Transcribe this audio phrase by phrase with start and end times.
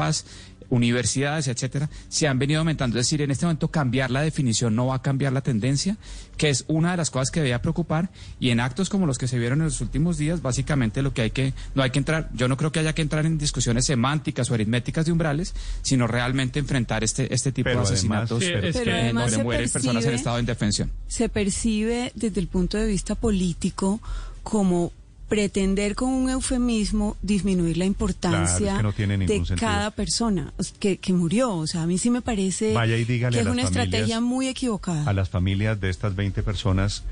[0.00, 0.24] paz,
[0.70, 2.98] universidades, etcétera, se han venido aumentando.
[2.98, 5.96] Es decir, en este momento cambiar la definición no va a cambiar la tendencia,
[6.36, 8.10] que es una de las cosas que debía preocupar.
[8.38, 11.22] Y en actos como los que se vieron en los últimos días, básicamente lo que
[11.22, 13.84] hay que, no hay que entrar, yo no creo que haya que entrar en discusiones
[13.84, 19.68] semánticas o aritméticas de umbrales, sino realmente enfrentar este, este tipo de asesinatos donde mueren
[19.68, 20.90] personas en estado de indefensión.
[21.08, 24.00] Se percibe desde el punto de vista político
[24.42, 24.92] como
[25.30, 31.54] pretender con un eufemismo disminuir la importancia de cada persona que, que, murió.
[31.54, 35.08] O sea, a mí sí me parece que es una estrategia muy equivocada.
[35.08, 37.04] A las familias de estas 20 personas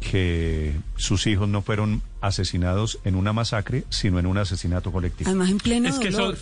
[0.00, 5.30] que sus hijos no fueron asesinados en una masacre, sino en un asesinato colectivo.
[5.30, 6.38] Además, en pleno dolor.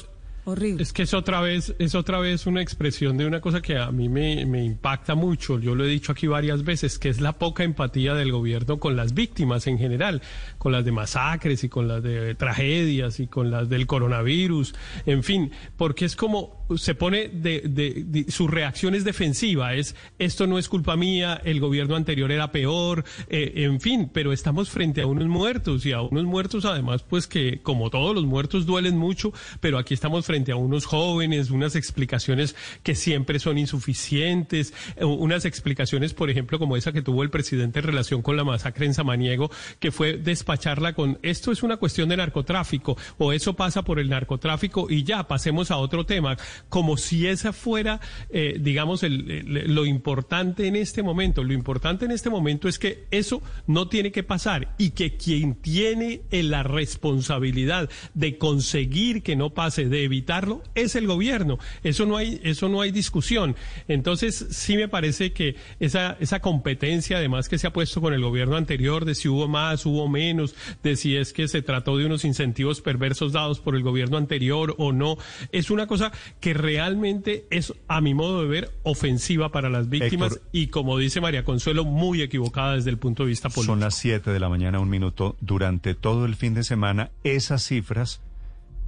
[0.81, 3.91] Es que es otra vez, es otra vez una expresión de una cosa que a
[3.91, 5.59] mí me, me, impacta mucho.
[5.59, 8.97] Yo lo he dicho aquí varias veces, que es la poca empatía del gobierno con
[8.97, 10.23] las víctimas en general,
[10.59, 14.75] con las de masacres y con las de tragedias y con las del coronavirus,
[15.07, 20.47] en fin, porque es como se pone de, de, su reacción es defensiva, es esto
[20.47, 25.01] no es culpa mía, el gobierno anterior era peor, eh, en fin, pero estamos frente
[25.01, 28.97] a unos muertos y a unos muertos además pues que como todos los muertos duelen
[28.97, 35.05] mucho, pero aquí estamos frente a unos jóvenes, unas explicaciones que siempre son insuficientes, eh,
[35.05, 38.87] unas explicaciones por ejemplo como esa que tuvo el presidente en relación con la masacre
[38.87, 43.83] en Samaniego, que fue despacharla con esto es una cuestión de narcotráfico o eso pasa
[43.83, 46.37] por el narcotráfico y ya pasemos a otro tema
[46.69, 51.45] como si esa fuera, eh, digamos, lo importante en este momento.
[51.45, 55.55] Lo importante en este momento es que eso no tiene que pasar y que quien
[55.55, 61.59] tiene la responsabilidad de conseguir que no pase, de evitarlo, es el gobierno.
[61.83, 63.57] Eso no hay, eso no hay discusión.
[63.89, 68.23] Entonces, sí me parece que esa, esa competencia, además que se ha puesto con el
[68.23, 72.07] gobierno anterior, de si hubo más, hubo menos, de si es que se trató de
[72.07, 75.17] unos incentivos perversos dados por el gobierno anterior o no,
[75.53, 79.91] es una cosa que que realmente es, a mi modo de ver, ofensiva para las
[79.91, 83.73] víctimas y, como dice María Consuelo, muy equivocada desde el punto de vista político.
[83.75, 85.37] Son las 7 de la mañana, un minuto.
[85.43, 88.23] Durante todo el fin de semana, esas cifras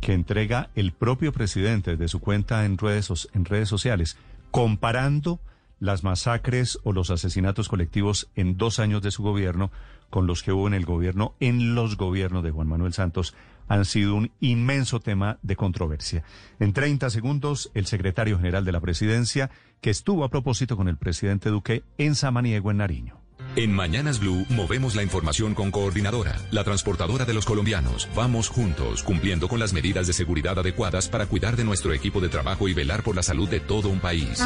[0.01, 4.17] que entrega el propio presidente de su cuenta en redes, en redes sociales,
[4.51, 5.39] comparando
[5.81, 9.71] las masacres o los asesinatos colectivos en dos años de su gobierno
[10.09, 13.35] con los que hubo en el gobierno, en los gobiernos de Juan Manuel Santos,
[13.71, 16.25] han sido un inmenso tema de controversia.
[16.59, 19.49] En 30 segundos, el secretario general de la presidencia,
[19.81, 23.21] que estuvo a propósito con el presidente Duque en Samaniego, en Nariño.
[23.55, 28.09] En Mañanas Blue movemos la información con Coordinadora, la transportadora de los colombianos.
[28.17, 32.29] Vamos juntos, cumpliendo con las medidas de seguridad adecuadas para cuidar de nuestro equipo de
[32.29, 34.43] trabajo y velar por la salud de todo un país.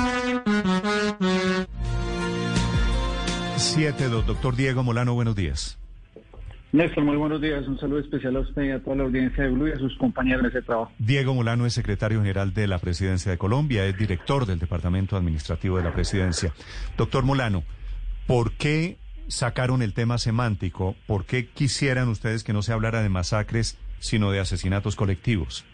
[3.56, 5.78] Siete, doctor Diego Molano, buenos días.
[6.74, 7.68] Néstor, muy buenos días.
[7.68, 9.96] Un saludo especial a usted y a toda la audiencia de Blue y a sus
[9.96, 10.90] compañeros de ese trabajo.
[10.98, 15.76] Diego Molano es secretario general de la Presidencia de Colombia, es director del Departamento Administrativo
[15.76, 16.52] de la Presidencia.
[16.98, 17.62] Doctor Molano,
[18.26, 18.96] ¿por qué
[19.28, 20.96] sacaron el tema semántico?
[21.06, 25.64] ¿Por qué quisieran ustedes que no se hablara de masacres, sino de asesinatos colectivos?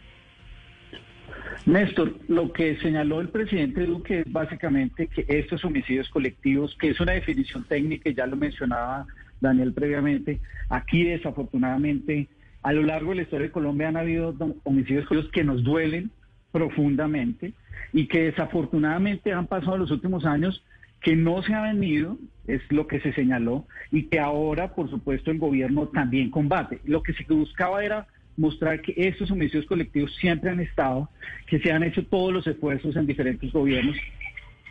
[1.64, 7.00] Néstor, lo que señaló el presidente Duque es básicamente que estos homicidios colectivos, que es
[7.00, 9.06] una definición técnica, ya lo mencionaba
[9.40, 10.40] Daniel previamente.
[10.68, 12.28] Aquí desafortunadamente
[12.62, 14.34] a lo largo de la historia de Colombia han habido
[14.64, 16.10] homicidios que nos duelen
[16.52, 17.54] profundamente
[17.92, 20.62] y que desafortunadamente han pasado los últimos años
[21.00, 25.30] que no se ha venido, es lo que se señaló, y que ahora, por supuesto,
[25.30, 26.80] el gobierno también combate.
[26.84, 31.08] Lo que se buscaba era mostrar que estos homicidios colectivos siempre han estado,
[31.46, 33.96] que se han hecho todos los esfuerzos en diferentes gobiernos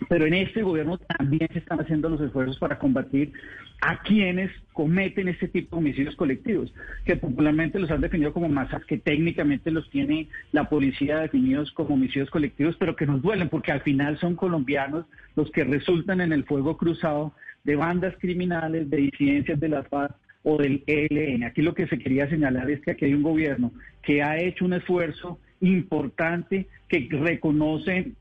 [0.08, 3.34] pero en este gobierno también se están haciendo los esfuerzos para combatir
[3.82, 6.74] a quienes cometen este tipo de homicidios colectivos,
[7.06, 11.96] que popularmente los han definido como masas, que técnicamente los tiene la policía definidos como
[11.96, 15.06] homicidios colectivos, pero que nos duelen porque al final son colombianos
[15.36, 17.34] los que resultan en el fuego cruzado
[17.64, 21.44] de bandas criminales, de disidencias de la FARC o del ELN.
[21.44, 23.72] Aquí lo que se quería señalar es que aquí hay un gobierno
[24.02, 28.14] que ha hecho un esfuerzo importante, que reconoce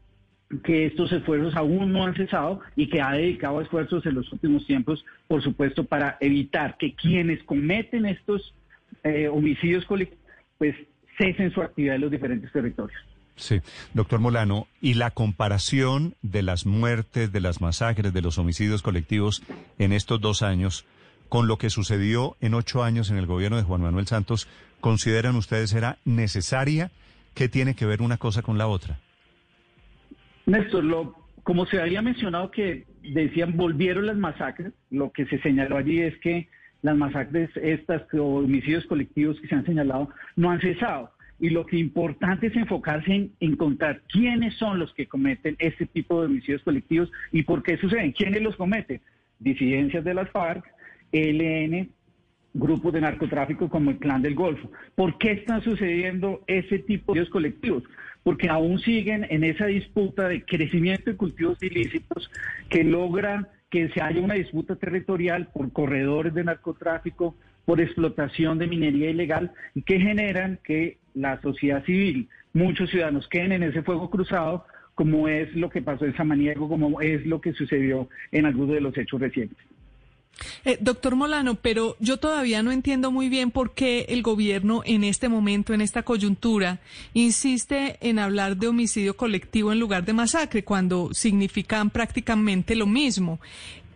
[0.64, 4.66] que estos esfuerzos aún no han cesado y que ha dedicado esfuerzos en los últimos
[4.66, 8.54] tiempos, por supuesto, para evitar que quienes cometen estos
[9.04, 10.24] eh, homicidios colectivos,
[10.56, 10.74] pues
[11.18, 12.98] cesen su actividad en los diferentes territorios.
[13.36, 13.60] Sí,
[13.94, 19.44] doctor Molano, y la comparación de las muertes, de las masacres, de los homicidios colectivos
[19.78, 20.86] en estos dos años
[21.28, 24.48] con lo que sucedió en ocho años en el gobierno de Juan Manuel Santos,
[24.80, 26.90] ¿consideran ustedes era necesaria?
[27.34, 28.98] ¿Qué tiene que ver una cosa con la otra?
[30.48, 35.76] Néstor, lo, como se había mencionado que decían volvieron las masacres, lo que se señaló
[35.76, 36.48] allí es que
[36.80, 41.12] las masacres estas o homicidios colectivos que se han señalado no han cesado.
[41.40, 46.20] y lo que importante es enfocarse en encontrar quiénes son los que cometen este tipo
[46.20, 49.00] de homicidios colectivos y por qué suceden, quiénes los cometen.
[49.38, 50.64] Disidencias de las FARC,
[51.12, 51.90] ELN,
[52.54, 54.70] grupos de narcotráfico como el Clan del Golfo.
[54.94, 57.84] ¿Por qué están sucediendo ese tipo de colectivos?
[58.22, 62.30] Porque aún siguen en esa disputa de crecimiento de cultivos ilícitos
[62.68, 68.66] que logra que se haya una disputa territorial por corredores de narcotráfico, por explotación de
[68.66, 74.08] minería ilegal y que generan que la sociedad civil, muchos ciudadanos queden en ese fuego
[74.08, 78.74] cruzado, como es lo que pasó en Samaniego, como es lo que sucedió en algunos
[78.74, 79.58] de los hechos recientes.
[80.64, 85.04] Eh, doctor Molano, pero yo todavía no entiendo muy bien por qué el gobierno en
[85.04, 86.78] este momento, en esta coyuntura,
[87.14, 93.40] insiste en hablar de homicidio colectivo en lugar de masacre, cuando significan prácticamente lo mismo.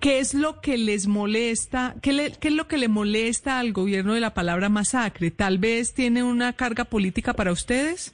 [0.00, 1.94] ¿Qué es lo que les molesta?
[2.02, 5.30] ¿Qué, ¿Qué, es lo que le molesta al gobierno de la palabra masacre?
[5.30, 8.12] ¿Tal vez tiene una carga política para ustedes?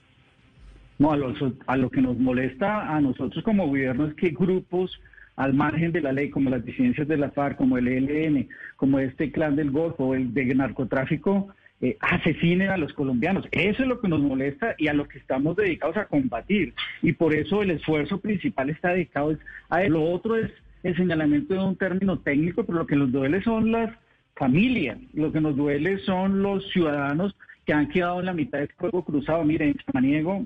[0.98, 1.32] No, a lo,
[1.66, 5.00] a lo que nos molesta a nosotros como gobierno es que grupos
[5.38, 8.98] al margen de la ley, como las disidencias de la FARC, como el ELN, como
[8.98, 11.48] este clan del Golfo, el de narcotráfico,
[11.80, 13.46] eh, asesinen a los colombianos.
[13.52, 16.74] Eso es lo que nos molesta y a lo que estamos dedicados a combatir.
[17.02, 19.38] Y por eso el esfuerzo principal está dedicado
[19.68, 19.92] a eso.
[19.92, 20.50] Lo otro es
[20.82, 23.94] el señalamiento de un término técnico, pero lo que nos duele son las
[24.34, 28.72] familias, lo que nos duele son los ciudadanos que han quedado en la mitad del
[28.76, 29.44] fuego cruzado.
[29.44, 30.44] Miren, en Samaniego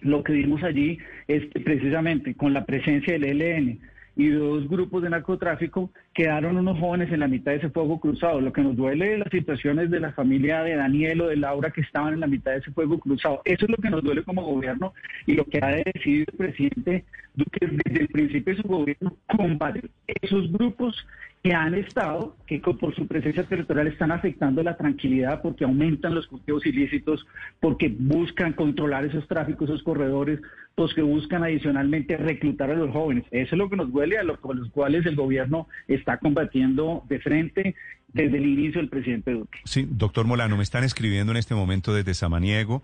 [0.00, 0.98] lo que vimos allí
[1.28, 3.80] es que precisamente con la presencia del ELN,
[4.16, 8.40] y dos grupos de narcotráfico, quedaron unos jóvenes en la mitad de ese fuego cruzado.
[8.40, 11.70] Lo que nos duele es las situaciones de la familia de Daniel o de Laura
[11.70, 13.42] que estaban en la mitad de ese fuego cruzado.
[13.44, 14.94] Eso es lo que nos duele como gobierno
[15.26, 17.04] y lo que ha decidido el presidente
[17.34, 21.06] Duque desde el principio de su gobierno, combatir esos grupos
[21.46, 26.26] que han estado, que por su presencia territorial están afectando la tranquilidad porque aumentan los
[26.26, 27.24] cultivos ilícitos,
[27.60, 30.40] porque buscan controlar esos tráficos, esos corredores,
[30.76, 33.22] los que buscan adicionalmente reclutar a los jóvenes.
[33.30, 34.40] Eso es lo que nos duele, a los,
[34.72, 37.76] cuales el gobierno está combatiendo de frente
[38.08, 39.60] desde el inicio del presidente Duque.
[39.66, 42.82] Sí, doctor Molano, me están escribiendo en este momento desde Samaniego.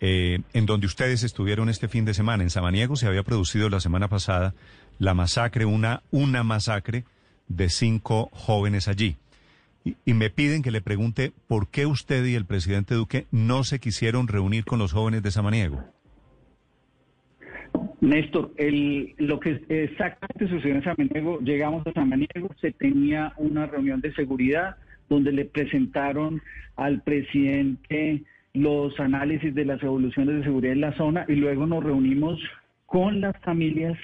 [0.00, 2.42] Eh, en donde ustedes estuvieron este fin de semana.
[2.42, 4.52] En Samaniego se había producido la semana pasada
[4.98, 7.04] la masacre, una, una masacre
[7.48, 9.16] de cinco jóvenes allí.
[10.04, 13.78] Y, me piden que le pregunte por qué usted y el presidente Duque no se
[13.78, 15.84] quisieron reunir con los jóvenes de Samaniego.
[18.00, 24.00] Néstor, el, lo que exactamente sucedió en Samaniego, llegamos a Samaniego, se tenía una reunión
[24.00, 24.76] de seguridad
[25.08, 26.42] donde le presentaron
[26.74, 28.22] al presidente
[28.54, 32.40] los análisis de las evoluciones de seguridad en la zona y luego nos reunimos
[32.86, 33.96] con las familias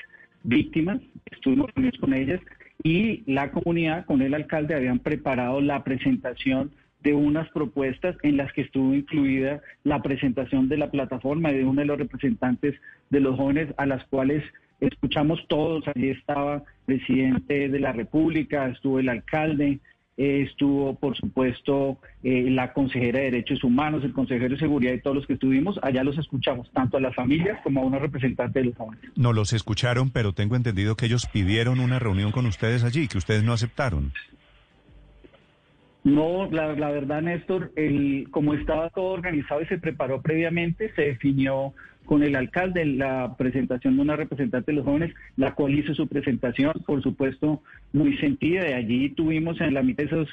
[0.44, 1.00] víctimas,
[1.30, 2.40] estuvimos reunidos con ellas
[2.82, 8.52] y la comunidad con el alcalde habían preparado la presentación de unas propuestas en las
[8.52, 12.74] que estuvo incluida la presentación de la plataforma de uno de los representantes
[13.10, 14.44] de los jóvenes a las cuales
[14.80, 15.84] escuchamos todos.
[15.88, 16.62] Allí estaba el
[16.98, 19.80] presidente de la República, estuvo el alcalde,
[20.16, 25.16] estuvo, por supuesto, eh, la consejera de Derechos Humanos, el consejero de Seguridad y todos
[25.16, 25.78] los que estuvimos.
[25.82, 29.04] Allá los escuchamos, tanto a las familias como a una representante de los jóvenes.
[29.16, 33.18] No los escucharon, pero tengo entendido que ellos pidieron una reunión con ustedes allí, que
[33.18, 34.12] ustedes no aceptaron.
[36.04, 41.02] No, la, la verdad, Néstor, el, como estaba todo organizado y se preparó previamente, se
[41.02, 45.94] definió con el alcalde la presentación de una representante de los jóvenes, la cual hizo
[45.94, 48.64] su presentación, por supuesto, muy sentida.
[48.64, 50.28] De allí tuvimos en la mitad esos,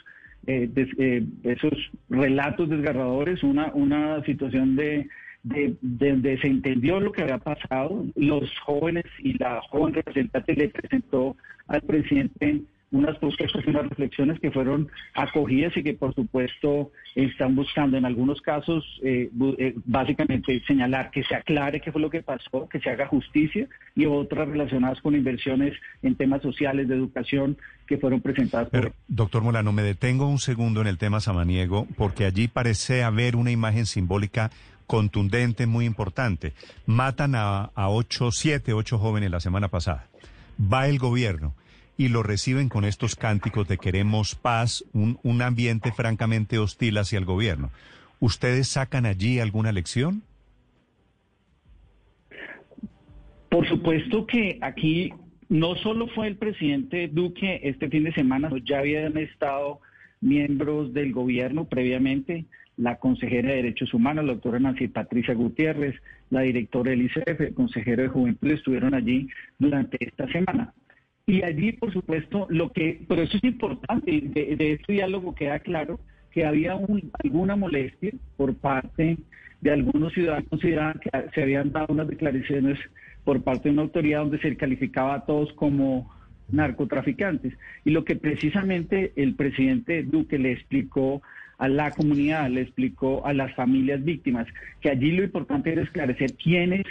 [0.47, 1.73] eh, eh, esos
[2.09, 5.07] relatos desgarradores, una, una situación de,
[5.43, 8.05] de, de, se entendió lo que había pasado.
[8.15, 11.35] Los jóvenes y la joven representante le presentó
[11.67, 12.61] al presidente
[12.91, 18.05] unas propuestas y unas reflexiones que fueron acogidas y que por supuesto están buscando en
[18.05, 22.79] algunos casos eh, eh, básicamente señalar que se aclare qué fue lo que pasó, que
[22.79, 28.21] se haga justicia y otras relacionadas con inversiones en temas sociales de educación que fueron
[28.21, 28.69] presentadas.
[28.71, 33.35] Pero, doctor Molano, me detengo un segundo en el tema samaniego porque allí parece haber
[33.35, 34.51] una imagen simbólica
[34.87, 36.53] contundente, muy importante.
[36.87, 40.07] Matan a, a ocho, siete, ocho jóvenes la semana pasada.
[40.59, 41.53] Va el gobierno
[41.99, 47.19] y lo reciben con estos cánticos de queremos paz, un, un ambiente francamente hostil hacia
[47.19, 47.71] el gobierno.
[48.21, 50.23] ¿Ustedes sacan allí alguna lección?
[53.49, 55.11] Por supuesto que aquí
[55.49, 59.81] no solo fue el presidente Duque este fin de semana, ya habían estado
[60.21, 62.45] miembros del gobierno previamente,
[62.77, 67.53] la consejera de Derechos Humanos, la doctora Nancy Patricia Gutiérrez, la directora del ICF, el
[67.53, 69.27] consejero de Juventud, estuvieron allí
[69.57, 70.73] durante esta semana.
[71.29, 75.99] Y allí, por supuesto, lo que, pero eso es importante, de, este diálogo queda claro
[76.31, 76.75] que había
[77.23, 79.17] alguna molestia por parte
[79.61, 82.79] de algunos ciudadanos consideraban que se habían dado unas declaraciones
[83.25, 86.11] por parte de una autoridad donde se calificaba a todos como
[86.49, 87.53] narcotraficantes.
[87.85, 91.21] Y lo que precisamente el presidente Duque le explicó
[91.59, 94.47] a la comunidad, le explicó a las familias víctimas,
[94.81, 96.85] que allí lo importante era esclarecer quiénes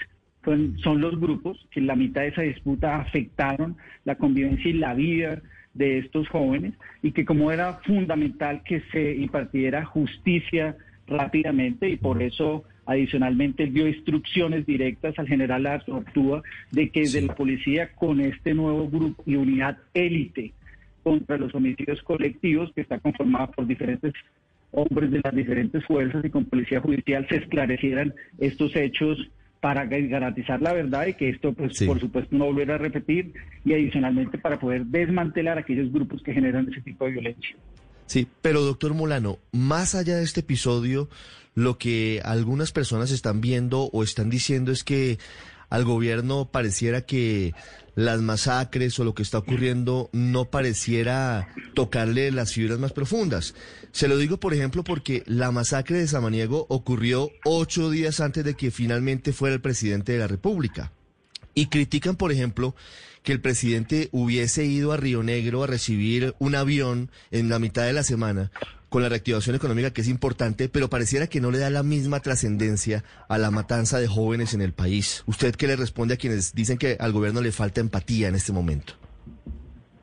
[0.83, 4.95] son, los grupos que en la mitad de esa disputa afectaron la convivencia y la
[4.95, 5.43] vida
[5.75, 10.77] de estos jóvenes y que como era fundamental que se impartiera justicia
[11.07, 17.35] rápidamente y por eso adicionalmente dio instrucciones directas al general Artúa de que desde la
[17.35, 20.53] policía con este nuevo grupo y unidad élite
[21.03, 24.15] contra los homicidios colectivos que está conformada por diferentes
[24.73, 30.63] hombres de las diferentes fuerzas y con policía judicial se esclarecieran estos hechos para garantizar
[30.63, 33.33] la verdad y que esto, pues, por supuesto, no volviera a repetir
[33.65, 37.57] y adicionalmente para poder desmantelar aquellos grupos que generan ese tipo de violencia.
[38.07, 41.09] Sí, pero doctor Molano, más allá de este episodio,
[41.55, 45.19] lo que algunas personas están viendo o están diciendo es que
[45.69, 47.53] al gobierno pareciera que
[47.99, 53.57] las masacres o lo que está ocurriendo no pareciera tocarle las fibras más profundas.
[53.91, 58.55] Se lo digo, por ejemplo, porque la masacre de Samaniego ocurrió ocho días antes de
[58.55, 60.93] que finalmente fuera el presidente de la República.
[61.55, 62.77] Y critican, por ejemplo,
[63.25, 67.83] que el presidente hubiese ido a Río Negro a recibir un avión en la mitad
[67.83, 68.53] de la semana
[68.89, 72.21] con la reactivación económica que es importante, pero pareciera que no le da la misma
[72.21, 75.23] trascendencia a la matanza de jóvenes en el país.
[75.27, 78.53] ¿Usted qué le responde a quienes dicen que al gobierno le falta empatía en este
[78.53, 78.95] momento?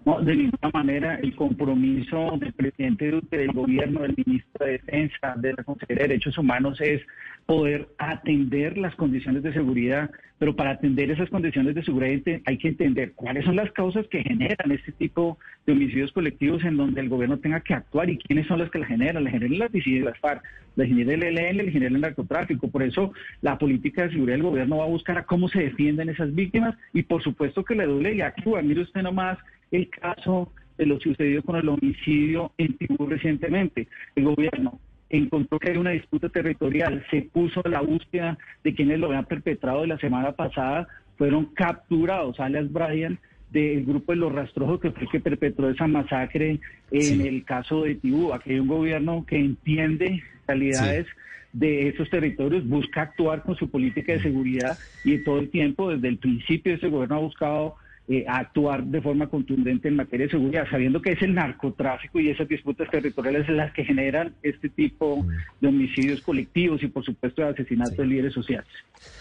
[0.05, 5.53] No, de ninguna manera el compromiso del presidente del gobierno, del ministro de Defensa, de
[5.53, 7.01] la Consejería de Derechos Humanos es
[7.47, 12.67] poder atender las condiciones de seguridad, pero para atender esas condiciones de seguridad hay que
[12.67, 17.09] entender cuáles son las causas que generan este tipo de homicidios colectivos en donde el
[17.09, 19.23] gobierno tenga que actuar y quiénes son las que la generan.
[19.23, 20.43] La generan las disidencias, las FARC,
[20.75, 22.67] la genera el ELN, la genera el narcotráfico.
[22.67, 26.09] Por eso la política de seguridad del gobierno va a buscar a cómo se defienden
[26.09, 28.61] esas víctimas y por supuesto que le duele y actúa.
[28.61, 29.37] Mire usted nomás
[29.71, 33.87] el caso de lo sucedido con el homicidio en Tibú recientemente.
[34.15, 34.79] El gobierno
[35.09, 39.81] encontró que hay una disputa territorial, se puso la búsqueda de quienes lo habían perpetrado
[39.81, 43.19] de la semana pasada, fueron capturados, alias Brian,
[43.51, 46.59] del grupo de los rastrojos que fue el que perpetró esa masacre
[46.91, 48.33] en el caso de Tibú.
[48.33, 51.07] Aquí hay un gobierno que entiende realidades
[51.53, 56.09] de esos territorios, busca actuar con su política de seguridad y todo el tiempo, desde
[56.09, 57.75] el principio, ese gobierno ha buscado
[58.07, 62.29] eh, actuar de forma contundente en materia de seguridad, sabiendo que es el narcotráfico y
[62.29, 65.27] esas disputas territoriales las que generan este tipo mm.
[65.61, 68.69] de homicidios colectivos y por supuesto de asesinatos de líderes sociales.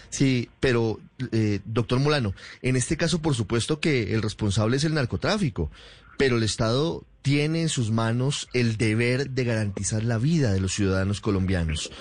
[0.09, 0.99] Sí, pero
[1.31, 5.71] eh, doctor Molano, en este caso por supuesto que el responsable es el narcotráfico,
[6.17, 10.73] pero el Estado tiene en sus manos el deber de garantizar la vida de los
[10.73, 11.91] ciudadanos colombianos.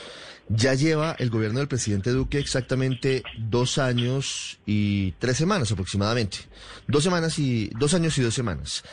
[0.48, 6.38] Ya lleva el gobierno del presidente Duque exactamente dos años y tres semanas aproximadamente.
[6.86, 8.84] Dos semanas y dos años y dos semanas.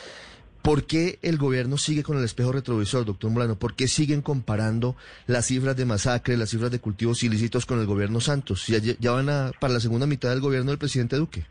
[0.62, 3.58] ¿Por qué el gobierno sigue con el espejo retrovisor, doctor Molano?
[3.58, 7.86] ¿Por qué siguen comparando las cifras de masacre, las cifras de cultivos ilícitos con el
[7.86, 8.68] gobierno Santos?
[8.68, 11.44] Ya, van para la segunda mitad del gobierno del presidente Duque.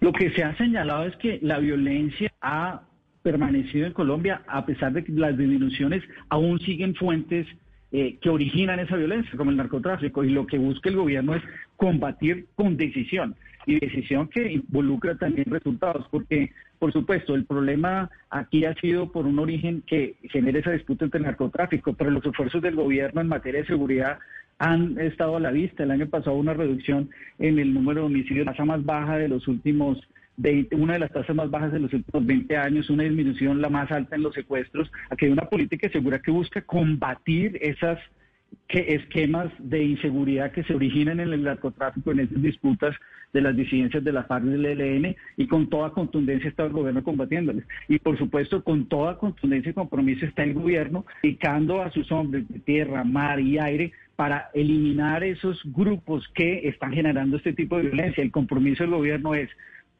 [0.00, 2.82] Lo que se ha señalado es que la violencia ha
[3.22, 7.46] permanecido en Colombia, a pesar de que las disminuciones aún siguen fuentes
[7.92, 11.42] eh, que originan esa violencia, como el narcotráfico, y lo que busca el gobierno es
[11.76, 13.34] combatir con decisión,
[13.66, 19.26] y decisión que involucra también resultados, porque, por supuesto, el problema aquí ha sido por
[19.26, 23.28] un origen que genera esa disputa entre el narcotráfico, pero los esfuerzos del gobierno en
[23.28, 24.18] materia de seguridad
[24.58, 25.82] han estado a la vista.
[25.82, 29.28] El año pasado una reducción en el número de homicidios, la tasa más baja de
[29.28, 29.98] los últimos
[30.72, 33.90] una de las tasas más bajas de los últimos 20 años, una disminución la más
[33.90, 34.90] alta en los secuestros.
[35.10, 37.98] Aquí hay una política segura que busca combatir esas
[38.68, 42.96] esquemas de inseguridad que se originan en el narcotráfico, en esas disputas
[43.32, 47.02] de las disidencias de la FARC del ELN, y con toda contundencia está el gobierno
[47.02, 47.64] combatiéndoles.
[47.88, 52.46] Y por supuesto, con toda contundencia y compromiso está el gobierno dedicando a sus hombres
[52.48, 57.84] de tierra, mar y aire para eliminar esos grupos que están generando este tipo de
[57.84, 58.22] violencia.
[58.22, 59.48] El compromiso del gobierno es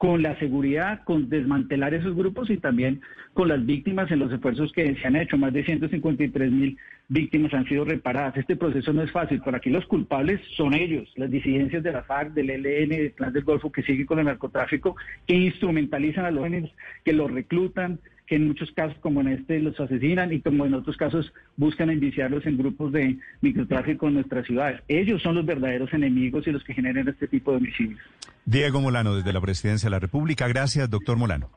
[0.02, 3.02] con la seguridad, con desmantelar esos grupos y también
[3.34, 5.38] con las víctimas en los esfuerzos que se han hecho.
[5.38, 8.36] Más de 153 mil víctimas han sido reparadas.
[8.36, 12.02] Este proceso no es fácil, pero aquí los culpables son ellos, las disidencias de la
[12.02, 16.32] FARC, del ELN, del Plan del Golfo que sigue con el narcotráfico, que instrumentalizan a
[16.32, 16.72] los jóvenes,
[17.04, 18.00] que los reclutan,
[18.32, 21.90] que en muchos casos, como en este, los asesinan y como en otros casos buscan
[21.90, 24.80] enviciarlos en grupos de microtráfico en nuestras ciudades.
[24.88, 28.00] Ellos son los verdaderos enemigos y los que generan este tipo de homicidios.
[28.46, 30.48] Diego Molano, desde la Presidencia de la República.
[30.48, 31.50] Gracias, doctor Molano.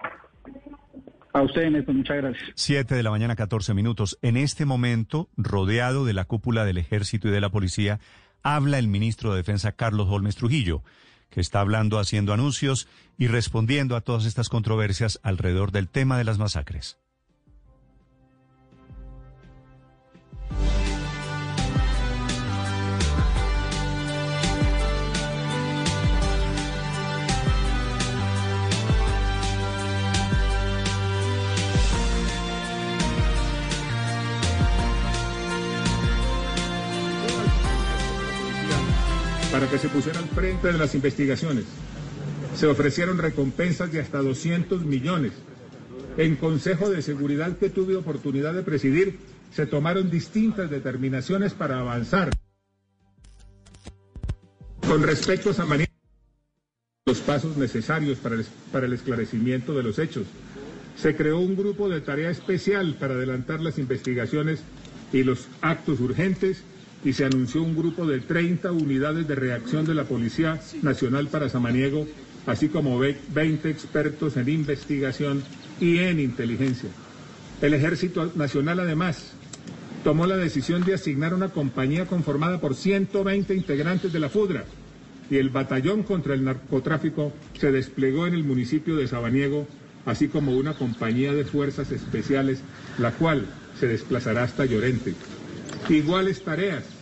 [1.31, 2.43] A usted, Néstor, muchas gracias.
[2.55, 4.19] Siete de la mañana, 14 minutos.
[4.21, 8.01] En este momento, rodeado de la cúpula del ejército y de la policía,
[8.43, 10.83] habla el ministro de Defensa, Carlos Holmes Trujillo,
[11.35, 12.87] que está hablando, haciendo anuncios
[13.17, 16.97] y respondiendo a todas estas controversias alrededor del tema de las masacres.
[39.55, 41.63] Para que se pusiera al frente de las investigaciones.
[42.57, 45.31] Se ofrecieron recompensas de hasta 200 millones.
[46.17, 49.17] En Consejo de Seguridad que tuve oportunidad de presidir,
[49.53, 52.31] se tomaron distintas determinaciones para avanzar.
[54.85, 55.69] Con respecto a San
[57.05, 60.25] los pasos necesarios para el, para el esclarecimiento de los hechos.
[60.97, 64.59] Se creó un grupo de tarea especial para adelantar las investigaciones
[65.13, 66.61] y los actos urgentes
[67.05, 71.49] y se anunció un grupo de 30 unidades de reacción de la Policía Nacional para
[71.49, 72.07] Samaniego,
[72.47, 75.43] así como 20 expertos en investigación
[75.79, 76.89] y en inteligencia.
[77.61, 79.33] El Ejército Nacional, además,
[80.03, 84.65] tomó la decisión de asignar una compañía conformada por 120 integrantes de la FUDRA
[85.29, 89.67] y el batallón contra el narcotráfico se desplegó en el municipio de Sabaniego,
[90.07, 92.61] así como una compañía de fuerzas especiales,
[92.97, 93.45] la cual
[93.79, 95.13] se desplazará hasta Llorente.
[95.87, 96.94] Iguales tareas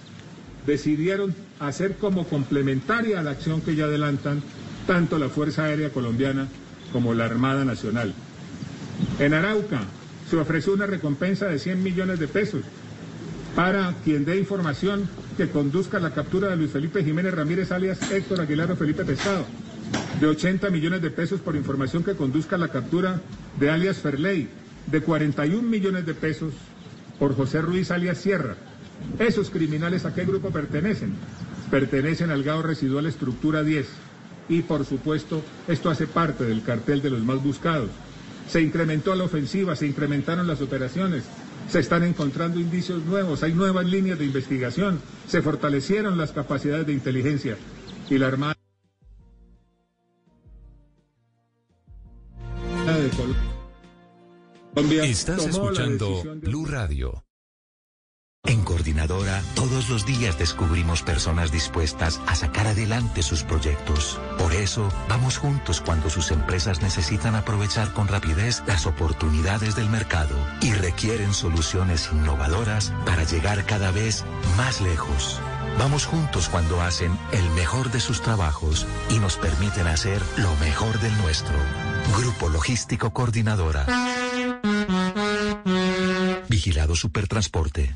[0.65, 4.41] decidieron hacer como complementaria a la acción que ya adelantan
[4.87, 6.47] tanto la Fuerza Aérea Colombiana
[6.91, 8.13] como la Armada Nacional.
[9.19, 9.81] En Arauca
[10.29, 12.61] se ofreció una recompensa de 100 millones de pesos
[13.55, 18.11] para quien dé información que conduzca a la captura de Luis Felipe Jiménez Ramírez alias
[18.11, 19.45] Héctor Aguilar o Felipe Pescado,
[20.19, 23.21] de 80 millones de pesos por información que conduzca a la captura
[23.59, 24.47] de alias Ferley,
[24.87, 26.53] de 41 millones de pesos
[27.19, 28.55] por José Ruiz alias Sierra,
[29.19, 31.13] ¿Esos criminales a qué grupo pertenecen?
[31.69, 33.87] Pertenecen al GAO residual estructura 10.
[34.49, 37.89] Y por supuesto, esto hace parte del cartel de los más buscados.
[38.49, 41.23] Se incrementó la ofensiva, se incrementaron las operaciones,
[41.69, 46.93] se están encontrando indicios nuevos, hay nuevas líneas de investigación, se fortalecieron las capacidades de
[46.93, 47.57] inteligencia
[48.09, 48.55] y la Armada
[52.85, 53.09] de
[54.75, 55.05] Colombia.
[55.05, 57.23] Estás escuchando Blue Radio.
[58.45, 64.19] En Coordinadora, todos los días descubrimos personas dispuestas a sacar adelante sus proyectos.
[64.37, 70.35] Por eso, vamos juntos cuando sus empresas necesitan aprovechar con rapidez las oportunidades del mercado
[70.61, 74.25] y requieren soluciones innovadoras para llegar cada vez
[74.57, 75.39] más lejos.
[75.79, 80.99] Vamos juntos cuando hacen el mejor de sus trabajos y nos permiten hacer lo mejor
[80.99, 81.55] del nuestro.
[82.17, 83.85] Grupo Logístico Coordinadora.
[86.49, 87.95] Vigilado Supertransporte.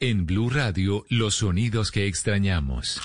[0.00, 3.00] En Blue Radio, los sonidos que extrañamos.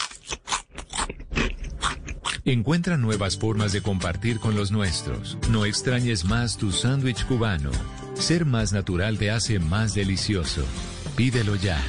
[2.45, 5.39] Encuentra nuevas formas de compartir con los nuestros.
[5.49, 7.71] No extrañes más tu sándwich cubano.
[8.13, 10.63] Ser más natural te hace más delicioso.
[11.15, 11.81] Pídelo ya.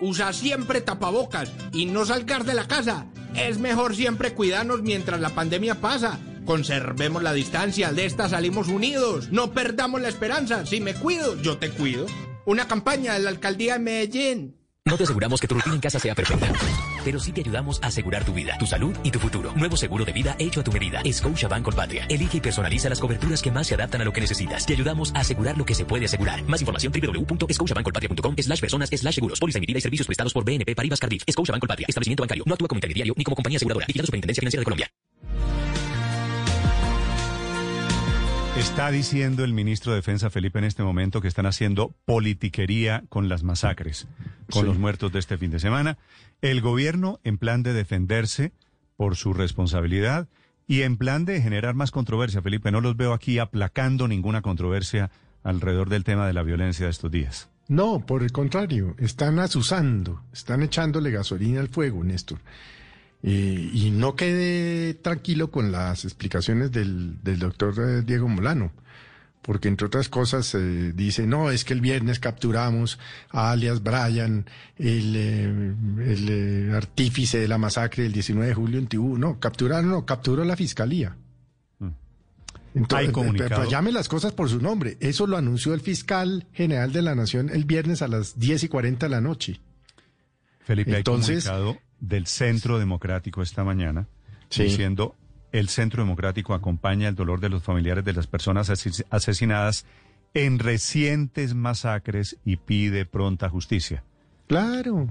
[0.00, 3.04] Usa siempre tapabocas y no salgas de la casa.
[3.36, 6.18] Es mejor siempre cuidarnos mientras la pandemia pasa.
[6.48, 9.28] Conservemos la distancia, de esta salimos unidos.
[9.30, 10.64] No perdamos la esperanza.
[10.64, 12.06] Si me cuido, yo te cuido.
[12.46, 14.56] Una campaña de la alcaldía de Medellín.
[14.86, 16.50] No te aseguramos que tu rutina en casa sea perfecta,
[17.04, 19.52] pero sí te ayudamos a asegurar tu vida, tu salud y tu futuro.
[19.56, 21.02] Nuevo seguro de vida hecho a tu medida.
[21.04, 22.06] Scotiabank Colpatria.
[22.08, 24.64] Elige y personaliza las coberturas que más se adaptan a lo que necesitas.
[24.64, 26.42] Te ayudamos a asegurar lo que se puede asegurar.
[26.44, 29.38] Más información www.scotiabankcolpatria.com slash personas slash seguros.
[29.38, 31.24] Póliza emitida y servicios prestados por BNP Paribas Cardiff.
[31.30, 31.86] Scotiabank Colpatria.
[31.90, 32.44] Establecimiento bancario.
[32.46, 33.84] No actúa como intermediario ni como compañía aseguradora.
[33.86, 34.90] Vigilado Superintendencia Financiera de Colombia.
[38.58, 43.28] Está diciendo el ministro de Defensa Felipe en este momento que están haciendo politiquería con
[43.28, 44.08] las masacres,
[44.50, 45.96] con los muertos de este fin de semana.
[46.42, 48.50] El gobierno en plan de defenderse
[48.96, 50.26] por su responsabilidad
[50.66, 52.42] y en plan de generar más controversia.
[52.42, 55.12] Felipe, no los veo aquí aplacando ninguna controversia
[55.44, 57.48] alrededor del tema de la violencia de estos días.
[57.68, 62.40] No, por el contrario, están asusando, están echándole gasolina al fuego, Néstor.
[63.22, 68.70] Eh, y no quede tranquilo con las explicaciones del, del doctor eh, Diego Molano,
[69.42, 73.00] porque entre otras cosas eh, dice, no, es que el viernes capturamos
[73.30, 79.18] a alias Brian, el, el artífice de la masacre del 19 de julio en Tibú.
[79.18, 81.16] No, capturaron, no, capturó la fiscalía.
[81.80, 81.88] Mm.
[82.74, 84.96] Entonces, llame las cosas por su nombre.
[85.00, 88.68] Eso lo anunció el fiscal general de la Nación el viernes a las 10 y
[88.68, 89.60] 40 de la noche.
[90.60, 91.50] Felipe, Entonces,
[92.00, 94.06] del Centro Democrático esta mañana,
[94.50, 95.14] diciendo
[95.52, 98.70] el Centro Democrático acompaña el dolor de los familiares de las personas
[99.10, 99.86] asesinadas
[100.34, 104.04] en recientes masacres y pide pronta justicia.
[104.46, 105.08] Claro.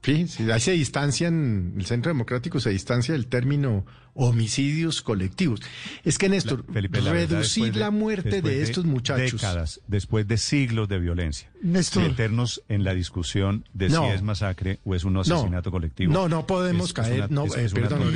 [0.00, 3.84] Fíjense, ahí se distancian, el Centro Democrático se distancia del término
[4.14, 5.60] homicidios colectivos.
[6.04, 9.40] Es que, Néstor, reducir la muerte de, estos muchachos.
[9.40, 11.50] Décadas, después de siglos de violencia.
[11.62, 12.02] Néstor.
[12.02, 16.12] Meternos en la discusión de si es masacre o es un asesinato colectivo.
[16.12, 18.12] No, no podemos caer, no, perdón,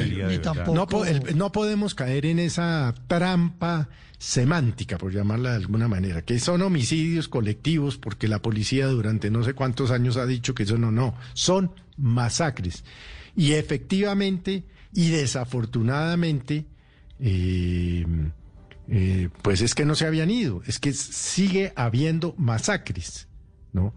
[1.35, 3.89] no podemos caer en esa trampa
[4.23, 9.43] semántica, por llamarla de alguna manera, que son homicidios colectivos, porque la policía durante no
[9.43, 12.85] sé cuántos años ha dicho que eso no, no, son masacres.
[13.35, 16.67] Y efectivamente y desafortunadamente,
[17.19, 18.07] eh,
[18.87, 23.27] eh, pues es que no se habían ido, es que sigue habiendo masacres,
[23.73, 23.93] ¿no?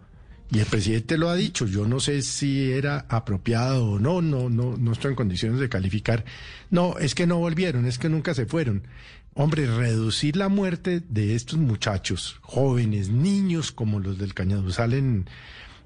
[0.52, 4.50] Y el presidente lo ha dicho, yo no sé si era apropiado o no, no,
[4.50, 6.24] no, no estoy en condiciones de calificar.
[6.72, 8.88] No, es que no volvieron, es que nunca se fueron.
[9.38, 15.26] Hombre, reducir la muerte de estos muchachos, jóvenes, niños como los del Cañaduzal en,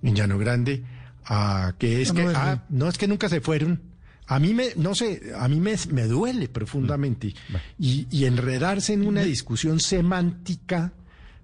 [0.04, 0.84] en Llano Grande,
[1.26, 3.82] a que es que, ah, no es que nunca se fueron.
[4.28, 7.30] A mí me, no sé, a mí me, me duele profundamente.
[7.50, 10.94] Mm, y, y, enredarse en una discusión semántica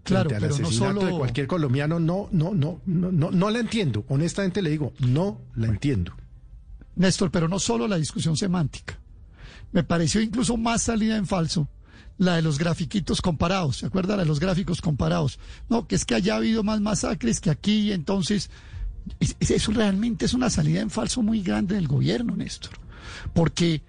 [0.03, 4.05] claro, al asesinato de cualquier colombiano, no, no, no, no, no, no la entiendo.
[4.09, 6.13] Honestamente le digo, no la entiendo.
[6.97, 8.99] Néstor, pero no solo la discusión semántica.
[9.71, 11.67] Me pareció incluso más salida en falso
[12.17, 15.39] la de los grafiquitos comparados, ¿se acuerdan de los gráficos comparados?
[15.69, 18.49] No, que es que haya habido más masacres que aquí, entonces
[19.39, 22.71] eso realmente es una salida en falso muy grande del gobierno, Néstor,
[23.33, 23.83] porque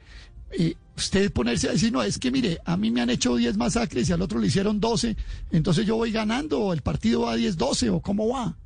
[0.50, 3.56] eh, usted ponerse a decir, no, es que mire, a mí me han hecho 10
[3.56, 5.16] masacres y al otro le hicieron 12,
[5.52, 8.56] entonces yo voy ganando, o el partido va a 10-12, o cómo va.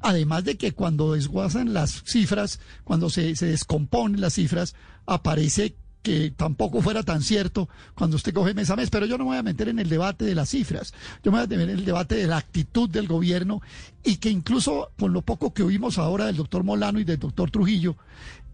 [0.00, 4.74] Además de que cuando desguazan las cifras, cuando se, se descomponen las cifras,
[5.06, 9.24] aparece que tampoco fuera tan cierto cuando usted coge mes a mes, pero yo no
[9.24, 11.60] me voy a meter en el debate de las cifras, yo me voy a meter
[11.60, 13.62] en el debate de la actitud del gobierno
[14.02, 17.50] y que incluso con lo poco que oímos ahora del doctor Molano y del doctor
[17.50, 17.96] Trujillo,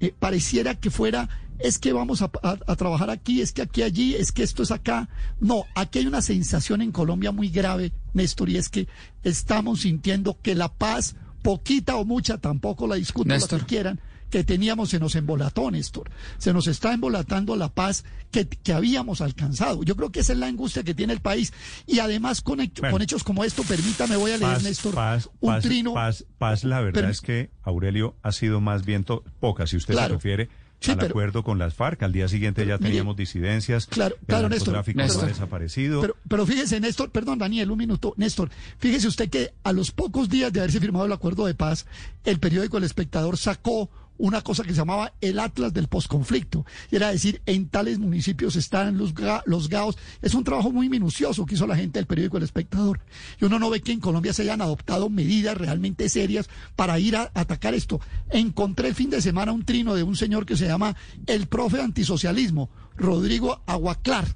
[0.00, 4.14] eh, pareciera que fuera, es que vamos a, a, trabajar aquí, es que aquí, allí,
[4.14, 5.08] es que esto es acá.
[5.40, 8.86] No, aquí hay una sensación en Colombia muy grave, Néstor, y es que
[9.24, 14.44] estamos sintiendo que la paz, poquita o mucha, tampoco la discutan lo que quieran, que
[14.44, 16.10] teníamos se nos embolató, Néstor.
[16.38, 19.82] Se nos está embolatando la paz que, que, habíamos alcanzado.
[19.82, 21.52] Yo creo que esa es la angustia que tiene el país.
[21.86, 22.60] Y además con,
[22.90, 24.94] con hechos como esto, permítame, voy a leer, Néstor,
[25.40, 25.94] un trino.
[25.94, 30.08] Paz, paz, la verdad es que, Aurelio, ha sido más viento poca, si usted se
[30.08, 30.48] refiere
[30.86, 32.02] al acuerdo con las FARC.
[32.02, 33.86] Al día siguiente ya teníamos disidencias.
[33.86, 34.84] Claro, claro, Néstor.
[34.94, 35.26] Néstor.
[35.26, 36.00] desaparecido.
[36.00, 38.14] Pero, pero, fíjese, Néstor, perdón, Daniel, un minuto.
[38.16, 41.86] Néstor, fíjese usted que a los pocos días de haberse firmado el acuerdo de paz,
[42.24, 46.66] el periódico El Espectador sacó una cosa que se llamaba el Atlas del posconflicto.
[46.90, 49.14] Y era decir, en tales municipios están los,
[49.46, 49.96] los GAOs.
[50.20, 53.00] Es un trabajo muy minucioso que hizo la gente del periódico El Espectador.
[53.40, 57.16] Y uno no ve que en Colombia se hayan adoptado medidas realmente serias para ir
[57.16, 58.00] a atacar esto.
[58.30, 61.80] Encontré el fin de semana un trino de un señor que se llama el profe
[61.80, 64.26] antisocialismo, Rodrigo Aguaclar.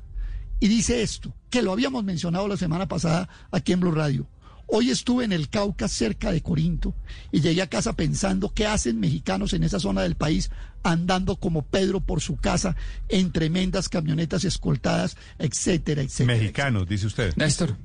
[0.61, 4.29] Y dice esto, que lo habíamos mencionado la semana pasada aquí en Blue Radio.
[4.75, 6.95] Hoy estuve en el Cauca, cerca de Corinto,
[7.31, 10.51] y llegué a casa pensando qué hacen mexicanos en esa zona del país
[10.83, 12.75] andando como Pedro por su casa
[13.11, 16.39] en tremendas camionetas escoltadas, etcétera, etcétera.
[16.39, 17.37] Mexicanos, dice usted.
[17.37, 17.77] Néstor.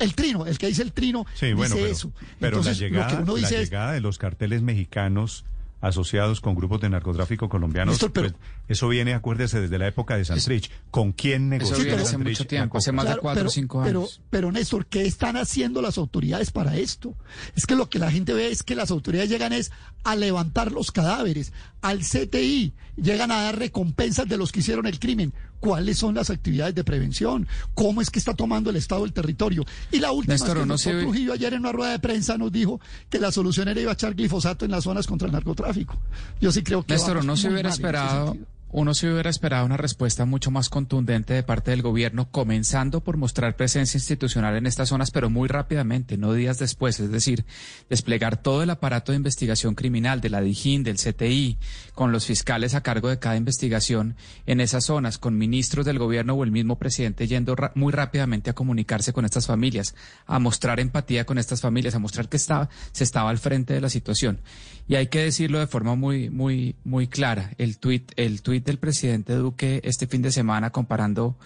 [0.00, 2.12] El trino, el que dice el trino, sí, bueno, dice eso.
[2.40, 5.44] Pero la llegada, la llegada de los carteles mexicanos
[5.84, 7.98] asociados con grupos de narcotráfico colombianos.
[8.12, 8.34] pues,
[8.68, 10.70] eso viene, acuérdese, desde la época de Santrich.
[10.90, 14.20] ¿Con quién negoció hace mucho tiempo, hace más de cuatro o cinco años.
[14.20, 17.14] Pero, pero, Néstor, ¿qué están haciendo las autoridades para esto?
[17.54, 19.72] Es que lo que la gente ve es que las autoridades llegan es
[20.04, 24.98] a levantar los cadáveres, al CTI, llegan a dar recompensas de los que hicieron el
[24.98, 29.14] crimen cuáles son las actividades de prevención, cómo es que está tomando el Estado el
[29.14, 29.64] territorio.
[29.90, 32.52] Y la última, Néstor, que el doctor Trujillo ayer en una rueda de prensa nos
[32.52, 35.98] dijo que la solución era ir a echar glifosato en las zonas contra el narcotráfico.
[36.38, 36.92] Yo sí creo que...
[36.92, 38.36] Néstor, no se hubiera esperado
[38.76, 43.16] uno se hubiera esperado una respuesta mucho más contundente de parte del gobierno, comenzando por
[43.16, 47.44] mostrar presencia institucional en estas zonas, pero muy rápidamente, no días después, es decir,
[47.88, 51.56] desplegar todo el aparato de investigación criminal de la DIJÍN, del CTI,
[51.94, 56.34] con los fiscales a cargo de cada investigación en esas zonas, con ministros del gobierno
[56.34, 59.94] o el mismo presidente yendo muy rápidamente a comunicarse con estas familias,
[60.26, 63.80] a mostrar empatía con estas familias, a mostrar que estaba, se estaba al frente de
[63.80, 64.40] la situación.
[64.86, 67.52] Y hay que decirlo de forma muy, muy, muy clara.
[67.58, 71.36] El tuit, el tuit del presidente Duque este fin de semana comparando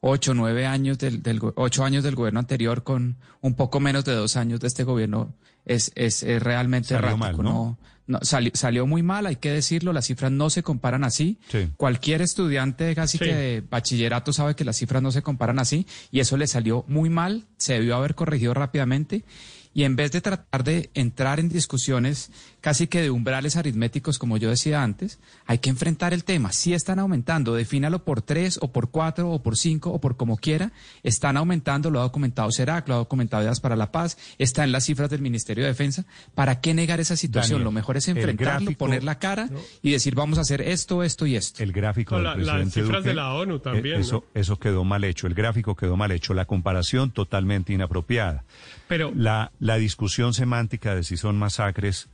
[0.00, 4.12] ocho, nueve años del, del, ocho años del gobierno anterior con un poco menos de
[4.12, 7.42] dos años de este gobierno es, es, realmente errático.
[7.42, 7.78] ¿no?
[8.06, 11.38] no, salió muy mal, hay que decirlo, las cifras no se comparan así.
[11.76, 16.20] Cualquier estudiante casi que de bachillerato sabe que las cifras no se comparan así y
[16.20, 19.24] eso le salió muy mal, se debió haber corregido rápidamente
[19.72, 22.30] y en vez de tratar de entrar en discusiones
[22.64, 26.50] casi que de umbrales aritméticos, como yo decía antes, hay que enfrentar el tema.
[26.50, 30.38] Si están aumentando, defínalo por tres o por cuatro o por cinco o por como
[30.38, 30.72] quiera,
[31.02, 34.72] están aumentando, lo ha documentado CERAC, lo ha documentado Ideas para la Paz, está en
[34.72, 36.06] las cifras del Ministerio de Defensa.
[36.34, 37.62] ¿Para qué negar esa situación?
[37.62, 39.50] lo mejor es enfrentarlo, poner la cara
[39.82, 41.62] y decir vamos a hacer esto, esto y esto.
[41.62, 44.00] El gráfico del presidente las cifras de la ONU también.
[44.00, 48.44] Eso, eso quedó mal hecho, el gráfico quedó mal hecho, la comparación totalmente inapropiada.
[48.88, 52.08] Pero la, la discusión semántica de si son masacres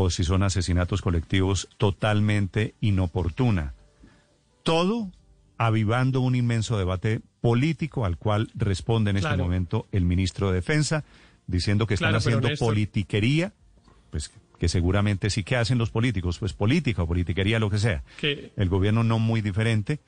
[0.00, 3.74] o si son asesinatos colectivos totalmente inoportuna.
[4.62, 5.10] Todo
[5.56, 11.02] avivando un inmenso debate político al cual responde en este momento el ministro de Defensa,
[11.48, 13.54] diciendo que están haciendo politiquería,
[14.10, 14.30] pues
[14.60, 18.04] que seguramente sí que hacen los políticos, pues política o politiquería, lo que sea.
[18.22, 19.98] El gobierno no muy diferente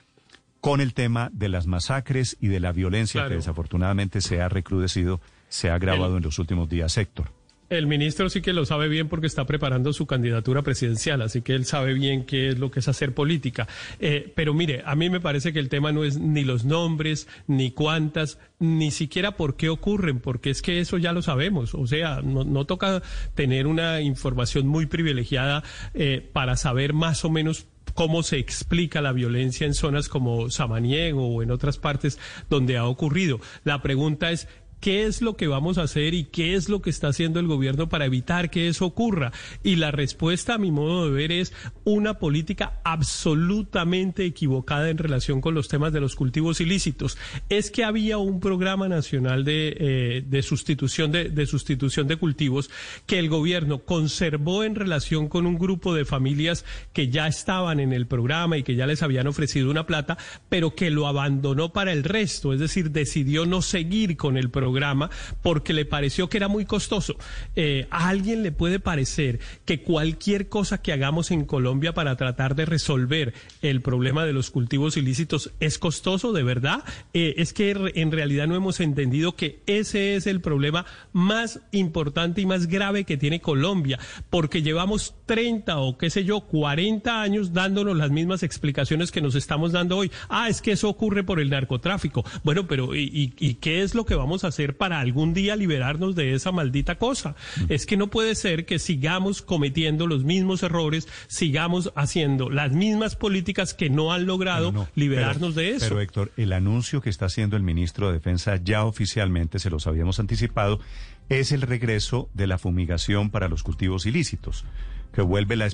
[0.60, 5.20] con el tema de las masacres y de la violencia que desafortunadamente se ha recrudecido,
[5.48, 7.39] se ha agravado en los últimos días, Héctor.
[7.70, 11.54] El ministro sí que lo sabe bien porque está preparando su candidatura presidencial, así que
[11.54, 13.68] él sabe bien qué es lo que es hacer política.
[14.00, 17.28] Eh, pero mire, a mí me parece que el tema no es ni los nombres,
[17.46, 21.76] ni cuántas, ni siquiera por qué ocurren, porque es que eso ya lo sabemos.
[21.76, 23.02] O sea, no, toca
[23.36, 25.62] tener una información muy privilegiada
[25.94, 31.24] eh, para saber más o menos cómo se explica la violencia en zonas como Samaniego
[31.24, 33.40] o en otras partes donde ha ocurrido.
[33.62, 34.48] La pregunta es,
[34.80, 37.46] qué es lo que vamos a hacer y qué es lo que está haciendo el
[37.46, 39.32] gobierno para evitar que eso ocurra.
[39.62, 41.52] Y la respuesta, a mi modo de ver, es
[41.84, 47.18] una política absolutamente equivocada en relación con los temas de los cultivos ilícitos.
[47.48, 52.70] Es que había un programa nacional de, eh, de sustitución de, sustitución de cultivos
[53.06, 57.92] que el gobierno conservó en relación con un grupo de familias que ya estaban en
[57.92, 60.16] el programa y que ya les habían ofrecido una plata,
[60.48, 64.69] pero que lo abandonó para el resto, es decir, decidió no seguir con el programa
[64.70, 65.10] programa
[65.42, 67.16] porque le pareció que era muy costoso.
[67.56, 72.54] Eh, a alguien le puede parecer que cualquier cosa que hagamos en Colombia para tratar
[72.54, 76.84] de resolver el problema de los cultivos ilícitos es costoso, de verdad.
[77.14, 82.40] Eh, es que en realidad no hemos entendido que ese es el problema más importante
[82.40, 83.98] y más grave que tiene Colombia,
[84.30, 89.36] porque llevamos 30 o qué sé yo, 40 años dándonos las mismas explicaciones que nos
[89.36, 90.10] estamos dando hoy.
[90.28, 92.24] Ah, es que eso ocurre por el narcotráfico.
[92.42, 94.80] Bueno, pero ¿y, y qué es lo que vamos a hacer?
[94.80, 97.34] para algún día liberarnos de esa maldita cosa.
[97.68, 103.14] Es que no puede ser que sigamos cometiendo los mismos errores, sigamos haciendo las mismas
[103.14, 105.86] políticas que no han logrado liberarnos de eso.
[105.88, 109.86] Pero Héctor, el anuncio que está haciendo el ministro de Defensa ya oficialmente, se los
[109.86, 110.80] habíamos anticipado,
[111.28, 114.64] es el regreso de la fumigación para los cultivos ilícitos
[115.12, 115.68] que vuelve la,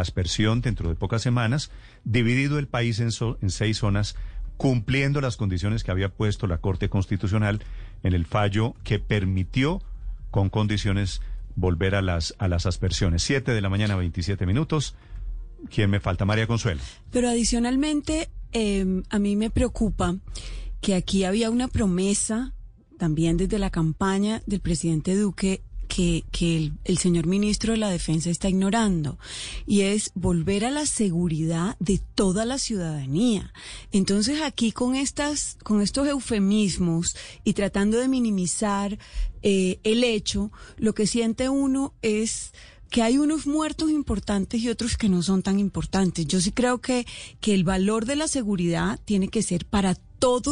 [0.00, 1.70] aspersión dentro de pocas semanas,
[2.04, 4.16] dividido el país en, en seis zonas
[4.56, 7.64] cumpliendo las condiciones que había puesto la Corte Constitucional
[8.02, 9.80] en el fallo que permitió
[10.30, 11.22] con condiciones
[11.56, 13.22] volver a las, a las aspersiones.
[13.22, 14.94] Siete de la mañana, 27 minutos.
[15.74, 16.26] ¿Quién me falta?
[16.26, 16.80] María Consuelo.
[17.10, 20.16] Pero adicionalmente, em, a mí me preocupa
[20.82, 22.52] que aquí había una promesa
[22.98, 28.48] también desde la campaña del presidente Duque que, el, señor ministro de la Defensa está
[28.48, 29.18] ignorando
[29.66, 33.52] y es volver a la seguridad de toda la ciudadanía.
[33.90, 38.98] Entonces aquí con estas, con estos eufemismos y tratando de minimizar
[39.42, 42.52] eh, el hecho, lo que siente uno es
[42.88, 46.26] que hay unos muertos importantes y otros que no son tan importantes.
[46.26, 47.06] Yo sí creo que,
[47.40, 50.09] que el valor de la seguridad tiene que ser para todos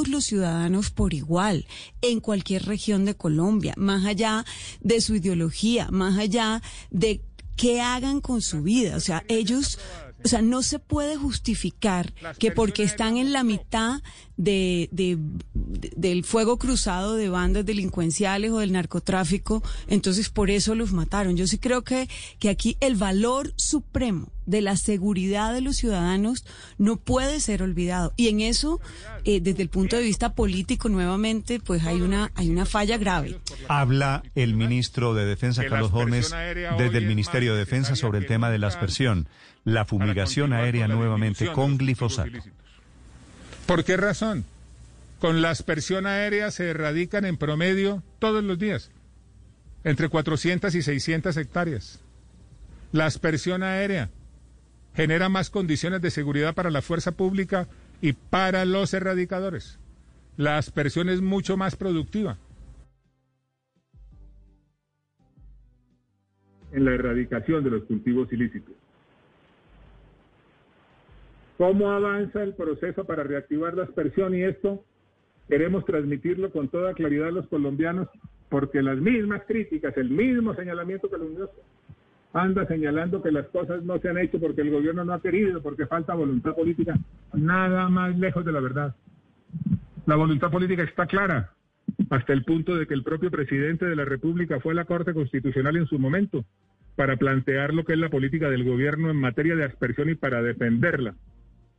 [0.09, 1.66] los ciudadanos por igual,
[2.00, 4.44] en cualquier región de Colombia, más allá
[4.81, 7.22] de su ideología, más allá de
[7.57, 8.96] qué hagan con su vida.
[8.96, 9.78] O sea, ellos
[10.24, 14.02] o sea, no se puede justificar que porque están en la mitad
[14.37, 21.37] de, del fuego cruzado de bandas delincuenciales o del narcotráfico, entonces por eso los mataron.
[21.37, 26.44] Yo sí creo que, que aquí el valor supremo de la seguridad de los ciudadanos
[26.78, 28.14] no puede ser olvidado.
[28.16, 28.81] Y en eso,
[29.24, 33.38] eh, desde el punto de vista político, nuevamente, pues hay una, hay una falla grave.
[33.68, 36.31] Habla el ministro de Defensa, Carlos Gómez,
[36.78, 39.28] desde el Ministerio de Defensa sobre el tema de la aspersión
[39.72, 42.38] la fumigación aérea nuevamente con glifosato.
[43.66, 44.44] ¿Por qué razón?
[45.20, 48.90] Con la aspersión aérea se erradican en promedio todos los días
[49.85, 52.00] entre 400 y 600 hectáreas.
[52.92, 54.11] La aspersión aérea
[54.94, 57.68] genera más condiciones de seguridad para la fuerza pública
[58.00, 59.78] y para los erradicadores.
[60.37, 62.38] La aspersión es mucho más productiva.
[66.72, 68.74] en la erradicación de los cultivos ilícitos.
[71.59, 74.33] ¿Cómo avanza el proceso para reactivar la aspersión?
[74.33, 74.85] Y esto
[75.49, 78.09] queremos transmitirlo con toda claridad a los colombianos,
[78.49, 81.51] porque las mismas críticas, el mismo señalamiento que los
[82.33, 85.61] anda señalando que las cosas no se han hecho porque el gobierno no ha querido,
[85.61, 86.94] porque falta voluntad política,
[87.33, 88.94] nada más lejos de la verdad.
[90.07, 91.55] La voluntad política está clara,
[92.11, 95.12] hasta el punto de que el propio presidente de la República fue a la Corte
[95.12, 96.44] Constitucional en su momento
[96.94, 100.40] para plantear lo que es la política del gobierno en materia de aspersión y para
[100.40, 101.14] defenderla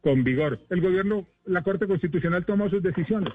[0.01, 0.59] con vigor.
[0.69, 3.33] El gobierno, la Corte Constitucional tomó sus decisiones.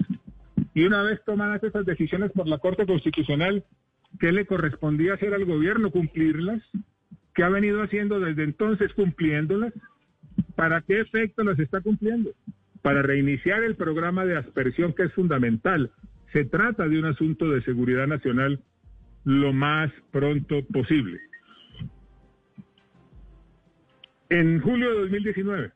[0.73, 3.63] Y una vez tomadas esas decisiones por la Corte Constitucional,
[4.19, 5.91] ¿qué le correspondía hacer al gobierno?
[5.91, 6.61] Cumplirlas.
[7.33, 9.73] ¿Qué ha venido haciendo desde entonces cumpliéndolas?
[10.55, 12.31] ¿Para qué efecto las está cumpliendo?
[12.81, 15.91] Para reiniciar el programa de aspersión que es fundamental.
[16.33, 18.61] Se trata de un asunto de seguridad nacional
[19.23, 21.19] lo más pronto posible.
[24.29, 25.71] En julio de 2019,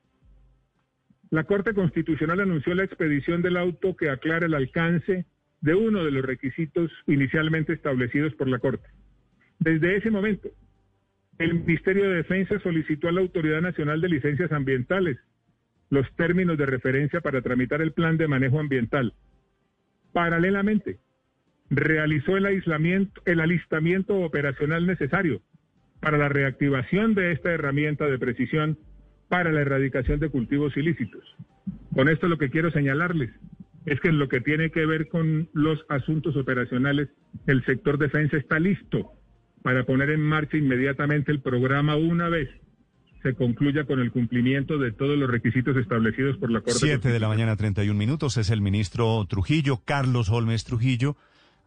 [1.31, 5.25] la Corte Constitucional anunció la expedición del auto que aclara el alcance
[5.61, 8.89] de uno de los requisitos inicialmente establecidos por la Corte.
[9.59, 10.49] Desde ese momento,
[11.37, 15.17] el Ministerio de Defensa solicitó a la Autoridad Nacional de Licencias Ambientales
[15.89, 19.13] los términos de referencia para tramitar el plan de manejo ambiental.
[20.13, 20.99] Paralelamente,
[21.69, 25.41] realizó el, aislamiento, el alistamiento operacional necesario
[25.99, 28.77] para la reactivación de esta herramienta de precisión
[29.29, 31.23] para la erradicación de cultivos ilícitos.
[31.93, 33.31] Con esto lo que quiero señalarles
[33.85, 37.09] es que en lo que tiene que ver con los asuntos operacionales,
[37.47, 39.13] el sector defensa está listo
[39.63, 42.49] para poner en marcha inmediatamente el programa una vez
[43.21, 46.79] se concluya con el cumplimiento de todos los requisitos establecidos por la Corte.
[46.79, 48.37] Siete de la mañana, 31 minutos.
[48.37, 51.17] Es el ministro Trujillo, Carlos Holmes Trujillo,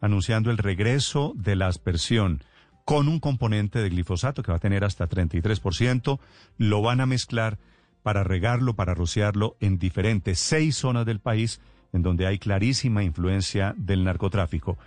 [0.01, 2.41] anunciando el regreso de la aspersión
[2.85, 6.19] con un componente de glifosato que va a tener hasta 33%.
[6.57, 7.57] Lo van a mezclar
[8.01, 11.61] para regarlo, para rociarlo en diferentes seis zonas del país
[11.93, 14.77] en donde hay clarísima influencia del narcotráfico.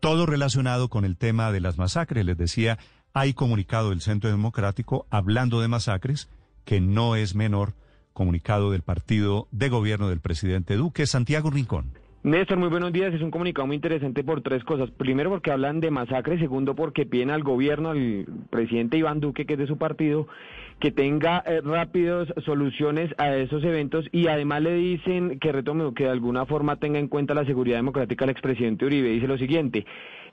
[0.00, 2.24] Todo relacionado con el tema de las masacres.
[2.24, 2.78] Les decía,
[3.12, 6.28] hay comunicado del Centro Democrático hablando de masacres,
[6.64, 7.74] que no es menor,
[8.12, 11.92] comunicado del partido de gobierno del presidente Duque, Santiago Rincón.
[12.24, 13.12] Néstor, muy buenos días.
[13.12, 14.90] Es un comunicado muy interesante por tres cosas.
[14.90, 16.40] Primero, porque hablan de masacres.
[16.40, 20.26] Segundo, porque piden al gobierno, al presidente Iván Duque, que es de su partido,
[20.80, 26.04] que tenga eh, rápidas soluciones a esos eventos y además le dicen que retome que
[26.04, 29.10] de alguna forma tenga en cuenta la seguridad democrática del expresidente Uribe.
[29.10, 29.84] Dice lo siguiente,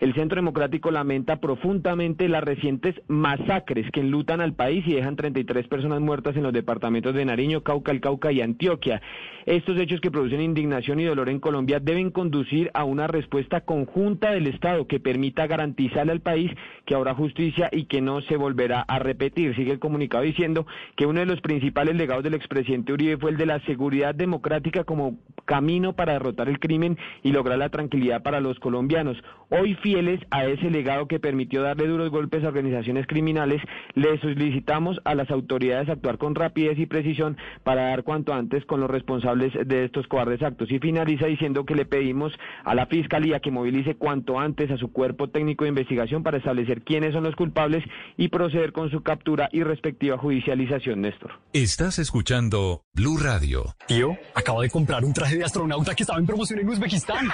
[0.01, 5.67] el Centro Democrático lamenta profundamente las recientes masacres que enlutan al país y dejan 33
[5.67, 8.99] personas muertas en los departamentos de Nariño, Cauca, el Cauca y Antioquia.
[9.45, 14.31] Estos hechos que producen indignación y dolor en Colombia deben conducir a una respuesta conjunta
[14.31, 16.51] del Estado que permita garantizarle al país
[16.85, 19.55] que habrá justicia y que no se volverá a repetir.
[19.55, 23.37] Sigue el comunicado diciendo que uno de los principales legados del expresidente Uribe fue el
[23.37, 28.39] de la seguridad democrática como camino para derrotar el crimen y lograr la tranquilidad para
[28.39, 29.17] los colombianos.
[29.49, 33.61] Hoy, fieles a ese legado que permitió darle duros golpes a organizaciones criminales,
[33.93, 38.79] le solicitamos a las autoridades actuar con rapidez y precisión para dar cuanto antes con
[38.79, 40.71] los responsables de estos cobardes actos.
[40.71, 42.31] Y finaliza diciendo que le pedimos
[42.63, 46.83] a la Fiscalía que movilice cuanto antes a su cuerpo técnico de investigación para establecer
[46.83, 47.83] quiénes son los culpables
[48.15, 51.33] y proceder con su captura y respectiva judicialización, Néstor.
[51.51, 53.75] Estás escuchando Blue Radio.
[53.87, 57.27] Tío, acabo de comprar un traje de astronauta que estaba en promoción en Uzbekistán.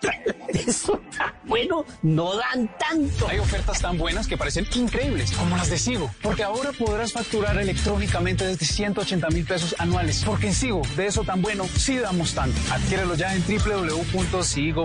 [0.48, 1.00] Eso
[1.48, 3.26] bueno, no dan tanto.
[3.26, 7.58] Hay ofertas tan buenas que parecen increíbles, como las de Sigo, porque ahora podrás facturar
[7.58, 10.22] electrónicamente desde 180 mil pesos anuales.
[10.24, 12.60] Porque en Sigo, de eso tan bueno, sí damos tanto.
[12.70, 14.78] Adquiérelo ya en www.sigo.com.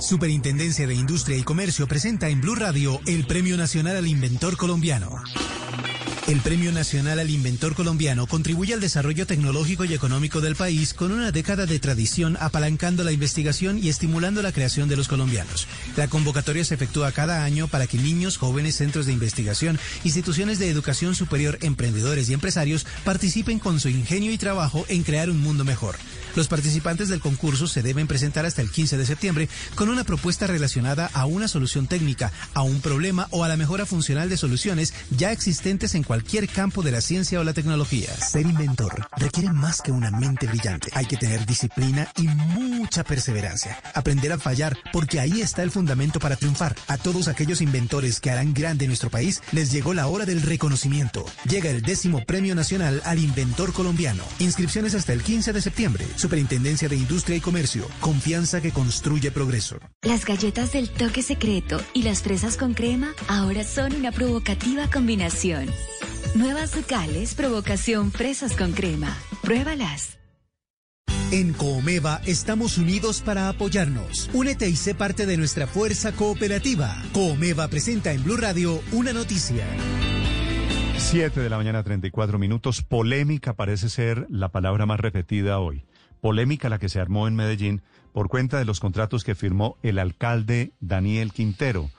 [0.00, 5.10] Superintendencia de Industria y Comercio presenta en Blue Radio el Premio Nacional al Inventor Colombiano.
[6.28, 11.12] El Premio Nacional al Inventor Colombiano contribuye al desarrollo tecnológico y económico del país con
[11.12, 15.68] una década de tradición apalancando la investigación y estimulando la creación de los colombianos.
[15.96, 20.68] La convocatoria se efectúa cada año para que niños, jóvenes, centros de investigación, instituciones de
[20.68, 25.64] educación superior, emprendedores y empresarios participen con su ingenio y trabajo en crear un mundo
[25.64, 25.96] mejor.
[26.36, 30.46] Los participantes del concurso se deben presentar hasta el 15 de septiembre con una propuesta
[30.46, 34.92] relacionada a una solución técnica, a un problema o a la mejora funcional de soluciones
[35.16, 38.14] ya existentes en cualquier campo de la ciencia o la tecnología.
[38.16, 40.90] Ser inventor requiere más que una mente brillante.
[40.92, 43.80] Hay que tener disciplina y mucha perseverancia.
[43.94, 46.76] Aprender a fallar, porque ahí está el fundamento para triunfar.
[46.86, 51.24] A todos aquellos inventores que harán grande nuestro país, les llegó la hora del reconocimiento.
[51.48, 54.22] Llega el décimo Premio Nacional al Inventor Colombiano.
[54.38, 56.06] Inscripciones hasta el 15 de septiembre.
[56.26, 57.86] Superintendencia de Industria y Comercio.
[58.00, 59.78] Confianza que construye progreso.
[60.02, 65.66] Las galletas del toque secreto y las fresas con crema ahora son una provocativa combinación.
[66.34, 69.16] Nuevas Ducales, provocación fresas con crema.
[69.40, 70.18] Pruébalas.
[71.30, 74.28] En Coomeva estamos unidos para apoyarnos.
[74.32, 77.04] Únete y sé parte de nuestra fuerza cooperativa.
[77.12, 79.64] Coomeva presenta en Blue Radio una noticia.
[80.96, 82.82] 7 de la mañana, 34 minutos.
[82.82, 85.84] Polémica parece ser la palabra más repetida hoy.
[86.20, 89.98] Polémica la que se armó en Medellín por cuenta de los contratos que firmó el
[89.98, 91.90] alcalde Daniel Quintero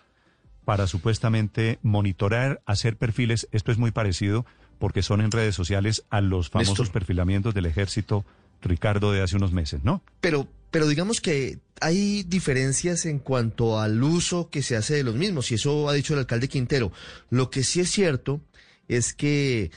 [0.66, 3.48] para supuestamente monitorar, hacer perfiles.
[3.52, 4.46] Esto es muy parecido
[4.80, 8.26] porque son en redes sociales a los famosos perfilamientos del ejército
[8.62, 10.02] Ricardo de hace unos meses, ¿no?
[10.20, 15.16] Pero, pero digamos que hay diferencias en cuanto al uso que se hace de los
[15.16, 16.92] mismos, y eso ha dicho el alcalde Quintero.
[17.30, 18.42] Lo que sí es cierto
[18.88, 19.72] es que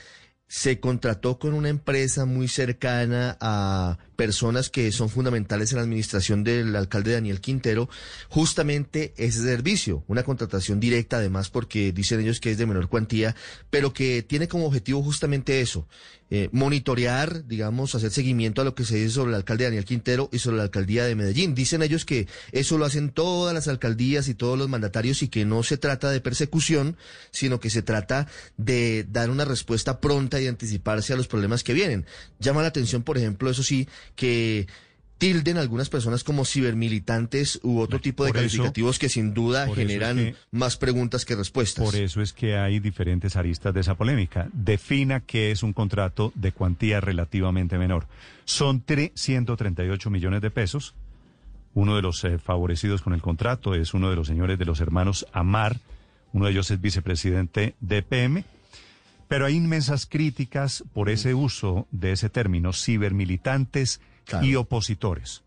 [0.48, 6.44] se contrató con una empresa muy cercana a personas que son fundamentales en la administración
[6.44, 7.88] del alcalde Daniel Quintero,
[8.28, 13.34] justamente ese servicio, una contratación directa además porque dicen ellos que es de menor cuantía,
[13.70, 15.88] pero que tiene como objetivo justamente eso,
[16.32, 20.28] eh, monitorear, digamos, hacer seguimiento a lo que se dice sobre el alcalde Daniel Quintero
[20.30, 21.56] y sobre la alcaldía de Medellín.
[21.56, 25.44] Dicen ellos que eso lo hacen todas las alcaldías y todos los mandatarios y que
[25.44, 26.96] no se trata de persecución,
[27.32, 31.72] sino que se trata de dar una respuesta pronta y anticiparse a los problemas que
[31.72, 32.06] vienen.
[32.38, 34.66] Llama la atención, por ejemplo, eso sí, que
[35.20, 40.78] tilden algunas personas como cibermilitantes u otro tipo de calificativos que sin duda generan más
[40.78, 41.84] preguntas que respuestas.
[41.84, 44.48] Por eso es que hay diferentes aristas de esa polémica.
[44.54, 48.06] Defina qué es un contrato de cuantía relativamente menor.
[48.46, 48.82] Son
[49.14, 50.94] 138 millones de pesos.
[51.74, 54.80] Uno de los eh, favorecidos con el contrato es uno de los señores de los
[54.80, 55.76] hermanos Amar.
[56.32, 58.44] Uno de ellos es vicepresidente de PM.
[59.30, 64.00] Pero hay inmensas críticas por ese uso de ese término, cibermilitantes
[64.42, 65.44] y opositores.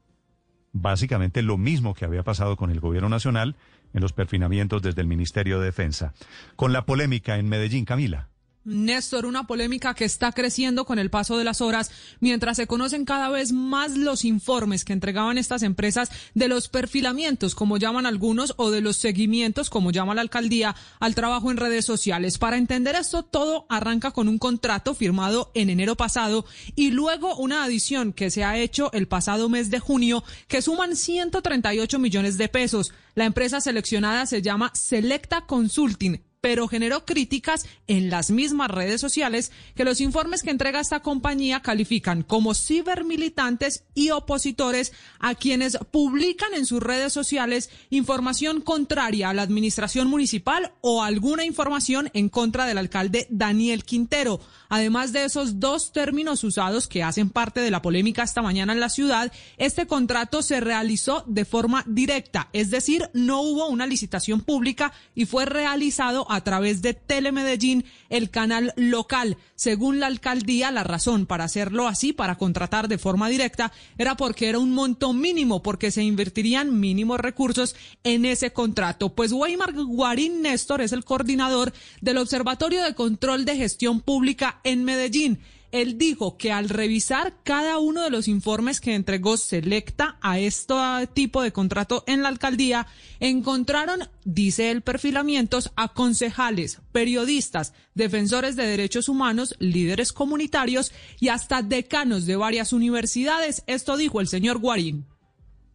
[0.71, 3.57] Básicamente lo mismo que había pasado con el gobierno nacional
[3.93, 6.13] en los perfinamientos desde el Ministerio de Defensa.
[6.55, 8.29] Con la polémica en Medellín, Camila.
[8.65, 11.91] Néstor, una polémica que está creciendo con el paso de las horas
[12.21, 17.55] mientras se conocen cada vez más los informes que entregaban estas empresas de los perfilamientos,
[17.55, 21.85] como llaman algunos, o de los seguimientos, como llama la alcaldía, al trabajo en redes
[21.85, 22.37] sociales.
[22.37, 26.45] Para entender esto, todo arranca con un contrato firmado en enero pasado
[26.75, 30.95] y luego una adición que se ha hecho el pasado mes de junio que suman
[30.95, 32.93] 138 millones de pesos.
[33.15, 39.53] La empresa seleccionada se llama Selecta Consulting pero generó críticas en las mismas redes sociales
[39.75, 46.53] que los informes que entrega esta compañía califican como cibermilitantes y opositores a quienes publican
[46.53, 52.65] en sus redes sociales información contraria a la administración municipal o alguna información en contra
[52.65, 54.41] del alcalde Daniel Quintero.
[54.67, 58.81] Además de esos dos términos usados que hacen parte de la polémica esta mañana en
[58.81, 64.41] la ciudad, este contrato se realizó de forma directa, es decir, no hubo una licitación
[64.41, 69.37] pública y fue realizado a través de Telemedellín, el canal local.
[69.55, 74.49] Según la alcaldía, la razón para hacerlo así, para contratar de forma directa, era porque
[74.49, 79.15] era un monto mínimo, porque se invertirían mínimos recursos en ese contrato.
[79.15, 84.83] Pues Weimar Guarín Néstor es el coordinador del Observatorio de Control de Gestión Pública en
[84.83, 85.39] Medellín
[85.73, 90.75] él dijo que al revisar cada uno de los informes que entregó Selecta a este
[91.13, 92.85] tipo de contrato en la alcaldía,
[93.19, 101.63] encontraron, dice el perfilamientos, a concejales, periodistas, defensores de derechos humanos, líderes comunitarios y hasta
[101.63, 103.63] decanos de varias universidades.
[103.65, 105.07] Esto dijo el señor Guarín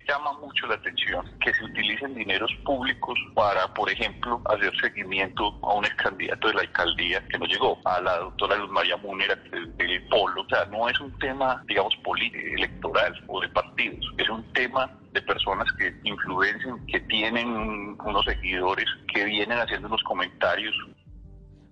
[0.08, 5.74] llama mucho la atención que se utilicen dineros públicos para, por ejemplo, hacer seguimiento a
[5.74, 9.36] un ex candidato de la alcaldía que no llegó, a la doctora Luz María Múnera
[9.36, 10.42] del Polo.
[10.42, 14.90] O sea, no es un tema, digamos, político, electoral o de partidos, es un tema
[15.12, 20.74] de personas que influencian, que tienen unos seguidores, que vienen haciendo unos comentarios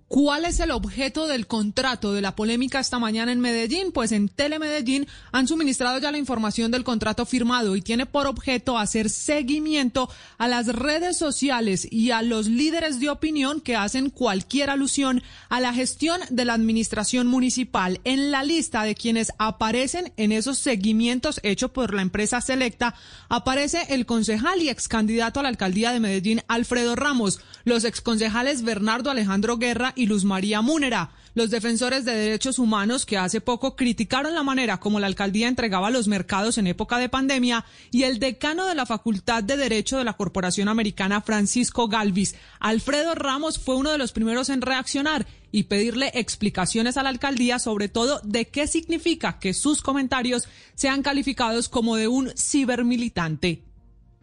[0.07, 3.91] ¿Cuál es el objeto del contrato de la polémica esta mañana en Medellín?
[3.91, 8.77] Pues en Telemedellín han suministrado ya la información del contrato firmado y tiene por objeto
[8.77, 14.69] hacer seguimiento a las redes sociales y a los líderes de opinión que hacen cualquier
[14.69, 17.99] alusión a la gestión de la administración municipal.
[18.05, 22.95] En la lista de quienes aparecen en esos seguimientos hechos por la empresa Selecta
[23.27, 28.61] aparece el concejal y ex candidato a la alcaldía de Medellín, Alfredo Ramos, los exconcejales
[28.61, 31.11] Bernardo Alejandro Guerra y Luz María Múnera.
[31.33, 35.91] Los defensores de derechos humanos que hace poco criticaron la manera como la alcaldía entregaba
[35.91, 40.03] los mercados en época de pandemia y el decano de la Facultad de Derecho de
[40.03, 45.63] la Corporación Americana, Francisco Galvis, Alfredo Ramos, fue uno de los primeros en reaccionar y
[45.63, 51.69] pedirle explicaciones a la alcaldía sobre todo de qué significa que sus comentarios sean calificados
[51.69, 53.66] como de un cibermilitante.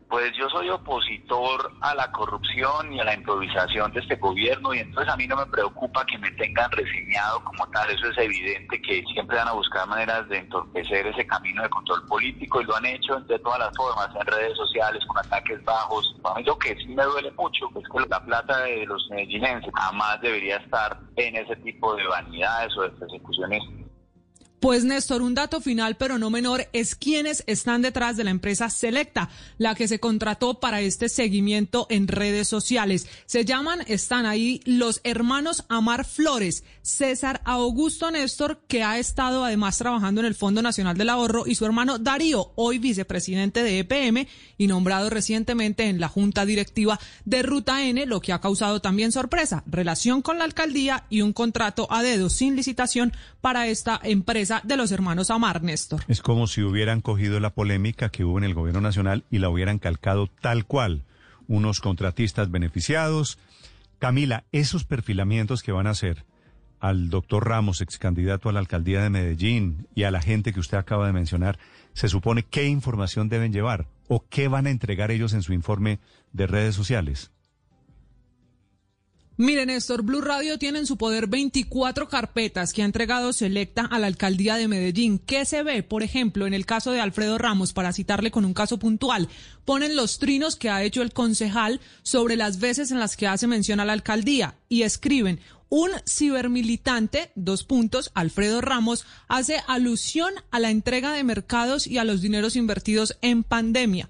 [0.09, 4.79] Pues yo soy opositor a la corrupción y a la improvisación de este gobierno y
[4.79, 8.81] entonces a mí no me preocupa que me tengan reseñado como tal, eso es evidente
[8.81, 12.77] que siempre van a buscar maneras de entorpecer ese camino de control político y lo
[12.77, 16.15] han hecho de todas las formas, en redes sociales, con ataques bajos.
[16.25, 19.73] A mí lo que sí me duele mucho es que la plata de los medellinenses
[19.75, 23.63] jamás debería estar en ese tipo de vanidades o de persecuciones
[24.65, 28.71] pues Néstor, un dato final pero no menor es quienes están detrás de la empresa
[28.71, 33.07] Selecta, la que se contrató para este seguimiento en redes sociales.
[33.27, 39.79] Se llaman, están ahí los hermanos Amar Flores, César Augusto Néstor, que ha estado además
[39.79, 44.29] trabajando en el Fondo Nacional del Ahorro, y su hermano Darío, hoy vicepresidente de EPM
[44.59, 49.13] y nombrado recientemente en la Junta Directiva de Ruta N, lo que ha causado también
[49.13, 54.61] sorpresa, relación con la alcaldía y un contrato a dedo sin licitación para esta empresa
[54.63, 56.05] de los hermanos Amar, Néstor.
[56.09, 59.49] Es como si hubieran cogido la polémica que hubo en el gobierno nacional y la
[59.49, 61.03] hubieran calcado tal cual.
[61.49, 63.39] Unos contratistas beneficiados.
[63.99, 66.25] Camila, esos perfilamientos que van a hacer
[66.85, 70.61] al doctor Ramos, ex candidato a la alcaldía de Medellín, y a la gente que
[70.61, 71.59] usted acaba de mencionar,
[71.95, 75.99] se supone qué información deben llevar o qué van a entregar ellos en su informe
[76.35, 77.31] de redes sociales.
[79.37, 83.99] Miren, Néstor, Blue Radio tiene en su poder 24 carpetas que ha entregado Selecta a
[83.99, 85.19] la alcaldía de Medellín.
[85.19, 85.83] ¿Qué se ve?
[85.83, 89.29] Por ejemplo, en el caso de Alfredo Ramos, para citarle con un caso puntual,
[89.65, 93.49] ponen los trinos que ha hecho el concejal sobre las veces en las que hace
[93.49, 95.41] mención a la alcaldía y escriben
[95.77, 102.05] un cibermilitante, dos puntos, Alfredo Ramos, hace alusión a la entrega de mercados y a
[102.05, 104.09] los dineros invertidos en pandemia.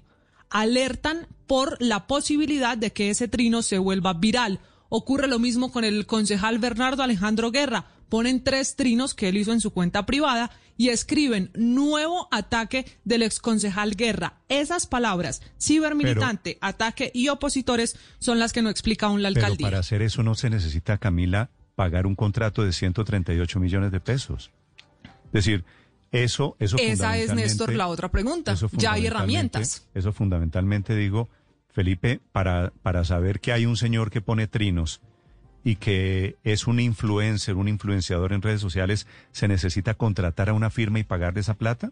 [0.51, 4.59] Alertan por la posibilidad de que ese trino se vuelva viral
[4.89, 7.85] Ocurre lo mismo con el concejal Bernardo Alejandro Guerra.
[8.09, 13.23] Ponen tres trinos que él hizo en su cuenta privada y escriben nuevo ataque del
[13.23, 14.41] exconcejal Guerra.
[14.47, 19.57] Esas palabras, cibermilitante, ataque y opositores, son las que no explica aún la alcaldía.
[19.57, 23.99] Pero para hacer eso no se necesita, Camila, pagar un contrato de 138 millones de
[23.99, 24.51] pesos.
[25.25, 25.65] Es decir,
[26.11, 28.55] eso, eso Esa es, Néstor, la otra pregunta.
[28.71, 29.87] Ya hay herramientas.
[29.93, 31.29] Eso fundamentalmente digo
[31.75, 35.01] Felipe, para, para saber que hay un señor que pone trinos
[35.61, 40.69] y que es un influencer, un influenciador en redes sociales, ¿se necesita contratar a una
[40.69, 41.91] firma y pagarle esa plata?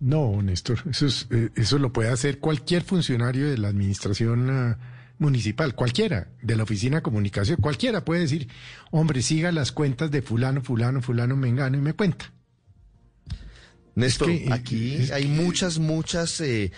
[0.00, 4.78] No, Néstor, eso, eh, eso lo puede hacer cualquier funcionario de la administración ah,
[5.22, 8.48] municipal, cualquiera, de la oficina de comunicación, cualquiera puede decir,
[8.90, 12.30] hombre, siga las cuentas de fulano, fulano, fulano, mengano y me cuenta.
[13.94, 16.40] Néstor, eh, aquí hay muchas, muchas...
[16.40, 16.72] Eh,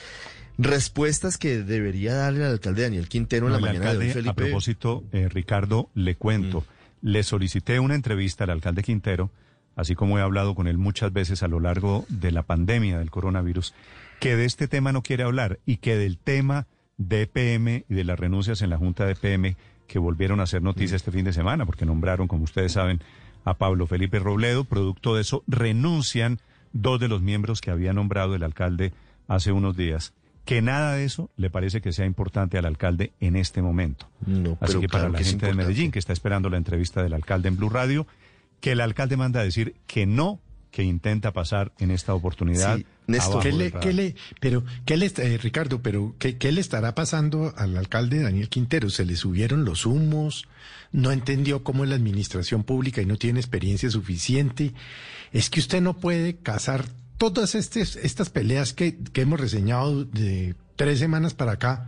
[0.58, 4.30] respuestas que debería darle al alcalde Daniel Quintero en la mañana de hoy, Felipe.
[4.30, 6.60] A propósito, eh, Ricardo, le cuento.
[6.60, 7.08] Mm.
[7.08, 9.30] Le solicité una entrevista al alcalde Quintero,
[9.76, 13.10] así como he hablado con él muchas veces a lo largo de la pandemia del
[13.10, 13.74] coronavirus,
[14.20, 16.66] que de este tema no quiere hablar y que del tema
[16.96, 20.62] de EPM y de las renuncias en la Junta de EPM que volvieron a hacer
[20.62, 20.96] noticia mm.
[20.96, 23.00] este fin de semana, porque nombraron, como ustedes saben,
[23.44, 24.64] a Pablo Felipe Robledo.
[24.64, 26.40] Producto de eso, renuncian
[26.72, 28.92] dos de los miembros que había nombrado el alcalde
[29.28, 30.14] hace unos días
[30.44, 34.08] que nada de eso le parece que sea importante al alcalde en este momento.
[34.60, 37.56] Así que para la gente de Medellín que está esperando la entrevista del alcalde en
[37.56, 38.06] Blue Radio,
[38.60, 40.40] que el alcalde manda a decir que no,
[40.74, 42.78] que intenta pasar en esta oportunidad.
[42.78, 46.60] Sí, Néstor, ¿qué le, ¿qué le, pero, ¿qué le, eh, Ricardo, pero ¿qué, ¿qué le
[46.60, 48.90] estará pasando al alcalde Daniel Quintero?
[48.90, 50.48] ¿Se le subieron los humos?
[50.90, 54.72] ¿No entendió cómo es la administración pública y no tiene experiencia suficiente?
[55.30, 56.86] Es que usted no puede casar
[57.18, 61.86] todas estas, estas peleas que, hemos reseñado de tres semanas para acá,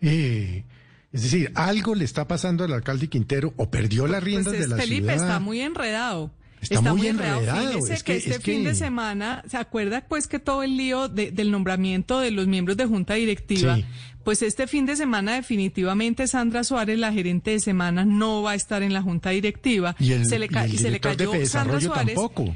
[0.00, 0.64] eh,
[1.12, 4.66] es decir, algo le está pasando al alcalde Quintero o perdió las pues riendas de
[4.66, 6.30] la Felipe está muy enredado.
[6.62, 7.86] Está, muy enredado.
[7.86, 12.20] Es que, este fin de semana, ¿se acuerda pues que todo el lío del nombramiento
[12.20, 13.78] de los miembros de junta directiva?
[14.24, 18.54] Pues este fin de semana definitivamente Sandra Suárez, la gerente de semana, no va a
[18.54, 19.96] estar en la junta directiva.
[19.98, 22.14] Y se le, y se le cayó Sandra Suárez.
[22.14, 22.54] Tampoco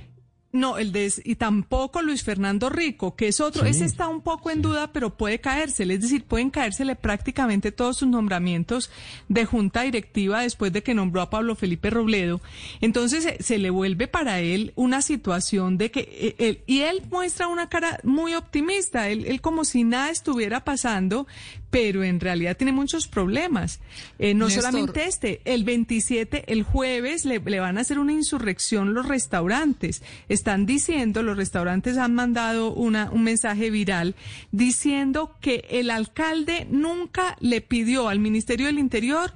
[0.57, 4.51] No, el de y tampoco Luis Fernando Rico, que es otro, ese está un poco
[4.51, 8.91] en duda, pero puede caérsele, es decir, pueden caérsele prácticamente todos sus nombramientos
[9.29, 12.41] de junta directiva después de que nombró a Pablo Felipe Robledo.
[12.81, 17.69] Entonces se, le vuelve para él una situación de que eh, y él muestra una
[17.69, 21.27] cara muy optimista, él, él como si nada estuviera pasando,
[21.71, 23.81] pero en realidad tiene muchos problemas.
[24.19, 29.07] Eh, no solamente este, el 27, el jueves, le, van a hacer una insurrección los
[29.07, 30.03] restaurantes.
[30.29, 34.15] Están diciendo, los restaurantes han mandado una, un mensaje viral
[34.53, 39.33] diciendo que el alcalde nunca le pidió al Ministerio del Interior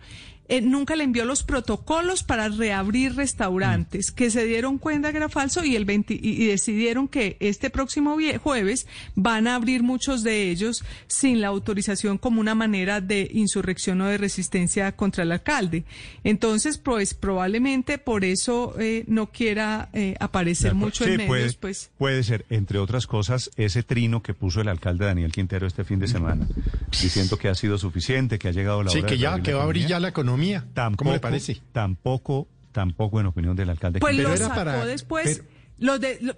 [0.50, 4.14] eh, nunca le envió los protocolos para reabrir restaurantes, mm.
[4.16, 8.88] que se dieron cuenta que era falso y, el y, decidieron que este próximo jueves
[9.14, 14.08] van a abrir muchos de ellos sin la autorización como una manera de insurrección o
[14.08, 15.84] de resistencia contra el alcalde.
[16.24, 21.28] Entonces, pues probablemente por eso eh, no quiera eh, aparecer mucho en medios.
[21.28, 21.90] Puede, pues.
[21.96, 26.00] puede ser, entre otras cosas, ese trino que puso el alcalde Daniel Quintero este fin
[26.00, 26.48] de semana,
[26.90, 29.60] diciendo que ha sido suficiente, que ha llegado la hora Sí, que ya, que va
[29.60, 30.39] a abrir ya la economía
[30.74, 31.60] Tampoco, ¿Cómo le parece?
[31.72, 34.00] Tampoco, tampoco en opinión del alcalde.
[34.00, 35.42] Pues lo sacó para, después.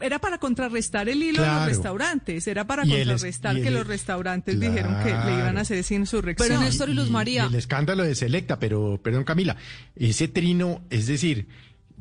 [0.00, 4.96] era para contrarrestar el hilo de los restaurantes, era para contrarrestar que los restaurantes dijeron
[5.02, 6.48] que le iban a hacer esa insurrección.
[6.48, 7.44] Pero Néstor y Luz María.
[7.44, 9.56] el escándalo de Selecta, pero, perdón Camila,
[9.96, 11.48] ese trino, es decir,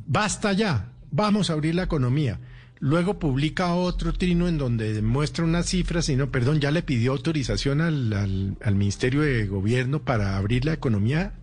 [0.06, 2.40] basta ya, vamos a abrir la economía.
[2.80, 7.12] Luego publica otro trino en donde muestra unas cifras y no, perdón, ya le pidió
[7.12, 11.34] autorización al, al Ministerio de Gobierno para abrir la economía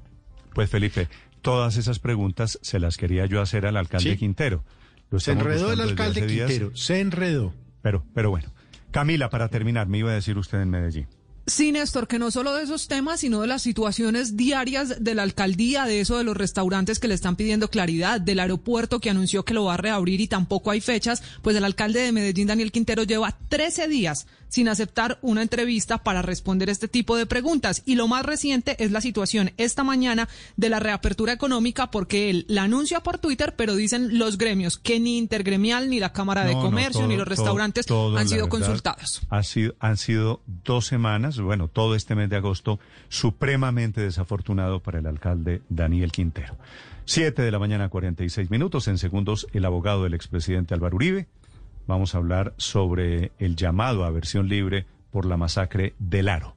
[0.58, 1.08] pues Felipe,
[1.40, 4.64] todas esas preguntas se las quería yo hacer al alcalde Quintero.
[5.16, 7.54] se enredó el alcalde Quintero, se enredó.
[7.80, 8.52] Pero, pero bueno.
[8.90, 11.06] Camila, para terminar, me iba a decir usted en Medellín.
[11.46, 15.22] Sí, Néstor, que no solo de esos temas, sino de las situaciones diarias de la
[15.22, 19.44] alcaldía, de eso de los restaurantes que le están pidiendo claridad, del aeropuerto que anunció
[19.44, 22.72] que lo va a reabrir y tampoco hay fechas, pues el alcalde de Medellín, Daniel
[22.72, 27.82] Quintero, lleva 13 días sin aceptar una entrevista para responder este tipo de preguntas.
[27.84, 32.44] Y lo más reciente es la situación esta mañana de la reapertura económica, porque él
[32.48, 36.52] la anuncia por Twitter, pero dicen los gremios que ni Intergremial, ni la Cámara de
[36.54, 39.22] Comercio, ni los restaurantes han sido consultados.
[39.30, 42.78] Ha sido, han sido dos semanas bueno, todo este mes de agosto
[43.08, 46.56] supremamente desafortunado para el alcalde Daniel Quintero.
[47.04, 48.86] Siete de la mañana, 46 minutos.
[48.86, 51.26] En segundos, el abogado del expresidente Álvaro Uribe.
[51.88, 56.54] Vamos a hablar sobre el llamado a versión libre por la masacre del Aro.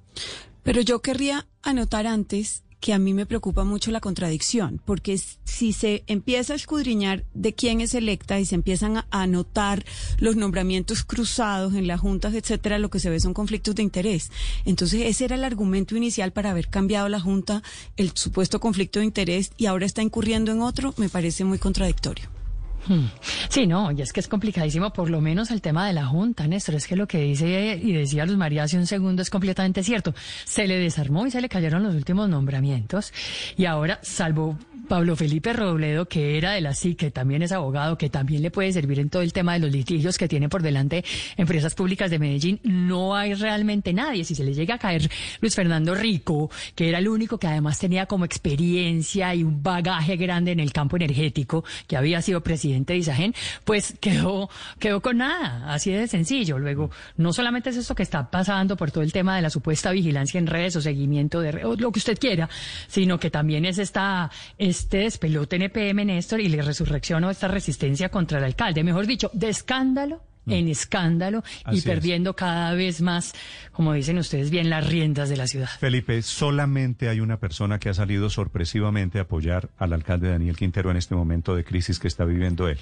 [0.61, 5.71] Pero yo querría anotar antes que a mí me preocupa mucho la contradicción, porque si
[5.71, 9.85] se empieza a escudriñar de quién es electa y se empiezan a anotar
[10.17, 14.31] los nombramientos cruzados en las juntas, etcétera, lo que se ve son conflictos de interés.
[14.65, 17.63] Entonces, ese era el argumento inicial para haber cambiado la junta,
[17.95, 22.40] el supuesto conflicto de interés, y ahora está incurriendo en otro, me parece muy contradictorio.
[22.87, 23.05] Hmm.
[23.49, 26.47] Sí, no, y es que es complicadísimo, por lo menos el tema de la Junta,
[26.47, 29.83] Néstor, es que lo que dice y decía Luz María hace un segundo es completamente
[29.83, 30.13] cierto.
[30.45, 33.13] Se le desarmó y se le cayeron los últimos nombramientos
[33.57, 34.57] y ahora, salvo
[34.87, 38.51] Pablo Felipe Robledo, que era de la CIC, que también es abogado, que también le
[38.51, 41.05] puede servir en todo el tema de los litigios que tiene por delante
[41.37, 44.25] empresas públicas de Medellín, no hay realmente nadie.
[44.25, 45.09] Si se le llega a caer
[45.39, 50.17] Luis Fernando Rico, que era el único que además tenía como experiencia y un bagaje
[50.17, 54.49] grande en el campo energético, que había sido presidente de Isagen, pues quedó,
[54.79, 56.57] quedó con nada, así de sencillo.
[56.57, 59.91] Luego, no solamente es esto que está pasando por todo el tema de la supuesta
[59.91, 62.49] vigilancia en redes o seguimiento de redes, o lo que usted quiera,
[62.87, 68.09] sino que también es esta este despelote en EPM, Néstor, y le resurreccionó esta resistencia
[68.09, 68.83] contra el alcalde.
[68.83, 70.30] Mejor dicho, de escándalo.
[70.47, 73.33] En escándalo y perdiendo cada vez más,
[73.71, 75.69] como dicen ustedes bien, las riendas de la ciudad.
[75.79, 80.91] Felipe, solamente hay una persona que ha salido sorpresivamente a apoyar al alcalde Daniel Quintero
[80.91, 82.79] en este momento de crisis que está viviendo él.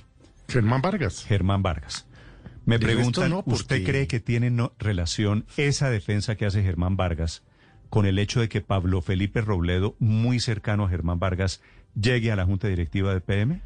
[0.48, 1.26] Germán Vargas.
[1.26, 2.06] Germán Vargas.
[2.66, 7.44] Me preguntan, ¿usted cree que tiene relación esa defensa que hace Germán Vargas
[7.90, 11.62] con el hecho de que Pablo Felipe Robledo, muy cercano a Germán Vargas,
[12.00, 13.62] llegue a la Junta Directiva de PM?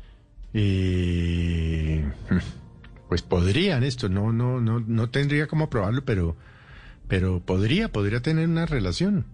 [3.14, 6.36] Pues podrían esto, no, no, no, no tendría como probarlo, pero,
[7.08, 9.28] pero podría, podría tener una relación.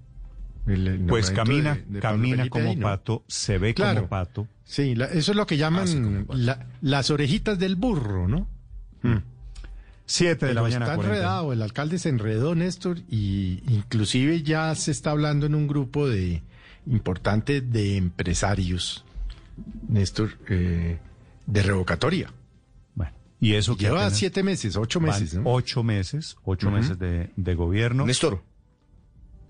[1.08, 4.50] pues camina, camina como pato, se ve como pato.
[4.66, 6.28] Sí, eso es lo que llaman
[6.82, 8.50] las orejitas del burro, ¿no?
[9.02, 9.20] Mm.
[10.06, 10.86] Siete de la mañana.
[10.86, 15.70] Está enredado, el alcalde se enredó, Néstor, y inclusive ya se está hablando en un
[15.70, 16.44] grupo de
[16.86, 19.06] importante de empresarios,
[19.88, 20.98] Néstor, eh,
[21.46, 22.34] de revocatoria.
[23.42, 25.44] Y eso que lleva siete meses, ocho meses, ¿no?
[25.46, 28.06] Ocho meses, ocho meses de, de, gobierno.
[28.06, 28.44] Néstor,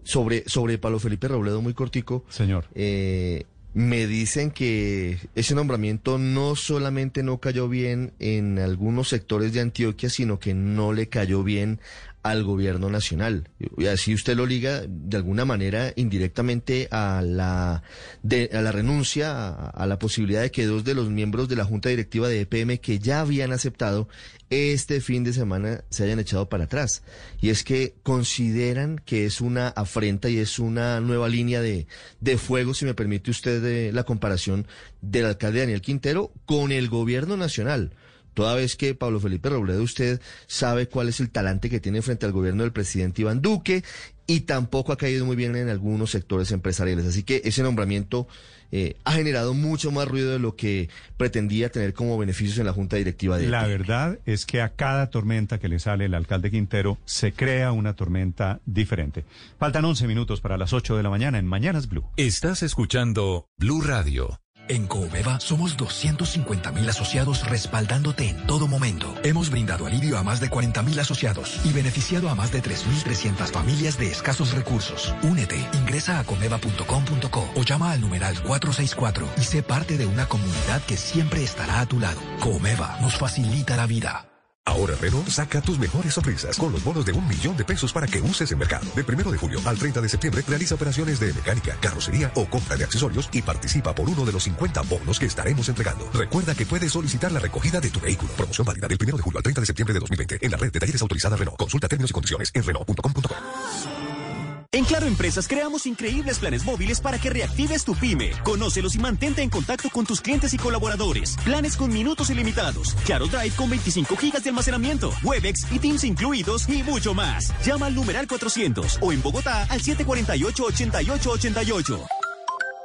[0.04, 2.24] sobre, sobre Pablo Felipe Robledo, muy cortico.
[2.30, 2.66] Señor.
[2.76, 9.62] Eh, me dicen que ese nombramiento no solamente no cayó bien en algunos sectores de
[9.62, 11.80] Antioquia, sino que no le cayó bien
[12.24, 13.50] al gobierno nacional.
[13.78, 17.84] Y así usted lo liga de alguna manera indirectamente a la,
[18.24, 21.66] de, a la renuncia, a, la posibilidad de que dos de los miembros de la
[21.66, 24.08] Junta Directiva de EPM que ya habían aceptado
[24.50, 27.04] este fin de semana se hayan echado para atrás.
[27.40, 31.88] Y es que consideran que es una afrenta y es una nueva línea de,
[32.20, 34.68] de fuego, si me permite usted de, la comparación
[35.02, 37.94] del alcalde Daniel Quintero con el gobierno nacional
[38.40, 42.26] toda vez que Pablo Felipe Robledo usted sabe cuál es el talante que tiene frente
[42.26, 43.84] al gobierno del presidente Iván Duque
[44.28, 47.06] y tampoco ha caído muy bien en algunos sectores empresariales.
[47.06, 48.30] Así que ese nombramiento
[48.72, 50.88] eh, ha generado mucho más ruido de lo que
[51.18, 55.10] pretendía tener como beneficios en la Junta Directiva de La verdad es que a cada
[55.10, 59.26] tormenta que le sale el alcalde Quintero se crea una tormenta diferente.
[59.60, 62.06] Faltan 11 minutos para las 8 de la mañana en Mañanas Blue.
[62.16, 64.40] Estás escuchando Blue Radio.
[64.70, 69.14] En Coomeva somos 250 mil asociados respaldándote en todo momento.
[69.24, 73.52] Hemos brindado alivio a más de 40 mil asociados y beneficiado a más de 3.300
[73.52, 75.16] familias de escasos recursos.
[75.24, 80.84] Únete, ingresa a comeva.com.co o llama al numeral 464 y sé parte de una comunidad
[80.84, 82.22] que siempre estará a tu lado.
[82.40, 84.29] Comeva nos facilita la vida.
[84.70, 88.06] Ahora Renault saca tus mejores sonrisas con los bonos de un millón de pesos para
[88.06, 88.86] que uses en mercado.
[88.96, 92.78] Del primero de julio al 30 de septiembre realiza operaciones de mecánica, carrocería o compra
[92.78, 96.08] de accesorios y participa por uno de los 50 bonos que estaremos entregando.
[96.14, 98.32] Recuerda que puedes solicitar la recogida de tu vehículo.
[98.34, 100.72] Promoción válida del primero de julio al 30 de septiembre de 2020 en la red
[100.72, 101.58] de talleres autorizada Renault.
[101.58, 104.29] Consulta términos y condiciones en Renault.com.co.
[104.72, 108.30] En Claro Empresas creamos increíbles planes móviles para que reactives tu pyme.
[108.44, 111.38] Conócelos y mantente en contacto con tus clientes y colaboradores.
[111.44, 112.94] Planes con minutos ilimitados.
[113.04, 115.12] Claro Drive con 25 gigas de almacenamiento.
[115.24, 117.52] Webex y Teams incluidos y mucho más.
[117.66, 122.19] Llama al numeral 400 o en Bogotá al 748-8888.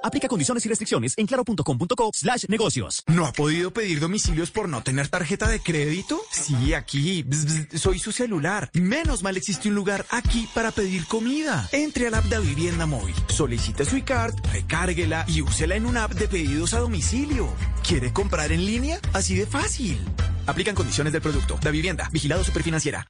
[0.05, 3.02] Aplica condiciones y restricciones en claro.com.co slash negocios.
[3.07, 6.20] ¿No ha podido pedir domicilios por no tener tarjeta de crédito?
[6.30, 7.22] Sí, aquí.
[7.22, 8.68] Bzz, bzz, soy su celular.
[8.74, 11.70] Menos mal existe un lugar aquí para pedir comida.
[11.72, 13.14] Entre al app de Vivienda Móvil.
[13.28, 17.50] Solicite su iCard, recárguela y úsela en una app de pedidos a domicilio.
[17.86, 19.00] ¿Quiere comprar en línea?
[19.14, 19.98] Así de fácil.
[20.46, 21.59] Aplican condiciones del producto.
[21.62, 22.11] Da Vivienda.
[22.12, 23.07] Vigilado Superfinanciera.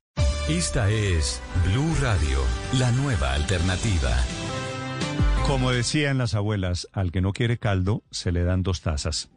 [0.49, 2.39] Esta es Blue Radio,
[2.75, 4.15] la nueva alternativa.
[5.47, 9.31] Como decían las abuelas, al que no quiere caldo se le dan dos tazas.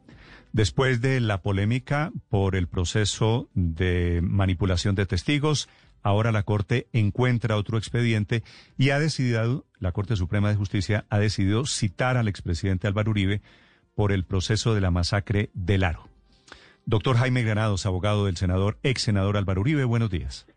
[0.54, 5.68] Después de la polémica por el proceso de manipulación de testigos,
[6.04, 8.44] ahora la Corte encuentra otro expediente
[8.78, 13.42] y ha decidido, la Corte Suprema de Justicia ha decidido citar al expresidente Álvaro Uribe
[13.94, 16.08] por el proceso de la masacre del Aro.
[16.86, 20.48] Doctor Jaime Granados, abogado del senador, ex senador Álvaro Uribe, buenos días.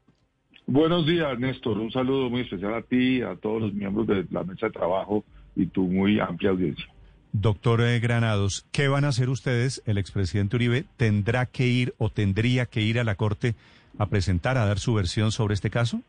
[0.66, 1.78] Buenos días, Néstor.
[1.78, 5.24] Un saludo muy especial a ti, a todos los miembros de la mesa de trabajo
[5.60, 6.86] y tu muy amplia audiencia.
[7.32, 9.82] Doctor Granados, ¿qué van a hacer ustedes?
[9.86, 13.54] El expresidente Uribe tendrá que ir o tendría que ir a la Corte
[13.98, 16.02] a presentar, a dar su versión sobre este caso.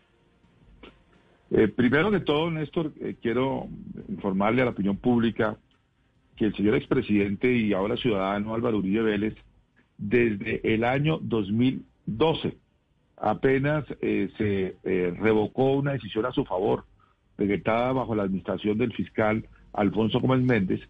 [1.52, 3.68] Eh, primero de todo, Néstor, eh, quiero
[4.08, 5.58] informarle a la opinión pública
[6.38, 9.36] que el señor expresidente y ahora ciudadano Álvaro Uribe Vélez,
[9.98, 12.58] desde el año 2012,
[13.18, 16.86] apenas eh, se eh, revocó una decisión a su favor,
[17.42, 20.82] decretada bajo la administración del fiscal Alfonso Gómez Méndez,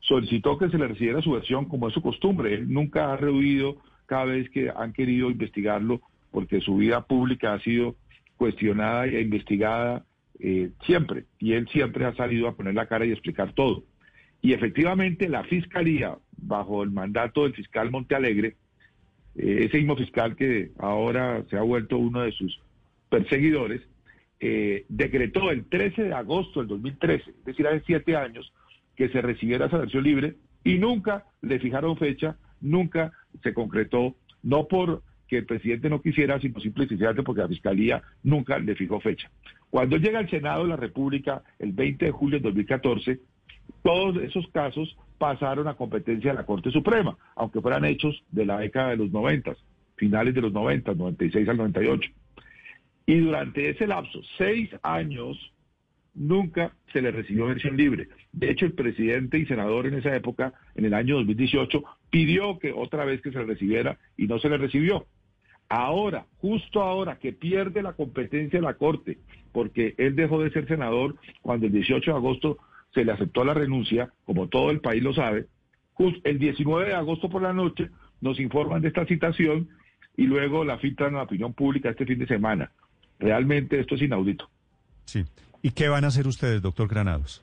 [0.00, 2.54] solicitó que se le recibiera su versión como es su costumbre.
[2.54, 3.76] Él nunca ha rehuido
[4.06, 7.96] cada vez que han querido investigarlo, porque su vida pública ha sido
[8.36, 10.04] cuestionada e investigada
[10.38, 13.84] eh, siempre, y él siempre ha salido a poner la cara y explicar todo.
[14.42, 18.56] Y efectivamente la fiscalía, bajo el mandato del fiscal Montealegre,
[19.36, 22.60] eh, ese mismo fiscal que ahora se ha vuelto uno de sus
[23.08, 23.80] perseguidores,
[24.40, 28.52] eh, decretó el 13 de agosto del 2013, es decir, hace siete años,
[28.94, 33.12] que se recibiera esa versión libre y nunca le fijaron fecha, nunca
[33.42, 38.58] se concretó, no por que el presidente no quisiera, sino simplemente porque la Fiscalía nunca
[38.58, 39.30] le fijó fecha.
[39.70, 43.20] Cuando llega al Senado de la República el 20 de julio de 2014,
[43.82, 48.58] todos esos casos pasaron a competencia de la Corte Suprema, aunque fueran hechos de la
[48.58, 49.56] década de los 90,
[49.96, 52.10] finales de los 90, 96 al 98.
[53.06, 55.38] Y durante ese lapso, seis años,
[56.14, 58.08] nunca se le recibió versión libre.
[58.32, 62.72] De hecho, el presidente y senador en esa época, en el año 2018, pidió que
[62.72, 65.06] otra vez que se le recibiera y no se le recibió.
[65.68, 69.18] Ahora, justo ahora que pierde la competencia de la Corte,
[69.52, 72.58] porque él dejó de ser senador cuando el 18 de agosto
[72.94, 75.46] se le aceptó la renuncia, como todo el país lo sabe.
[76.24, 77.90] El 19 de agosto por la noche
[78.20, 79.68] nos informan de esta citación
[80.16, 82.70] y luego la filtran a la opinión pública este fin de semana.
[83.18, 84.48] Realmente esto es inaudito.
[85.04, 85.24] Sí.
[85.62, 87.42] ¿Y qué van a hacer ustedes, doctor Granados?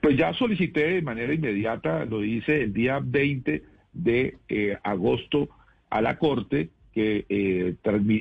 [0.00, 5.48] Pues ya solicité de manera inmediata, lo hice el día 20 de eh, agosto
[5.90, 7.74] a la Corte, que eh,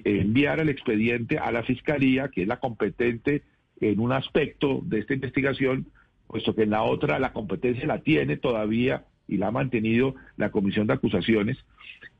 [0.03, 3.43] enviara el expediente a la Fiscalía, que es la competente
[3.79, 5.87] en un aspecto de esta investigación,
[6.27, 10.51] puesto que en la otra la competencia la tiene todavía y la ha mantenido la
[10.51, 11.57] Comisión de Acusaciones,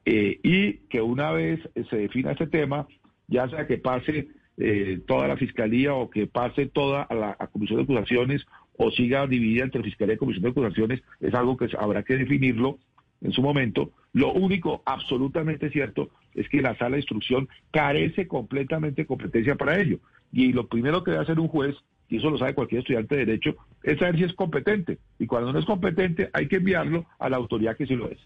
[0.06, 1.60] eh, y que una vez
[1.90, 2.88] se defina este tema,
[3.28, 4.28] ya sea que pase
[4.58, 8.46] eh, toda la Fiscalía o que pase toda la Comisión de Acusaciones
[8.78, 12.80] o siga dividida entre Fiscalía y Comisión de Acusaciones, es algo que habrá que definirlo
[13.22, 13.92] en su momento.
[14.14, 19.80] Lo único absolutamente cierto es que la sala de instrucción carece completamente de competencia para
[19.80, 20.00] ello.
[20.32, 21.76] Y lo primero que debe hacer un juez,
[22.10, 25.00] y eso lo sabe cualquier estudiante de derecho, es saber si es competente.
[25.20, 28.20] Y cuando no es competente, hay que enviarlo a la autoridad que sí lo es.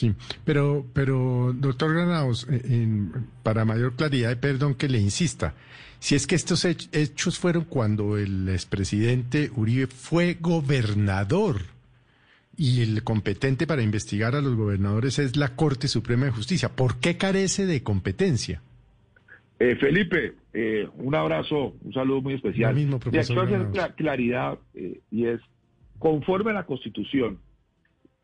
[0.00, 0.14] Sí,
[0.46, 2.88] pero, pero doctor Granados, eh,
[3.42, 5.52] para mayor claridad, perdón que le insista,
[5.98, 11.60] si es que estos hechos fueron cuando el expresidente Uribe fue gobernador
[12.56, 16.98] y el competente para investigar a los gobernadores es la Corte Suprema de Justicia, ¿por
[16.98, 18.62] qué carece de competencia?
[19.58, 22.72] Eh, Felipe, eh, un abrazo, un saludo muy especial.
[22.72, 23.50] Lo mismo, profesor.
[23.50, 24.58] Y hacer claridad,
[25.10, 25.42] y es,
[25.98, 27.38] conforme a la Constitución,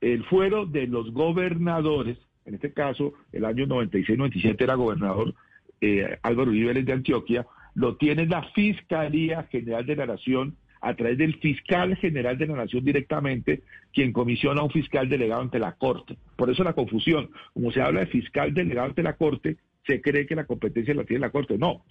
[0.01, 5.34] el fuero de los gobernadores, en este caso, el año 96-97 era gobernador
[5.80, 11.18] eh, Álvaro Uribe de Antioquia, lo tiene la Fiscalía General de la Nación a través
[11.18, 15.72] del fiscal general de la Nación directamente, quien comisiona a un fiscal delegado ante la
[15.72, 16.16] Corte.
[16.36, 17.30] Por eso la confusión.
[17.55, 21.05] Como se habla de fiscal delegado ante la Corte, se cree que la competencia la
[21.05, 21.59] tiene la Corte.
[21.59, 21.84] No,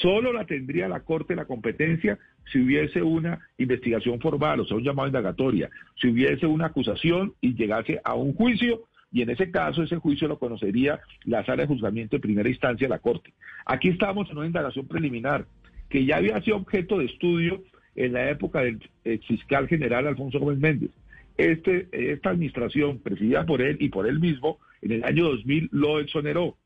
[0.00, 2.18] Solo la tendría la Corte la competencia
[2.50, 5.70] si hubiese una investigación formal, o sea, un llamado indagatoria,
[6.00, 10.26] si hubiese una acusación y llegase a un juicio, y en ese caso ese juicio
[10.28, 13.34] lo conocería la sala de juzgamiento de primera instancia de la Corte.
[13.66, 15.44] Aquí estamos en una indagación preliminar
[15.90, 17.62] que ya había sido objeto de estudio
[17.94, 18.80] en la época del
[19.28, 20.90] fiscal general Alfonso Gómez Méndez.
[21.36, 26.00] Este, esta administración, presidida por él y por él mismo, en el año 2000 lo
[26.00, 26.56] exoneró.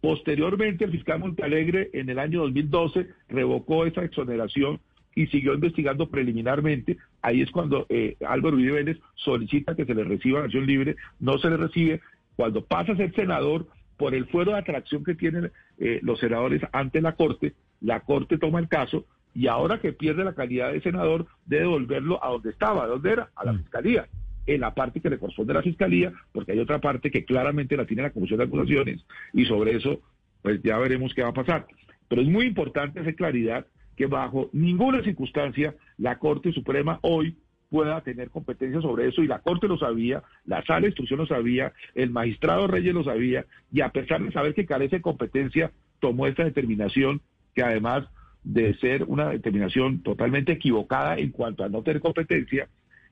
[0.00, 4.80] Posteriormente, el fiscal Montalegre en el año 2012 revocó esa exoneración
[5.14, 6.98] y siguió investigando preliminarmente.
[7.22, 11.38] Ahí es cuando eh, Álvaro Uribe Vélez solicita que se le reciba acción libre, no
[11.38, 12.00] se le recibe.
[12.36, 16.62] Cuando pasa a ser senador, por el fuero de atracción que tienen eh, los senadores
[16.70, 20.80] ante la Corte, la Corte toma el caso y ahora que pierde la calidad de
[20.80, 23.30] senador, debe devolverlo a donde estaba, ¿a dónde era?
[23.34, 23.58] A la mm.
[23.58, 24.08] Fiscalía
[24.54, 27.76] en la parte que le corresponde a la Fiscalía, porque hay otra parte que claramente
[27.76, 30.00] la tiene la Comisión de Acusaciones y sobre eso
[30.42, 31.66] pues ya veremos qué va a pasar.
[32.08, 37.36] Pero es muy importante hacer claridad que bajo ninguna circunstancia la Corte Suprema hoy
[37.68, 41.26] pueda tener competencia sobre eso y la Corte lo sabía, la Sala de Instrucción lo
[41.26, 45.72] sabía, el magistrado Reyes lo sabía y a pesar de saber que carece de competencia,
[46.00, 47.20] tomó esta determinación
[47.54, 48.06] que además
[48.44, 52.68] de ser una determinación totalmente equivocada en cuanto a no tener competencia,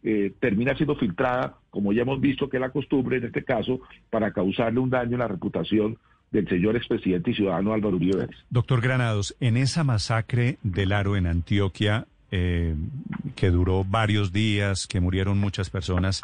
[0.08, 3.80] eh, termina siendo filtrada, como ya hemos visto que es la costumbre en este caso,
[4.08, 5.98] para causarle un daño a la reputación
[6.30, 8.28] del señor expresidente y ciudadano Álvaro Uribe.
[8.48, 12.76] Doctor Granados, en esa masacre del Aro en Antioquia, eh,
[13.34, 16.22] que duró varios días, que murieron muchas personas,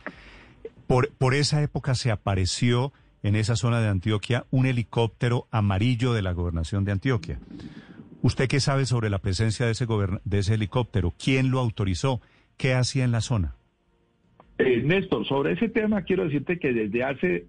[0.86, 2.92] por, por esa época se apareció
[3.24, 7.40] en esa zona de Antioquia un helicóptero amarillo de la gobernación de Antioquia.
[8.22, 9.86] ¿Usted qué sabe sobre la presencia de ese,
[10.24, 11.12] de ese helicóptero?
[11.18, 12.20] ¿Quién lo autorizó?
[12.56, 13.56] ¿Qué hacía en la zona?
[14.58, 17.46] Eh, Néstor, sobre ese tema quiero decirte que desde hace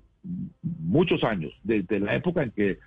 [0.61, 2.79] muchos años, desde la época en que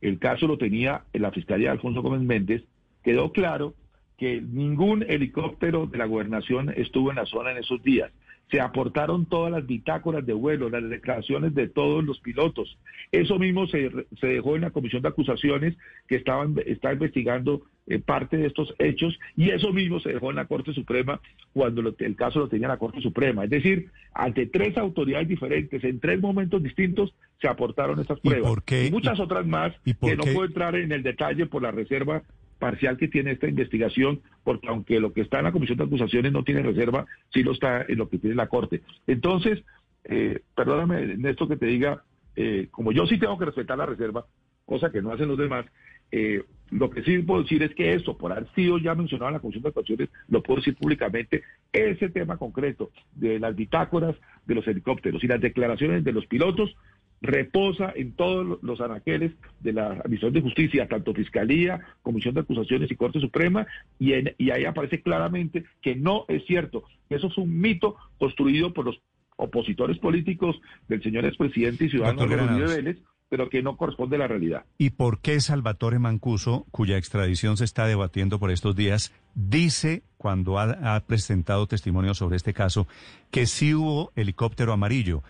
[0.00, 2.62] el caso lo tenía en la Fiscalía Alfonso Gómez Méndez,
[3.02, 3.74] quedó claro
[4.18, 8.10] que ningún helicóptero de la gobernación estuvo en la zona en esos días
[8.50, 12.78] se aportaron todas las bitácoras de vuelo, las declaraciones de todos los pilotos.
[13.10, 18.38] Eso mismo se, dejó en la comisión de acusaciones que estaban, está investigando eh, parte
[18.38, 21.20] de estos hechos y eso mismo se dejó en la Corte Suprema
[21.52, 23.44] cuando el caso lo tenía la Corte Suprema.
[23.44, 28.52] Es decir, ante tres autoridades diferentes, en tres momentos distintos, se aportaron estas pruebas.
[28.70, 32.22] ¿Y, muchas otras más que no puedo entrar en el detalle por la reserva
[32.58, 36.32] parcial que tiene esta investigación, porque aunque lo que está en la Comisión de Acusaciones
[36.32, 38.80] no tiene reserva, sí lo está en lo que tiene la Corte.
[39.06, 39.62] Entonces,
[40.04, 42.02] eh, perdóname, esto que te diga,
[42.36, 44.24] eh, como yo sí tengo que respetar la reserva,
[44.64, 45.66] cosa que no hacen los demás,
[46.10, 49.34] eh, lo que sí puedo decir es que esto, por haber sido ya mencionado en
[49.34, 51.42] la Comisión de Acusaciones, lo puedo decir públicamente,
[51.72, 56.74] ese tema concreto de las bitácoras de los helicópteros y las declaraciones de los pilotos
[57.20, 62.90] reposa en todos los anaqueles de la Administración de Justicia, tanto Fiscalía, Comisión de Acusaciones
[62.90, 63.66] y Corte Suprema,
[63.98, 66.84] y, y ahí aparece claramente que no es cierto.
[67.08, 69.00] Eso es un mito construido por los
[69.36, 72.98] opositores políticos del señor expresidente y ciudadano Rodríguez Vélez,
[73.28, 74.64] pero que no corresponde a la realidad.
[74.78, 80.58] ¿Y por qué Salvatore Mancuso, cuya extradición se está debatiendo por estos días, dice cuando
[80.58, 82.86] ha, presentado testimonio sobre este caso
[83.30, 85.22] que sí hubo helicóptero amarillo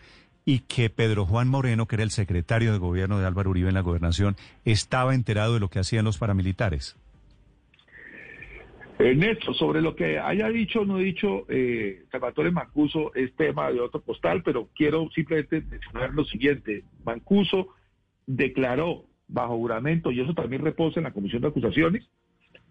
[0.45, 3.75] y que Pedro Juan Moreno, que era el secretario de gobierno de Álvaro Uribe en
[3.75, 6.97] la gobernación, estaba enterado de lo que hacían los paramilitares.
[8.99, 13.81] Néstor, sobre lo que haya dicho o no dicho eh, Salvatore Mancuso es tema de
[13.81, 16.85] otro postal, pero quiero simplemente mencionar lo siguiente.
[17.05, 17.71] Mancuso
[18.27, 22.09] declaró bajo juramento, y eso también reposa en la Comisión de Acusaciones,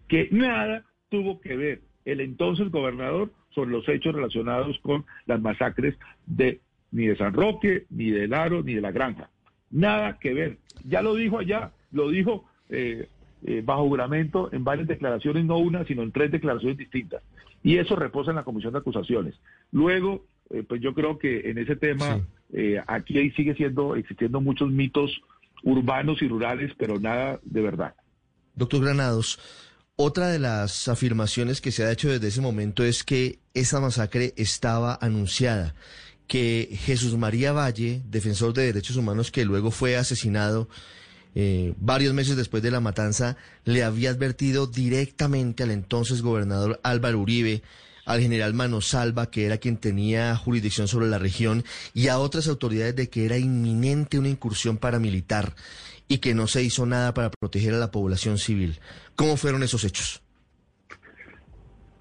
[0.08, 5.96] que nada tuvo que ver el entonces gobernador sobre los hechos relacionados con las masacres
[6.26, 9.28] de ni de San Roque, ni de Laro, ni de la Granja.
[9.70, 10.58] Nada que ver.
[10.84, 13.08] Ya lo dijo allá, lo dijo eh,
[13.44, 17.22] eh, bajo juramento en varias declaraciones, no una, sino en tres declaraciones distintas.
[17.64, 19.34] Y eso reposa en la Comisión de Acusaciones.
[19.72, 22.20] Luego, eh, pues yo creo que en ese tema,
[22.86, 25.20] aquí sigue siendo, existiendo muchos mitos
[25.64, 27.94] urbanos y rurales, pero nada de verdad.
[28.54, 29.40] Doctor Granados,
[29.96, 34.32] otra de las afirmaciones que se ha hecho desde ese momento es que esa masacre
[34.36, 35.74] estaba anunciada,
[36.26, 40.68] que Jesús María Valle, defensor de derechos humanos que luego fue asesinado
[41.34, 47.18] eh, varios meses después de la matanza, le había advertido directamente al entonces gobernador Álvaro
[47.18, 47.62] Uribe
[48.04, 52.96] al general Manosalva, que era quien tenía jurisdicción sobre la región, y a otras autoridades
[52.96, 55.54] de que era inminente una incursión paramilitar
[56.08, 58.78] y que no se hizo nada para proteger a la población civil.
[59.16, 60.22] ¿Cómo fueron esos hechos?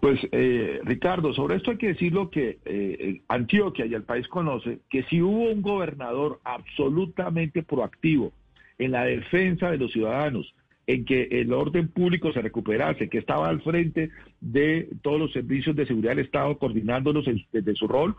[0.04, 4.80] Pues, eh, Ricardo, sobre esto hay que decirlo que eh, Antioquia y el país conoce
[4.90, 8.34] que si hubo un gobernador absolutamente proactivo
[8.78, 10.54] en la defensa de los ciudadanos,
[10.86, 14.10] en que el orden público se recuperase, que estaba al frente
[14.42, 18.16] de todos los servicios de seguridad del Estado coordinándolos desde su rol,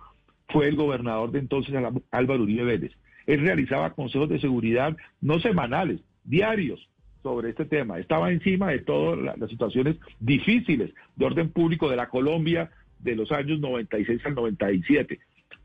[0.49, 1.75] fue el gobernador de entonces
[2.11, 2.93] Álvaro Uribe Vélez.
[3.27, 6.89] Él realizaba consejos de seguridad no semanales, diarios
[7.23, 7.99] sobre este tema.
[7.99, 13.33] Estaba encima de todas las situaciones difíciles de orden público de la Colombia de los
[13.33, 15.19] años 96 al 97.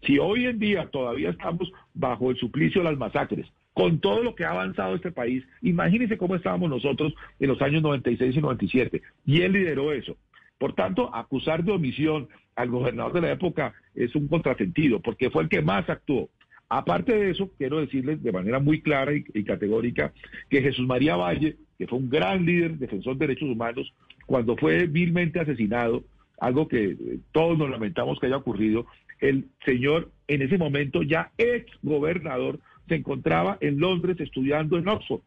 [0.03, 3.45] Si hoy en día todavía estamos bajo el suplicio de las masacres,
[3.79, 7.81] con todo lo que ha avanzado este país, imagínense cómo estábamos nosotros en los años
[7.81, 9.01] 96 y 97.
[9.25, 10.17] Y él lideró eso.
[10.57, 12.27] Por tanto, acusar de omisión
[12.57, 16.29] al gobernador de la época es un contrasentido, porque fue el que más actuó.
[16.67, 20.11] Aparte de eso, quiero decirles de manera muy clara y, categórica
[20.49, 23.93] que Jesús María Valle, que fue un gran líder, defensor de derechos humanos,
[24.25, 26.03] cuando fue vilmente asesinado,
[26.37, 28.87] algo que eh, todos nos lamentamos que haya ocurrido,
[29.21, 32.59] el señor en ese momento ya ex gobernador
[32.89, 35.21] se encontraba en Londres estudiando en Oxford.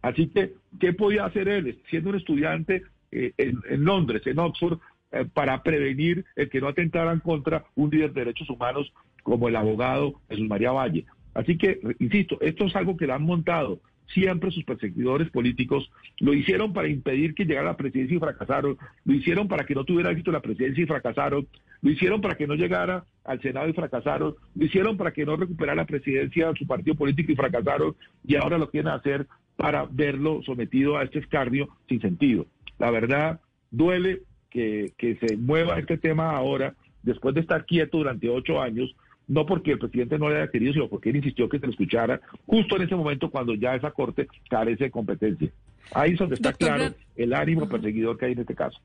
[0.00, 4.78] Así que, ¿qué podía hacer él siendo un estudiante eh, en, Londres, en Oxford,
[5.12, 8.92] eh, para prevenir el que no atentaran contra un líder de derechos humanos
[9.22, 11.04] como el abogado Jesús María Valle?
[11.34, 13.80] Así que, insisto, esto es algo que le han montado
[14.12, 18.76] siempre sus perseguidores políticos lo hicieron para impedir que llegara a la presidencia y fracasaron,
[19.04, 21.46] lo hicieron para que no tuviera éxito la presidencia y fracasaron,
[21.82, 25.36] lo hicieron para que no llegara al Senado y fracasaron, lo hicieron para que no
[25.36, 29.26] recuperara la presidencia de su partido político y fracasaron, y ahora lo quieren hacer
[29.56, 32.46] para verlo sometido a este escarnio sin sentido.
[32.78, 38.28] La verdad, duele que, que se mueva este tema ahora, después de estar quieto durante
[38.28, 38.94] ocho años,
[39.26, 41.72] no porque el presidente no le haya querido, sino porque él insistió que se le
[41.72, 45.50] escuchara justo en ese momento cuando ya esa corte carece de competencia.
[45.94, 48.80] Ahí es donde está claro el ánimo perseguidor que hay en este caso.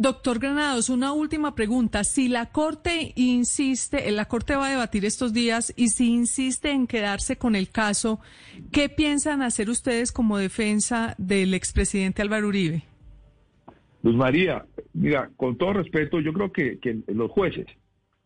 [0.00, 2.04] Doctor Granados, una última pregunta.
[2.04, 6.86] Si la Corte insiste, la Corte va a debatir estos días y si insiste en
[6.86, 8.18] quedarse con el caso,
[8.72, 12.82] ¿qué piensan hacer ustedes como defensa del expresidente Álvaro Uribe?
[14.02, 17.66] Luz María, mira, con todo respeto, yo creo que, que los jueces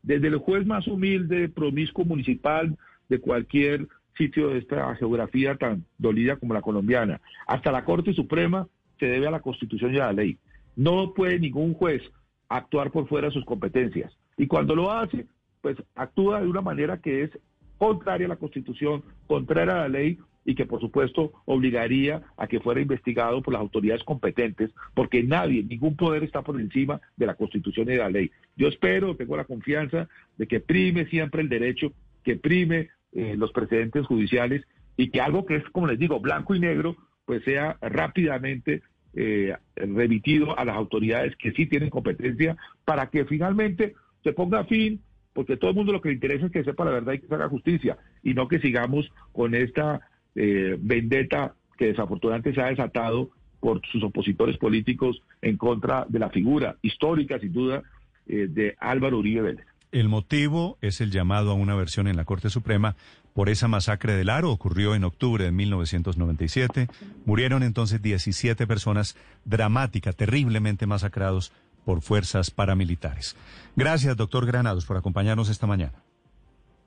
[0.04, 6.36] desde el juez más humilde, promiscuo municipal de cualquier sitio de esta geografía tan dolida
[6.36, 8.68] como la colombiana, hasta la Corte Suprema,
[9.00, 10.38] se debe a la Constitución y a la ley.
[10.76, 12.02] No puede ningún juez
[12.48, 14.12] actuar por fuera de sus competencias.
[14.36, 15.26] Y cuando lo hace,
[15.60, 17.30] pues actúa de una manera que es
[17.78, 22.60] contraria a la Constitución, contraria a la ley y que por supuesto obligaría a que
[22.60, 27.34] fuera investigado por las autoridades competentes, porque nadie, ningún poder está por encima de la
[27.34, 28.30] Constitución y de la ley.
[28.56, 33.52] Yo espero, tengo la confianza de que prime siempre el derecho, que prime eh, los
[33.52, 34.64] precedentes judiciales
[34.96, 38.82] y que algo que es, como les digo, blanco y negro, pues sea rápidamente
[39.16, 45.00] eh, remitido a las autoridades que sí tienen competencia para que finalmente se ponga fin
[45.34, 47.26] porque todo el mundo lo que le interesa es que sepa la verdad y que
[47.26, 50.00] se haga justicia, y no que sigamos con esta
[50.34, 56.30] eh, vendetta que desafortunadamente se ha desatado por sus opositores políticos en contra de la
[56.30, 57.82] figura histórica, sin duda,
[58.26, 59.66] eh, de Álvaro Uribe Vélez.
[59.90, 62.96] El motivo es el llamado a una versión en la Corte Suprema
[63.34, 64.50] por esa masacre del Aro.
[64.50, 66.88] Ocurrió en octubre de 1997.
[67.26, 71.52] Murieron entonces 17 personas dramática, terriblemente masacrados
[71.84, 73.36] por fuerzas paramilitares.
[73.76, 76.02] Gracias, doctor Granados, por acompañarnos esta mañana.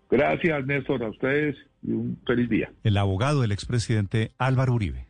[0.10, 2.72] Gracias, Néstor, a ustedes y un feliz día.
[2.84, 5.06] El abogado del expresidente Álvaro Uribe.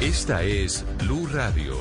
[0.00, 1.74] Esta es Blue Radio.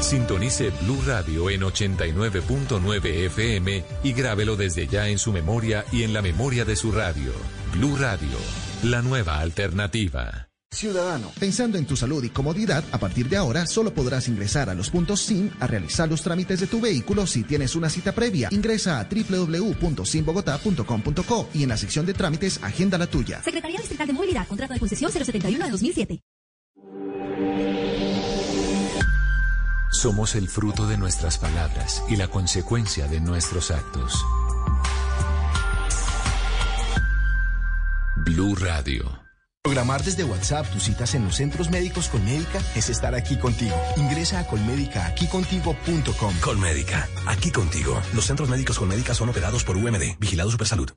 [0.00, 6.12] Sintonice Blue Radio en 89.9 FM y grábelo desde ya en su memoria y en
[6.12, 7.32] la memoria de su radio.
[7.72, 8.38] Blue Radio,
[8.84, 10.46] la nueva alternativa.
[10.70, 11.32] Ciudadano.
[11.38, 14.90] Pensando en tu salud y comodidad, a partir de ahora solo podrás ingresar a los
[14.90, 18.48] puntos SIM a realizar los trámites de tu vehículo si tienes una cita previa.
[18.50, 23.42] Ingresa a www.simbogotá.com.co y en la sección de trámites agenda la tuya.
[23.42, 26.20] Secretaría Distrital de Movilidad, contrato de concesión 071 de 2007.
[29.96, 34.22] Somos el fruto de nuestras palabras y la consecuencia de nuestros actos.
[38.16, 39.18] Blue Radio.
[39.62, 43.74] Programar desde WhatsApp tus citas en los centros médicos Colmédica es estar aquí contigo.
[43.96, 46.34] Ingresa a colmédica.com.
[46.40, 47.98] Colmédica, aquí contigo.
[48.12, 50.90] Los centros médicos Colmédica son operados por UMD, Vigilado Supersalud.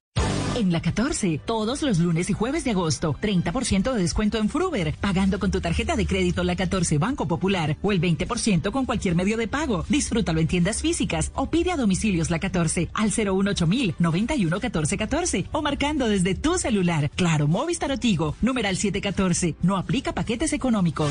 [0.60, 4.94] En la 14, todos los lunes y jueves de agosto, 30% de descuento en Fruber,
[5.00, 9.16] pagando con tu tarjeta de crédito La 14 Banco Popular o el 20% con cualquier
[9.16, 9.86] medio de pago.
[9.88, 15.62] Disfrútalo en tiendas físicas o pide a domicilios La 14 al 018000 91 1414 o
[15.62, 17.10] marcando desde tu celular.
[17.16, 19.56] Claro, Movistar Otigo, numeral 714.
[19.62, 21.10] No aplica paquetes económicos.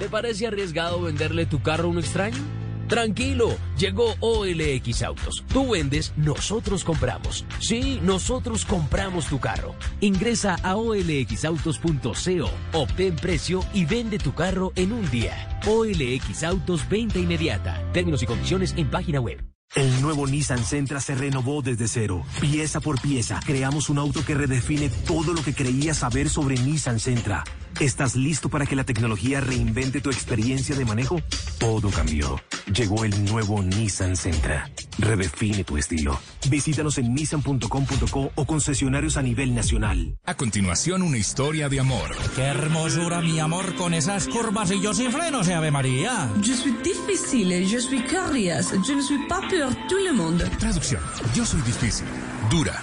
[0.00, 2.42] ¿Te parece arriesgado venderle tu carro a un extraño?
[2.88, 5.44] Tranquilo, llegó OLX Autos.
[5.52, 7.44] Tú vendes, nosotros compramos.
[7.60, 9.74] Sí, nosotros compramos tu carro.
[10.00, 15.60] Ingresa a olxautos.co, obtén precio y vende tu carro en un día.
[15.66, 17.82] OLX Autos, venta inmediata.
[17.92, 19.44] Términos y condiciones en página web.
[19.74, 23.38] El nuevo Nissan Sentra se renovó desde cero, pieza por pieza.
[23.44, 27.44] Creamos un auto que redefine todo lo que creías saber sobre Nissan Sentra.
[27.80, 31.22] ¿Estás listo para que la tecnología reinvente tu experiencia de manejo?
[31.58, 32.40] Todo cambió.
[32.74, 34.68] Llegó el nuevo Nissan Sentra.
[34.98, 36.18] Redefine tu estilo.
[36.50, 40.18] Visítanos en nissan.com.co o concesionarios a nivel nacional.
[40.24, 42.16] A continuación, una historia de amor.
[42.34, 46.28] Qué hermosura, mi amor, con esas curvas y yo sin frenos, Ave María.
[46.42, 50.44] Yo soy difícil, yo soy curious, yo no soy pas pour tout le monde.
[50.58, 51.00] Traducción.
[51.32, 52.06] Yo soy difícil,
[52.50, 52.82] dura,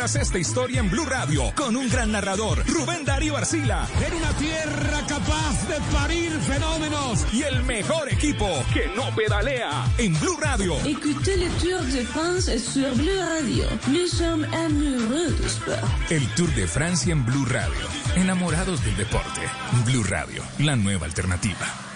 [0.01, 3.87] esta historia en Blue Radio con un gran narrador, Rubén Darío Arcila.
[4.03, 7.23] En una tierra capaz de parir fenómenos.
[7.31, 10.75] Y el mejor equipo que no pedalea en Blue Radio.
[10.87, 13.65] Écoutez le Tour de France sur Blue Radio.
[13.89, 15.87] Nous sommes amoureux du sport.
[16.09, 17.87] El Tour de Francia en Blue Radio.
[18.15, 19.41] Enamorados del deporte.
[19.85, 21.90] Blue Radio, la nueva alternativa.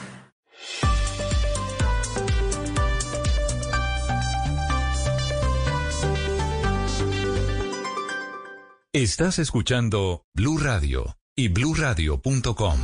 [8.95, 12.77] Estás escuchando Blue Radio y bluradio.com.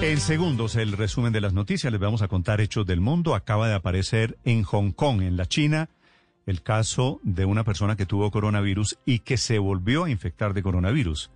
[0.00, 1.92] En segundos, el resumen de las noticias.
[1.92, 3.34] Les vamos a contar hechos del mundo.
[3.34, 5.90] Acaba de aparecer en Hong Kong, en la China,
[6.46, 10.62] el caso de una persona que tuvo coronavirus y que se volvió a infectar de
[10.62, 11.30] coronavirus.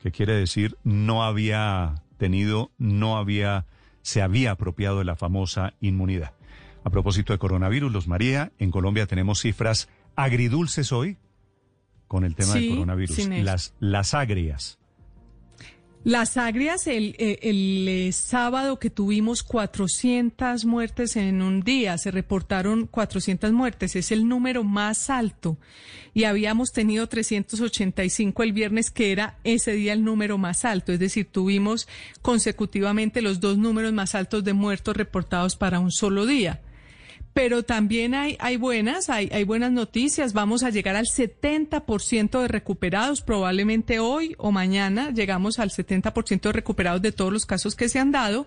[0.00, 3.66] Que quiere decir no había tenido, no había,
[4.02, 6.32] se había apropiado de la famosa inmunidad.
[6.82, 11.16] A propósito de coronavirus, los María, en Colombia tenemos cifras agridulces hoy
[12.08, 13.28] con el tema del coronavirus.
[13.28, 14.78] Las, las agrias.
[16.06, 22.12] Las agrias, el, eh, el, eh, sábado que tuvimos 400 muertes en un día, se
[22.12, 25.58] reportaron 400 muertes, es el número más alto.
[26.14, 30.92] Y habíamos tenido 385 el viernes, que era ese día el número más alto.
[30.92, 31.88] Es decir, tuvimos
[32.22, 36.60] consecutivamente los dos números más altos de muertos reportados para un solo día
[37.36, 40.32] pero también hay, hay buenas, hay, hay buenas noticias.
[40.32, 46.52] Vamos a llegar al 70% de recuperados, probablemente hoy o mañana llegamos al 70% de
[46.52, 48.46] recuperados de todos los casos que se han dado.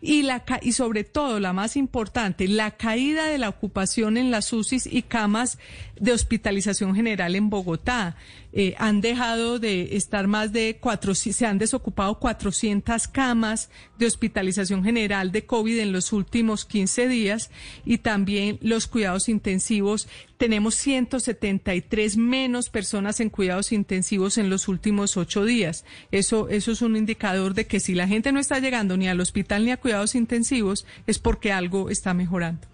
[0.00, 4.50] Y, la, y sobre todo, la más importante, la caída de la ocupación en las
[4.54, 5.58] UCIs y camas
[6.00, 8.16] de hospitalización general en Bogotá.
[8.52, 14.82] Eh, han dejado de estar más de cuatro, se han desocupado 400 camas de hospitalización
[14.82, 17.50] general de COVID en los últimos 15 días
[17.84, 20.08] y también los cuidados intensivos.
[20.36, 25.84] Tenemos 173 menos personas en cuidados intensivos en los últimos ocho días.
[26.10, 29.20] Eso, eso es un indicador de que si la gente no está llegando ni al
[29.20, 32.69] hospital ni a cuidados intensivos es porque algo está mejorando.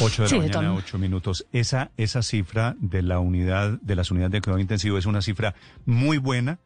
[0.00, 1.46] 8 de la mañana, 8 minutos.
[1.52, 5.54] Esa, esa cifra de la unidad, de las unidades de cuidado intensivo es una cifra
[5.86, 6.58] muy buena.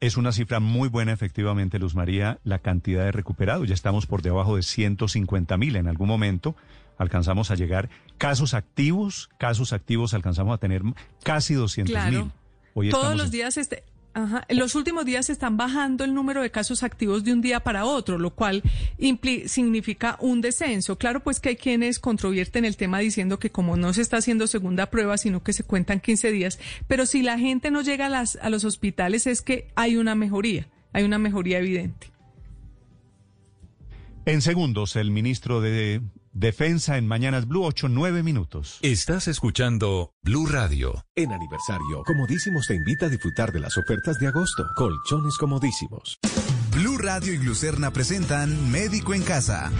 [0.00, 3.68] Es una cifra muy buena, efectivamente, Luz María, la cantidad de recuperados.
[3.68, 5.76] Ya estamos por debajo de 150 mil.
[5.76, 6.56] En algún momento
[6.98, 7.88] alcanzamos a llegar.
[8.18, 10.82] Casos activos, casos activos alcanzamos a tener
[11.22, 12.32] casi 200 mil.
[12.90, 13.84] Todos los días este,
[14.14, 14.44] Ajá.
[14.48, 17.86] En los últimos días están bajando el número de casos activos de un día para
[17.86, 18.62] otro, lo cual
[19.46, 20.98] significa un descenso.
[20.98, 24.46] Claro, pues que hay quienes controvierten el tema diciendo que como no se está haciendo
[24.46, 28.10] segunda prueba, sino que se cuentan 15 días, pero si la gente no llega a,
[28.10, 32.12] las, a los hospitales es que hay una mejoría, hay una mejoría evidente.
[34.24, 36.00] En segundos, el ministro de
[36.32, 38.78] Defensa en Mañanas Blue, 8, 9 minutos.
[38.80, 41.04] Estás escuchando Blue Radio.
[41.14, 44.64] En aniversario, Comodísimos te invita a disfrutar de las ofertas de agosto.
[44.74, 46.18] Colchones comodísimos.
[46.72, 49.70] Blue Radio y Glucerna presentan Médico en Casa.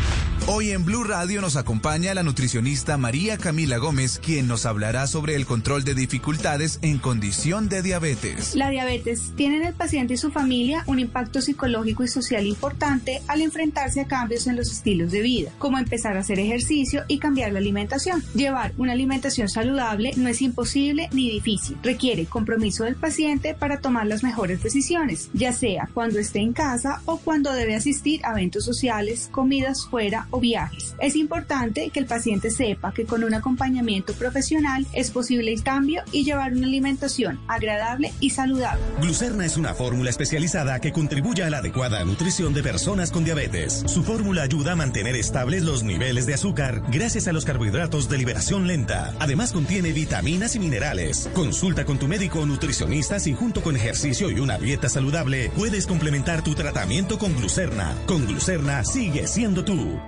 [0.49, 5.37] Hoy en Blue Radio nos acompaña la nutricionista María Camila Gómez, quien nos hablará sobre
[5.37, 8.57] el control de dificultades en condición de diabetes.
[8.57, 13.23] La diabetes tiene en el paciente y su familia un impacto psicológico y social importante
[13.29, 17.19] al enfrentarse a cambios en los estilos de vida, como empezar a hacer ejercicio y
[17.19, 18.23] cambiar la alimentación.
[18.35, 24.09] Llevar una alimentación saludable no es imposible ni difícil, requiere compromiso del paciente para tomar
[24.09, 28.65] las mejores decisiones, ya sea cuando esté en casa, o cuando debe asistir a eventos
[28.65, 30.95] sociales, comidas fuera o viajes.
[31.01, 36.03] Es importante que el paciente sepa que con un acompañamiento profesional es posible el cambio
[36.11, 38.83] y llevar una alimentación agradable y saludable.
[39.01, 43.85] Glucerna es una fórmula especializada que contribuye a la adecuada nutrición de personas con diabetes.
[43.87, 48.19] Su fórmula ayuda a mantener estables los niveles de azúcar gracias a los carbohidratos de
[48.19, 49.15] liberación lenta.
[49.21, 51.29] Además contiene vitaminas y minerales.
[51.35, 55.87] Consulta con tu médico o nutricionista si junto con ejercicio y una dieta saludable puedes
[55.87, 56.72] complementar tu tratamiento
[57.19, 57.95] con glucerna.
[58.07, 60.01] Con glucerna sigue siendo tú.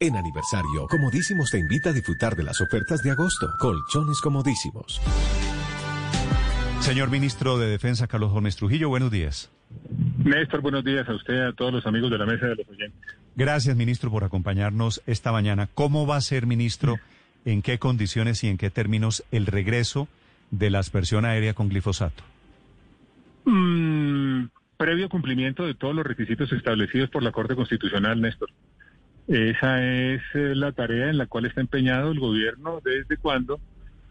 [0.00, 3.48] En aniversario, Comodísimos te invita a disfrutar de las ofertas de agosto.
[3.58, 5.00] Colchones comodísimos.
[6.80, 9.50] Señor ministro de Defensa, Carlos Gómez Trujillo, buenos días.
[10.18, 13.00] Néstor, buenos días a usted, a todos los amigos de la mesa de los oyentes.
[13.34, 15.68] Gracias, ministro, por acompañarnos esta mañana.
[15.74, 16.96] ¿Cómo va a ser, ministro,
[17.44, 20.08] en qué condiciones y en qué términos el regreso
[20.50, 22.22] de la aspersión aérea con glifosato?
[23.44, 24.46] Mm,
[24.78, 28.48] previo cumplimiento de todos los requisitos establecidos por la Corte Constitucional, Néstor.
[29.26, 33.60] Esa es eh, la tarea en la cual está empeñado el gobierno desde cuando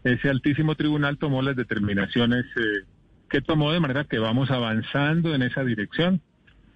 [0.04, 2.84] ese altísimo tribunal tomó las determinaciones eh,
[3.28, 6.20] que tomó de manera que vamos avanzando en esa dirección.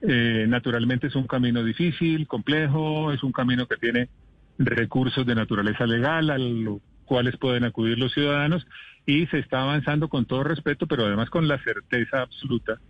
[0.01, 4.09] Eh, naturalmente es un camino difícil, complejo, es un camino que tiene
[4.59, 8.67] recursos de naturaleza legal a los cuales pueden acudir los ciudadanos
[9.07, 12.81] y se está avanzando con todo respeto, pero además con la certeza absoluta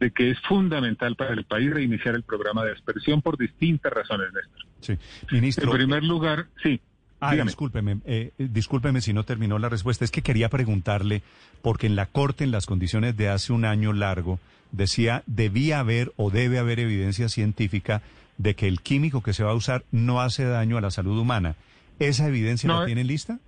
[0.00, 4.28] de que es fundamental para el país reiniciar el programa de aspersión por distintas razones,
[4.32, 4.66] Néstor.
[4.80, 4.98] Sí,
[5.30, 5.70] ministro.
[5.70, 6.80] En primer lugar, sí.
[7.20, 10.06] Ah, discúlpeme, eh, discúlpeme si no terminó la respuesta.
[10.06, 11.22] Es que quería preguntarle,
[11.60, 14.40] porque en la Corte, en las condiciones de hace un año largo,
[14.72, 18.00] decía, debía haber o debe haber evidencia científica
[18.38, 21.18] de que el químico que se va a usar no hace daño a la salud
[21.18, 21.56] humana.
[21.98, 23.38] ¿Esa evidencia no, la tienen lista?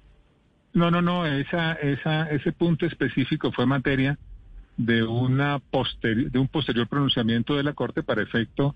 [0.74, 1.24] No, no, no.
[1.24, 4.18] Esa, esa, ese punto específico fue materia
[4.76, 5.60] de, una
[6.02, 8.74] de un posterior pronunciamiento de la Corte para efecto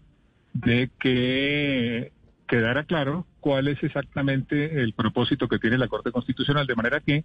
[0.53, 2.13] de que
[2.47, 7.25] quedara claro cuál es exactamente el propósito que tiene la Corte Constitucional, de manera que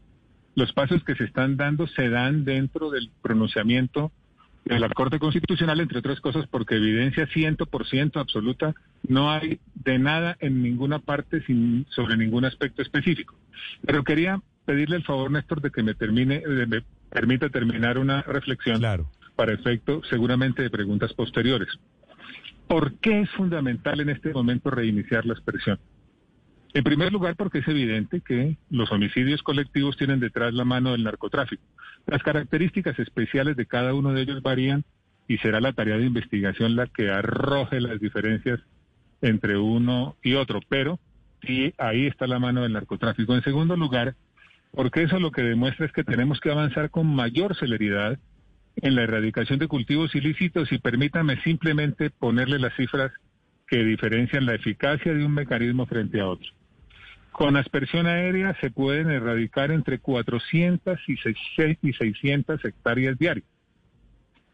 [0.55, 4.11] los pasos que se están dando se dan dentro del pronunciamiento
[4.65, 8.75] de la Corte Constitucional, entre otras cosas, porque evidencia 100% absoluta
[9.07, 13.35] no hay de nada en ninguna parte sin, sobre ningún aspecto específico.
[13.85, 18.81] Pero quería pedirle el favor, Néstor, de que me termine, me permita terminar una reflexión
[19.35, 21.69] para efecto seguramente de preguntas posteriores.
[22.67, 25.79] ¿Por qué es fundamental en este momento reiniciar la expresión?
[26.73, 31.03] En primer lugar, porque es evidente que los homicidios colectivos tienen detrás la mano del
[31.03, 31.63] narcotráfico.
[32.07, 34.85] Las características especiales de cada uno de ellos varían
[35.27, 38.59] y será la tarea de investigación la que arroje las diferencias
[39.21, 40.99] entre uno y otro, pero
[41.45, 43.35] sí, ahí está la mano del narcotráfico.
[43.35, 44.15] En segundo lugar,
[44.71, 48.17] porque eso lo que demuestra es que tenemos que avanzar con mayor celeridad
[48.77, 53.11] en la erradicación de cultivos ilícitos y permítame simplemente ponerle las cifras
[53.67, 56.49] que diferencian la eficacia de un mecanismo frente a otro.
[57.31, 63.45] Con aspersión aérea se pueden erradicar entre 400 y 600 hectáreas diarias.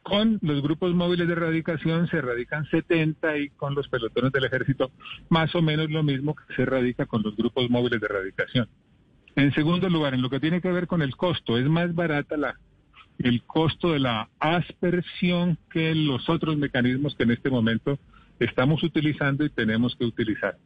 [0.04, 4.92] Con los grupos móviles de erradicación se erradican 70 y con los pelotones del ejército
[5.30, 8.70] más o menos lo mismo que se erradica con los grupos móviles de erradicación.
[9.38, 12.36] En segundo lugar, en lo que tiene que ver con el costo, es más barata
[12.38, 12.56] la,
[13.20, 18.00] el costo de la aspersión que los otros mecanismos que en este momento
[18.40, 20.58] estamos utilizando y tenemos que utilizar.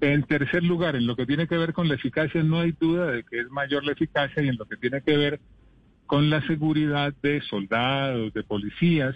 [0.00, 3.06] En tercer lugar, en lo que tiene que ver con la eficacia, no hay duda
[3.06, 5.40] de que es mayor la eficacia y en lo que tiene que ver
[6.06, 9.14] con la seguridad de soldados, de policías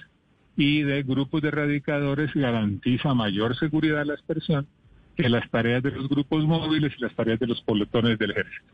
[0.57, 4.69] y de grupos de erradicadores garantiza mayor seguridad la aspersión
[5.17, 8.73] que las tareas de los grupos móviles y las tareas de los pelotones del ejército.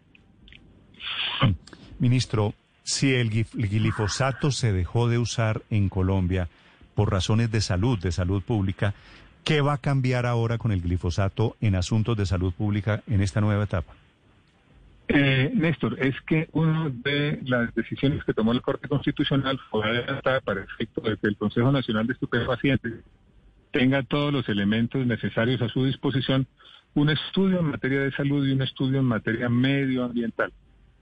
[1.98, 2.54] Ministro,
[2.84, 6.48] si el glifosato se dejó de usar en Colombia
[6.94, 8.94] por razones de salud, de salud pública,
[9.44, 13.40] ¿qué va a cambiar ahora con el glifosato en asuntos de salud pública en esta
[13.40, 13.94] nueva etapa?
[15.08, 20.40] Eh, Néstor, es que una de las decisiones que tomó la Corte Constitucional fue adelantada
[20.42, 22.92] para efecto de que el Consejo Nacional de Estupefacientes
[23.70, 26.46] tenga todos los elementos necesarios a su disposición,
[26.94, 30.52] un estudio en materia de salud y un estudio en materia medioambiental.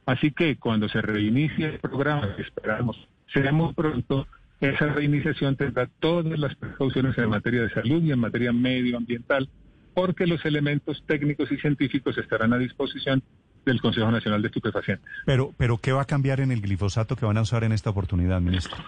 [0.06, 2.96] Así que cuando se reinicie el programa, que esperamos
[3.32, 4.26] sea muy pronto,
[4.60, 9.48] esa reiniciación tendrá todas las precauciones en materia de salud y en materia medioambiental,
[9.94, 13.22] porque los elementos técnicos y científicos estarán a disposición
[13.64, 15.10] del Consejo Nacional de Estupefacientes.
[15.26, 17.90] Pero, pero ¿qué va a cambiar en el glifosato que van a usar en esta
[17.90, 18.78] oportunidad, ministro?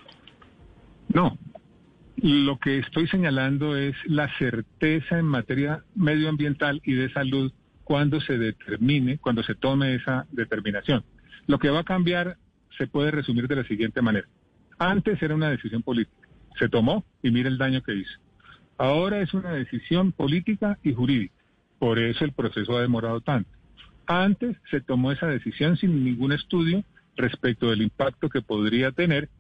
[1.13, 1.37] No,
[2.17, 7.53] lo que estoy señalando es la certeza en materia medioambiental y de salud
[7.89, 11.05] cuando se determine, cuando se tome esa determinación.
[11.47, 12.37] Lo que va a cambiar
[12.77, 14.29] se puede resumir de la siguiente manera.
[14.79, 16.29] Antes era una decisión política,
[16.59, 18.13] se tomó y mire el daño que hizo.
[18.77, 21.33] Ahora es una decisión política y jurídica,
[21.79, 23.49] por eso el proceso ha demorado tanto.
[24.07, 26.85] Antes se tomó esa decisión sin ningún estudio
[27.17, 29.31] respecto del impacto que podría tener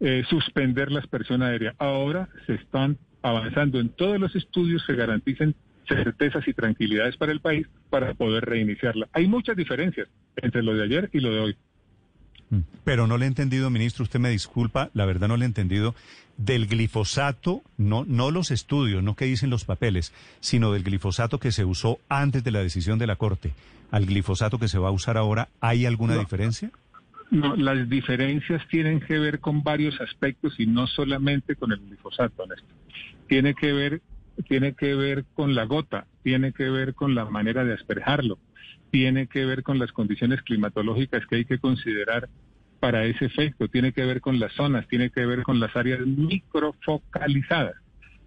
[0.00, 1.74] eh, suspender la aspersión aérea.
[1.76, 5.54] Ahora se están avanzando en todos los estudios que garanticen
[5.96, 9.08] certezas y tranquilidades para el país para poder reiniciarla.
[9.12, 11.56] Hay muchas diferencias entre lo de ayer y lo de hoy.
[12.50, 12.60] Mm.
[12.84, 15.94] Pero no le he entendido, ministro, usted me disculpa, la verdad no le he entendido
[16.36, 21.52] del glifosato, no, no los estudios, no que dicen los papeles, sino del glifosato que
[21.52, 23.52] se usó antes de la decisión de la Corte
[23.90, 26.70] al glifosato que se va a usar ahora, ¿hay alguna diferencia?
[27.30, 32.46] No, las diferencias tienen que ver con varios aspectos y no solamente con el glifosato,
[32.46, 32.74] Néstor.
[33.28, 34.02] Tiene que ver,
[34.42, 38.38] tiene que ver con la gota, tiene que ver con la manera de asperjarlo,
[38.90, 42.28] tiene que ver con las condiciones climatológicas que hay que considerar
[42.80, 46.00] para ese efecto, tiene que ver con las zonas, tiene que ver con las áreas
[46.06, 47.76] microfocalizadas.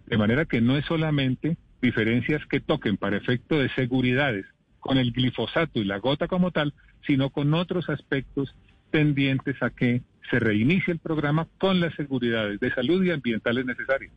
[0.05, 4.45] De manera que no es solamente diferencias que toquen para efecto de seguridades
[4.79, 6.73] con el glifosato y la gota como tal,
[7.05, 8.55] sino con otros aspectos
[8.91, 14.11] tendientes a que se reinicie el programa con las seguridades de salud y ambientales necesarias.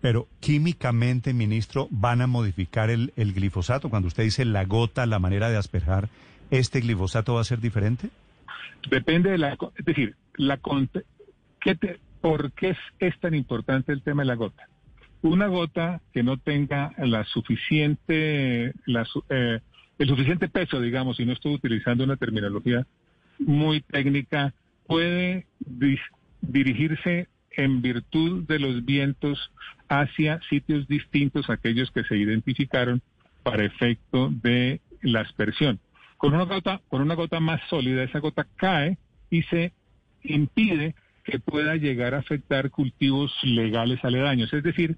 [0.00, 3.90] Pero químicamente, ministro, ¿van a modificar el, glifosato?
[3.90, 6.08] Cuando usted dice la gota, la manera de asperjar,
[6.50, 8.08] ¿este glifosato va a ser diferente?
[8.90, 9.58] Depende de la...
[9.76, 10.58] Es decir, la,
[11.60, 14.68] ¿qué ¿por qué es, tan importante el tema de la gota?
[15.22, 19.60] Una gota que no tenga la suficiente, la, eh,
[19.98, 22.86] el suficiente peso, digamos, si no estoy utilizando una terminología
[23.38, 24.54] muy técnica,
[24.86, 25.46] puede
[26.40, 29.50] dirigirse en virtud de los vientos
[29.90, 33.02] hacia sitios distintos a aquellos que se identificaron
[33.42, 35.80] para efecto de la aspersión.
[36.16, 38.98] Con una gota, con una gota más sólida, esa gota cae
[39.30, 39.72] y se
[40.22, 40.94] impide
[41.24, 44.52] que pueda llegar a afectar cultivos legales aledaños.
[44.52, 44.96] Es decir,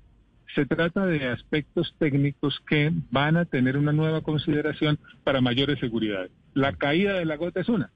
[0.54, 6.30] se trata de aspectos técnicos que van a tener una nueva consideración para mayores seguridades.
[6.52, 7.90] La caída de la gota es una,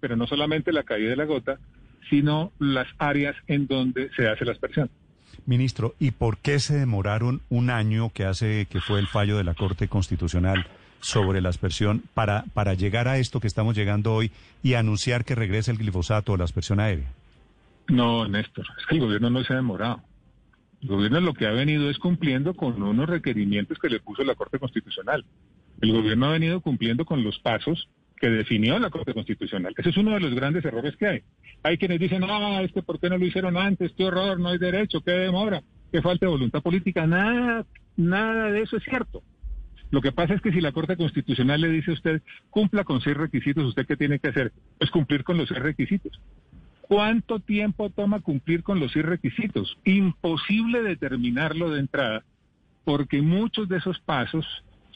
[0.00, 1.58] pero no solamente la caída de la gota,
[2.10, 4.90] sino las áreas en donde se hace la aspersión.
[5.46, 9.44] Ministro, ¿y por qué se demoraron un año que hace que fue el fallo de
[9.44, 10.66] la Corte Constitucional
[11.00, 14.30] sobre la aspersión para, para llegar a esto que estamos llegando hoy
[14.62, 17.12] y anunciar que regrese el glifosato o la aspersión aérea?
[17.88, 20.00] No, Néstor, es que el gobierno no se ha demorado.
[20.80, 24.34] El gobierno lo que ha venido es cumpliendo con unos requerimientos que le puso la
[24.34, 25.24] Corte Constitucional.
[25.80, 27.88] El gobierno ha venido cumpliendo con los pasos
[28.22, 29.74] que definió la Corte Constitucional.
[29.76, 31.22] Ese es uno de los grandes errores que hay.
[31.64, 33.90] Hay quienes dicen, ah, es que ¿por qué no lo hicieron antes?
[33.96, 34.38] ¿Qué horror?
[34.38, 37.04] No hay derecho, qué demora, qué falta de voluntad política.
[37.04, 37.66] Nada,
[37.96, 39.24] nada de eso es cierto.
[39.90, 43.00] Lo que pasa es que si la Corte Constitucional le dice a usted, cumpla con
[43.00, 44.52] seis requisitos, ¿usted qué tiene que hacer?
[44.78, 46.20] Pues cumplir con los seis requisitos.
[46.82, 49.76] ¿Cuánto tiempo toma cumplir con los requisitos?
[49.84, 52.22] Imposible determinarlo de entrada,
[52.84, 54.46] porque muchos de esos pasos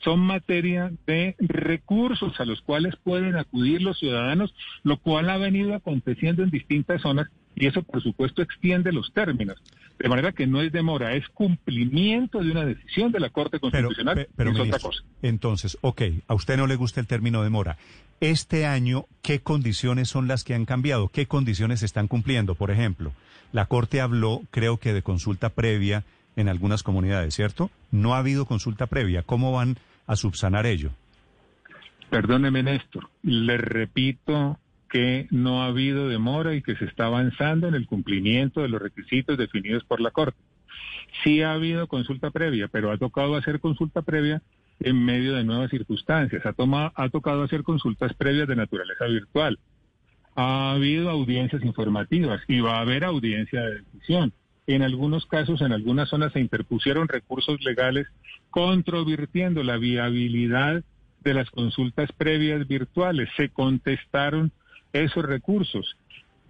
[0.02, 5.74] son materia de recursos a los cuales pueden acudir los ciudadanos, lo cual ha venido
[5.74, 7.28] aconteciendo en distintas zonas
[7.58, 9.56] Y eso, por supuesto, extiende los términos.
[9.98, 14.14] De manera que no es demora, es cumplimiento de una decisión de la Corte Constitucional.
[14.14, 15.02] Pero, pero es otra cosa.
[15.22, 17.78] entonces, ok, a usted no le gusta el término demora.
[18.20, 21.08] Este año, ¿qué condiciones son las que han cambiado?
[21.08, 22.54] ¿Qué condiciones están cumpliendo?
[22.54, 23.12] Por ejemplo,
[23.52, 26.04] la Corte habló, creo que de consulta previa
[26.36, 27.70] en algunas comunidades, ¿cierto?
[27.90, 29.22] No ha habido consulta previa.
[29.22, 29.76] ¿Cómo van
[30.06, 30.90] a subsanar ello?
[32.10, 33.08] Perdóneme, Néstor.
[33.22, 34.58] Le repito
[34.88, 38.80] que no ha habido demora y que se está avanzando en el cumplimiento de los
[38.80, 40.38] requisitos definidos por la Corte.
[41.24, 44.42] Sí ha habido consulta previa, pero ha tocado hacer consulta previa
[44.80, 46.44] en medio de nuevas circunstancias.
[46.44, 49.58] Ha, toma- ha tocado hacer consultas previas de naturaleza virtual.
[50.36, 54.32] Ha habido audiencias informativas y va a haber audiencia de decisión.
[54.66, 58.06] En algunos casos, en algunas zonas se interpusieron recursos legales
[58.50, 60.82] controvirtiendo la viabilidad
[61.20, 63.28] de las consultas previas virtuales.
[63.36, 64.52] Se contestaron
[64.92, 65.96] esos recursos.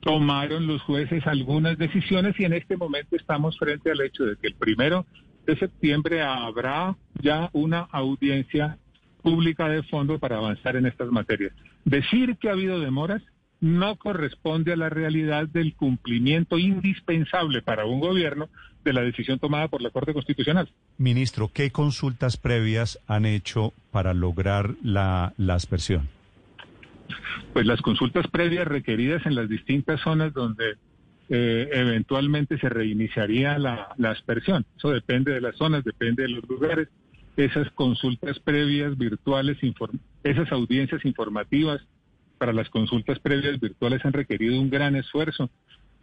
[0.00, 4.48] Tomaron los jueces algunas decisiones y en este momento estamos frente al hecho de que
[4.48, 5.04] el primero
[5.46, 8.78] de septiembre habrá ya una audiencia
[9.22, 11.52] pública de fondo para avanzar en estas materias.
[11.84, 13.22] Decir que ha habido demoras
[13.60, 18.48] no corresponde a la realidad del cumplimiento indispensable para un gobierno
[18.84, 20.68] de la decisión tomada por la Corte Constitucional.
[20.98, 26.08] Ministro, ¿qué consultas previas han hecho para lograr la, la aspersión?
[27.52, 30.76] Pues las consultas previas requeridas en las distintas zonas donde
[31.28, 34.64] eh, eventualmente se reiniciaría la, la aspersión.
[34.76, 36.88] Eso depende de las zonas, depende de los lugares.
[37.36, 39.58] Esas consultas previas virtuales,
[40.22, 41.82] esas audiencias informativas
[42.36, 45.50] para las consultas previas virtuales han requerido un gran esfuerzo.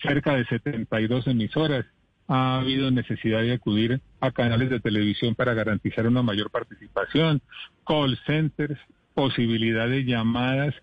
[0.02, 1.86] Cerca de 72 emisoras.
[2.28, 7.42] Ha habido necesidad de acudir a canales de televisión para garantizar una mayor participación,
[7.86, 8.80] call centers,
[9.14, 10.74] posibilidad de llamadas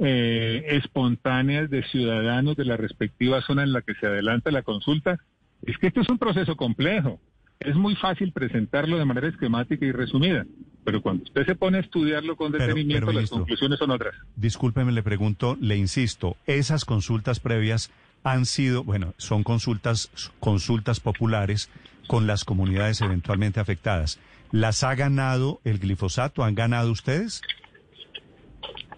[0.00, 5.18] eh, espontáneas de ciudadanos de la respectiva zona en la que se adelanta la consulta.
[5.62, 7.20] Es que esto es un proceso complejo.
[7.60, 10.46] Es muy fácil presentarlo de manera esquemática y resumida,
[10.88, 14.14] pero cuando usted se pone a estudiarlo con detenimiento, pero, las ministro, conclusiones son otras.
[14.36, 17.90] Discúlpeme, le pregunto, le insisto, esas consultas previas
[18.24, 20.10] han sido, bueno, son consultas,
[20.40, 21.68] consultas populares
[22.06, 24.18] con las comunidades eventualmente afectadas.
[24.50, 26.42] ¿Las ha ganado el glifosato?
[26.42, 27.42] ¿Han ganado ustedes?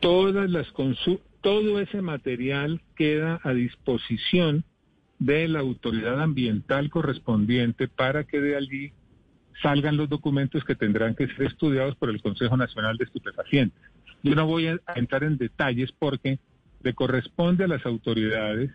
[0.00, 0.68] todas las
[1.40, 4.62] todo ese material queda a disposición
[5.18, 8.92] de la autoridad ambiental correspondiente para que de allí
[9.62, 13.80] salgan los documentos que tendrán que ser estudiados por el Consejo Nacional de Estupefacientes.
[14.22, 16.38] Yo no voy a entrar en detalles porque
[16.82, 18.70] le corresponde a las autoridades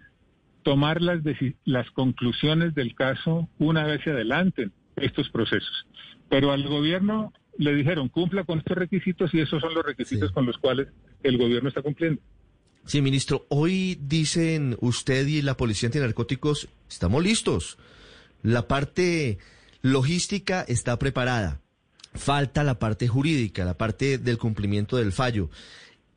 [0.64, 1.22] tomar las,
[1.64, 5.86] las conclusiones del caso una vez se adelanten estos procesos.
[6.30, 10.46] Pero al gobierno le dijeron cumpla con estos requisitos y esos son los requisitos con
[10.46, 10.88] los cuales
[11.24, 12.22] el gobierno está cumpliendo.
[12.86, 17.78] Sí, ministro, hoy dicen usted y la Policía Antinarcóticos, estamos listos.
[18.44, 19.40] La parte
[19.86, 21.62] logística está preparada.
[22.16, 25.52] Falta la parte jurídica, la parte del cumplimiento del fallo.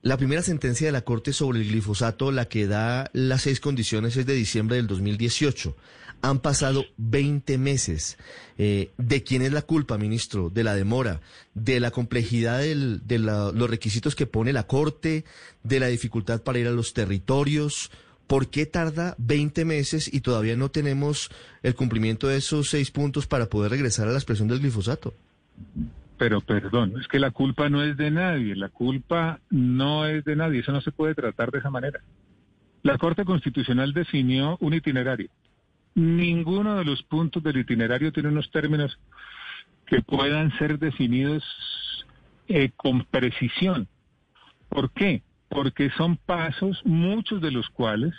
[0.01, 4.17] La primera sentencia de la Corte sobre el glifosato, la que da las seis condiciones,
[4.17, 5.77] es de diciembre del 2018.
[6.23, 8.17] Han pasado 20 meses.
[8.57, 10.49] Eh, ¿De quién es la culpa, ministro?
[10.49, 11.21] ¿De la demora?
[11.53, 15.27] ¿De la complejidad de los requisitos que pone la Corte?
[15.63, 17.91] ¿De la dificultad para ir a los territorios?
[18.29, 21.31] ¿Por qué tarda 20 meses y todavía no tenemos
[21.63, 25.15] el cumplimiento de esos seis puntos para poder regresar a la expresión del glifosato?
[26.19, 30.37] Pero perdón, es que la culpa no es de nadie, la culpa no es de
[30.37, 32.01] nadie, eso no se puede tratar de esa manera.
[32.83, 35.31] La Corte Constitucional definió un itinerario.
[35.95, 38.99] Ninguno de los puntos del itinerario tiene unos términos
[39.87, 41.43] que puedan ser definidos
[42.47, 43.89] eh, con precisión.
[44.69, 45.23] ¿Por qué?
[45.49, 48.15] Porque son pasos, muchos de los cuales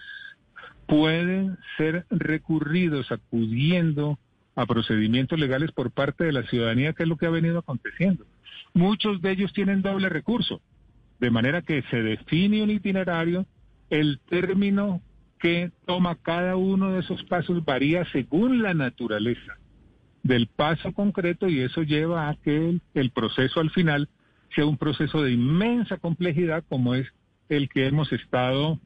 [0.88, 4.18] pueden ser recurridos acudiendo
[4.56, 8.26] a procedimientos legales por parte de la ciudadanía, que es lo que ha venido aconteciendo.
[8.74, 10.62] Muchos de ellos tienen doble recurso,
[11.20, 13.46] de manera que se define un itinerario,
[13.90, 15.02] el término
[15.40, 19.58] que toma cada uno de esos pasos varía según la naturaleza
[20.24, 24.10] del paso concreto y eso lleva a que el, el proceso al final
[24.54, 27.08] sea un proceso de inmensa complejidad como es
[27.50, 28.80] el que hemos estado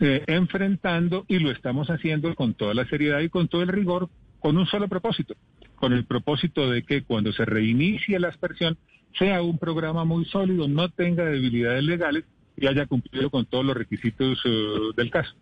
[0.00, 4.08] eh, enfrentando y lo estamos haciendo con toda la seriedad y con todo el rigor,
[4.40, 5.34] con un solo propósito,
[5.76, 8.76] con el propósito de que cuando se reinicie la aspersión
[9.18, 12.24] sea un programa muy sólido, no tenga debilidades legales
[12.56, 15.34] y haya cumplido con todos los requisitos eh, del caso.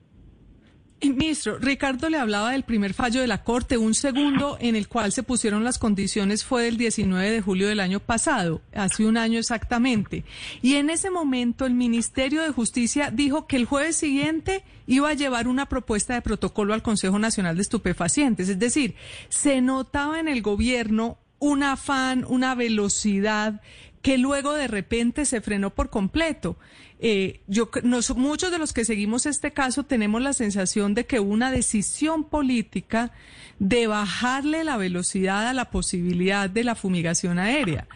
[1.10, 5.12] Ministro, Ricardo le hablaba del primer fallo de la Corte, un segundo en el cual
[5.12, 9.38] se pusieron las condiciones fue del 19 de julio del año pasado, hace un año
[9.38, 10.24] exactamente.
[10.62, 15.14] Y en ese momento el Ministerio de Justicia dijo que el jueves siguiente iba a
[15.14, 18.48] llevar una propuesta de protocolo al Consejo Nacional de Estupefacientes.
[18.48, 18.94] Es decir,
[19.28, 23.60] se notaba en el gobierno un afán, una velocidad
[24.02, 26.56] que luego de repente se frenó por completo.
[27.04, 31.18] Eh, yo, nos, muchos de los que seguimos este caso tenemos la sensación de que
[31.18, 33.10] una decisión política
[33.58, 37.88] de bajarle la velocidad a la posibilidad de la fumigación aérea.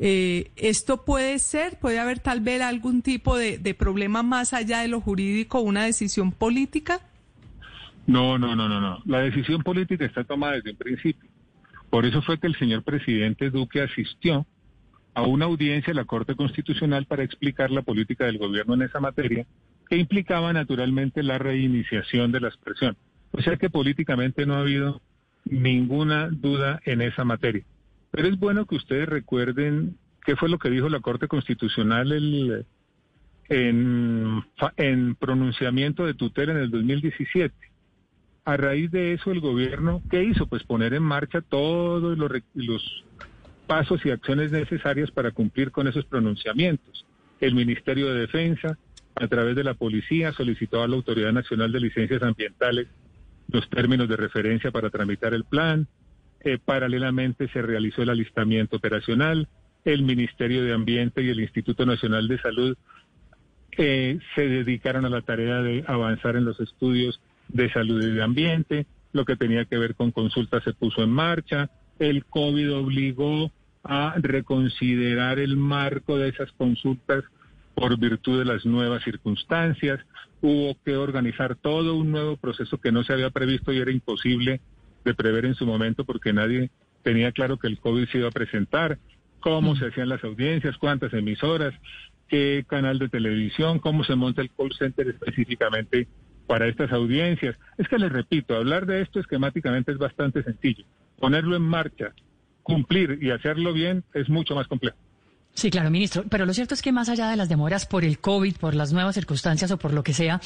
[0.00, 1.78] Eh, ¿Esto puede ser?
[1.78, 5.84] ¿Puede haber tal vez algún tipo de, de problema más allá de lo jurídico, una
[5.84, 7.00] decisión política?
[8.06, 9.02] No, no, no, no, no.
[9.04, 11.28] La decisión política está tomada desde un principio.
[11.90, 14.46] Por eso fue que el señor presidente Duque asistió
[15.14, 19.00] a una audiencia de la Corte Constitucional para explicar la política del gobierno en esa
[19.00, 19.46] materia,
[19.88, 22.96] que implicaba naturalmente la reiniciación de la expresión.
[23.30, 25.00] O sea que políticamente no ha habido
[25.44, 27.64] ninguna duda en esa materia.
[28.10, 32.66] Pero es bueno que ustedes recuerden qué fue lo que dijo la Corte Constitucional el,
[33.48, 34.42] en,
[34.76, 37.54] en pronunciamiento de tutela en el 2017.
[38.46, 40.46] A raíz de eso, el gobierno, ¿qué hizo?
[40.46, 43.04] Pues poner en marcha todos los, los
[43.66, 47.06] pasos y acciones necesarias para cumplir con esos pronunciamientos.
[47.40, 48.78] El Ministerio de Defensa,
[49.14, 52.88] a través de la policía, solicitó a la Autoridad Nacional de Licencias Ambientales
[53.48, 55.86] los términos de referencia para tramitar el plan.
[56.40, 59.48] Eh, paralelamente se realizó el alistamiento operacional.
[59.84, 62.76] El Ministerio de Ambiente y el Instituto Nacional de Salud
[63.76, 68.22] eh, se dedicaron a la tarea de avanzar en los estudios de salud y de
[68.22, 68.86] ambiente.
[69.12, 71.70] Lo que tenía que ver con consultas se puso en marcha
[72.10, 73.50] el COVID obligó
[73.82, 77.24] a reconsiderar el marco de esas consultas
[77.74, 80.00] por virtud de las nuevas circunstancias.
[80.40, 84.60] Hubo que organizar todo un nuevo proceso que no se había previsto y era imposible
[85.04, 86.70] de prever en su momento porque nadie
[87.02, 88.98] tenía claro que el COVID se iba a presentar,
[89.40, 91.74] cómo se hacían las audiencias, cuántas emisoras,
[92.28, 96.08] qué canal de televisión, cómo se monta el call center específicamente
[96.46, 97.56] para estas audiencias.
[97.76, 100.84] Es que les repito, hablar de esto esquemáticamente es bastante sencillo
[101.18, 102.14] ponerlo en marcha,
[102.62, 104.96] cumplir y hacerlo bien es mucho más complejo.
[105.56, 106.24] Sí, claro, ministro.
[106.28, 108.92] Pero lo cierto es que más allá de las demoras por el COVID, por las
[108.92, 110.40] nuevas circunstancias o por lo que sea,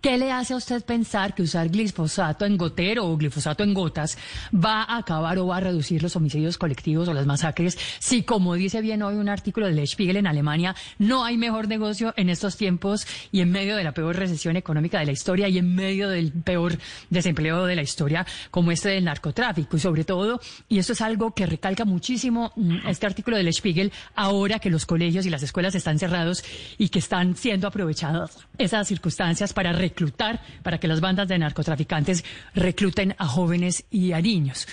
[0.00, 4.16] ¿qué le hace a usted pensar que usar glifosato en gotero o glifosato en gotas
[4.54, 7.76] va a acabar o va a reducir los homicidios colectivos o las masacres?
[7.98, 11.68] Si, como dice bien hoy un artículo de Le Spiegel en Alemania, no hay mejor
[11.68, 15.46] negocio en estos tiempos y en medio de la peor recesión económica de la historia
[15.46, 16.78] y en medio del peor
[17.10, 19.76] desempleo de la historia como este del narcotráfico.
[19.76, 23.52] Y sobre todo, y esto es algo que recalca muchísimo mm, este artículo de Le
[23.52, 26.44] Spiegel, ahora que los colegios y las escuelas están cerrados
[26.78, 32.24] y que están siendo aprovechadas esas circunstancias para reclutar, para que las bandas de narcotraficantes
[32.54, 34.66] recluten a jóvenes y a niños.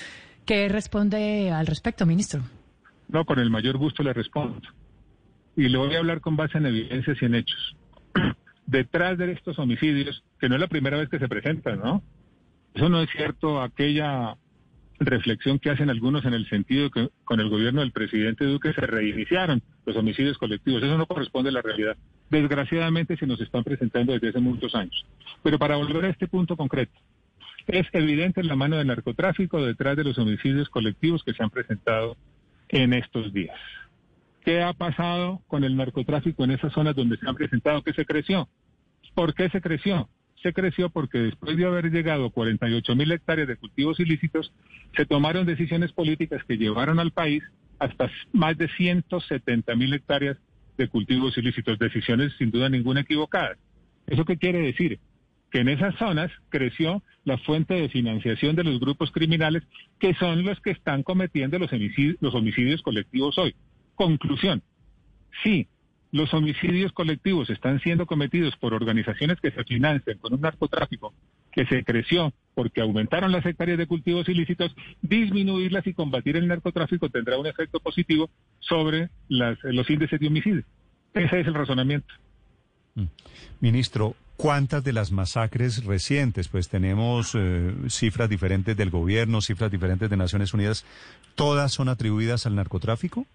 [0.45, 2.41] ¿Qué responde al respecto, ministro?
[3.07, 4.61] No, con el mayor gusto le respondo.
[5.55, 7.75] Y le voy a hablar con base en evidencias y en hechos.
[8.65, 12.01] Detrás de estos homicidios, que no es la primera vez que se presentan, ¿no?
[12.73, 14.37] Eso no es cierto, aquella
[15.01, 18.81] reflexión que hacen algunos en el sentido que con el gobierno del presidente Duque se
[18.81, 20.83] reiniciaron los homicidios colectivos.
[20.83, 21.97] Eso no corresponde a la realidad.
[22.29, 25.05] Desgraciadamente se nos están presentando desde hace muchos años.
[25.43, 26.93] Pero para volver a este punto concreto,
[27.67, 32.15] es evidente la mano del narcotráfico detrás de los homicidios colectivos que se han presentado
[32.69, 33.57] en estos días.
[34.43, 37.81] ¿Qué ha pasado con el narcotráfico en esas zonas donde se han presentado?
[37.83, 38.47] ¿Qué se creció?
[39.13, 40.09] ¿Por qué se creció?
[40.41, 44.53] Se creció porque después de haber llegado 48 mil hectáreas de cultivos ilícitos,
[44.95, 47.43] se tomaron decisiones políticas que llevaron al país
[47.79, 50.37] hasta más de 170 mil hectáreas
[50.77, 53.57] de cultivos ilícitos, decisiones sin duda ninguna equivocadas.
[54.07, 54.99] ¿Eso qué quiere decir?
[55.51, 59.63] Que en esas zonas creció la fuente de financiación de los grupos criminales
[59.99, 63.53] que son los que están cometiendo los homicidios, los homicidios colectivos hoy.
[63.95, 64.63] Conclusión.
[65.43, 65.67] Sí,
[66.11, 71.13] los homicidios colectivos están siendo cometidos por organizaciones que se financian con un narcotráfico
[71.51, 77.09] que se creció porque aumentaron las hectáreas de cultivos ilícitos, disminuirlas y combatir el narcotráfico
[77.09, 78.29] tendrá un efecto positivo
[78.59, 80.63] sobre los índices de homicidio.
[81.13, 82.13] Ese es el razonamiento.
[82.95, 83.05] Mm.
[83.61, 90.09] Ministro, ¿cuántas de las masacres recientes, pues tenemos eh, cifras diferentes del gobierno, cifras diferentes
[90.09, 90.85] de Naciones Unidas,
[91.35, 93.25] todas son atribuidas al narcotráfico?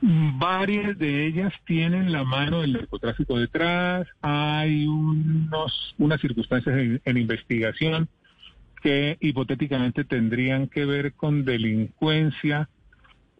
[0.00, 8.08] Varias de ellas tienen la mano del narcotráfico detrás, hay unos, unas circunstancias en, investigación
[8.82, 12.68] que hipotéticamente tendrían que ver con delincuencia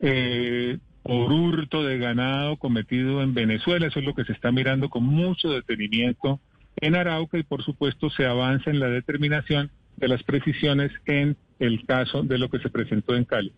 [0.00, 3.88] eh, por hurto de ganado cometido en Venezuela.
[3.88, 6.40] Eso es lo que se está mirando con mucho detenimiento
[6.76, 11.84] en Arauca y por supuesto se avanza en la determinación de las precisiones en el
[11.86, 13.52] caso de lo que se presentó en Cali.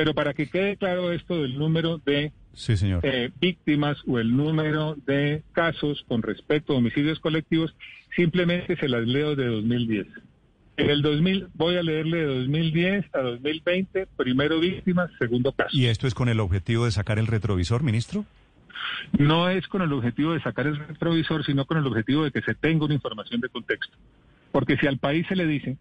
[0.00, 3.00] Pero para que quede claro esto del número de Sí, señor.
[3.04, 7.74] eh, víctimas o el número de casos con respecto a homicidios colectivos,
[8.16, 10.06] simplemente se las leo de 2010.
[10.78, 15.68] En el 2000, voy a leerle de 2010 a 2020, primero víctimas, segundo caso.
[15.76, 18.24] ¿Y esto es con el objetivo de sacar el retrovisor, ministro?
[19.18, 22.40] No es con el objetivo de sacar el retrovisor, sino con el objetivo de que
[22.40, 23.94] se tenga una información de contexto.
[24.50, 25.76] Porque si al país se le dice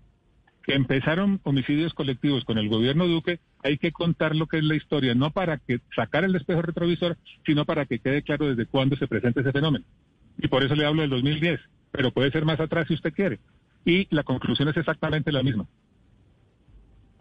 [0.69, 4.75] que empezaron homicidios colectivos con el gobierno Duque, hay que contar lo que es la
[4.75, 8.95] historia, no para que sacar el espejo retrovisor, sino para que quede claro desde cuándo
[8.95, 9.83] se presenta ese fenómeno.
[10.37, 11.59] Y por eso le hablo del 2010,
[11.91, 13.39] pero puede ser más atrás si usted quiere.
[13.83, 15.65] Y la conclusión es exactamente la misma.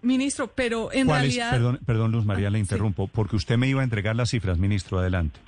[0.03, 1.35] Ministro, pero en ¿Cuál es?
[1.35, 1.51] realidad...
[1.53, 4.59] Perdón, perdón, Luz Ah, María, le interrumpo, porque usted me iba a entregar las cifras,
[4.59, 4.99] ministro.
[4.99, 5.41] Adelante.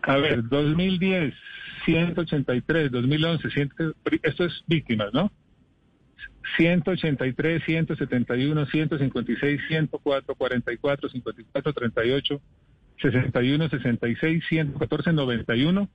[0.00, 1.34] A ver, 2010,
[1.84, 3.72] 183, 2011, 100,
[4.22, 5.30] esto es víctimas, ¿no?
[6.56, 12.40] 183, 171, 156, 104, 44, 54, 38,
[13.02, 15.88] 61, 66, 114, 91,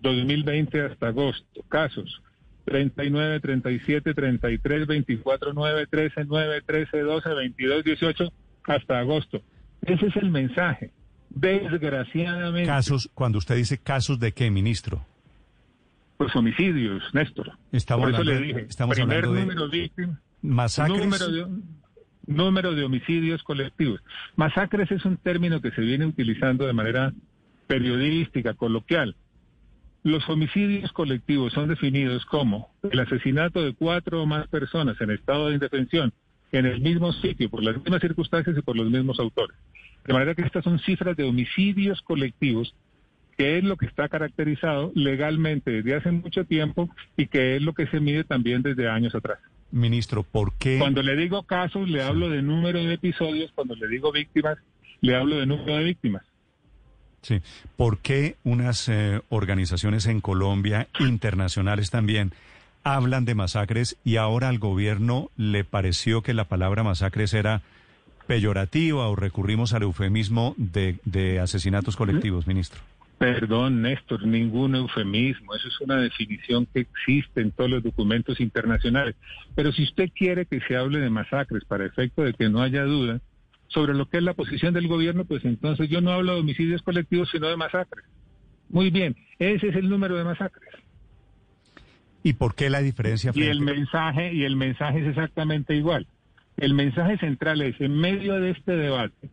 [0.00, 1.62] 2020 hasta agosto.
[1.68, 2.22] Casos
[2.64, 8.32] 39, 37, 33, 24, 9, 13, 9, 13, 12, 22, 18
[8.64, 9.42] hasta agosto.
[9.82, 10.90] Ese es el mensaje.
[11.28, 12.66] Desgraciadamente.
[12.66, 15.04] Casos, cuando usted dice casos de qué, ministro?
[16.16, 17.52] Pues homicidios, Néstor.
[17.72, 19.90] Estamos Por eso hablando le de- dije, estamos primer hablando número de
[20.42, 20.98] masacres.
[20.98, 21.46] número de,
[22.26, 24.00] número de homicidios colectivos.
[24.36, 27.12] Masacres es un término que se viene utilizando de manera
[27.66, 29.16] periodística, coloquial.
[30.04, 35.48] Los homicidios colectivos son definidos como el asesinato de cuatro o más personas en estado
[35.48, 36.12] de indefensión
[36.52, 39.56] en el mismo sitio, por las mismas circunstancias y por los mismos autores.
[40.04, 42.74] De manera que estas son cifras de homicidios colectivos,
[43.36, 47.72] que es lo que está caracterizado legalmente desde hace mucho tiempo y que es lo
[47.72, 49.38] que se mide también desde años atrás.
[49.70, 50.78] Ministro, ¿por qué?
[50.78, 54.58] Cuando le digo casos, le hablo de número de episodios, cuando le digo víctimas,
[55.00, 56.22] le hablo de número de víctimas.
[57.22, 57.40] Sí.
[57.76, 62.32] ¿Por qué unas eh, organizaciones en Colombia, internacionales también,
[62.84, 67.62] hablan de masacres y ahora al gobierno le pareció que la palabra masacres era
[68.26, 72.80] peyorativa o recurrimos al eufemismo de, de asesinatos colectivos, ministro?
[73.18, 75.54] Perdón, Néstor, ningún eufemismo.
[75.54, 79.14] Eso es una definición que existe en todos los documentos internacionales.
[79.54, 82.84] Pero si usted quiere que se hable de masacres para efecto de que no haya
[82.84, 83.20] duda
[83.68, 86.82] sobre lo que es la posición del gobierno, pues entonces yo no hablo de homicidios
[86.82, 88.04] colectivos, sino de masacres.
[88.68, 90.68] Muy bien, ese es el número de masacres.
[92.22, 93.32] ¿Y por qué la diferencia?
[93.34, 96.06] Y el mensaje, y el mensaje es exactamente igual.
[96.56, 99.30] El mensaje central es, en medio de este debate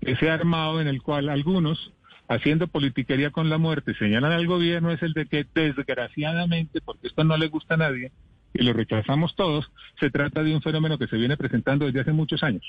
[0.00, 1.92] que se ha armado en el cual algunos,
[2.28, 7.24] haciendo politiquería con la muerte, señalan al gobierno, es el de que desgraciadamente, porque esto
[7.24, 8.12] no le gusta a nadie,
[8.54, 12.12] y lo rechazamos todos, se trata de un fenómeno que se viene presentando desde hace
[12.12, 12.62] muchos años.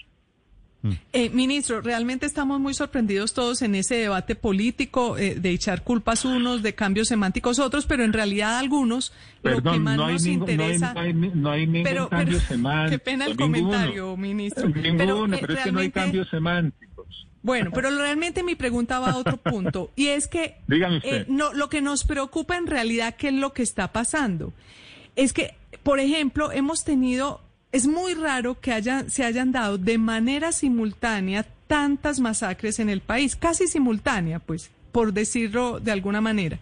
[1.12, 6.24] Eh, ministro, realmente estamos muy sorprendidos todos en ese debate político eh, de echar culpas
[6.24, 9.12] unos, de cambios semánticos otros, pero en realidad algunos
[9.44, 10.94] lo que más no hay, nos ningún, no hay- interesa...
[10.94, 12.92] no hay, no hay ningún Pero- cambio pero- semántico.
[12.92, 13.52] qué pena el ninguno.
[13.68, 14.70] comentario, ministro.
[14.70, 16.89] Ninguno, Pero, pero, eh, es que no hay cambios semánticos.
[17.42, 21.70] Bueno, pero realmente mi pregunta va a otro punto y es que eh, no, lo
[21.70, 24.54] que nos preocupa en realidad qué es lo que está pasando
[25.16, 27.42] es que, por ejemplo, hemos tenido
[27.72, 33.02] es muy raro que haya, se hayan dado de manera simultánea tantas masacres en el
[33.02, 36.60] país, casi simultánea, pues, por decirlo de alguna manera.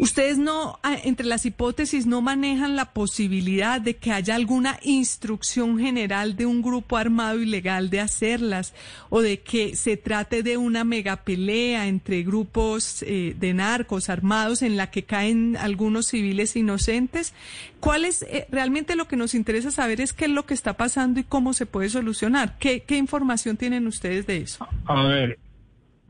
[0.00, 5.78] Ustedes no, ah, entre las hipótesis, no manejan la posibilidad de que haya alguna instrucción
[5.78, 8.72] general de un grupo armado ilegal de hacerlas
[9.10, 14.78] o de que se trate de una megapelea entre grupos eh, de narcos armados en
[14.78, 17.34] la que caen algunos civiles inocentes.
[17.78, 20.78] ¿Cuál es eh, realmente lo que nos interesa saber es qué es lo que está
[20.78, 22.56] pasando y cómo se puede solucionar?
[22.58, 24.66] ¿Qué, qué información tienen ustedes de eso?
[24.86, 25.38] A ver,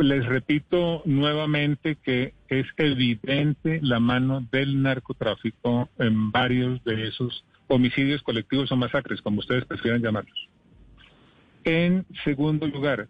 [0.02, 8.22] les repito nuevamente que es evidente la mano del narcotráfico en varios de esos homicidios
[8.22, 10.48] colectivos o masacres, como ustedes prefieran llamarlos.
[11.64, 13.08] En segundo lugar,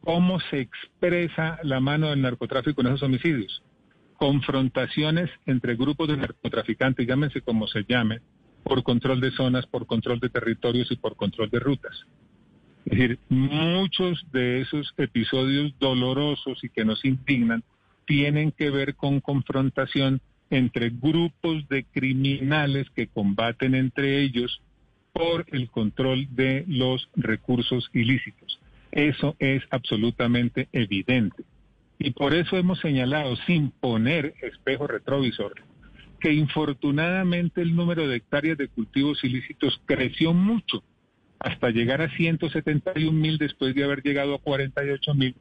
[0.00, 3.62] ¿cómo se expresa la mano del narcotráfico en esos homicidios?
[4.16, 8.20] Confrontaciones entre grupos de narcotraficantes, llámense como se llamen,
[8.62, 12.06] por control de zonas, por control de territorios y por control de rutas.
[12.84, 17.62] Es decir, muchos de esos episodios dolorosos y que nos indignan
[18.06, 24.60] tienen que ver con confrontación entre grupos de criminales que combaten entre ellos
[25.12, 28.58] por el control de los recursos ilícitos.
[28.90, 31.44] Eso es absolutamente evidente.
[31.98, 35.54] Y por eso hemos señalado, sin poner espejo retrovisor,
[36.20, 40.82] que infortunadamente el número de hectáreas de cultivos ilícitos creció mucho
[41.42, 45.34] hasta llegar a 171 mil después de haber llegado a 48 mil,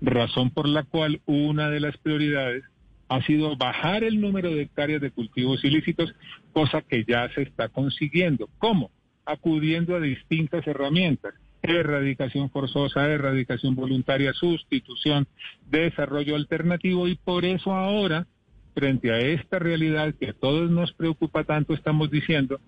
[0.00, 2.64] razón por la cual una de las prioridades
[3.08, 6.14] ha sido bajar el número de hectáreas de cultivos ilícitos,
[6.52, 8.50] cosa que ya se está consiguiendo.
[8.58, 8.90] ¿Cómo?
[9.24, 15.26] Acudiendo a distintas herramientas, erradicación forzosa, erradicación voluntaria, sustitución,
[15.70, 18.26] desarrollo alternativo y por eso ahora,
[18.74, 22.60] frente a esta realidad que a todos nos preocupa tanto, estamos diciendo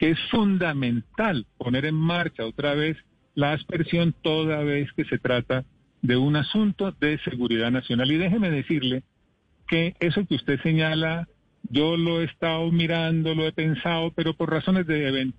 [0.00, 2.96] que es fundamental poner en marcha otra vez
[3.34, 5.66] la aspersión toda vez que se trata
[6.00, 8.10] de un asunto de seguridad nacional.
[8.10, 9.02] Y déjeme decirle
[9.68, 11.28] que eso que usted señala,
[11.68, 15.30] yo lo he estado mirando, lo he pensado, pero por razones de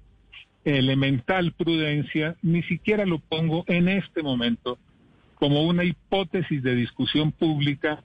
[0.64, 4.78] elemental prudencia, ni siquiera lo pongo en este momento
[5.34, 8.04] como una hipótesis de discusión pública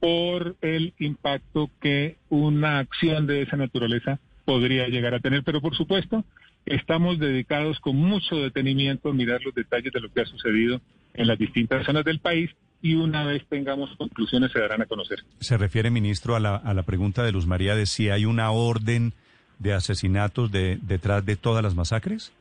[0.00, 4.18] por el impacto que una acción de esa naturaleza
[4.48, 5.42] podría llegar a tener.
[5.44, 6.24] Pero por supuesto,
[6.64, 10.80] estamos dedicados con mucho detenimiento a mirar los detalles de lo que ha sucedido
[11.12, 12.48] en las distintas zonas del país
[12.80, 15.18] y una vez tengamos conclusiones se darán a conocer.
[15.40, 18.50] Se refiere, ministro, a la, a la pregunta de Luz María de si hay una
[18.50, 19.12] orden
[19.58, 22.32] de asesinatos de, detrás de todas las masacres.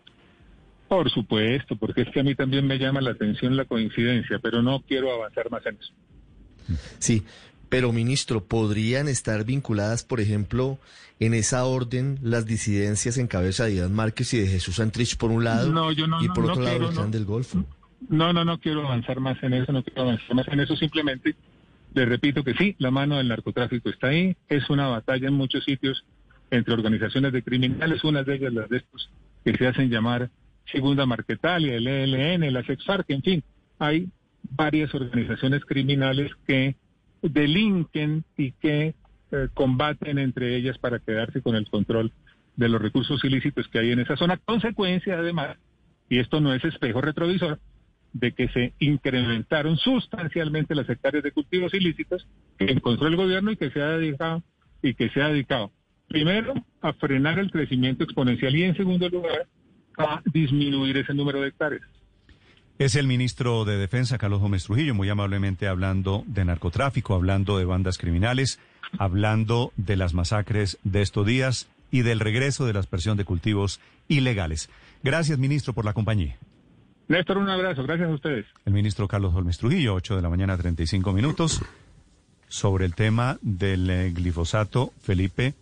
[0.88, 4.62] Por supuesto, porque es que a mí también me llama la atención la coincidencia, pero
[4.62, 5.92] no quiero avanzar más en eso.
[7.00, 7.24] Sí,
[7.70, 10.80] pero ministro, ¿podrían estar vinculadas, por ejemplo,
[11.20, 15.32] en esa orden las disidencias en cabeza de Iván Márquez y de Jesús Antrich por
[15.32, 15.92] un lado
[16.22, 17.64] y por otro lado el clan del Golfo?
[18.10, 21.36] No, no, no quiero avanzar más en eso, no quiero avanzar más en eso, simplemente
[21.94, 25.64] le repito que sí, la mano del narcotráfico está ahí, es una batalla en muchos
[25.64, 26.06] sitios
[26.52, 29.10] entre organizaciones de criminales, una de ellas las de estos
[29.44, 30.30] que se hacen llamar
[30.72, 33.44] Segunda Marquetalia, el ELN, la Sexfarc, en fin,
[33.80, 34.08] hay
[34.52, 36.76] varias organizaciones criminales que
[37.30, 38.96] delinquen y que
[39.32, 42.12] eh, combaten entre ellas para quedarse con el control
[42.56, 44.38] de los recursos ilícitos que hay en esa zona.
[44.38, 45.58] Consecuencia, además,
[46.10, 47.60] y esto no es espejo retrovisor,
[48.14, 52.28] de que se incrementaron sustancialmente las hectáreas de cultivos ilícitos
[52.58, 54.44] que encontró el gobierno y que se ha dedicado
[54.82, 55.72] y que se ha dedicado
[56.08, 59.48] primero a frenar el crecimiento exponencial y en segundo lugar
[59.98, 61.84] a disminuir ese número de hectáreas.
[62.80, 67.66] Es el ministro de Defensa, Carlos Gómez Trujillo, muy amablemente hablando de narcotráfico, hablando de
[67.66, 68.60] bandas criminales,
[69.00, 73.80] hablando de las masacres de estos días y del regreso de la aspersión de cultivos
[74.08, 74.70] ilegales.
[75.04, 76.38] Gracias, ministro, por la compañía.
[77.08, 77.82] Néstor, un abrazo.
[77.82, 78.46] Gracias a ustedes.
[78.64, 81.64] El ministro Carlos Gómez Trujillo, 8 de la mañana, 35 minutos.
[82.48, 85.56] Sobre el tema del eh, glifosato, Felipe,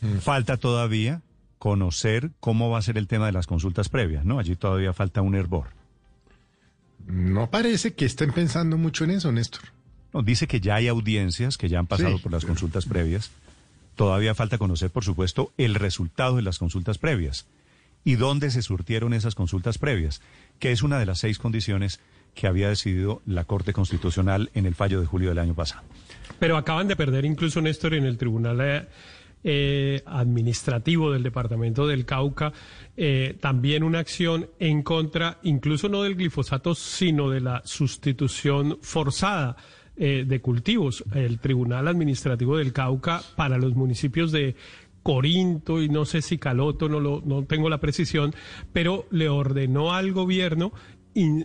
[0.00, 0.18] mm.
[0.18, 1.20] falta todavía
[1.58, 4.38] conocer cómo va a ser el tema de las consultas previas, ¿no?
[4.38, 5.75] Allí todavía falta un hervor.
[7.04, 9.62] No parece que estén pensando mucho en eso, Néstor.
[10.12, 13.30] No, dice que ya hay audiencias que ya han pasado por las consultas previas.
[13.94, 17.46] Todavía falta conocer, por supuesto, el resultado de las consultas previas
[18.04, 20.22] y dónde se surtieron esas consultas previas,
[20.60, 22.00] que es una de las seis condiciones
[22.34, 25.82] que había decidido la Corte Constitucional en el fallo de julio del año pasado.
[26.38, 28.60] Pero acaban de perder incluso, Néstor, en el Tribunal
[29.48, 32.52] eh, administrativo del departamento del Cauca,
[32.96, 39.56] eh, también una acción en contra, incluso no del glifosato, sino de la sustitución forzada.
[39.98, 41.02] Eh, de cultivos.
[41.14, 44.54] El Tribunal Administrativo del Cauca para los municipios de
[45.02, 48.34] Corinto y no sé si Caloto, no, lo, no tengo la precisión,
[48.74, 50.72] pero le ordenó al gobierno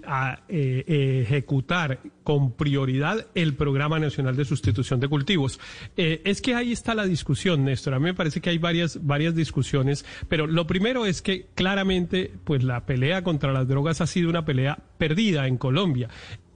[0.05, 5.59] a eh, ejecutar con prioridad el Programa Nacional de Sustitución de Cultivos.
[5.95, 7.93] Eh, es que ahí está la discusión, Néstor.
[7.93, 12.31] A mí me parece que hay varias, varias discusiones, pero lo primero es que claramente,
[12.43, 16.09] pues la pelea contra las drogas ha sido una pelea perdida en Colombia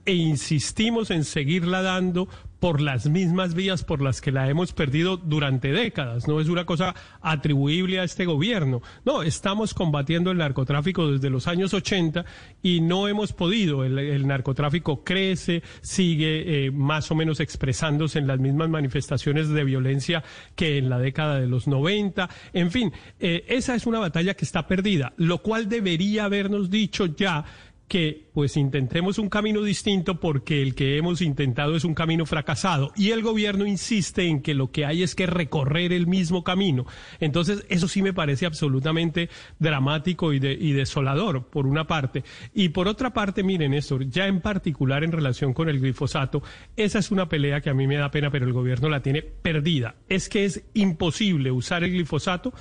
[0.06, 2.28] e insistimos en seguirla dando
[2.60, 6.26] por las mismas vías por las que la hemos perdido durante décadas.
[6.26, 8.82] No es una cosa atribuible a este gobierno.
[9.04, 12.24] No, estamos combatiendo el narcotráfico desde los años 80
[12.62, 13.84] y no hemos podido.
[13.84, 20.24] El, narcotráfico crece, sigue eh, más o menos expresándose en las mismas manifestaciones de violencia
[20.54, 22.28] que en la década de los 90.
[22.52, 27.06] En fin, eh, esa es una batalla que está perdida, lo cual debería habernos dicho
[27.06, 27.44] ya
[27.88, 32.92] que pues intentemos un camino distinto porque el que hemos intentado es un camino fracasado
[32.96, 36.84] y el gobierno insiste en que lo que hay es que recorrer el mismo camino.
[37.20, 42.24] Entonces, eso sí me parece absolutamente dramático y, y desolador, por una parte.
[42.54, 46.42] Y por otra parte, miren esto, ya en particular en relación con el glifosato,
[46.76, 49.22] esa es una pelea que a mí me da pena, pero el gobierno la tiene
[49.22, 49.94] perdida.
[50.08, 52.52] Es que es imposible usar el glifosato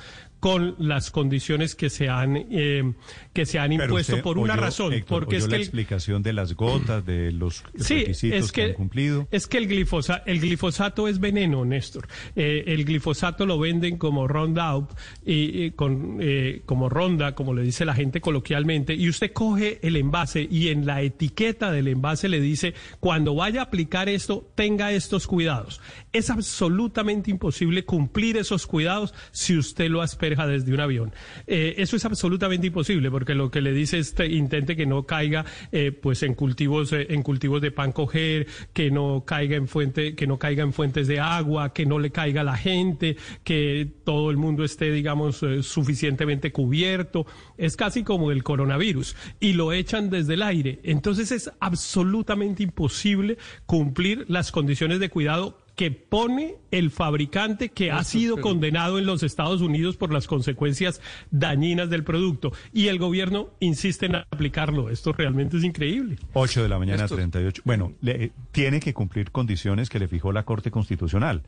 [0.46, 2.94] con las condiciones que se han eh,
[3.34, 6.54] que se han impuesto por una razón, porque es que la el, explicación de las
[6.54, 9.28] gotas, de los Sí, requisitos es que, que, han cumplido.
[9.32, 12.08] Es que el, glifosa- el glifosato es veneno, Néstor.
[12.36, 14.92] Eh, el glifosato lo venden como Roundup,
[15.26, 19.80] y, y con, eh, como ronda, como le dice la gente coloquialmente, y usted coge
[19.82, 24.48] el envase y en la etiqueta del envase le dice, cuando vaya a aplicar esto,
[24.54, 25.82] tenga estos cuidados.
[26.14, 30.04] Es absolutamente imposible cumplir esos cuidados si usted lo
[30.44, 31.14] desde un avión.
[31.48, 35.04] Eh, eso es absolutamente imposible porque lo que le dice es que intente que no
[35.04, 39.68] caiga eh, pues en cultivos eh, en cultivos de pan coger, que no caiga en
[39.68, 43.16] fuente, que no caiga en fuentes de agua, que no le caiga a la gente,
[43.44, 47.26] que todo el mundo esté digamos suficientemente cubierto.
[47.58, 50.80] Es casi como el coronavirus y lo echan desde el aire.
[50.84, 58.04] Entonces es absolutamente imposible cumplir las condiciones de cuidado que pone el fabricante que ha
[58.04, 62.54] sido condenado en los Estados Unidos por las consecuencias dañinas del producto.
[62.74, 64.90] Y el gobierno insiste en aplicarlo.
[64.90, 66.18] Esto realmente es increíble.
[66.34, 67.62] 8 de la mañana, Esto- 38.
[67.66, 71.44] Bueno, le- tiene que cumplir condiciones que le fijó la Corte Constitucional.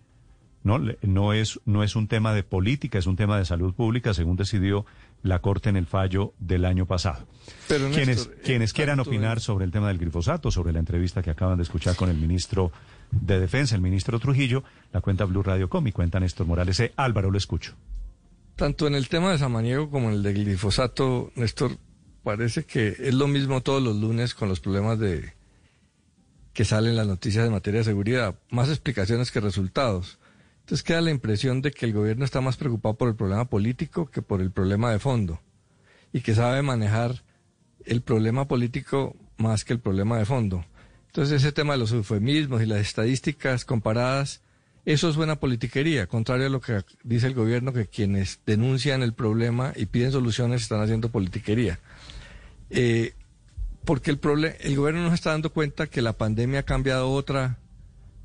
[0.64, 3.74] No, Le- no, es, no es un tema de política, es un tema de salud
[3.74, 4.86] pública, según decidió
[5.24, 7.26] la Corte en el fallo del año pasado.
[7.70, 10.80] Pero, quienes Néstor, quienes el quieran opinar de- sobre el tema del glifosato, sobre la
[10.80, 12.72] entrevista que acaban de escuchar con el ministro
[13.12, 16.80] de Defensa, el ministro Trujillo, la cuenta Blue Radio Com y cuenta Néstor Morales.
[16.80, 17.76] Eh, Álvaro, lo escucho.
[18.56, 21.78] Tanto en el tema de Samaniego como en el de glifosato, Néstor,
[22.24, 25.34] parece que es lo mismo todos los lunes con los problemas de
[26.54, 28.40] que salen las noticias en materia de seguridad.
[28.50, 30.18] Más explicaciones que resultados.
[30.62, 34.10] Entonces queda la impresión de que el gobierno está más preocupado por el problema político
[34.10, 35.40] que por el problema de fondo.
[36.12, 37.24] Y que sabe manejar
[37.86, 40.66] el problema político más que el problema de fondo.
[41.18, 44.44] Entonces ese tema de los eufemismos y las estadísticas comparadas,
[44.86, 49.16] eso es buena politiquería, contrario a lo que dice el gobierno, que quienes denuncian el
[49.16, 51.80] problema y piden soluciones están haciendo politiquería.
[52.70, 53.16] Eh,
[53.84, 54.20] porque el,
[54.60, 57.58] el gobierno no está dando cuenta que la pandemia ha cambiado otra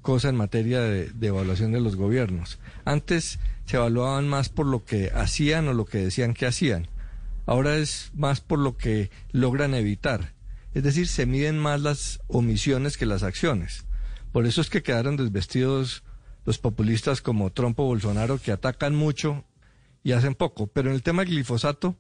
[0.03, 2.59] cosa en materia de evaluación de los gobiernos.
[2.85, 6.89] Antes se evaluaban más por lo que hacían o lo que decían que hacían.
[7.47, 10.32] Ahora es más por lo que logran evitar.
[10.75, 13.85] Es decir, se miden más las omisiones que las acciones.
[14.33, 16.03] Por eso es que quedaron desvestidos
[16.47, 19.45] los populistas como Trump o Bolsonaro que atacan mucho
[20.03, 20.67] y hacen poco.
[20.69, 21.97] Pero en el tema del glifosato,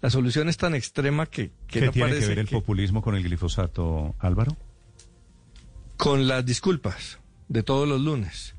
[0.00, 2.54] la solución es tan extrema que, que ¿Qué no tiene parece que ver el que-
[2.56, 4.56] populismo con el glifosato, Álvaro?
[5.96, 7.18] con las disculpas
[7.48, 8.54] de todos los lunes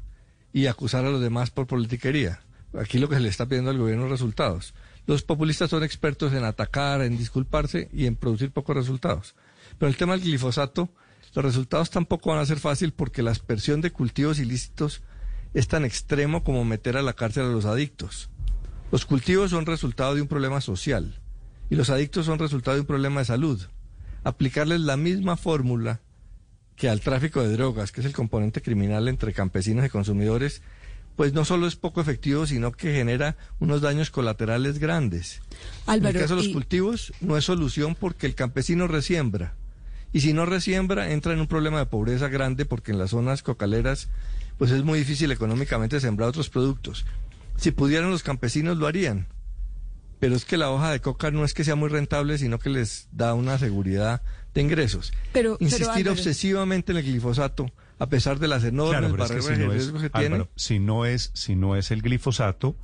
[0.54, 2.42] y acusar a los demás por politiquería.
[2.78, 4.74] Aquí lo que se le está pidiendo al gobierno es resultados.
[5.08, 9.36] Los populistas son expertos en atacar, en disculparse y en producir pocos resultados.
[9.80, 10.90] Pero el tema del glifosato,
[11.34, 15.02] los resultados tampoco van a ser fácil porque la aspersión de cultivos ilícitos
[15.54, 18.30] es tan extremo como meter a la cárcel a los adictos.
[18.92, 21.22] Los cultivos son resultado de un problema social
[21.70, 23.62] y los adictos son resultado de un problema de salud.
[24.26, 26.02] Aplicarles la misma fórmula
[26.76, 30.62] que al tráfico de drogas, que es el componente criminal entre campesinos y consumidores,
[31.18, 35.42] pues no solo es poco efectivo, sino que genera unos daños colaterales grandes.
[35.88, 39.56] en el caso de los y- cultivos no es solución porque el campesino resiembra.
[40.14, 43.44] Y si no resiembra, entra en un problema de pobreza grande porque en las zonas
[43.44, 44.08] cocaleras
[44.58, 47.06] pues es muy difícil económicamente sembrar otros productos.
[47.58, 49.28] Si pudieran los campesinos lo harían.
[50.20, 52.70] Pero es que la hoja de coca no es que sea muy rentable, sino que
[52.72, 54.22] les da una seguridad
[54.54, 55.12] de ingresos.
[55.34, 59.24] Pero- pero, Insistir Álvaro- obsesivamente en el glifosato, a pesar de las enormes Claro, pero
[59.26, 61.92] es que barreras si no es, que tiene, Álvaro, si no es, si no es
[61.92, 62.76] el glifosato,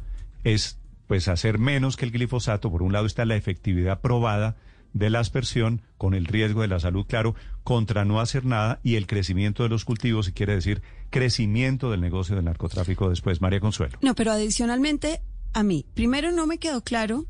[0.44, 2.72] es pues hacer menos que el glifosato.
[2.72, 4.56] Por un lado está la efectividad probada
[4.94, 8.95] de la aspersión con el riesgo de la salud, claro, contra no hacer nada y
[8.95, 13.41] el crecimiento de los cultivos, y quiere decir crecimiento del negocio del narcotráfico después.
[13.41, 13.98] María Consuelo.
[14.02, 15.22] No, pero adicionalmente,
[15.53, 17.26] a mí, primero no me quedó claro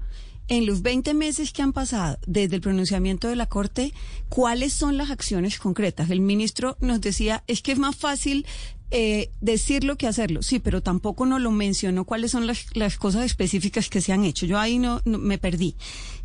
[0.58, 3.92] en los 20 meses que han pasado desde el pronunciamiento de la Corte,
[4.30, 6.12] cuáles son las acciones concretas.
[6.12, 8.46] El ministro nos decía, es que es más fácil
[8.92, 10.44] eh, decirlo que hacerlo.
[10.44, 14.46] Sí, pero tampoco nos lo mencionó cuáles son las, cosas específicas que se han hecho.
[14.46, 15.76] Yo ahí no, me perdí.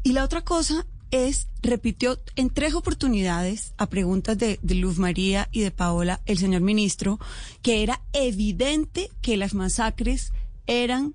[0.02, 5.60] Y la otra cosa es, repitió en tres oportunidades a preguntas de Luz María y
[5.60, 7.18] de Paola, el señor ministro,
[7.62, 10.34] que era evidente que las masacres
[10.66, 11.14] eran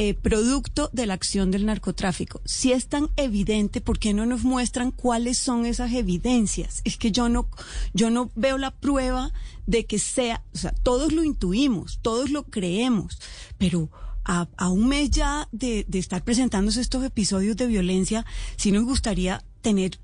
[0.00, 2.40] eh, producto de la acción del narcotráfico.
[2.44, 6.82] Si es tan evidente, ¿por qué no nos muestran cuáles son esas evidencias?
[6.84, 7.48] Es que yo no,
[7.94, 9.32] yo no veo la prueba
[9.66, 13.18] de que sea, o sea, todos lo intuimos, todos lo creemos,
[13.58, 13.90] pero
[14.24, 18.24] a, a un mes ya de, de estar presentándose estos episodios de violencia,
[18.56, 19.98] sí nos gustaría tener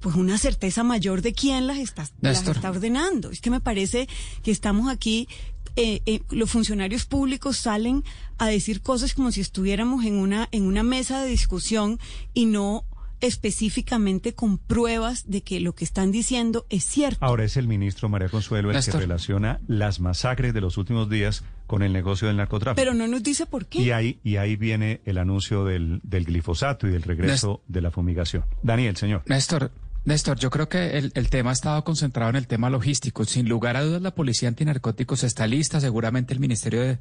[0.00, 3.30] pues una certeza mayor de quién las está, las está ordenando.
[3.30, 4.08] Es que me parece
[4.42, 5.28] que estamos aquí
[5.76, 8.04] eh, eh, los funcionarios públicos salen
[8.38, 11.98] a decir cosas como si estuviéramos en una, en una mesa de discusión
[12.34, 12.84] y no
[13.20, 17.18] específicamente con pruebas de que lo que están diciendo es cierto.
[17.20, 18.94] Ahora es el ministro María Consuelo el Néstor.
[18.94, 22.80] que relaciona las masacres de los últimos días con el negocio del narcotráfico.
[22.80, 23.82] Pero no nos dice por qué.
[23.82, 27.90] Y ahí, y ahí viene el anuncio del, del glifosato y del regreso de la
[27.90, 28.44] fumigación.
[28.62, 29.22] Daniel, señor.
[29.26, 29.70] Néstor,
[30.04, 33.24] Néstor, yo creo que el, el tema ha estado concentrado en el tema logístico.
[33.24, 36.98] Sin lugar a dudas, la Policía Antinarcóticos está lista, seguramente el Ministerio de,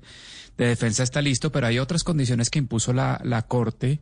[0.58, 4.02] de Defensa está listo, pero hay otras condiciones que impuso la, la Corte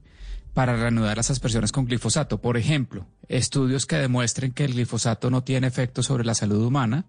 [0.56, 2.41] para reanudar las aspersiones con glifosato.
[2.41, 7.06] Por ejemplo, estudios que demuestren que el glifosato no tiene efecto sobre la salud humana.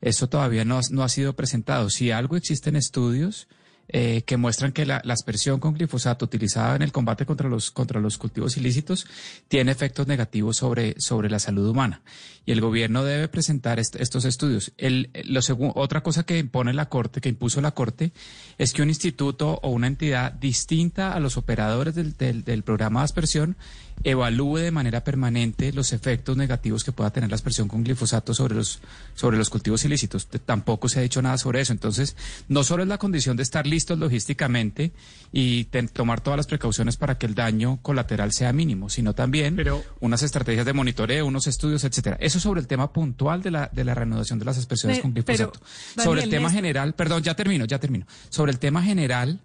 [0.00, 1.90] Eso todavía no, no ha sido presentado.
[1.90, 3.48] Si algo existen estudios
[3.88, 8.00] eh, que muestran que la, aspersión con glifosato utilizada en el combate contra los, contra
[8.00, 9.06] los cultivos ilícitos
[9.48, 12.02] tiene efectos negativos sobre, sobre la salud humana.
[12.46, 14.72] Y el gobierno debe presentar est- estos estudios.
[14.76, 15.40] El, lo
[15.74, 18.12] otra cosa que impone la Corte, que impuso la Corte,
[18.58, 23.00] es que un instituto o una entidad distinta a los operadores del, del- del programa
[23.00, 23.56] de aspersión
[24.02, 28.54] evalúe de manera permanente los efectos negativos que pueda tener la aspersión con glifosato sobre
[28.54, 28.80] los,
[29.14, 30.26] sobre los cultivos ilícitos.
[30.44, 31.72] Tampoco se ha dicho nada sobre eso.
[31.72, 32.16] Entonces,
[32.48, 34.92] no solo es la condición de estar listos logísticamente
[35.32, 39.56] y ten- tomar todas las precauciones para que el daño colateral sea mínimo, sino también
[40.00, 42.16] unas estrategias de monitoreo, unos estudios, etcétera.
[42.20, 45.12] Eso sobre el tema puntual de la, de la reanudación de las aspersiones Pe- con
[45.14, 45.60] pero, glifosato.
[46.02, 48.06] sobre el tema Néstor- general, perdón, ya termino, ya termino.
[48.28, 49.40] Sobre el tema general,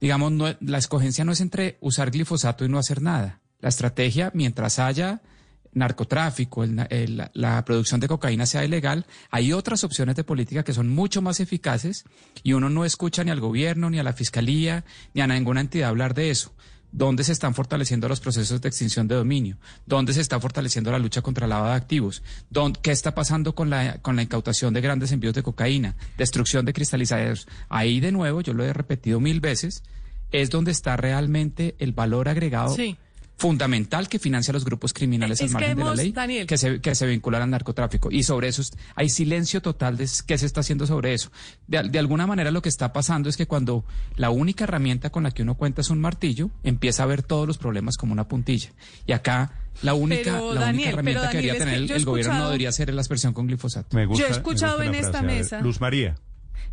[0.00, 3.40] digamos, no- la escogencia no es entre usar glifosato y no hacer nada.
[3.60, 5.20] La estrategia, mientras haya
[5.72, 10.88] narcotráfico, la, la producción de cocaína sea ilegal, hay otras opciones de política que son
[10.88, 12.04] mucho más eficaces
[12.42, 15.88] y uno no escucha ni al gobierno, ni a la fiscalía, ni a ninguna entidad
[15.90, 16.52] hablar de eso.
[16.90, 19.58] ¿Dónde se están fortaleciendo los procesos de extinción de dominio?
[19.84, 22.22] ¿Dónde se está fortaleciendo la lucha contra el lavado de activos?
[22.48, 25.96] ¿Dónde- ¿Qué está pasando con la, con la incautación de grandes envíos de cocaína?
[26.16, 27.46] Destrucción de cristalizadores.
[27.68, 29.82] Ahí de nuevo, yo lo he repetido mil veces,
[30.32, 32.96] es donde está realmente el valor agregado Sí.
[33.38, 36.46] Fundamental que financia a los grupos criminales Es al que margen de la ley Daniel-
[36.46, 38.10] que se, que se vinculan al narcotráfico.
[38.10, 41.30] Y sobre eso es- hay silencio total de qué se está haciendo sobre eso.
[41.66, 43.84] De, al- de alguna manera lo que está pasando es que cuando
[44.16, 47.46] la única herramienta con la que uno cuenta es un martillo, empieza a ver todos
[47.46, 48.70] los problemas como una puntilla.
[49.06, 49.52] Y acá
[49.82, 52.46] la única, Pero, la Daniel, única herramienta pero, que debería tener que el, gobierno no
[52.46, 53.96] debería ser la aspersión con glifosato.
[53.96, 55.36] Me gusta, Yo he escuchado me gusta en esta frase.
[55.38, 56.16] Mesa- Luz María.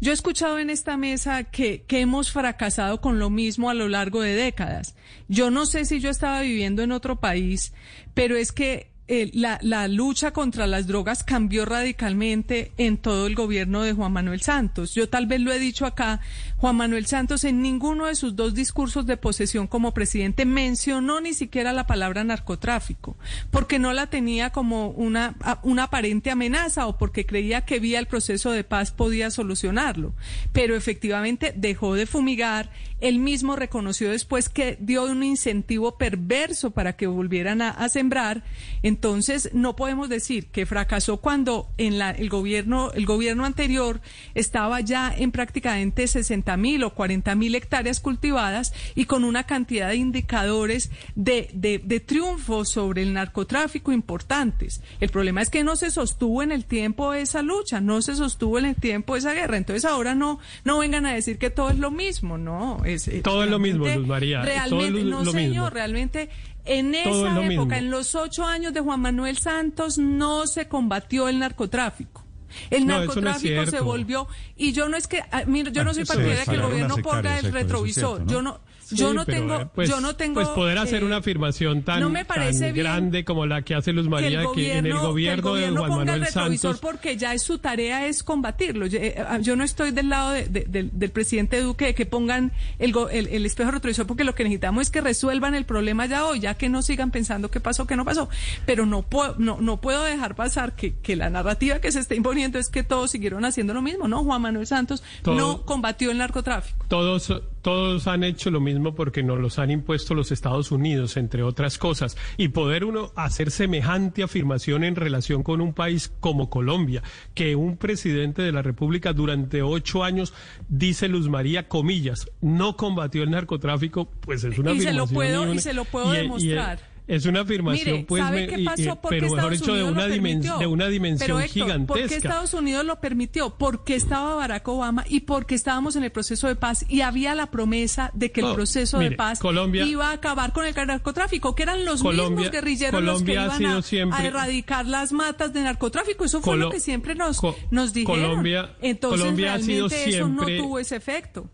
[0.02, 3.88] Yo he escuchado en esta mesa que, que hemos fracasado con lo mismo a lo
[3.88, 4.96] largo de décadas.
[5.28, 7.74] Yo no sé si yo estaba viviendo en otro país,
[8.14, 13.36] pero es que eh, la, la lucha contra las drogas cambió radicalmente en todo el
[13.36, 14.96] gobierno de Juan Manuel Santos.
[14.96, 16.22] Yo tal vez lo he dicho acá,
[16.58, 21.34] Juan Manuel Santos en ninguno de sus dos discursos de posesión como presidente mencionó ni
[21.34, 23.18] siquiera la palabra narcotráfico,
[23.52, 25.36] porque no la tenía como una,
[25.82, 30.14] aparente amenaza o porque creía que vía el proceso de paz podía solucionarlo.
[30.54, 32.72] Pero efectivamente dejó de fumigar,
[33.02, 38.44] él mismo reconoció después que dio un incentivo perverso para que volvieran a, a sembrar.
[38.82, 44.00] Entonces, no podemos decir que fracasó cuando en la, el gobierno, el gobierno anterior
[44.34, 49.90] estaba ya en prácticamente 60 mil o 40 mil hectáreas cultivadas y con una cantidad
[49.90, 54.82] de indicadores de, de, de triunfo sobre el narcotráfico importantes.
[55.00, 58.60] El problema es que no se sostuvo en el tiempo esa lucha, no se sostuvo
[58.60, 59.58] en el tiempo esa guerra.
[59.58, 62.84] Entonces ahora no, no vengan a decir que todo es lo mismo, no.
[62.86, 64.56] Es, Todo es lo mismo, Luz María, todo es
[64.92, 65.70] Realmente, lo- no lo señor, mismo.
[65.72, 66.30] realmente
[66.66, 67.74] en Todo esa época, mismo.
[67.74, 72.25] en los ocho años de Juan Manuel Santos, no se combatió el narcotráfico.
[72.70, 75.94] El No, no narcotráfico se volvió y yo no es que ah, mira, yo no
[75.94, 78.18] soy Eso partidaria es que el gobierno ponga el retrovisor.
[78.18, 78.32] cierto, ¿no?
[78.32, 78.60] Yo no
[78.92, 82.00] yo no tengo eh, pues, yo no tengo pues poder hacer eh, una afirmación tan,
[82.00, 84.92] no me parece tan bien grande como la que hace Luz María que, en el
[84.94, 88.86] que el gobierno, gobierno de Juan Manuel Santos porque ya es su tarea es combatirlo.
[88.88, 91.96] Yo, eh, ah, yo no estoy del lado de- de- del- del presidente Duque de
[91.96, 95.66] que pongan el, el, el espejo retrovisor porque lo que necesitamos es que resuelvan el
[95.66, 98.30] problema ya hoy, ya que no sigan pensando qué pasó, qué no pasó.
[98.66, 102.16] Pero no puedo, no, no puedo dejar pasar que, que la narrativa que se está
[102.16, 104.24] imponiendo es que todos siguieron haciendo lo mismo, ¿no?
[104.24, 106.86] Juan Manuel Santos Todo- no combatió el narcotráfico.
[106.88, 107.32] Todos,
[107.66, 111.80] todos han hecho lo mismo porque nos los han impuesto los Estados Unidos, entre otras
[111.80, 112.16] cosas.
[112.38, 117.02] Y poder uno hacer semejante afirmación en relación con un país como Colombia,
[117.34, 120.32] que un presidente de la República durante ocho años,
[120.70, 125.48] dice Luz María, comillas, no combatió el narcotráfico, pues es una Y se lo puedo-
[125.48, 126.95] y una- se lo puedo y- y- demostrar.
[127.08, 128.82] Es una afirmación, Mire, pues, ¿sabe me- qué pasó?
[128.82, 130.58] y- Porque pero mejor Estados dicho, de una, lo dimen- permitió.
[130.58, 131.66] de una dimensión Pero, Héctor, ¿Por
[131.98, 132.08] gigantesca.
[132.10, 133.56] qué Estados Unidos lo permitió?
[133.58, 137.52] Porque estaba Barack Obama y porque estábamos en el proceso de paz y había la
[137.52, 141.56] promesa de que el proceso mire, de paz Colombia- iba a acabar con el narcotráfico,
[141.56, 145.12] que eran los Colombia- mismos guerrilleros Colombia los que iban a, siempre- a erradicar las
[145.12, 146.26] matas de narcotráfico.
[146.26, 148.22] Eso fue Colo- lo que siempre nos, Co- nos dijeron.
[148.22, 151.50] Colombia- Entonces, Colombia ha sido realmente eso no siempre- tuvo ese efecto.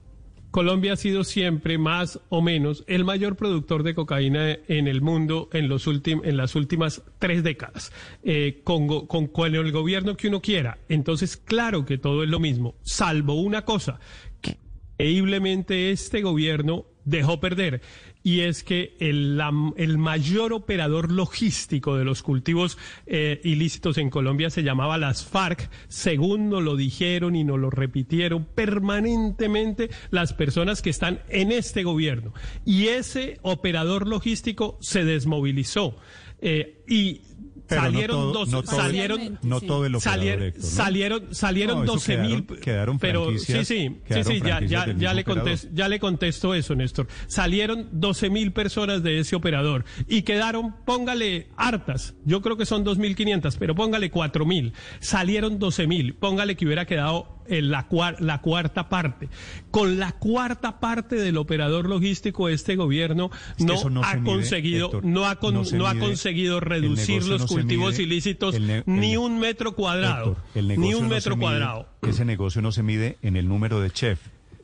[0.51, 5.49] Colombia ha sido siempre más o menos el mayor productor de cocaína en el mundo
[5.53, 10.27] en, los últim- en las últimas tres décadas, eh, con, con, con el gobierno que
[10.27, 10.77] uno quiera.
[10.89, 13.99] Entonces, claro que todo es lo mismo, salvo una cosa,
[14.41, 14.57] que
[14.99, 17.81] increíblemente este gobierno dejó perder.
[18.23, 19.41] Y es que el,
[19.77, 25.69] el mayor operador logístico de los cultivos eh, ilícitos en Colombia se llamaba las FARC,
[25.87, 31.83] según nos lo dijeron y nos lo repitieron permanentemente las personas que están en este
[31.83, 32.33] gobierno.
[32.65, 35.95] Y ese operador logístico se desmovilizó.
[36.43, 37.21] Eh, y
[37.71, 41.77] Pero no salieron todo- dos, no todo- salieron, no todo el operador, salieron, salieron, salieron
[41.77, 45.23] No, eso 12 mil, quedaron- quedaron pero sí, sí, sí, sí, ya, ya, ya le
[45.23, 47.07] contesto, ya le contesto eso, Néstor.
[47.27, 52.83] Salieron 12 mil personas de ese operador y quedaron, póngale hartas, yo creo que son
[52.83, 54.73] 2.500, pero póngale 4.000.
[54.99, 59.29] Salieron 12 mil, póngale que hubiera quedado en la, cuar- la cuarta parte.
[59.69, 63.29] Con la cuarta parte del operador logístico, este gobierno
[63.59, 68.03] no, ha mide, conseguido, Héctor, no ha, con- no ha conseguido reducir los cultivos mide,
[68.03, 68.55] ilícitos
[68.85, 71.87] ni un metro cuadrado, Héctor, ni un metro mide- cuadrado.
[72.01, 74.19] ese negocio no se mide en el número de chef,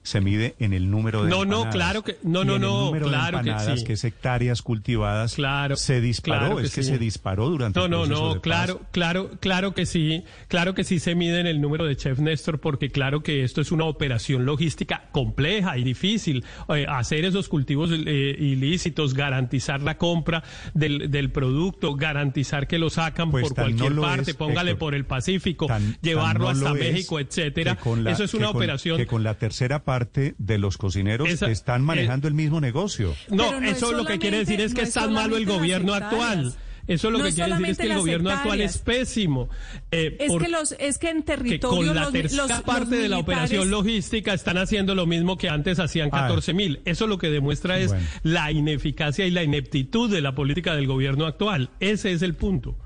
[0.07, 1.75] se mide en el número de No, no, empanadas.
[1.75, 3.83] claro que- no, no, el no, número claro de que sí.
[3.83, 5.35] que es hectáreas cultivadas,
[5.75, 6.89] se disparó, claro que es que sí.
[6.91, 8.41] se disparó durante No, el no, no, de paz.
[8.41, 12.19] claro, claro, claro que sí, claro que sí se mide en el número de chef
[12.19, 17.49] Néstor, porque claro que esto es una operación logística compleja y difícil, eh, hacer esos
[17.49, 20.43] cultivos eh, ilícitos, garantizar la compra
[20.73, 24.79] del, del producto, garantizar que lo sacan Pues por cualquier no parte, es, póngale Héctor.
[24.79, 27.77] por el Pacífico, Tan- llevarlo tan no hasta lo es México, etcétera.
[28.01, 29.96] la- Eso es una con- operación que con la tercera parte
[30.37, 33.15] de los cocineros Esa- están manejando eh, el mismo negocio.
[33.29, 35.45] No, es eso lo que quiere decir es que no es es tan malo el
[35.45, 36.53] gobierno actual.
[36.87, 39.49] Eso lo No que quiere decir es que el gobierno actual es pésimo.
[39.91, 42.61] eh, Es por- que los es que en que territorio con la los, tercera los-
[42.61, 46.21] parte los de la operación logística están haciendo lo mismo que antes hacían Ah.
[46.21, 46.79] 14 mil.
[46.85, 48.05] Eso lo que demuestra es Bueno.
[48.23, 51.71] la ineficacia y la ineptitud de la política del gobierno actual.
[51.81, 52.77] Ese es el punto.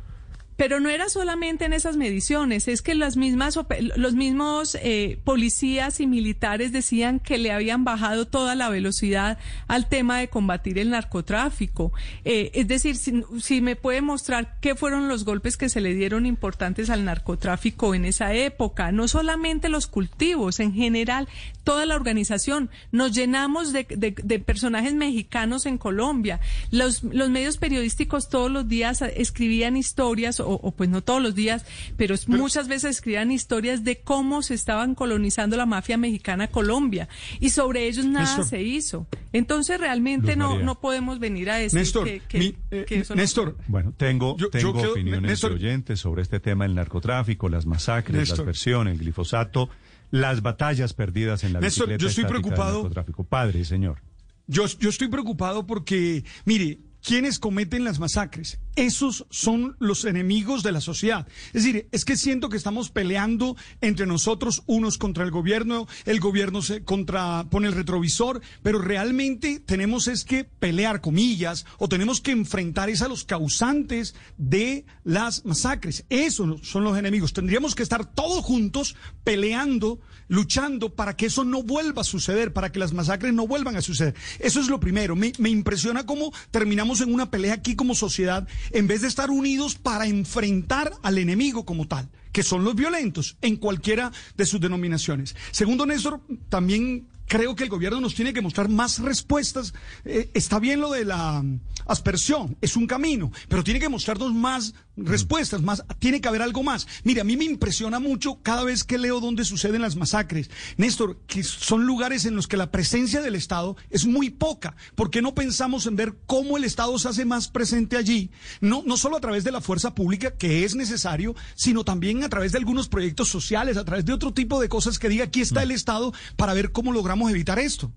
[0.61, 3.57] Pero no era solamente en esas mediciones, es que las mismas,
[3.95, 9.89] los mismos eh, policías y militares decían que le habían bajado toda la velocidad al
[9.89, 11.93] tema de combatir el narcotráfico.
[12.25, 15.95] Eh, es decir, si, si me puede mostrar qué fueron los golpes que se le
[15.95, 21.27] dieron importantes al narcotráfico en esa época, no solamente los cultivos, en general,
[21.63, 22.69] toda la organización.
[22.91, 26.39] Nos llenamos de, de- de personajes mexicanos en Colombia.
[26.71, 31.35] Los, los medios periodísticos todos los días escribían historias, o, o pues no todos los
[31.35, 31.65] días,
[31.97, 37.07] pero, muchas veces escribían historias de cómo se estaban colonizando la mafia mexicana Colombia.
[37.39, 38.45] Y sobre ellos nada Néstor.
[38.45, 39.07] se hizo.
[39.33, 43.15] Entonces realmente no, no podemos venir a decir Néstor, que, que- mi- eh, que eso
[43.15, 46.65] no- Néstor, Bueno, tengo, Yo- yo tengo creo- opiniones Néstor- de oyentes sobre este tema
[46.65, 48.39] del narcotráfico, las masacres, Néstor.
[48.39, 49.69] las versiones, el glifosato,
[50.11, 52.89] las batallas perdidas en la Néstor, yo estoy del preocupado.
[53.27, 54.01] Padre, señor.
[54.45, 60.71] Yo, yo estoy preocupado porque, mire, quienes cometen las masacres, esos son los enemigos de
[60.71, 61.27] la sociedad.
[61.47, 66.19] Es decir, es que siento que estamos peleando entre nosotros unos contra el gobierno, el
[66.19, 72.21] gobierno se contra pone el retrovisor, pero realmente tenemos es que pelear comillas o tenemos
[72.21, 76.05] que enfrentar es a los causantes de las masacres.
[76.09, 77.33] Esos son los enemigos.
[77.33, 82.71] Tendríamos que estar todos juntos peleando, luchando para que eso no vuelva a suceder, para
[82.71, 84.15] que las masacres no vuelvan a suceder.
[84.39, 85.15] Eso es lo primero.
[85.15, 89.29] Me, me impresiona cómo terminamos en una pelea aquí como sociedad en vez de estar
[89.29, 94.59] unidos para enfrentar al enemigo como tal, que son los violentos en cualquiera de sus
[94.59, 95.35] denominaciones.
[95.51, 96.19] Segundo, Néstor,
[96.49, 99.73] también creo que el gobierno nos tiene que mostrar más respuestas.
[100.03, 104.33] Eh, está bien lo de la mm, aspersión, es un camino, pero tiene que mostrarnos
[104.33, 106.87] más respuestas, más, tiene que haber algo más.
[107.05, 110.49] Mire, a mí me impresiona mucho cada vez que leo dónde suceden las masacres.
[110.75, 114.75] Néstor, que son lugares en los que la presencia del Estado es muy poca.
[114.95, 118.29] ¿Por qué no pensamos en ver cómo el Estado se hace más presente allí?
[118.59, 122.29] No, no solo a través de la fuerza pública, que es necesario, sino también a
[122.29, 125.39] través de algunos proyectos sociales, a través de otro tipo de cosas que diga aquí
[125.39, 127.91] está el Estado para ver cómo logramos evitar esto.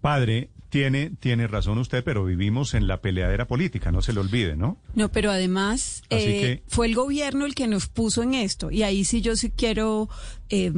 [0.00, 4.56] Padre, tiene, tiene razón usted, pero vivimos en la peleadera política, no se le olvide,
[4.56, 4.78] ¿no?
[4.94, 8.70] No, pero además Así eh, que- fue el gobierno el que nos puso en esto.
[8.70, 10.08] Y ahí sí yo sí quiero
[10.50, 10.72] eh,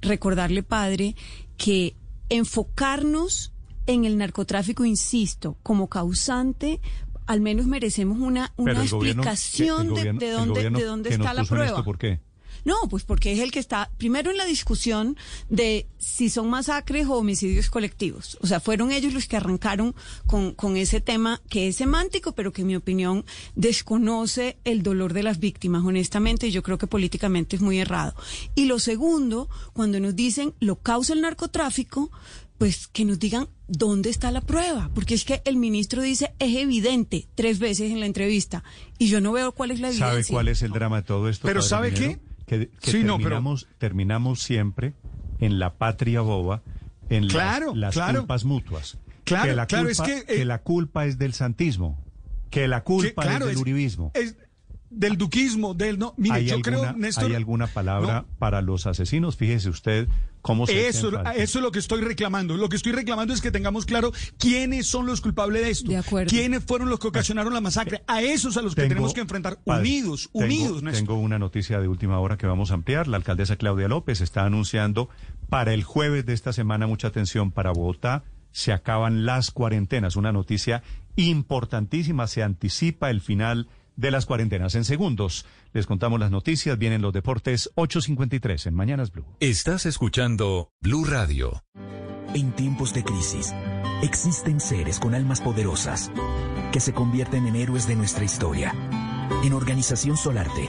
[0.00, 1.14] recordarle, padre,
[1.56, 1.96] que
[2.30, 3.52] enfocarnos
[3.86, 6.80] en el narcotráfico, insisto, como causante
[7.28, 11.84] al menos merecemos una, una explicación de, de, dónde, de dónde está la prueba.
[11.84, 12.20] ¿Por qué?
[12.64, 15.16] No, pues porque es el que está primero en la discusión
[15.48, 18.38] de si son masacres o homicidios colectivos.
[18.40, 19.94] O sea, fueron ellos los que arrancaron
[20.26, 23.24] con, con ese tema que es semántico, pero que en mi opinión
[23.54, 28.14] desconoce el dolor de las víctimas, honestamente, y yo creo que políticamente es muy errado.
[28.54, 32.10] Y lo segundo, cuando nos dicen lo causa el narcotráfico,
[32.58, 36.56] pues que nos digan dónde está la prueba, porque es que el ministro dice es
[36.56, 38.64] evidente tres veces en la entrevista
[38.98, 40.10] y yo no veo cuál es la evidencia.
[40.10, 41.46] ¿Sabe cuál es el drama de todo esto?
[41.46, 42.18] Pero ¿sabe qué?
[42.48, 44.94] Que, terminamos, terminamos siempre
[45.38, 46.62] en la patria boba,
[47.10, 48.98] en las, culpas mutuas.
[49.24, 52.02] Claro, que la claro, culpa, es que, que la culpa es del santismo,
[52.50, 54.10] que la culpa es del uribismo.
[54.14, 54.36] Es,
[54.90, 56.14] del duquismo, del no.
[56.16, 57.26] Mire, yo creo, Néstor.
[57.26, 59.36] ¿Hay alguna palabra para los asesinos?
[59.36, 60.08] Fíjese usted
[60.42, 60.88] cómo se.
[60.88, 62.56] Eso, eso es lo que estoy reclamando.
[62.56, 65.90] Lo que estoy reclamando es que tengamos claro quiénes son los culpables de esto.
[65.90, 66.30] De acuerdo.
[66.30, 68.02] Quiénes fueron los que ocasionaron la masacre.
[68.06, 71.06] A esos a los que tenemos que enfrentar unidos, unidos, Néstor.
[71.06, 73.08] Tengo una noticia de última hora que vamos a ampliar.
[73.08, 75.08] La alcaldesa Claudia López está anunciando
[75.48, 78.24] para el jueves de esta semana, mucha atención para Bogotá.
[78.52, 80.16] Se acaban las cuarentenas.
[80.16, 80.82] Una noticia
[81.16, 82.26] importantísima.
[82.26, 83.68] Se anticipa el final
[83.98, 84.74] de las cuarentenas.
[84.76, 89.26] En segundos les contamos las noticias, vienen los deportes 8.53 en Mañanas Blue.
[89.40, 91.64] Estás escuchando Blue Radio.
[92.34, 93.52] En tiempos de crisis,
[94.02, 96.10] existen seres con almas poderosas
[96.72, 98.74] que se convierten en héroes de nuestra historia.
[99.42, 100.68] En Organización Solarte,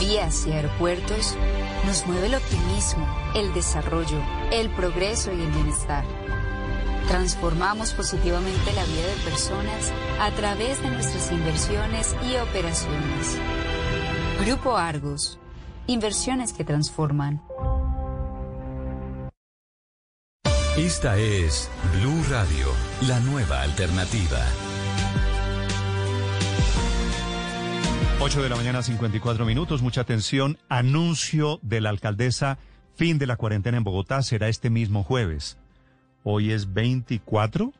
[0.00, 1.36] vías y aeropuertos,
[1.86, 4.18] nos mueve el optimismo, el desarrollo,
[4.50, 6.04] el progreso y el bienestar
[7.08, 13.38] Transformamos positivamente la vida de personas a través de nuestras inversiones y operaciones.
[14.44, 15.38] Grupo Argos.
[15.86, 17.42] Inversiones que transforman.
[20.76, 22.68] Esta es Blue Radio,
[23.02, 24.40] la nueva alternativa.
[28.24, 29.82] 8 de la mañana, 54 minutos.
[29.82, 30.56] Mucha atención.
[30.68, 32.56] Anuncio de la alcaldesa.
[32.94, 35.58] Fin de la cuarentena en Bogotá será este mismo jueves.
[36.22, 37.72] Hoy es 24.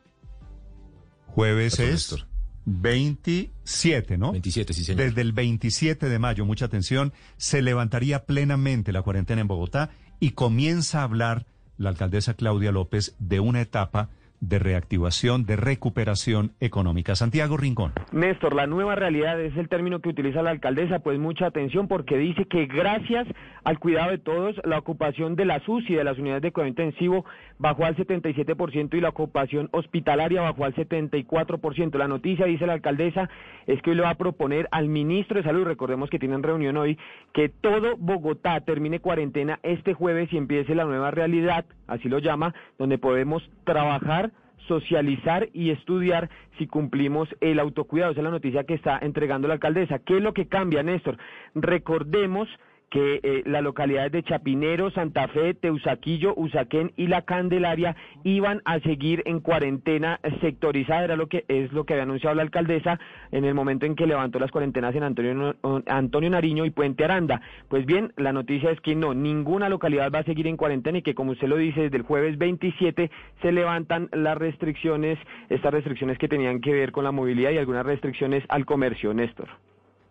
[1.27, 2.25] Jueves es
[2.65, 4.33] 27, ¿no?
[4.33, 5.05] 27, sí, señor.
[5.05, 10.31] Desde el 27 de mayo, mucha atención, se levantaría plenamente la cuarentena en Bogotá y
[10.31, 11.45] comienza a hablar
[11.77, 14.09] la alcaldesa Claudia López de una etapa
[14.49, 17.15] de reactivación, de recuperación económica.
[17.15, 17.93] Santiago Rincón.
[18.11, 22.17] Néstor, la nueva realidad es el término que utiliza la alcaldesa, pues mucha atención porque
[22.17, 23.25] dice que gracias
[23.63, 27.25] al cuidado de todos, la ocupación de las UCI, de las unidades de cuidado intensivo,
[27.63, 31.97] bajó al 77% y la ocupación hospitalaria bajó al 74%.
[31.97, 33.29] La noticia, dice la alcaldesa,
[33.67, 36.75] es que hoy le va a proponer al ministro de Salud, recordemos que tienen reunión
[36.75, 36.99] hoy,
[37.31, 42.53] que todo Bogotá termine cuarentena este jueves y empiece la nueva realidad, así lo llama,
[42.77, 44.31] donde podemos trabajar
[44.67, 48.11] socializar y estudiar si cumplimos el autocuidado.
[48.11, 49.99] Esa es la noticia que está entregando la alcaldesa.
[49.99, 51.17] ¿Qué es lo que cambia, Néstor?
[51.53, 52.47] Recordemos
[52.93, 58.79] que eh, las localidades de Chapinero, Santa Fe, Teusaquillo, Usaquén y La Candelaria iban a
[58.81, 62.99] seguir en cuarentena sectorizada, era lo que es lo que había anunciado la alcaldesa
[63.31, 65.55] en el momento en que levantó las cuarentenas en Antonio,
[65.87, 67.41] Antonio Nariño y Puente Aranda.
[67.67, 71.01] Pues bien, la noticia es que no, ninguna localidad va a seguir en cuarentena y
[71.01, 73.09] que como usted lo dice, desde el jueves 27
[73.41, 75.17] se levantan las restricciones,
[75.49, 79.49] estas restricciones que tenían que ver con la movilidad y algunas restricciones al comercio, Néstor.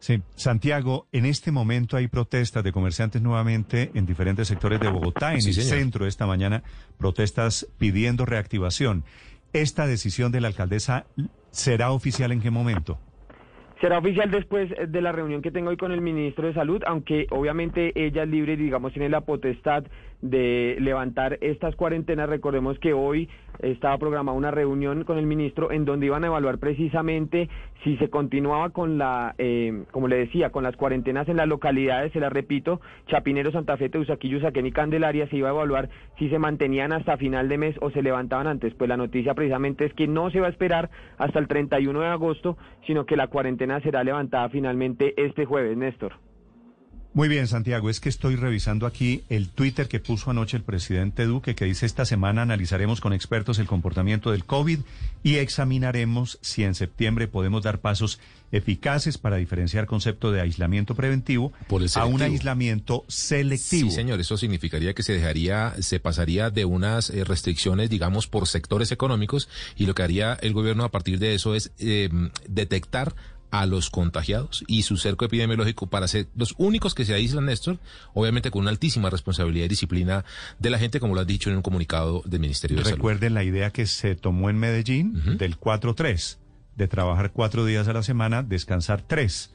[0.02, 5.30] Sí, Santiago, en este momento hay protestas de comerciantes nuevamente en diferentes sectores de Bogotá,
[5.30, 6.64] en el centro esta mañana,
[6.98, 9.04] protestas pidiendo reactivación.
[9.52, 11.06] ¿Esta decisión de la alcaldesa
[11.52, 12.98] será oficial en qué momento?
[13.80, 17.28] Será oficial después de la reunión que tengo hoy con el ministro de Salud, aunque
[17.30, 19.84] obviamente ella es libre y digamos tiene la potestad
[20.23, 22.28] de levantar estas cuarentenas.
[22.28, 23.28] Recordemos que hoy
[23.59, 27.49] estaba programada una reunión con el ministro en donde iban a evaluar precisamente
[27.85, 32.12] si se continuaba con la, eh, como le decía, con las cuarentenas en las localidades,
[32.12, 36.31] se las repito, Chapinero, Santa Fe, Teusaquillo, Usaquén y Candelaria, se iba a evaluar si
[36.31, 38.74] se mantenían hasta final de mes o se levantaban antes.
[38.74, 42.07] Pues la noticia precisamente es que no se va a esperar hasta el 31 de
[42.07, 46.12] agosto, sino que la cuarentena será levantada finalmente este jueves, Néstor.
[47.14, 51.26] Muy bien, Santiago, es que estoy revisando aquí el Twitter que puso anoche el presidente
[51.26, 54.78] Duque, que dice esta semana analizaremos con expertos el comportamiento del COVID
[55.22, 58.18] y examinaremos si en septiembre podemos dar pasos
[58.51, 61.52] eficaces para diferenciar concepto de aislamiento preventivo
[61.97, 63.90] a un aislamiento selectivo.
[63.90, 68.48] Sí, señor, eso significaría que se dejaría, se pasaría de unas eh, restricciones, digamos, por
[68.48, 72.09] sectores económicos y lo que haría el gobierno a partir de eso es eh,
[72.48, 73.14] detectar
[73.52, 77.78] a los contagiados y su cerco epidemiológico para ser los únicos que se aíslan, Néstor,
[78.14, 80.24] obviamente con una altísima responsabilidad y disciplina
[80.58, 83.44] de la gente, como lo has dicho en un comunicado del Ministerio de Recuerden la
[83.44, 86.38] idea que se tomó en Medellín del 4-3,
[86.76, 89.50] de trabajar cuatro días a la semana, descansar tres.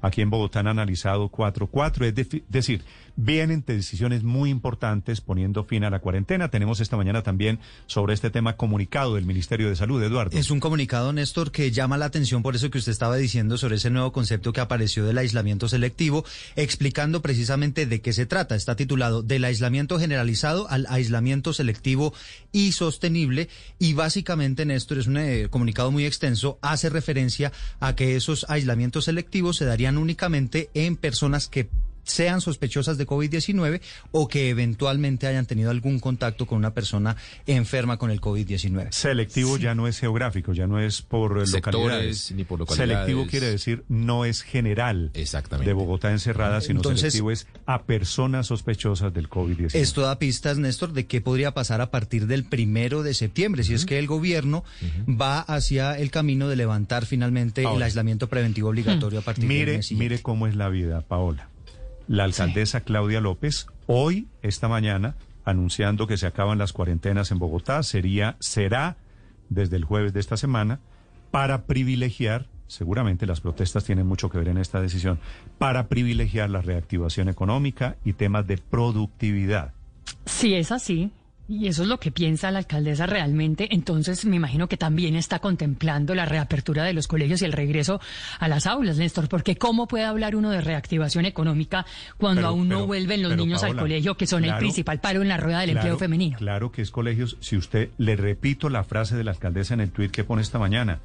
[0.00, 2.84] Aquí en Bogotá han analizado 4-4, es decir,
[3.16, 6.50] vienen decisiones muy importantes poniendo fin a la cuarentena.
[6.50, 10.36] Tenemos esta mañana también sobre este tema comunicado del Ministerio de Salud, Eduardo.
[10.36, 13.76] Es un comunicado, Néstor, que llama la atención por eso que usted estaba diciendo sobre
[13.76, 16.24] ese nuevo concepto que apareció del aislamiento selectivo,
[16.56, 18.54] explicando precisamente de qué se trata.
[18.54, 22.14] Está titulado Del aislamiento generalizado al aislamiento selectivo
[22.52, 23.48] y sostenible.
[23.78, 29.04] Y básicamente, Néstor, es un eh, comunicado muy extenso, hace referencia a que esos aislamientos
[29.04, 31.68] selectivos se darían únicamente en personas que
[32.04, 33.80] sean sospechosas de COVID-19
[34.12, 37.16] o que eventualmente hayan tenido algún contacto con una persona
[37.46, 38.92] enferma con el COVID-19.
[38.92, 42.32] Selectivo ya no es geográfico, ya no es por localidades.
[42.32, 42.90] Ni por localidades.
[42.90, 45.68] Selectivo quiere decir no es general Exactamente.
[45.68, 49.74] de Bogotá encerrada, sino selectivo es a personas sospechosas del COVID-19.
[49.74, 53.74] Esto da pistas, Néstor, de qué podría pasar a partir del primero de septiembre, si
[53.74, 54.64] es que el gobierno
[55.08, 59.76] va hacia el camino de levantar finalmente el aislamiento preventivo obligatorio a partir mire, del
[59.78, 61.49] mes Mire cómo es la vida, Paola
[62.10, 65.14] la alcaldesa Claudia López, hoy, esta mañana,
[65.44, 68.96] anunciando que se acaban las cuarentenas en Bogotá, sería, será
[69.48, 70.80] desde el jueves de esta semana,
[71.30, 75.20] para privilegiar, seguramente las protestas tienen mucho que ver en esta decisión,
[75.58, 79.72] para privilegiar la reactivación económica y temas de productividad.
[80.26, 81.12] Si es así,
[81.50, 83.68] y eso es lo que piensa la alcaldesa realmente.
[83.74, 88.00] Entonces, me imagino que también está contemplando la reapertura de los colegios y el regreso
[88.38, 91.84] a las aulas, Néstor, porque ¿cómo puede hablar uno de reactivación económica
[92.18, 95.38] cuando aún no vuelven los niños al colegio, que son el principal paro en la
[95.38, 96.38] rueda del empleo femenino?
[96.38, 97.36] Claro que es colegios.
[97.40, 100.58] Si usted le repito la frase de la alcaldesa en el tuit que pone esta
[100.60, 101.00] mañana,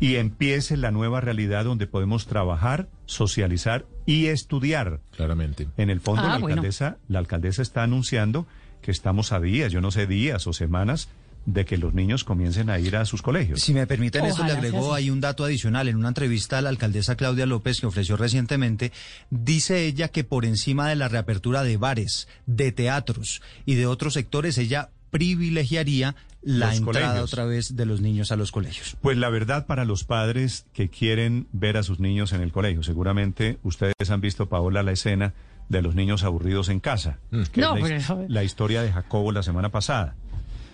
[0.00, 5.00] y empiece la nueva realidad donde podemos trabajar, socializar y estudiar.
[5.16, 5.68] Claramente.
[5.76, 6.46] En el fondo, Ah, la, bueno.
[6.56, 8.46] alcaldesa, la alcaldesa está anunciando
[8.84, 11.08] que estamos a días, yo no sé días o semanas,
[11.46, 13.60] de que los niños comiencen a ir a sus colegios.
[13.62, 15.88] Si me permiten, esto le Ojalá agregó ahí un dato adicional.
[15.88, 18.92] En una entrevista a la alcaldesa Claudia López que ofreció recientemente,
[19.30, 24.14] dice ella que por encima de la reapertura de bares, de teatros y de otros
[24.14, 27.32] sectores, ella privilegiaría la Los entrada colegios.
[27.32, 28.96] otra vez de los niños a los colegios.
[29.00, 32.82] Pues la verdad para los padres que quieren ver a sus niños en el colegio.
[32.82, 35.32] Seguramente ustedes han visto, Paola, la escena
[35.68, 37.18] de los niños aburridos en casa,
[37.52, 40.14] que No, es la, pero his- eso- la historia de Jacobo la semana pasada.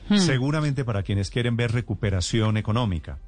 [0.08, 0.16] Hmm.
[0.18, 3.18] Seguramente para quienes quieren ver recuperación económica,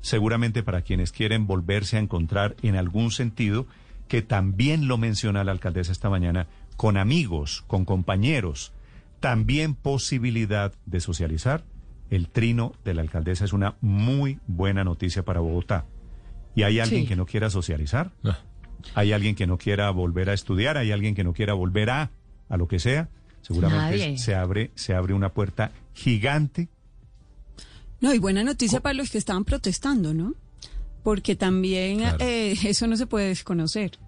[0.00, 3.66] seguramente para quienes quieren volverse a encontrar en algún sentido,
[4.06, 6.46] que también lo menciona la alcaldesa esta mañana,
[6.76, 8.72] con amigos, con compañeros,
[9.20, 11.64] también posibilidad de socializar.
[12.10, 15.84] El trino de la alcaldesa es una muy buena noticia para Bogotá.
[16.54, 17.06] ¿Y hay alguien Sí.
[17.08, 18.12] que no quiera socializar?
[18.22, 18.34] No.
[18.94, 20.76] ¿Hay alguien que no quiera volver a estudiar?
[20.76, 22.10] ¿Hay alguien que no quiera volver a,
[22.48, 23.08] a lo que sea?
[23.42, 24.18] Seguramente Nadie.
[24.18, 26.68] se abre, se abre una puerta gigante.
[28.00, 30.34] No, y buena noticia para los que estaban protestando, ¿no?
[31.02, 32.18] Porque también Claro.
[32.20, 33.98] eh, eso no se puede desconocer.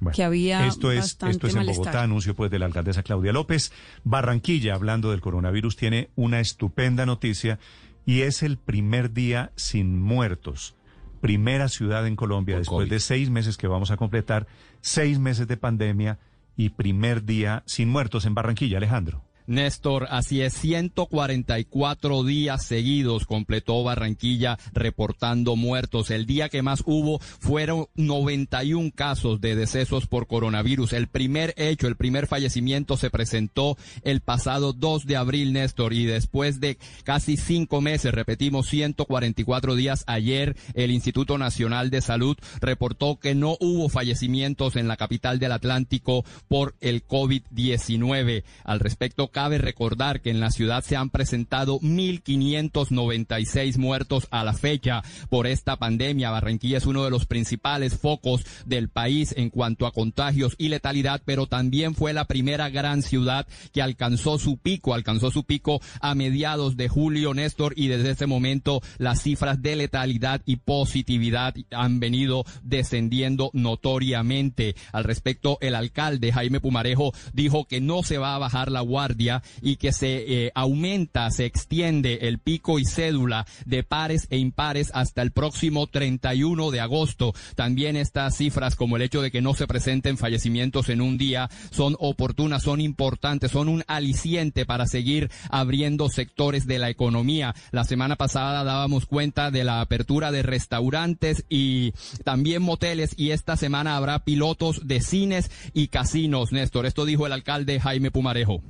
[0.00, 1.84] Bueno, que había esto es, esto es en malestar.
[1.86, 3.72] Bogotá, anuncio pues de la alcaldesa Claudia López.
[4.04, 7.58] Barranquilla, hablando del coronavirus, tiene una estupenda noticia
[8.06, 10.76] y es el primer día sin muertos.
[11.20, 12.90] Primera ciudad en Colombia, Por después COVID.
[12.90, 14.46] de seis meses que vamos a completar,
[14.80, 16.18] seis meses de pandemia
[16.56, 19.24] y primer día sin muertos en Barranquilla, Alejandro.
[19.48, 26.10] Néstor, así es, 144 días seguidos completó Barranquilla reportando muertos.
[26.10, 30.92] El día que más hubo fueron 91 casos de decesos por coronavirus.
[30.92, 36.04] El primer hecho, el primer fallecimiento se presentó el pasado 2 de abril, Néstor, y
[36.04, 43.18] después de casi cinco meses, repetimos, 144 días ayer, el Instituto Nacional de Salud reportó
[43.18, 48.44] que no hubo fallecimientos en la capital del Atlántico por el COVID-19.
[48.64, 54.52] Al respecto, cabe recordar que en la ciudad se han presentado 1.596 muertos a la
[54.52, 56.30] fecha por esta pandemia.
[56.30, 61.22] Barranquilla es uno de los principales focos del país en cuanto a contagios y letalidad,
[61.24, 66.16] pero también fue la primera gran ciudad que alcanzó su pico, alcanzó su pico a
[66.16, 72.00] mediados de julio, Néstor, y desde ese momento las cifras de letalidad y positividad han
[72.00, 74.74] venido descendiendo notoriamente.
[74.90, 79.27] Al respecto, el alcalde Jaime Pumarejo dijo que no se va a bajar la guardia
[79.62, 84.90] y que se eh, aumenta, se extiende el pico y cédula de pares e impares
[84.94, 87.34] hasta el próximo 31 de agosto.
[87.54, 91.48] También estas cifras, como el hecho de que no se presenten fallecimientos en un día,
[91.70, 97.54] son oportunas, son importantes, son un aliciente para seguir abriendo sectores de la economía.
[97.70, 101.92] La semana pasada dábamos cuenta de la apertura de restaurantes y
[102.24, 106.86] también moteles y esta semana habrá pilotos de cines y casinos, Néstor.
[106.86, 108.62] Esto dijo el alcalde Jaime Pumarejo.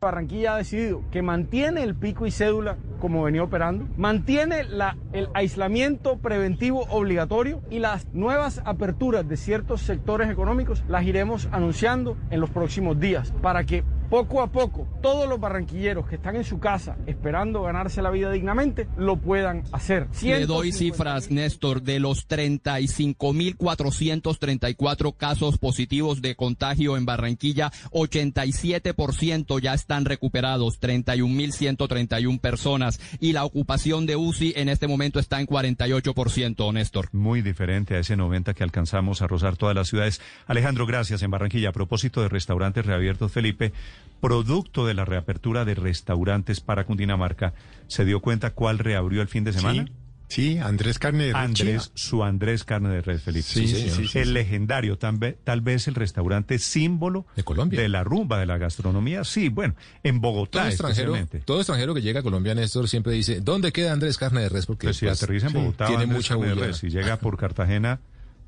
[0.00, 5.28] Barranquilla ha decidido que mantiene el pico y cédula como venía operando, mantiene la, el
[5.32, 12.40] aislamiento preventivo obligatorio y las nuevas aperturas de ciertos sectores económicos las iremos anunciando en
[12.40, 16.58] los próximos días para que poco a poco todos los barranquilleros que están en su
[16.58, 20.08] casa esperando ganarse la vida dignamente lo puedan hacer.
[20.22, 29.74] Le doy cifras, Néstor, de los 35.434 casos positivos de contagio en Barranquilla, 87% ya
[29.74, 36.72] están recuperados, 31.131 personas y la ocupación de UCI en este momento está en 48%,
[36.72, 37.08] Néstor.
[37.12, 40.20] Muy diferente a ese 90 que alcanzamos a rozar todas las ciudades.
[40.46, 41.70] Alejandro, gracias en Barranquilla.
[41.70, 43.72] A propósito de restaurantes reabiertos, Felipe,
[44.20, 47.54] producto de la reapertura de restaurantes para Cundinamarca,
[47.86, 49.86] ¿se dio cuenta cuál reabrió el fin de semana?
[50.28, 51.40] Sí, Andrés Carne de Red.
[51.40, 53.46] Andrés, su Andrés Carne de Red, Felipe.
[53.46, 57.80] Sí, sí, sí, el legendario, tal vez, tal vez el restaurante símbolo de Colombia.
[57.80, 59.22] De la rumba, de la gastronomía.
[59.22, 60.62] Sí, bueno, en Bogotá.
[60.62, 61.14] Todo extranjero,
[61.44, 64.66] todo extranjero que llega a Colombia, Néstor, siempre dice, ¿dónde queda Andrés Carne de Res?
[64.66, 66.72] Porque pues si aterriza en Bogotá, tiene mucha bulla.
[66.72, 68.00] Si llega por Cartagena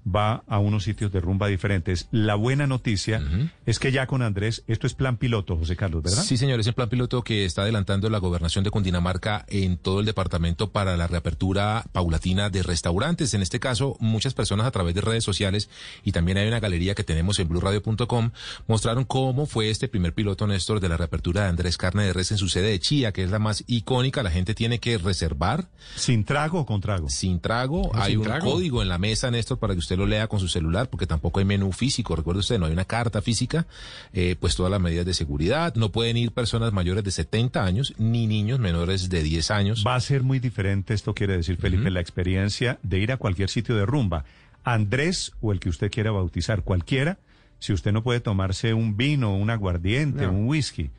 [0.06, 2.08] va a unos sitios de rumba diferentes.
[2.10, 3.22] La buena noticia
[3.66, 6.22] es que ya con Andrés, esto es plan piloto, José Carlos, ¿verdad?
[6.22, 10.00] Sí, señor, es el plan piloto que está adelantando la gobernación de Cundinamarca en todo
[10.00, 13.34] el departamento para la reapertura paulatina de restaurantes.
[13.34, 15.68] En este caso, muchas personas a través de redes sociales
[16.04, 18.30] y también hay una galería que tenemos en blurradio.com
[18.66, 22.30] mostraron cómo fue este primer piloto, Néstor, de la reapertura de Andrés Carne de Res
[22.30, 24.22] en su sede de Chía, que es la más icónica.
[24.22, 25.68] La gente tiene que reservar.
[25.96, 27.08] ¿Sin trago o con trago?
[27.08, 27.90] Sin trago.
[27.94, 30.88] hay un código en la mesa, Néstor, para que usted lo lea con su celular,
[30.88, 33.66] porque tampoco hay menú físico, recuerde usted, no hay una carta física,
[34.12, 37.94] eh, pues todas las medidas de seguridad, no pueden ir personas mayores de 70 años,
[37.98, 39.84] ni niños menores de 10 años.
[39.86, 43.50] Va a ser muy diferente, esto quiere decir, Felipe, la experiencia de ir a cualquier
[43.50, 44.24] sitio de rumba.
[44.64, 47.18] Andrés, o el que usted quiera bautizar, cualquiera,
[47.58, 50.90] si usted no puede tomarse un vino, un aguardiente, un whisky,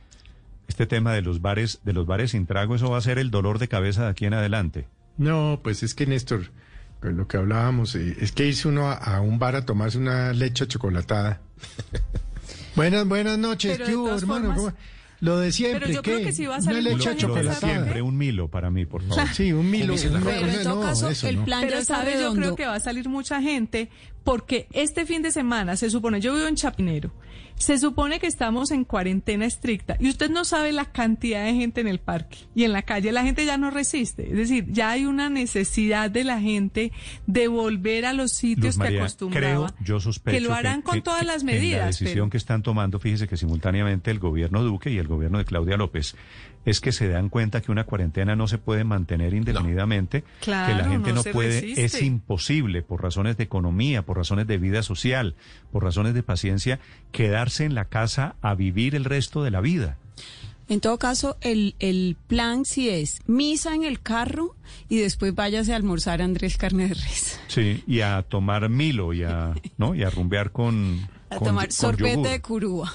[0.68, 3.32] este tema de los bares, de los bares sin trago, eso va a ser el
[3.32, 4.86] dolor de cabeza de aquí en adelante.
[5.18, 6.52] No, pues es que Néstor,
[7.00, 10.68] con lo que hablábamos, es que irse uno a, un bar a tomarse una leche
[10.68, 11.42] chocolatada.
[12.76, 14.74] buenas, buenas noches, ¿qué hubo, hermano?
[15.22, 16.12] Lo de siempre, Pero yo ¿qué?
[16.14, 17.74] creo que sí va a salir Una leche mucha gente chocolatada.
[17.74, 19.28] Siempre un Milo para mí, por favor.
[19.34, 19.96] Sí, un Milo.
[19.98, 21.46] Pero en no, todo no, caso, eso el no.
[21.46, 22.42] plan Pero ya sabe, yo redondo.
[22.42, 23.90] creo que va a salir mucha gente
[24.24, 27.12] porque este fin de semana se supone, yo vivo en Chapinero,
[27.60, 31.81] se supone que estamos en cuarentena estricta y usted no sabe la cantidad de gente
[31.81, 34.91] en el parque y en la calle, la gente ya no resiste, es decir, ya
[34.91, 36.91] hay una necesidad de la gente
[37.27, 39.68] de volver a los sitios María, que acostumbraba.
[39.73, 41.86] creo, yo sospecho que lo harán con que- todas las En la medidas.
[41.99, 45.45] decisión pero- que están tomando, fíjese que simultáneamente el gobierno Duque y el gobierno de
[45.45, 46.15] Claudia López
[46.65, 50.65] es que se dan cuenta que una cuarentena no se puede mantener indefinidamente, que la
[50.76, 51.86] Claro, gente no puede, resiste.
[51.86, 55.36] es imposible por razones de economía, por razones de vida social,
[55.72, 56.80] por razones de paciencia,
[57.11, 59.98] quedarse en la casa a vivir el resto de la vida.
[60.68, 64.56] En todo caso, el, el plan sí es misa en el carro
[64.88, 67.40] y después váyase a almorzar a Andrés Carne de Res.
[67.48, 69.95] Sí, y a tomar Milo y a, ¿no?
[69.95, 70.99] y a rumbear con,
[71.31, 72.27] A con- tomar con sorbete yogur.
[72.27, 72.94] de curúa.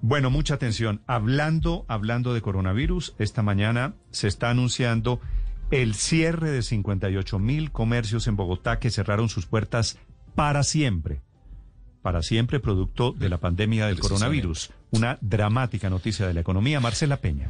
[0.00, 1.02] Bueno, mucha atención.
[1.06, 5.20] Hablando, hablando de coronavirus, esta mañana se está anunciando
[5.70, 9.98] el cierre de 58 mil comercios en Bogotá que cerraron sus puertas
[10.34, 11.20] para siempre.
[12.02, 14.70] Para siempre, producto de la pandemia del coronavirus.
[14.92, 16.78] Una dramática noticia de la economía.
[16.80, 17.48] Marcela Peña.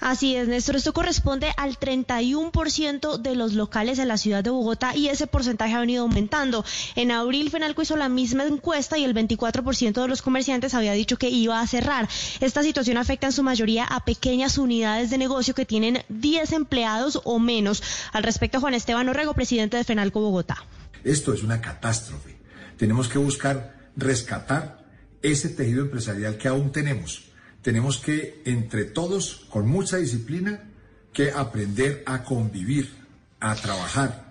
[0.00, 0.76] Así es, Néstor.
[0.76, 5.74] Esto corresponde al 31% de los locales en la ciudad de Bogotá y ese porcentaje
[5.74, 6.64] ha venido aumentando.
[6.94, 11.16] En abril, Fenalco hizo la misma encuesta y el 24% de los comerciantes había dicho
[11.16, 12.06] que iba a cerrar.
[12.40, 17.20] Esta situación afecta en su mayoría a pequeñas unidades de negocio que tienen 10 empleados
[17.24, 17.82] o menos.
[18.12, 20.58] Al respecto, Juan Esteban Orrego, presidente de Fenalco Bogotá.
[21.02, 22.36] Esto es una catástrofe.
[22.76, 24.84] Tenemos que buscar rescatar
[25.22, 27.24] ese tejido empresarial que aún tenemos.
[27.62, 30.70] tenemos que, entre todos, con mucha disciplina,
[31.12, 32.94] que aprender a convivir,
[33.40, 34.25] a trabajar,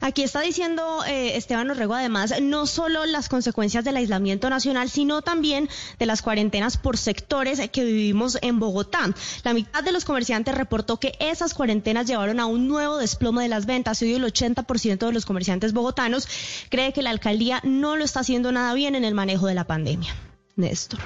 [0.00, 5.22] Aquí está diciendo eh, Esteban Orrego, además, no solo las consecuencias del aislamiento nacional, sino
[5.22, 9.12] también de las cuarentenas por sectores que vivimos en Bogotá.
[9.44, 13.48] La mitad de los comerciantes reportó que esas cuarentenas llevaron a un nuevo desplome de
[13.48, 16.28] las ventas hoy el 80% de los comerciantes bogotanos
[16.68, 19.66] cree que la alcaldía no lo está haciendo nada bien en el manejo de la
[19.66, 20.14] pandemia.
[20.56, 21.00] Néstor.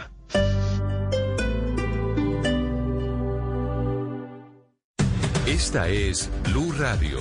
[5.47, 7.21] Esta es Blue Radio.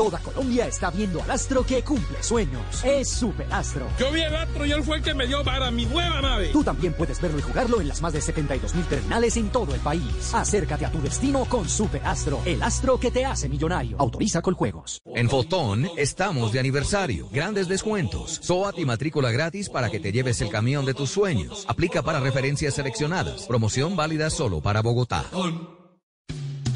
[0.00, 2.82] Toda Colombia está viendo al astro que cumple sueños.
[2.82, 3.86] Es Superastro.
[3.98, 6.48] Yo vi el astro y él fue el que me dio para mi nueva nave.
[6.54, 9.74] Tú también puedes verlo y jugarlo en las más de 72 mil terminales en todo
[9.74, 10.32] el país.
[10.32, 13.98] Acércate a tu destino con Superastro, el astro que te hace millonario.
[14.00, 15.02] Autoriza con juegos.
[15.04, 17.28] En Fotón estamos de aniversario.
[17.30, 18.38] Grandes descuentos.
[18.40, 21.66] SOAT y matrícula gratis para que te lleves el camión de tus sueños.
[21.68, 23.42] Aplica para referencias seleccionadas.
[23.46, 25.26] Promoción válida solo para Bogotá.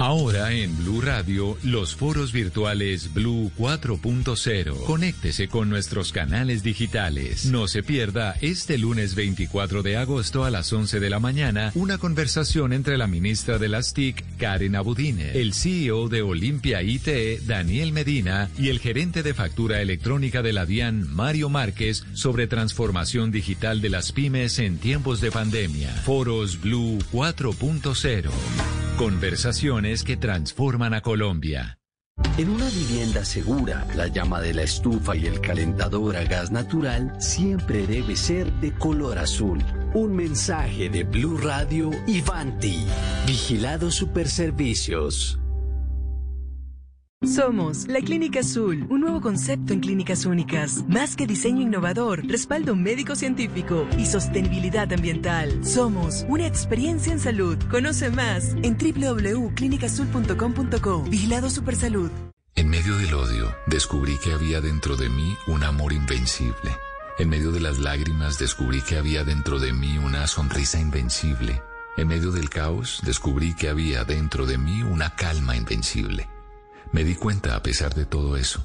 [0.06, 4.84] Ahora en Blue Radio, los foros virtuales Blue 4.0.
[4.84, 7.46] Conéctese con nuestros canales digitales.
[7.46, 11.96] No se pierda este lunes 24 de agosto a las 11 de la mañana una
[11.96, 17.92] conversación entre la ministra de las TIC, Karen Abudine, el CEO de Olimpia IT, Daniel
[17.92, 23.80] Medina, y el gerente de factura electrónica de la DIAN, Mario Márquez, sobre transformación digital
[23.80, 25.88] de las pymes en tiempos de pandemia.
[26.04, 28.30] Foros Blue 4.0.
[28.98, 31.78] Conversaciones que transforman a Colombia.
[32.38, 37.14] En una vivienda segura, la llama de la estufa y el calentador a gas natural
[37.20, 39.62] siempre debe ser de color azul.
[39.94, 42.86] Un mensaje de Blue Radio y Vanti.
[43.26, 45.38] Vigilado Superservicios.
[47.26, 50.84] Somos la Clínica Azul, un nuevo concepto en clínicas únicas.
[50.88, 55.64] Más que diseño innovador, respaldo médico científico y sostenibilidad ambiental.
[55.64, 57.56] Somos una experiencia en salud.
[57.70, 61.02] Conoce más en www.clinicazul.com.co.
[61.04, 62.10] Vigilado Supersalud.
[62.56, 66.76] En medio del odio, descubrí que había dentro de mí un amor invencible.
[67.18, 71.62] En medio de las lágrimas, descubrí que había dentro de mí una sonrisa invencible.
[71.96, 76.28] En medio del caos, descubrí que había dentro de mí una calma invencible.
[76.92, 78.64] Me di cuenta a pesar de todo eso.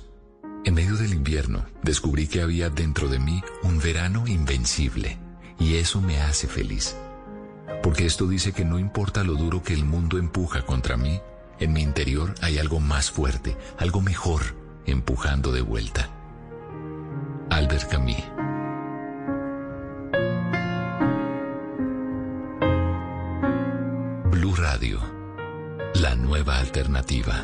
[0.65, 5.17] En medio del invierno, descubrí que había dentro de mí un verano invencible.
[5.57, 6.95] Y eso me hace feliz.
[7.81, 11.19] Porque esto dice que no importa lo duro que el mundo empuja contra mí,
[11.59, 14.41] en mi interior hay algo más fuerte, algo mejor,
[14.85, 16.09] empujando de vuelta.
[17.49, 18.15] Albert Camus.
[24.31, 24.99] Blue Radio,
[25.95, 27.43] la nueva alternativa.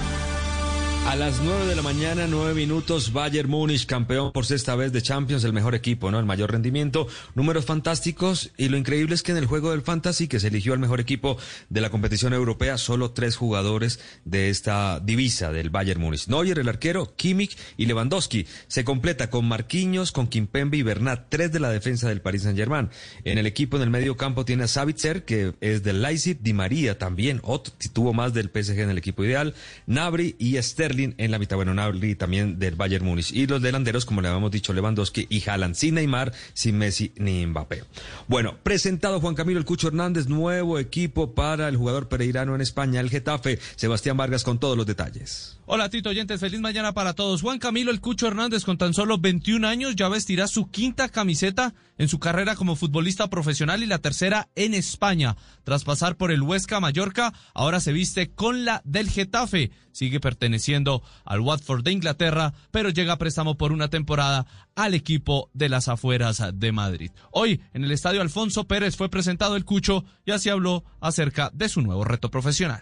[1.07, 5.01] A las 9 de la mañana, 9 minutos, Bayern Múnich, campeón por sexta vez de
[5.01, 6.19] Champions, el mejor equipo, ¿no?
[6.19, 10.29] El mayor rendimiento, números fantásticos y lo increíble es que en el juego del Fantasy,
[10.29, 11.37] que se eligió al mejor equipo
[11.69, 16.27] de la competición europea, solo tres jugadores de esta divisa del Bayern Múnich.
[16.27, 18.45] Neuer, el arquero, Kimmich y Lewandowski.
[18.67, 22.89] Se completa con Marquinhos, con Kimpembe y Bernat, tres de la defensa del Paris Saint-Germain.
[23.25, 26.53] En el equipo en el medio campo tiene a Savitzer, que es del Leipzig, Di
[26.53, 29.55] María también, otro, tuvo más del PSG en el equipo ideal,
[29.87, 30.55] Nabri y
[30.99, 33.31] En la mitad, bueno, Nabri también del Bayern Múnich.
[33.31, 37.45] Y los delanteros, como le habíamos dicho, Lewandowski y Haaland, sin Neymar, sin Messi ni
[37.45, 37.83] Mbappé.
[38.27, 42.99] Bueno, presentado Juan Camilo El Cucho Hernández, nuevo equipo para el jugador pereirano en España,
[42.99, 43.59] el Getafe.
[43.75, 45.57] Sebastián Vargas con todos los detalles.
[45.65, 47.41] Hola Tito Oyentes, feliz mañana para todos.
[47.41, 51.73] Juan Camilo El Cucho Hernández con tan solo 21 años ya vestirá su quinta camiseta
[52.01, 55.37] en su carrera como futbolista profesional y la tercera en España.
[55.63, 59.71] Tras pasar por el Huesca Mallorca, ahora se viste con la del Getafe.
[59.91, 60.80] Sigue perteneciendo
[61.25, 64.45] al Watford de Inglaterra, pero llega a préstamo por una temporada
[64.75, 67.11] al equipo de las afueras de Madrid.
[67.31, 71.69] Hoy en el estadio Alfonso Pérez fue presentado el Cucho y así habló acerca de
[71.69, 72.81] su nuevo reto profesional.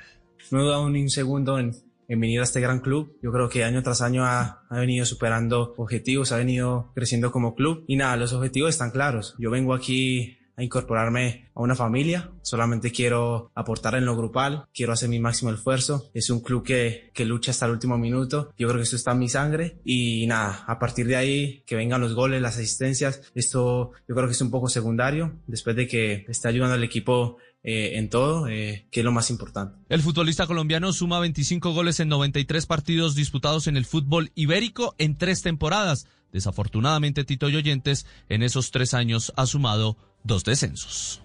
[0.51, 1.75] No ni un segundo en,
[2.07, 3.17] en venir a este gran club.
[3.21, 7.53] Yo creo que año tras año ha, ha, venido superando objetivos, ha venido creciendo como
[7.53, 7.83] club.
[7.87, 9.35] Y nada, los objetivos están claros.
[9.37, 15.09] Yo vengo aquí incorporarme a una familia, solamente quiero aportar en lo grupal, quiero hacer
[15.09, 16.09] mi máximo esfuerzo.
[16.13, 19.11] Es un club que, que lucha hasta el último minuto, yo creo que eso está
[19.11, 23.21] en mi sangre y nada, a partir de ahí que vengan los goles, las asistencias,
[23.35, 27.37] esto yo creo que es un poco secundario, después de que esté ayudando al equipo
[27.61, 29.77] eh, en todo, eh, que es lo más importante.
[29.89, 35.17] El futbolista colombiano suma 25 goles en 93 partidos disputados en el fútbol ibérico en
[35.17, 36.07] tres temporadas.
[36.31, 41.21] Desafortunadamente, Tito Oyentes en esos tres años ha sumado dos descensos.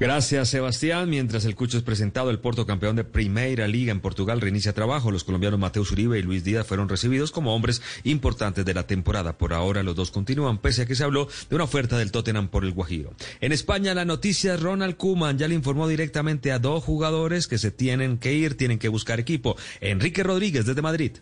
[0.00, 1.10] Gracias, Sebastián.
[1.10, 5.10] Mientras el Cucho es presentado, el Porto campeón de Primeira Liga en Portugal reinicia trabajo.
[5.10, 9.36] Los colombianos Mateus Uribe y Luis Díaz fueron recibidos como hombres importantes de la temporada.
[9.36, 12.48] Por ahora los dos continúan, pese a que se habló de una oferta del Tottenham
[12.48, 13.12] por el Guajiro.
[13.42, 17.70] En España, la noticia Ronald Kuman ya le informó directamente a dos jugadores que se
[17.70, 19.58] tienen que ir, tienen que buscar equipo.
[19.82, 21.12] Enrique Rodríguez desde Madrid.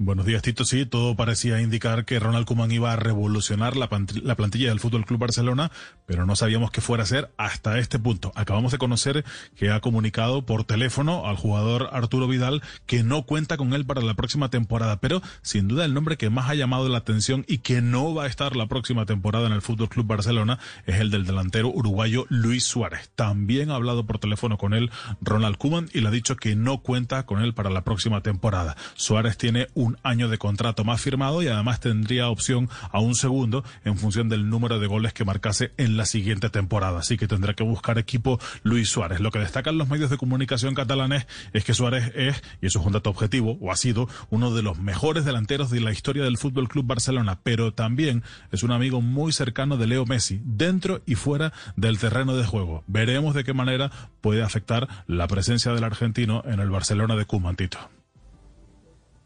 [0.00, 0.64] Buenos días, Tito.
[0.64, 5.18] Sí, todo parecía indicar que Ronald Koeman iba a revolucionar la, plantilla del Fútbol Club
[5.18, 5.72] Barcelona,
[6.06, 8.30] pero no sabíamos qué fuera a ser hasta este punto.
[8.36, 9.24] Acabamos de conocer
[9.56, 14.00] que ha comunicado por teléfono al jugador Arturo Vidal que no cuenta con él para
[14.00, 17.58] la próxima temporada, pero sin duda el nombre que más ha llamado la atención y
[17.58, 21.10] que no va a estar la próxima temporada en el Fútbol Club Barcelona es el
[21.10, 23.10] del delantero uruguayo Luis Suárez.
[23.16, 26.82] También ha hablado por teléfono con él Ronald Koeman y le ha dicho que no
[26.82, 28.76] cuenta con él para la próxima temporada.
[28.94, 33.14] Suárez tiene un un año de contrato más firmado y además tendría opción a un
[33.14, 37.00] segundo en función del número de goles que marcase en la siguiente temporada.
[37.00, 39.20] Así que tendrá que buscar equipo Luis Suárez.
[39.20, 42.86] Lo que destacan los medios de comunicación catalanes es que Suárez es, y eso es
[42.86, 46.38] un dato objetivo, o ha sido uno de los mejores delanteros de la historia del
[46.38, 51.14] Fútbol Club Barcelona, pero también es un amigo muy cercano de Leo Messi, dentro y
[51.14, 52.84] fuera del terreno de juego.
[52.86, 53.90] Veremos de qué manera
[54.20, 57.97] puede afectar la presencia del argentino en el Barcelona de Cumantito.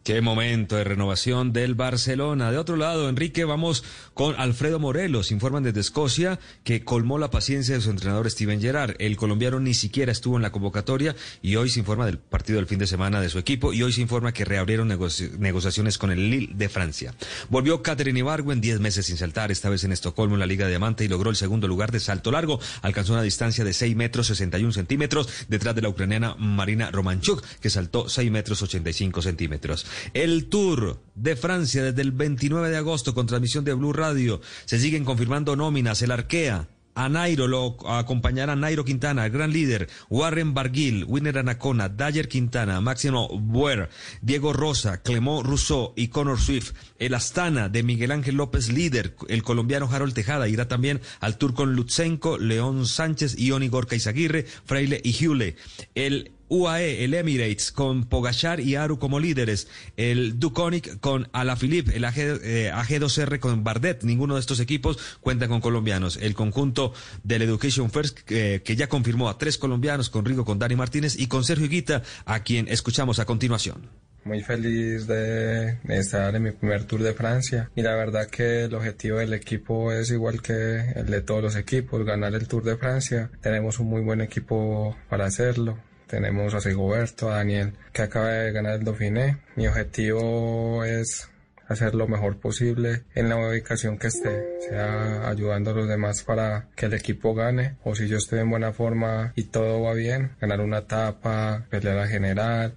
[0.04, 2.50] Qué momento de renovación del Barcelona.
[2.50, 3.84] De otro lado, Enrique, vamos
[4.14, 5.30] con Alfredo Morelos.
[5.30, 8.96] Informan desde Escocia que colmó la paciencia de su entrenador Steven Gerrard.
[8.98, 12.66] El colombiano ni siquiera estuvo en la convocatoria y hoy se informa del partido del
[12.66, 16.30] fin de semana de su equipo y hoy se informa que reabrieron negociaciones con el
[16.30, 17.14] Lille de Francia.
[17.48, 20.70] Volvió Catherine Ibargüen 10 meses sin saltar, esta vez en Estocolmo en la Liga de
[20.70, 22.58] Diamante y logró el segundo lugar de salto largo.
[22.80, 27.70] Alcanzó una distancia de 6 metros 61 centímetros detrás de la ucraniana Marina Romanchuk, que
[27.70, 29.86] saltó 6 metros 85 centímetros.
[30.14, 34.40] El Tour de Francia desde el 29 de agosto con transmisión de Blue Radio.
[34.64, 36.02] Se siguen confirmando nóminas.
[36.02, 36.68] El Arkea.
[36.94, 42.82] A Nairo lo acompañará Nairo Quintana, el gran líder, Warren Barguil, Winner Anacona, Dyer Quintana,
[42.82, 43.88] Máximo Buer,
[44.20, 46.74] Diego Rosa, Clemó Rousseau y Connor Swift.
[46.98, 51.54] El Astana de Miguel Ángel López, líder, el colombiano Harold Tejada irá también al tour
[51.54, 55.56] con Lutsenko, León Sánchez, Ioni Gorka Izaguirre, Fraile y Hule.
[55.94, 62.04] El UAE, el Emirates con Pogachar y Aru como líderes, el Duconic con Alaphilippe, el
[62.04, 66.18] AG, 2 r con Bardet, ninguno de estos equipos cuenta con colombianos.
[66.18, 66.92] El conjunto
[67.24, 71.26] del Education First que ya confirmó a tres colombianos, con Rigo, con Dani Martínez y
[71.26, 73.88] con Sergio Guita, a quien escuchamos a continuación.
[74.24, 78.74] Muy feliz de, estar en mi primer Tour de Francia y la verdad que el
[78.74, 82.76] objetivo del equipo es igual que el de todos los equipos, ganar el Tour de
[82.76, 83.30] Francia.
[83.40, 85.78] Tenemos un muy buen equipo para hacerlo
[86.12, 89.38] tenemos a Sigoberto, a Daniel, que acaba de ganar el Dauphiné.
[89.56, 91.30] Mi objetivo es
[91.68, 96.68] hacer lo mejor posible en la ubicación que esté, sea ayudando a los demás para
[96.76, 100.32] que el equipo gane, o si yo estoy en buena forma y todo va bien,
[100.38, 102.74] ganar una etapa, pelear a general,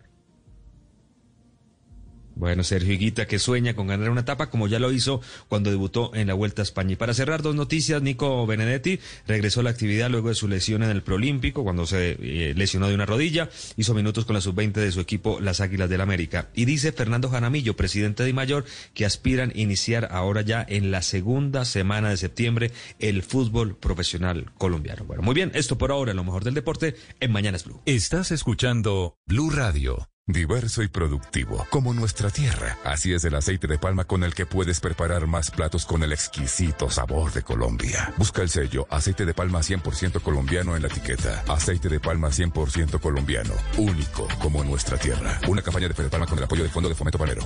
[2.35, 6.11] bueno, Sergio Higuita que sueña con ganar una etapa como ya lo hizo cuando debutó
[6.13, 6.93] en la Vuelta a España.
[6.93, 10.83] Y para cerrar dos noticias, Nico Benedetti regresó a la actividad luego de su lesión
[10.83, 14.73] en el Prolímpico cuando se eh, lesionó de una rodilla, hizo minutos con la sub-20
[14.73, 16.49] de su equipo Las Águilas del América.
[16.53, 21.65] Y dice Fernando Janamillo, presidente de Mayor, que aspiran iniciar ahora ya en la segunda
[21.65, 25.05] semana de septiembre el fútbol profesional colombiano.
[25.05, 27.81] Bueno, muy bien, esto por ahora, lo mejor del deporte en Mañanas Blue.
[27.85, 30.14] Estás escuchando Blue Radio.
[30.27, 32.79] Diverso y productivo, como nuestra tierra.
[32.83, 36.11] Así es el aceite de palma con el que puedes preparar más platos con el
[36.11, 38.11] exquisito sabor de Colombia.
[38.17, 41.43] Busca el sello aceite de palma 100% colombiano en la etiqueta.
[41.47, 45.39] Aceite de palma 100% colombiano, único como nuestra tierra.
[45.47, 47.43] Una campaña de Fede Palma con el apoyo del Fondo de Fomento Panero.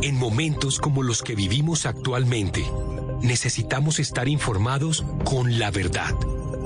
[0.00, 2.64] En momentos como los que vivimos actualmente,
[3.20, 6.14] necesitamos estar informados con la verdad.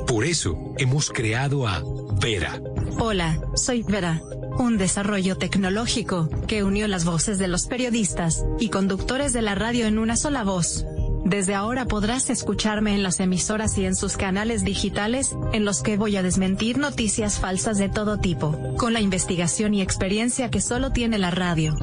[0.08, 1.82] Por eso hemos creado a
[2.18, 2.62] Vera.
[2.98, 4.22] Hola, soy Vera,
[4.58, 9.86] un desarrollo tecnológico que unió las voces de los periodistas y conductores de la radio
[9.86, 10.86] en una sola voz.
[11.26, 15.98] Desde ahora podrás escucharme en las emisoras y en sus canales digitales, en los que
[15.98, 20.90] voy a desmentir noticias falsas de todo tipo, con la investigación y experiencia que solo
[20.90, 21.74] tiene la radio.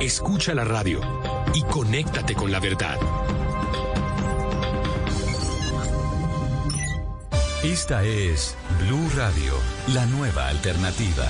[0.00, 1.00] Escucha la radio
[1.54, 2.98] y conéctate con la verdad.
[7.66, 8.56] Esta es
[8.86, 9.54] Blue Radio,
[9.92, 11.26] la nueva alternativa.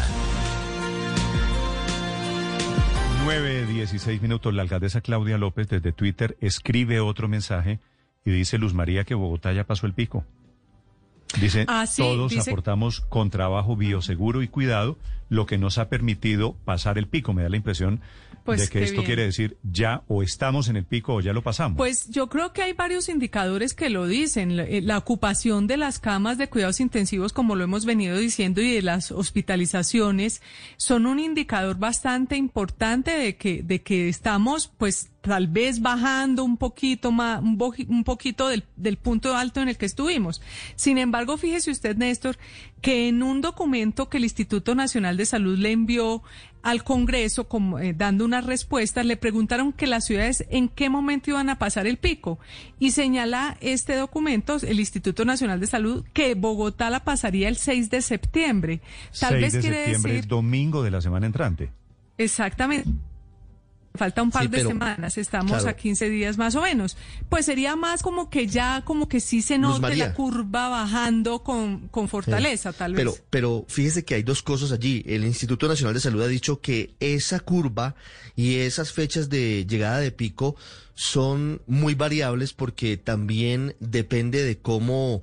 [3.24, 4.52] 9, 16 minutos.
[4.52, 7.80] La alcaldesa Claudia López desde Twitter escribe otro mensaje
[8.24, 10.24] y dice Luz María que Bogotá ya pasó el pico.
[11.40, 14.98] Dice, Ah, sí, todos dice- aportamos con trabajo bioseguro y cuidado,
[15.28, 17.32] lo que nos ha permitido pasar el pico.
[17.32, 18.00] Me da la impresión
[18.44, 19.06] Pues de que esto bien.
[19.06, 21.76] quiere decir ya o estamos en el pico o ya lo pasamos.
[21.76, 24.56] Pues yo creo que hay varios indicadores que lo dicen.
[24.56, 28.60] La, eh, la ocupación de las camas de cuidados intensivos, como lo hemos venido diciendo,
[28.60, 30.42] y de las hospitalizaciones
[30.76, 36.56] son un indicador bastante importante de que, de que estamos, pues, tal vez bajando un
[36.56, 40.40] poquito más, un, un poquito del, del punto alto en el que estuvimos.
[40.76, 42.38] Sin embargo, fíjese usted, Néstor,
[42.86, 46.22] que en un documento que el Instituto Nacional de Salud le envió
[46.62, 51.30] al Congreso como, eh, dando unas respuestas, le preguntaron que las ciudades en qué momento
[51.30, 52.38] iban a pasar el pico.
[52.78, 57.90] Y señala este documento, el Instituto Nacional de Salud, que Bogotá la pasaría el 6
[57.90, 58.80] de septiembre.
[59.18, 60.28] Tal 6 vez de quiere septiembre decir...
[60.28, 61.72] domingo de la semana entrante.
[62.18, 62.88] Exactamente.
[63.96, 65.68] Falta un par Sí, de pero- semanas, estamos claro.
[65.68, 66.96] a 15 días más o menos.
[67.28, 71.88] Pues sería más como que ya, como que sí se note la curva bajando con,
[71.88, 72.98] con fortaleza, tal vez.
[73.00, 75.02] Pero, pero fíjese que hay dos cosas allí.
[75.06, 77.94] El Instituto Nacional de Salud ha dicho que esa curva
[78.34, 80.56] y esas fechas de llegada de pico
[80.94, 85.22] son muy variables porque también depende de cómo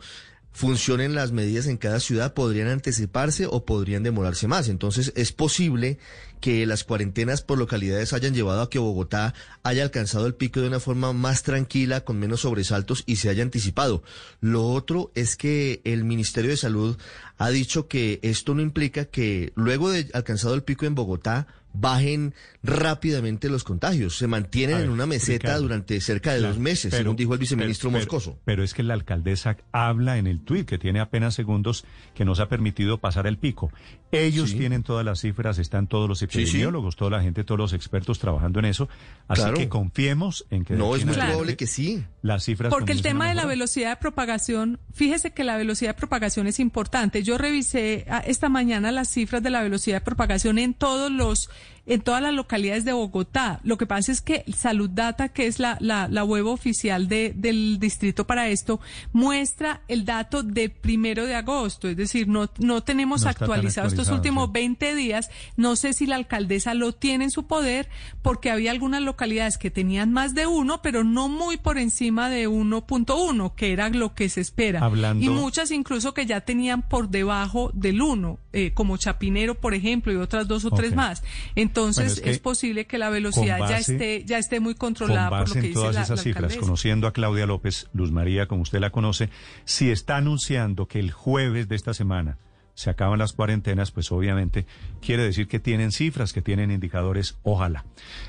[0.54, 4.70] funcionen las medidas en cada ciudad, podrían anticiparse o podrían demorarse más.
[4.70, 5.98] Entonces es posible
[6.40, 9.34] que las cuarentenas por localidades hayan llevado a que Bogotá
[9.64, 13.44] haya alcanzado el pico de una forma más tranquila, con menos sobresaltos y se haya
[13.44, 14.04] anticipado.
[14.42, 16.98] Lo otro es que el Ministerio de Salud
[17.38, 22.34] ha dicho que esto no implica que luego de alcanzado el pico en Bogotá bajen
[22.62, 24.18] rápidamente los contagios.
[24.18, 25.62] Se mantienen ver, en una meseta Ricardo.
[25.64, 28.40] durante cerca de Claro, dos meses, pero- según dijo el viceministro pero- Moscoso.
[28.46, 32.40] Pero es que la alcaldesa habla en el tuit, que tiene apenas segundos, que nos
[32.40, 33.72] ha permitido pasar el pico.
[34.14, 34.58] Ellos Sí.
[34.58, 36.26] tienen todas las cifras, están todos los sí.
[36.26, 38.88] epidemiólogos, toda la gente, todos los expertos trabajando en eso.
[39.28, 39.58] Así Claro.
[39.58, 40.76] que confiemos en que...
[40.76, 42.04] No, es muy probable que sí.
[42.22, 46.00] Las cifras Porque el tema de la velocidad de propagación, fíjese que la velocidad de
[46.00, 47.24] propagación es importante.
[47.24, 51.50] Yo revisé ah, esta mañana las cifras de la velocidad de propagación en todos los,
[51.86, 53.60] en todas las localidades de Bogotá.
[53.64, 57.34] Lo que pasa es que Salud Data, que es la, la, la web oficial de,
[57.36, 58.80] del distrito para esto,
[59.12, 61.90] muestra el dato de primero de agosto.
[61.90, 64.52] Es decir, no, no tenemos No actualizado estos últimos sí.
[64.54, 65.30] 20 días.
[65.58, 67.90] No sé si la alcaldesa lo tiene en su poder,
[68.22, 72.48] porque había algunas localidades que tenían más de uno, pero no muy por encima de
[72.48, 74.80] 1.1, que era lo que se espera.
[74.80, 79.74] Hablando- Y muchas incluso que ya tenían por debajo del 1, eh, como Chapinero, por
[79.74, 81.24] ejemplo, y otras dos o tres más.
[81.56, 84.74] Entonces, Bueno, es que es posible que la velocidad con ya esté ya esté muy
[84.74, 87.14] Con controlada por base lo que en dice todas la, esas la cifras, conociendo a
[87.14, 89.30] Claudia López, Luz María, como usted la conoce,
[89.66, 92.38] si está anunciando que el jueves de esta semana
[92.76, 94.66] se acaban las cuarentenas, pues obviamente
[95.02, 97.86] quiere decir que tienen cifras, que tienen indicadores, ojalá.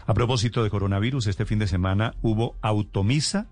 [0.07, 3.47] A propósito de coronavirus, este fin de semana hubo automisa,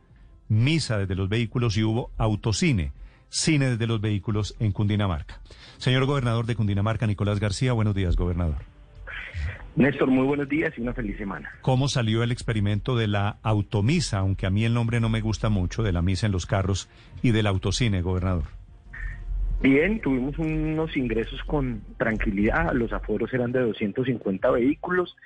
[0.48, 2.92] misa desde los vehículos y hubo autocine,
[3.28, 5.40] cine desde los vehículos en Cundinamarca.
[5.78, 8.72] Señor gobernador de Cundinamarca, Nicolás García, buenos días, gobernador.
[9.75, 11.51] Néstor, muy buenos días y una feliz semana.
[11.62, 15.49] ¿Cómo salió el experimento de la automisa, aunque a mí el nombre no me gusta
[15.49, 16.91] mucho, de la misa en los carros
[17.23, 18.44] y del autocine, gobernador?
[19.62, 25.17] Bien, tuvimos unos ingresos con tranquilidad, los aforos eran de 250 vehículos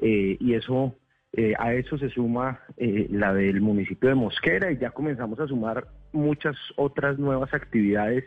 [0.00, 0.94] eh, y eso
[1.32, 5.46] eh, a eso se suma eh, la del municipio de Mosquera y ya comenzamos a
[5.46, 8.24] sumar muchas otras nuevas actividades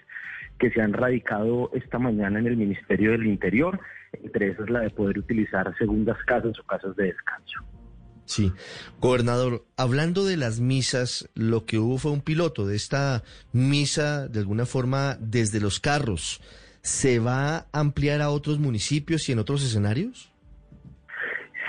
[0.60, 3.80] que se han radicado esta mañana en el Ministerio del Interior,
[4.22, 7.61] entre esas la de poder utilizar segundas casas o casas de descanso.
[8.25, 8.51] Sí,
[9.00, 14.40] gobernador, hablando de las misas, lo que hubo fue un piloto de esta misa, de
[14.40, 16.42] alguna forma, desde los carros.
[16.82, 20.32] ¿Se va a ampliar a otros municipios y en otros escenarios?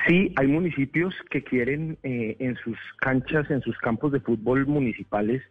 [0.06, 5.42] Sí, hay municipios que quieren eh, en sus canchas, en sus campos de fútbol municipales,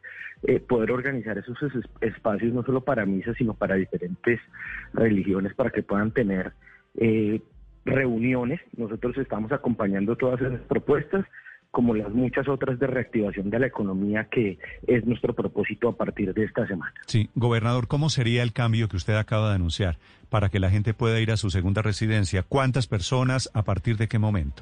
[0.43, 4.39] eh, poder organizar esos es- espacios no solo para misas, sino para diferentes
[4.93, 6.53] religiones, para que puedan tener
[6.95, 7.41] eh,
[7.85, 8.61] reuniones.
[8.77, 11.25] Nosotros estamos acompañando todas esas propuestas,
[11.72, 16.33] como las muchas otras de reactivación de la economía, que es nuestro propósito a partir
[16.33, 16.93] de esta semana.
[17.07, 19.97] Sí, gobernador, ¿cómo sería el cambio que usted acaba de anunciar
[20.30, 22.43] para que la gente pueda ir a su segunda residencia?
[22.43, 23.49] ¿Cuántas personas?
[23.55, 24.61] ¿A partir de qué momento?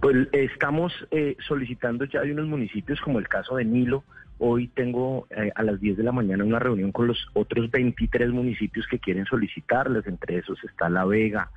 [0.00, 4.02] Pues estamos eh, solicitando ya de unos municipios como el caso de Nilo.
[4.42, 8.30] Hoy tengo eh, a las 10 de la mañana una reunión con los otros 23
[8.30, 10.06] municipios que quieren solicitarles.
[10.06, 11.50] Entre esos está La Vega,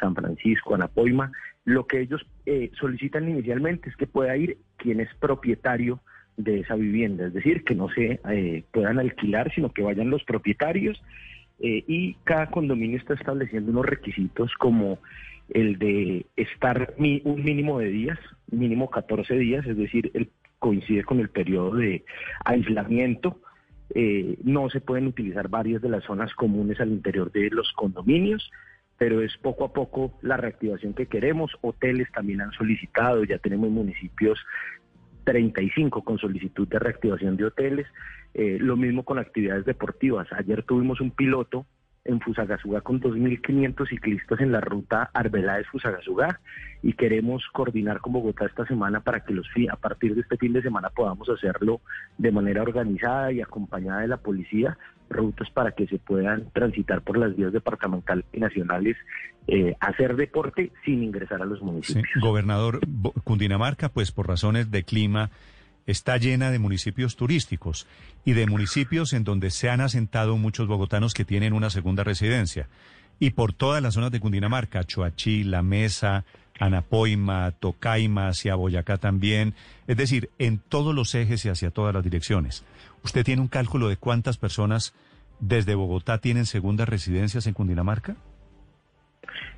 [0.00, 1.30] San Francisco, Anapoima.
[1.64, 6.00] Lo que ellos eh, solicitan inicialmente es que pueda ir quien es propietario
[6.38, 10.24] de esa vivienda, es decir, que no se eh, puedan alquilar, sino que vayan los
[10.24, 11.00] propietarios
[11.58, 14.98] eh, y cada condominio está estableciendo unos requisitos como
[15.50, 18.18] el de estar un mínimo de días,
[18.50, 22.04] mínimo 14 días, es decir, el, coincide con el periodo de
[22.44, 23.40] aislamiento.
[23.92, 28.52] Eh, no se pueden utilizar varias de las zonas comunes al interior de los condominios,
[28.96, 31.50] pero es poco a poco la reactivación que queremos.
[31.62, 34.38] Hoteles también han solicitado, ya tenemos municipios
[35.24, 37.86] 35 con solicitud de reactivación de hoteles.
[38.34, 40.28] Eh, lo mismo con actividades deportivas.
[40.32, 41.66] Ayer tuvimos un piloto
[42.10, 46.40] en Fusagasugá con 2.500 ciclistas en la ruta Arbeláez-Fusagasugá
[46.82, 50.52] y queremos coordinar con Bogotá esta semana para que los a partir de este fin
[50.52, 51.80] de semana podamos hacerlo
[52.18, 57.18] de manera organizada y acompañada de la policía, rutas para que se puedan transitar por
[57.18, 58.96] las vías departamentales y nacionales,
[59.46, 62.06] eh, hacer deporte sin ingresar a los municipios.
[62.20, 62.80] Gobernador,
[63.24, 65.30] Cundinamarca, pues por razones de clima,
[65.90, 67.86] está llena de municipios turísticos
[68.24, 72.68] y de municipios en donde se han asentado muchos bogotanos que tienen una segunda residencia.
[73.18, 76.24] Y por todas las zonas de Cundinamarca, Choachí, La Mesa,
[76.58, 79.54] Anapoima, Tocaima, hacia Boyacá también,
[79.86, 82.64] es decir, en todos los ejes y hacia todas las direcciones.
[83.02, 84.94] ¿Usted tiene un cálculo de cuántas personas
[85.40, 88.16] desde Bogotá tienen segundas residencias en Cundinamarca?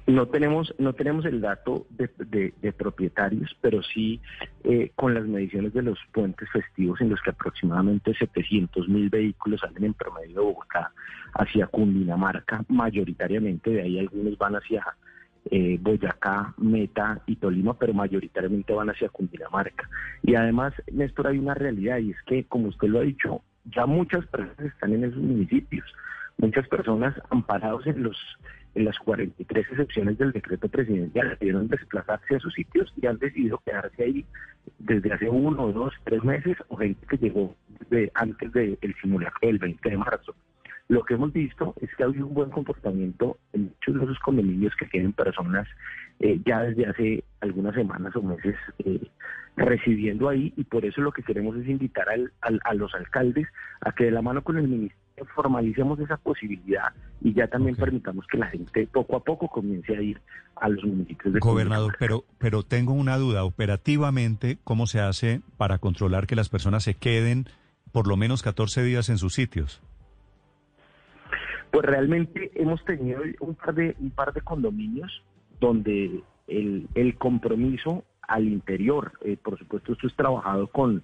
[0.06, 4.20] No tenemos, no tenemos el dato de, propietarios, pero sí
[4.64, 9.60] eh, con las mediciones de los puentes festivos en los que aproximadamente 700 mil vehículos
[9.60, 10.92] salen en promedio de Bogotá
[11.34, 14.84] hacia Cundinamarca, mayoritariamente, de ahí algunos van hacia
[15.50, 19.88] eh, Boyacá, Meta y Tolima, pero mayoritariamente van hacia Cundinamarca.
[20.22, 23.86] Y además, Néstor, hay una realidad y es que, como usted lo ha dicho, ya
[23.86, 25.84] muchas personas están en esos municipios,
[26.38, 28.16] muchas personas amparados en los
[28.74, 33.58] en las 43 excepciones del decreto presidencial decidieron desplazarse a sus sitios y han decidido
[33.64, 34.24] quedarse ahí
[34.78, 37.54] desde hace uno, dos, tres meses o gente que llegó
[37.90, 40.34] de, antes del simulacro del 20 de marzo.
[40.88, 44.18] Lo que hemos visto es que ha habido un buen comportamiento en muchos de esos
[44.18, 45.66] condominios que tienen personas
[46.20, 49.00] eh, ya desde hace algunas semanas o meses eh,
[50.28, 53.48] ahí y por eso lo que queremos es invitar al, a los alcaldes
[53.80, 55.01] a que de la mano con el ministerio
[55.34, 60.02] formalicemos esa posibilidad y ya también permitamos que la gente poco a poco comience a
[60.02, 60.20] ir
[60.56, 63.44] a los municipios de Gobernador, pero, pero tengo una duda.
[63.44, 67.46] Operativamente, ¿cómo se hace para controlar que las personas se queden
[67.92, 69.82] por lo menos 14 días en sus sitios?
[71.70, 75.22] Pues realmente hemos tenido un par de, un par de condominios
[75.60, 81.02] donde el, el compromiso al interior, eh, por supuesto esto es trabajado con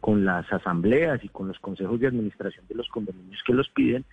[0.00, 4.04] con las asambleas y con los consejos de administración de los condominios que los piden,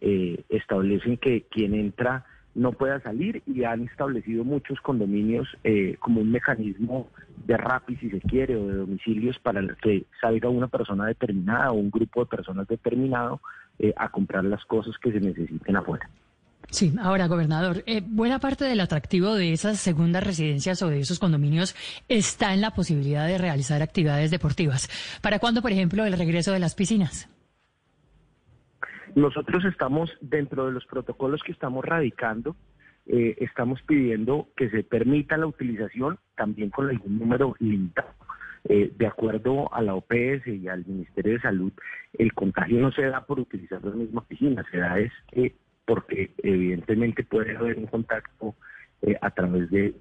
[0.00, 6.20] eh, establecen que quien entra no pueda salir y han establecido muchos condominios eh, como
[6.20, 7.08] un mecanismo
[7.46, 11.74] de RAPI, si se quiere, o de domicilios para que salga una persona determinada o
[11.74, 13.40] un grupo de personas determinado
[13.78, 16.08] eh, a comprar las cosas que se necesiten afuera.
[16.72, 21.18] Sí, ahora, gobernador, eh, buena parte del atractivo de esas segundas residencias o de esos
[21.18, 21.76] condominios
[22.08, 24.88] está en la posibilidad de realizar actividades deportivas.
[25.20, 27.28] ¿Para cuándo, por ejemplo, el regreso de las piscinas?
[29.14, 32.56] Nosotros estamos, dentro de los protocolos que estamos radicando,
[33.04, 38.14] eh, estamos pidiendo que se permita la utilización también con algún número limitado.
[38.64, 41.72] Eh, de acuerdo a la OPS y al Ministerio de Salud,
[42.14, 45.54] el contagio no se da por utilizar las mismas piscinas, se da es que
[45.84, 48.54] porque evidentemente puede haber un contacto
[49.02, 49.94] eh, a través de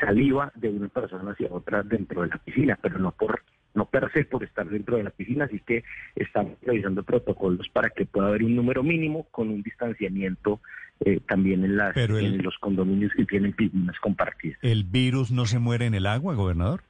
[0.00, 3.42] saliva de una persona hacia otra dentro de la piscina, pero no por
[3.74, 5.82] no per se por estar dentro de la piscina, así que
[6.14, 10.60] estamos realizando protocolos para que pueda haber un número mínimo con un distanciamiento
[11.00, 14.58] eh, también en, las, en los condominios que tienen piscinas compartidas.
[14.62, 16.82] ¿El virus no se muere en el agua, gobernador?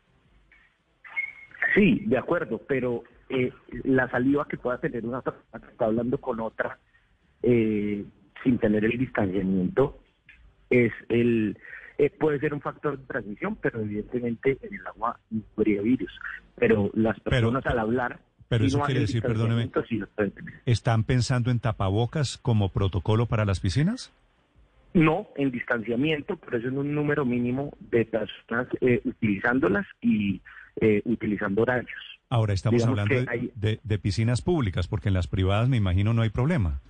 [1.75, 3.53] Sí, de acuerdo, pero eh,
[3.85, 6.79] la saliva que pueda tener una persona que está hablando con otra
[7.43, 8.05] eh,
[8.43, 9.99] sin tener el distanciamiento
[10.71, 11.59] es el
[11.99, 16.11] eh, puede ser un factor de transmisión, pero evidentemente en el agua no habría virus.
[16.57, 19.71] Pero las personas al hablar pero eso quiere decir, perdóneme,
[20.67, 24.13] ¿están pensando en tapabocas como protocolo para las piscinas?
[24.93, 30.43] No, en distanciamiento, pero eso en un número mínimo de personas eh, utilizándolas y
[31.05, 32.12] utilizando horarios.
[32.33, 33.15] Ahora estamos hablando
[33.55, 36.81] de, piscinas públicas, porque en las privadas me imagino no hay problema.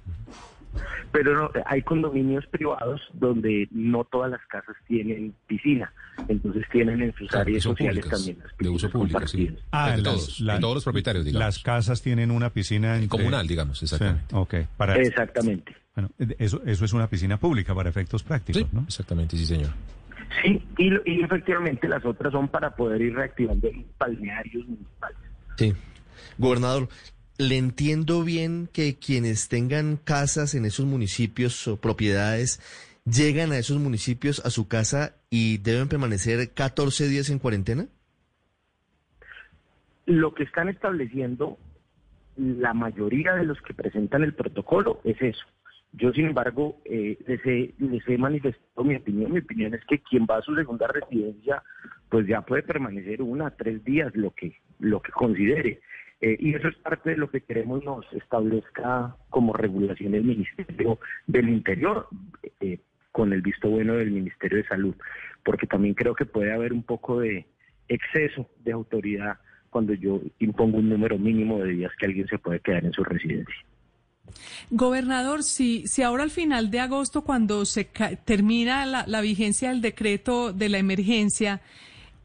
[1.10, 5.92] Pero no, hay condominios privados donde no todas las casas tienen piscina,
[6.28, 9.18] entonces tienen en sus áreas sociales también las de uso público,
[9.72, 11.44] Ah, de todos, los propietarios, digamos.
[11.44, 14.34] Las casas tienen una piscina comunal, digamos, exactamente.
[14.34, 14.66] okay,
[14.98, 15.74] Exactamente.
[15.96, 18.82] Bueno, eso, eso es una piscina pública para efectos prácticos, ¿no?
[18.82, 19.70] Exactamente, sí, señor.
[20.40, 25.31] Sí, y, y, efectivamente las otras son para poder ir reactivando balnearios municipales.
[25.56, 25.74] Sí.
[26.38, 26.88] Gobernador,
[27.38, 32.60] le entiendo bien que quienes tengan casas en esos municipios o propiedades
[33.04, 37.86] llegan a esos municipios a su casa y deben permanecer 14 días en cuarentena.
[40.06, 41.58] Lo que están estableciendo
[42.36, 45.44] la mayoría de los que presentan el protocolo es eso.
[45.94, 49.32] Yo, sin embargo, eh, les, he, les he manifestado mi opinión.
[49.32, 51.62] Mi opinión es que quien va a su segunda residencia,
[52.08, 55.80] pues ya puede permanecer una, tres días, lo que, lo que considere.
[56.22, 60.98] Eh, y eso es parte de lo que queremos nos establezca como regulación el Ministerio
[61.26, 62.06] del Interior,
[62.60, 62.78] eh,
[63.10, 64.94] con el visto bueno del Ministerio de Salud,
[65.44, 67.44] porque también creo que puede haber un poco de
[67.88, 69.38] exceso de autoridad
[69.68, 73.04] cuando yo impongo un número mínimo de días que alguien se puede quedar en su
[73.04, 73.56] residencia.
[74.70, 77.84] Gobernador, si, si ahora al final de agosto, cuando se
[78.24, 81.60] termina la, vigencia del decreto de la emergencia,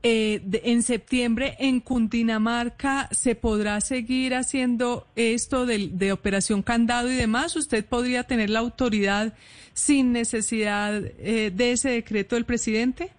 [0.03, 7.15] eh, en septiembre en Cundinamarca se podrá seguir haciendo esto de, de, operación candado y
[7.15, 7.55] demás.
[7.55, 9.33] ¿Usted podría tener la autoridad
[9.73, 13.11] sin necesidad eh, de ese decreto del presidente?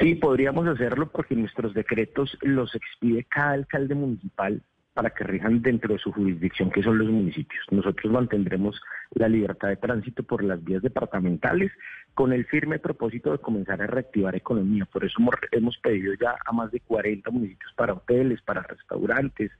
[0.00, 4.62] Sí, podríamos hacerlo porque nuestros decretos los expide cada alcalde municipal
[4.94, 7.64] para que rijan dentro de su jurisdicción, que son los municipios.
[7.70, 8.80] Nosotros mantendremos
[9.14, 11.72] la libertad de tránsito por las vías departamentales
[12.14, 14.84] con el firme propósito de comenzar a reactivar economía.
[14.84, 15.18] Por eso
[15.50, 19.50] hemos, pedido ya a más de 40 municipios para hoteles, para restaurantes,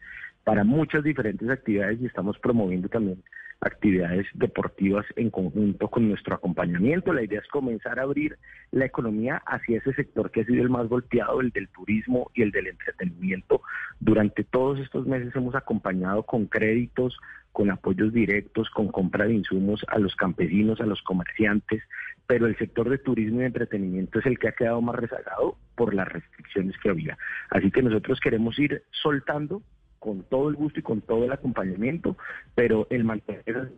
[0.44, 3.22] para muchas diferentes actividades y estamos promoviendo también
[3.62, 7.12] actividades deportivas en conjunto con nuestro acompañamiento.
[7.12, 8.36] La idea es comenzar a abrir
[8.72, 12.42] la economía hacia ese sector que ha sido el más golpeado, el del turismo y
[12.42, 13.62] el del entretenimiento.
[14.00, 17.16] Durante todos estos meses hemos acompañado con créditos,
[17.52, 21.82] con apoyos directos, con compra de insumos a los campesinos, a los comerciantes,
[22.26, 25.94] pero el sector de turismo y entretenimiento es el que ha quedado más rezagado por
[25.94, 27.16] las restricciones que había.
[27.50, 29.62] Así que nosotros queremos ir soltando
[30.02, 32.16] con todo el gusto y con todo el acompañamiento,
[32.56, 33.70] pero el mantener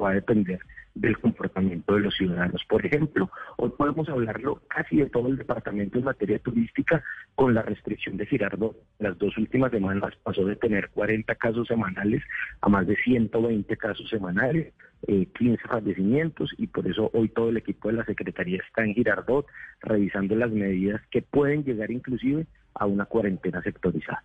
[0.00, 0.60] va a depender
[0.94, 2.62] del comportamiento de los ciudadanos.
[2.68, 7.02] Por ejemplo, hoy podemos hablarlo casi de todo el departamento en materia turística
[7.34, 8.76] con la restricción de Girardot.
[9.00, 12.22] Las dos últimas semanas pasó de tener 40 casos semanales
[12.60, 14.72] a más de 120 casos semanales,
[15.06, 18.94] 15 eh, fallecimientos y por eso hoy todo el equipo de la Secretaría está en
[18.94, 19.46] Girardot
[19.80, 24.22] revisando las medidas que pueden llegar inclusive a una cuarentena sectorizada.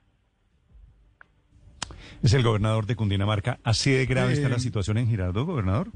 [2.23, 3.59] Es el gobernador de Cundinamarca.
[3.63, 5.89] ¿Así de grave está la situación en Girardot, gobernador?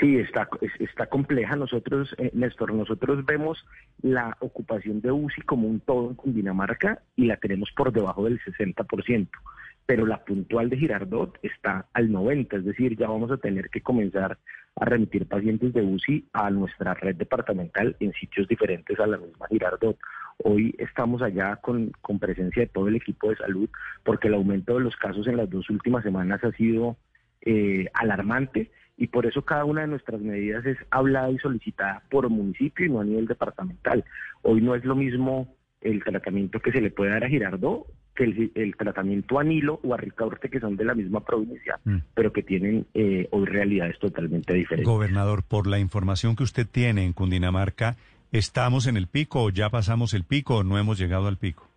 [0.00, 0.48] Sí, está,
[0.78, 1.54] está compleja.
[1.54, 3.64] Nosotros, eh, Néstor, nosotros vemos
[4.00, 8.40] la ocupación de UCI como un todo en Cundinamarca y la tenemos por debajo del
[8.40, 9.28] 60%,
[9.86, 13.80] pero la puntual de Girardot está al 90%, es decir, ya vamos a tener que
[13.80, 14.38] comenzar
[14.76, 19.46] a remitir pacientes de UCI a nuestra red departamental en sitios diferentes a la misma
[19.48, 19.98] Girardot.
[20.38, 23.68] Hoy estamos allá con, con presencia de todo el equipo de salud
[24.02, 26.96] porque el aumento de los casos en las dos últimas semanas ha sido
[27.42, 32.28] eh, alarmante y por eso cada una de nuestras medidas es hablada y solicitada por
[32.28, 34.04] municipio y no a nivel departamental.
[34.42, 38.50] Hoy no es lo mismo el tratamiento que se le puede dar a Girardot que
[38.54, 41.96] el, tratamiento a Nilo o a Ricaurte, que son de la misma provincia, mm.
[42.14, 44.86] pero que tienen eh, hoy realidades totalmente diferentes.
[44.86, 47.96] Gobernador, por la información que usted tiene en Cundinamarca,
[48.32, 51.68] ¿Estamos en el pico o ya pasamos el pico o no hemos llegado al pico?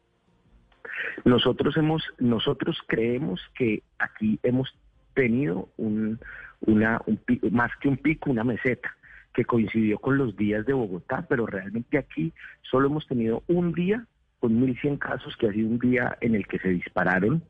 [1.26, 4.74] Nosotros hemos, nosotros creemos que aquí hemos
[5.14, 6.18] tenido un,
[6.62, 7.20] una, un
[7.52, 8.96] más que un pico, una meseta
[9.34, 12.32] que coincidió con los días de Bogotá, pero realmente aquí
[12.62, 14.06] solo hemos tenido un día
[14.46, 17.42] con 1.100 casos, que ha sido un día en el que se dispararon,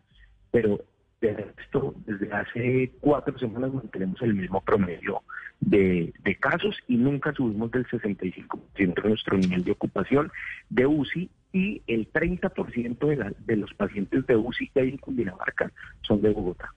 [0.49, 0.79] pero
[1.19, 5.21] de esto, desde hace cuatro semanas mantenemos el mismo promedio
[5.59, 10.31] de, casos y nunca subimos del 65% de nuestro nivel de ocupación
[10.69, 14.97] de UCI y el 30% de, la, de los pacientes de UCI que hay en
[14.97, 15.69] Cundinamarca
[16.01, 16.73] son de Bogotá,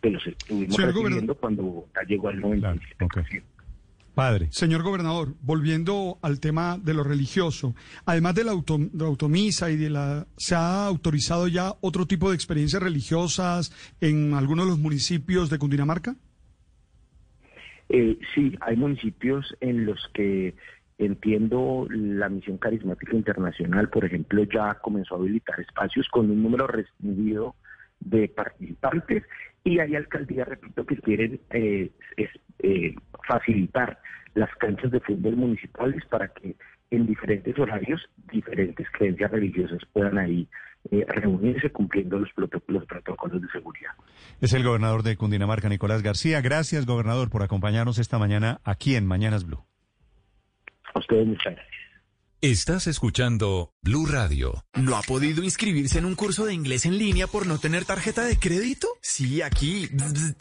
[0.00, 3.42] que los estuvimos recibiendo cuando Bogotá llegó al 97%.
[4.16, 4.48] Padre.
[4.50, 7.74] Señor gobernador, volviendo al tema de lo religioso,
[8.06, 10.26] además de la, automisa y de la...
[10.38, 13.70] ¿Se ha autorizado ya otro tipo de experiencias religiosas
[14.00, 16.16] en algunos de los municipios de Cundinamarca?
[17.90, 20.54] Eh, sí, hay municipios en los que
[20.96, 26.66] entiendo la misión carismática internacional, por ejemplo, ya comenzó a habilitar espacios con un número
[26.66, 27.54] restringido
[28.00, 29.24] de participantes
[29.66, 31.90] y hay alcaldías, repito, que quieren eh,
[32.60, 32.94] eh,
[33.26, 33.98] facilitar
[34.34, 36.54] las canchas de fútbol municipales para que
[36.92, 40.46] en diferentes horarios diferentes creencias religiosas puedan ahí
[40.92, 42.28] eh, reunirse cumpliendo los,
[42.68, 43.90] los protocolos de seguridad.
[44.40, 46.40] Es el gobernador de Cundinamarca, Nicolás García.
[46.40, 49.64] Gracias, gobernador, por acompañarnos esta mañana aquí en Mañanas Blue.
[50.94, 51.75] A ustedes muchas gracias.
[52.46, 54.64] Estás escuchando Blue Radio.
[54.74, 58.24] ¿No ha podido inscribirse en un curso de inglés en línea por no tener tarjeta
[58.24, 58.86] de crédito?
[59.02, 59.88] Sí, aquí.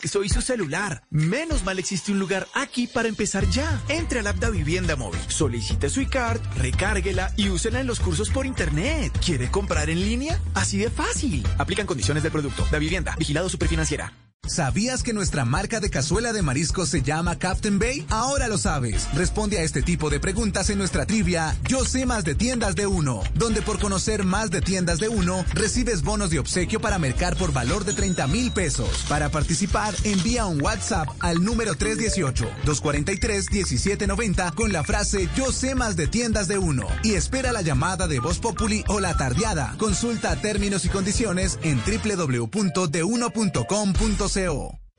[0.04, 1.02] Soy su celular.
[1.10, 3.82] Menos mal existe un lugar aquí para empezar ya.
[3.90, 8.30] Entre al app de Vivienda Móvil, solicite su iCard, recárguela y úsela en los cursos
[8.30, 9.12] por internet.
[9.26, 10.40] ¿Quiere comprar en línea?
[10.54, 11.44] Así de fácil.
[11.58, 12.68] Aplican condiciones del producto.
[12.72, 14.14] Da Vivienda, vigilado superfinanciera.
[14.48, 18.06] ¿Sabías que nuestra marca de cazuela de mariscos se llama Captain Bay?
[18.10, 19.08] Ahora lo sabes.
[19.14, 22.86] Responde a este tipo de preguntas en nuestra trivia Yo sé más de tiendas de
[22.86, 27.36] uno, donde por conocer más de tiendas de uno, recibes bonos de obsequio para mercar
[27.36, 29.04] por valor de 30 mil pesos.
[29.10, 36.06] Para participar, envía un WhatsApp al número 318-243-1790 con la frase Yo sé más de
[36.08, 39.74] tiendas de uno y espera la llamada de Voz Populi o la tardeada.
[39.80, 44.35] Consulta términos y condiciones en www.deuno.com.co.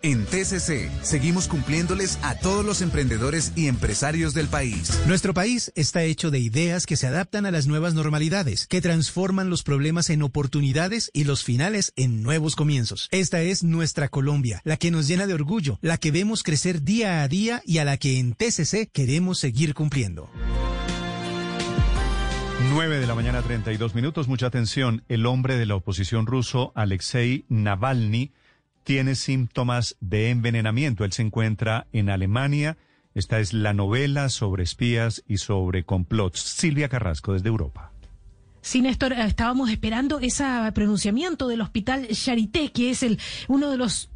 [0.03, 4.99] En TCC seguimos cumpliéndoles a todos los emprendedores y empresarios del país.
[5.07, 9.51] Nuestro país está hecho de ideas que se adaptan a las nuevas normalidades, que transforman
[9.51, 13.09] los problemas en oportunidades y los finales en nuevos comienzos.
[13.11, 17.23] Esta es nuestra Colombia, la que nos llena de orgullo, la que vemos crecer día
[17.23, 20.31] a día y a la que en TCC queremos seguir cumpliendo.
[22.71, 25.05] 9 de la mañana 32 minutos, mucha atención.
[25.09, 28.33] El hombre de la oposición ruso, Alexei Navalny,
[28.87, 31.05] tiene síntomas de envenenamiento.
[31.05, 32.79] Él se encuentra en Alemania.
[33.15, 36.39] Esta es la novela sobre espías y sobre complots.
[36.39, 37.91] Silvia Carrasco desde Europa.
[38.61, 44.09] Sí, Néstor, estábamos esperando ese pronunciamiento del hospital Charité, que es el uno de los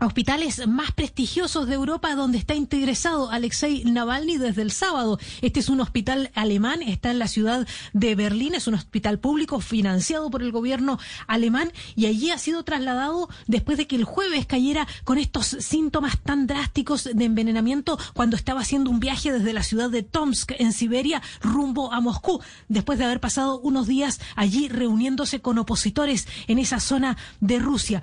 [0.00, 5.18] hospitales más prestigiosos de Europa donde está ingresado Alexei Navalny desde el sábado.
[5.40, 9.60] Este es un hospital alemán, está en la ciudad de Berlín, es un hospital público
[9.60, 14.46] financiado por el gobierno alemán y allí ha sido trasladado después de que el jueves
[14.46, 19.62] cayera con estos síntomas tan drásticos de envenenamiento cuando estaba haciendo un viaje desde la
[19.62, 24.68] ciudad de Tomsk en Siberia rumbo a Moscú, después de haber pasado unos días allí
[24.68, 28.02] reuniéndose con opositores en esa zona de Rusia.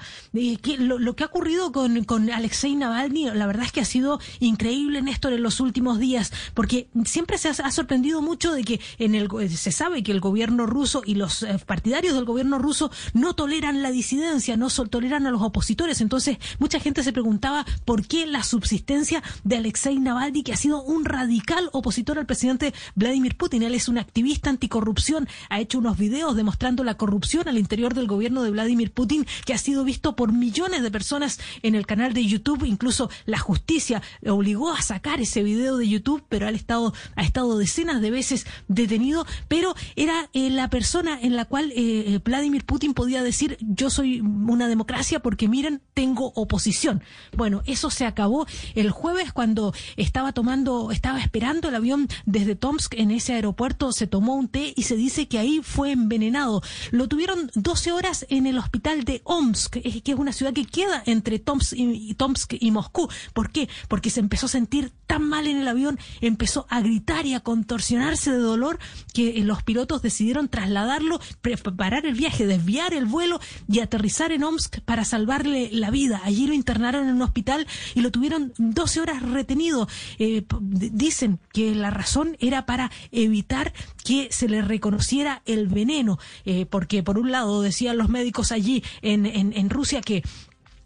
[0.79, 4.19] Lo, lo que ha ocurrido con con, Alexei Navalny, la verdad es que ha sido
[4.39, 9.15] increíble, Néstor, en los últimos días, porque siempre se ha, sorprendido mucho de que en
[9.15, 13.33] el, se sabe que el gobierno ruso y los eh, partidarios del gobierno ruso no
[13.33, 16.01] toleran la disidencia, no toleran a los opositores.
[16.01, 20.81] Entonces, mucha gente se preguntaba por qué la subsistencia de Alexei Navalny, que ha sido
[20.83, 23.63] un radical opositor al presidente Vladimir Putin.
[23.63, 28.07] Él es un activista anticorrupción, ha hecho unos videos demostrando la corrupción al interior del
[28.07, 31.85] gobierno de Vladimir Putin, que ha sido visto por millones de personas en en el
[31.87, 36.51] canal de YouTube, incluso la justicia obligó a sacar ese video de YouTube, pero ha
[36.51, 41.71] estado, ha estado decenas de veces detenido, pero era eh, la persona en la cual
[41.71, 47.01] eh, eh, Vladimir Putin podía decir yo soy una democracia porque miren, tengo oposición.
[47.35, 48.45] Bueno, eso se acabó
[48.75, 54.05] el jueves cuando estaba tomando, estaba esperando el avión desde Tomsk en ese aeropuerto, se
[54.05, 56.61] tomó un té y se dice que ahí fue envenenado.
[56.91, 61.01] Lo tuvieron 12 horas en el hospital de Omsk, que es una ciudad que queda
[61.05, 63.07] entre Tomsk y, Tomsk y Moscú.
[63.33, 63.69] ¿Por qué?
[63.87, 67.39] Porque se empezó a sentir tan mal en el avión, empezó a gritar y a
[67.39, 68.79] contorsionarse de dolor
[69.13, 74.43] que eh, los pilotos decidieron trasladarlo, preparar el viaje, desviar el vuelo y aterrizar en
[74.43, 76.21] Omsk para salvarle la vida.
[76.23, 79.87] Allí lo internaron en un hospital y lo tuvieron 12 horas retenido.
[80.19, 86.65] Eh, dicen que la razón era para evitar que se le reconociera el veneno, eh,
[86.65, 90.23] porque por un lado decían los médicos allí en, Rusia que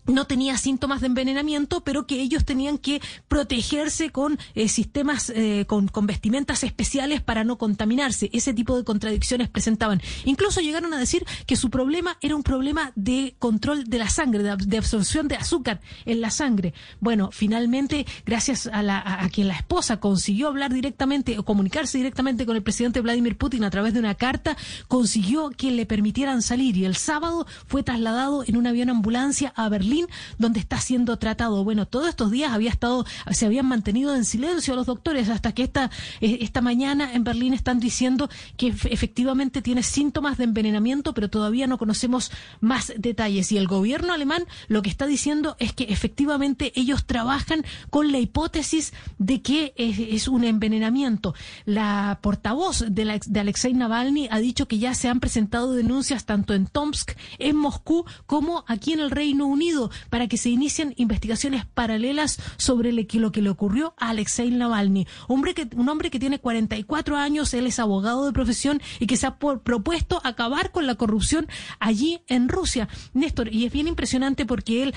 [0.07, 5.65] no tenía síntomas de envenenamiento, pero que ellos tenían que protegerse con eh, sistemas, eh,
[5.67, 8.29] con, vestimentas especiales para no contaminarse.
[8.31, 10.01] Ese tipo de contradicciones presentaban.
[10.25, 14.43] Incluso llegaron a decir que su problema era un problema de control de la sangre,
[14.43, 16.73] de, absorción de azúcar en la sangre.
[16.99, 22.55] Bueno, finalmente, gracias a, la, a, la esposa consiguió hablar directamente o comunicarse directamente con
[22.55, 24.55] el presidente Vladimir Putin a través de una carta,
[24.87, 29.67] consiguió que le permitieran salir y el sábado fue trasladado en un avión ambulancia a
[29.69, 29.96] Berlín
[30.37, 31.63] donde está siendo tratado.
[31.63, 35.63] Bueno, todos estos días había estado, se habían mantenido en silencio los doctores hasta que
[35.63, 35.89] esta,
[36.21, 41.67] eh, esta mañana en Berlín están diciendo que efectivamente tiene síntomas de envenenamiento, pero todavía
[41.67, 43.51] no conocemos más detalles.
[43.51, 48.19] Y el gobierno alemán lo que está diciendo es que efectivamente ellos trabajan con la
[48.19, 51.33] hipótesis de que es, un envenenamiento.
[51.65, 56.25] La portavoz de, la, de Alexei Navalny ha dicho que ya se han presentado denuncias
[56.25, 60.93] tanto en Tomsk, en Moscú, como aquí en el Reino Unido para que se inicien
[60.97, 66.19] investigaciones paralelas sobre lo que le ocurrió a Alexei Navalny, hombre que, un hombre que
[66.19, 70.87] tiene 44 años, él es abogado de profesión y que se ha propuesto acabar con
[70.87, 71.47] la corrupción
[71.79, 72.87] allí en Rusia.
[73.13, 74.95] Néstor, y es bien impresionante porque él,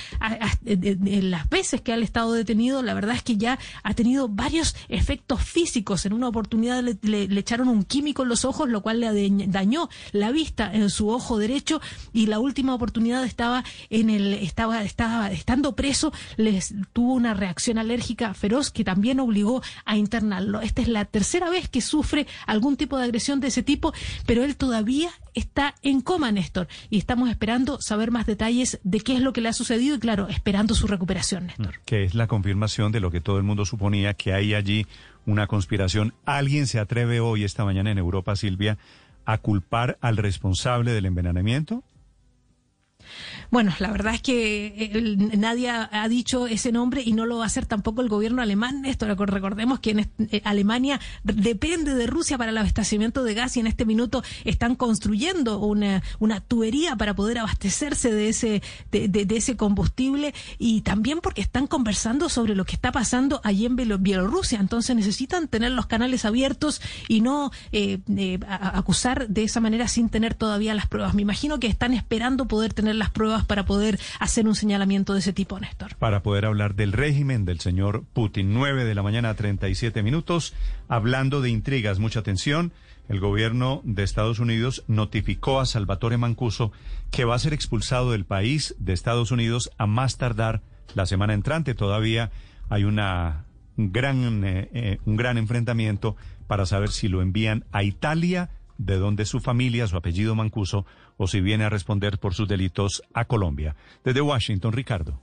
[0.64, 4.76] en las veces que ha estado detenido, la verdad es que ya ha tenido varios
[4.88, 6.06] efectos físicos.
[6.06, 9.88] En una oportunidad le, le echaron un químico en los ojos, lo cual le dañó
[10.12, 11.80] la vista en su ojo derecho
[12.12, 17.78] y la última oportunidad estaba en el estaba estaba estando preso les tuvo una reacción
[17.78, 20.60] alérgica feroz que también obligó a internarlo.
[20.60, 23.92] Esta es la tercera vez que sufre algún tipo de agresión de ese tipo,
[24.26, 29.14] pero él todavía está en coma, Néstor, y estamos esperando saber más detalles de qué
[29.14, 31.80] es lo que le ha sucedido y claro, esperando su recuperación, Néstor.
[31.84, 34.86] Que es la confirmación de lo que todo el mundo suponía que hay allí
[35.26, 36.14] una conspiración.
[36.24, 38.78] ¿Alguien se atreve hoy, esta mañana en Europa, Silvia,
[39.24, 41.84] a culpar al responsable del envenenamiento?
[43.50, 47.44] Bueno, la verdad es que eh, nadie ha dicho ese nombre y no lo va
[47.44, 48.84] a hacer tampoco el gobierno alemán.
[48.84, 53.60] Esto recordemos que en eh, Alemania depende de Rusia para el abastecimiento de gas y
[53.60, 56.00] en este minuto están construyendo una,
[56.46, 58.62] tubería para poder abastecerse de ese,
[58.92, 63.74] de, ese combustible y también porque están conversando sobre lo que está pasando allí en
[63.74, 64.60] Bielorrusia.
[64.60, 67.98] Entonces necesitan tener los canales abiertos y no eh,
[68.48, 71.14] acusar de esa manera sin tener todavía las pruebas.
[71.14, 75.20] Me imagino que están esperando poder tener las pruebas para poder hacer un señalamiento de
[75.20, 75.96] ese tipo, Néstor.
[75.96, 78.52] Para poder hablar del régimen del señor Putin.
[78.54, 80.54] 9 de la mañana, 37 minutos.
[80.88, 82.72] Hablando de intrigas, mucha atención.
[83.08, 86.70] El gobierno de Estados Unidos notificó a Salvatore Mancuso
[87.10, 90.62] que va a ser expulsado del país de Estados Unidos a más tardar
[90.94, 91.74] la semana entrante.
[91.74, 92.30] Todavía
[92.68, 93.46] hay una
[93.76, 99.26] gran, eh, eh, un gran enfrentamiento para saber si lo envían a Italia de donde
[99.26, 100.86] su familia, su apellido Mancuso,
[101.18, 103.76] o si viene a responder por sus delitos a Colombia.
[104.04, 105.20] Desde Washington, Ricardo.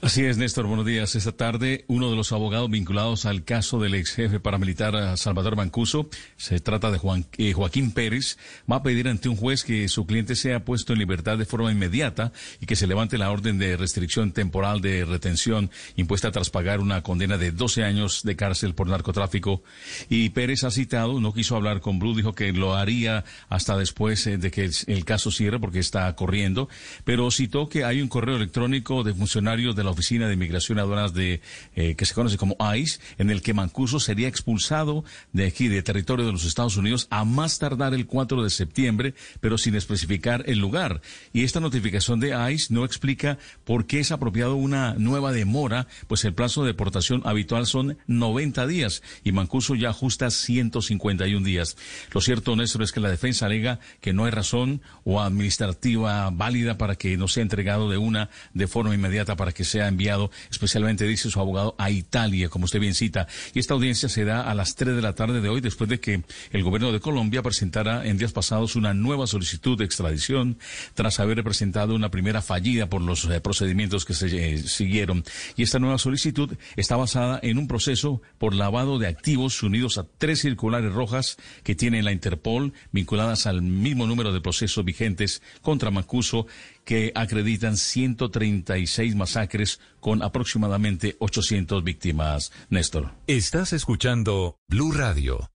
[0.00, 0.66] Así es, Néstor.
[0.66, 1.16] Buenos días.
[1.16, 6.08] Esta tarde, uno de los abogados vinculados al caso del ex jefe paramilitar Salvador Mancuso,
[6.36, 8.38] se trata de Juan, eh, Joaquín Pérez,
[8.70, 11.72] va a pedir ante un juez que su cliente sea puesto en libertad de forma
[11.72, 16.78] inmediata y que se levante la orden de restricción temporal de retención impuesta tras pagar
[16.78, 19.64] una condena de 12 años de cárcel por narcotráfico.
[20.08, 24.24] Y Pérez ha citado, no quiso hablar con Blue, dijo que lo haría hasta después
[24.28, 26.68] eh, de que el caso cierre porque está corriendo,
[27.04, 30.80] pero citó que hay un correo electrónico de funcionarios de la Oficina de Inmigración y
[30.82, 31.40] Aduanas de,
[31.74, 35.82] eh, que se conoce como ICE, en el que Mancuso sería expulsado de aquí, de
[35.82, 40.44] territorio de los Estados Unidos, a más tardar el 4 de septiembre, pero sin especificar
[40.46, 41.00] el lugar.
[41.32, 46.24] Y esta notificación de ICE no explica por qué es apropiado una nueva demora, pues
[46.24, 51.76] el plazo de deportación habitual son 90 días y Mancuso ya ajusta 151 días.
[52.12, 56.78] Lo cierto, Néstor, es que la defensa alega que no hay razón o administrativa válida
[56.78, 60.30] para que no sea entregado de una de forma inmediata para que se ha enviado,
[60.50, 63.26] especialmente dice su abogado, a Italia, como usted bien cita.
[63.54, 66.00] Y esta audiencia se da a las 3 de la tarde de hoy, después de
[66.00, 70.58] que el gobierno de Colombia presentara en días pasados una nueva solicitud de extradición,
[70.94, 75.24] tras haber presentado una primera fallida por los eh, procedimientos que se eh, siguieron.
[75.56, 80.06] Y esta nueva solicitud está basada en un proceso por lavado de activos unidos a
[80.18, 85.90] tres circulares rojas que tiene la Interpol, vinculadas al mismo número de procesos vigentes contra
[85.90, 86.46] Mancuso
[86.88, 92.50] que acreditan 136 masacres con aproximadamente 800 víctimas.
[92.70, 93.12] Néstor.
[93.26, 95.50] Estás escuchando Blue Radio.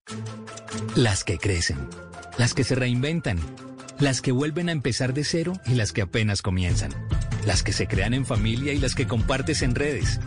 [0.94, 1.88] Las que crecen,
[2.38, 3.40] las que se reinventan,
[3.98, 6.92] las que vuelven a empezar de cero y las que apenas comienzan,
[7.44, 10.20] las que se crean en familia y las que compartes en redes.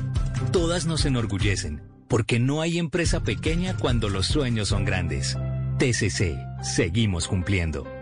[0.52, 5.38] Todas nos enorgullecen, porque no hay empresa pequeña cuando los sueños son grandes.
[5.78, 7.97] TCC, seguimos cumpliendo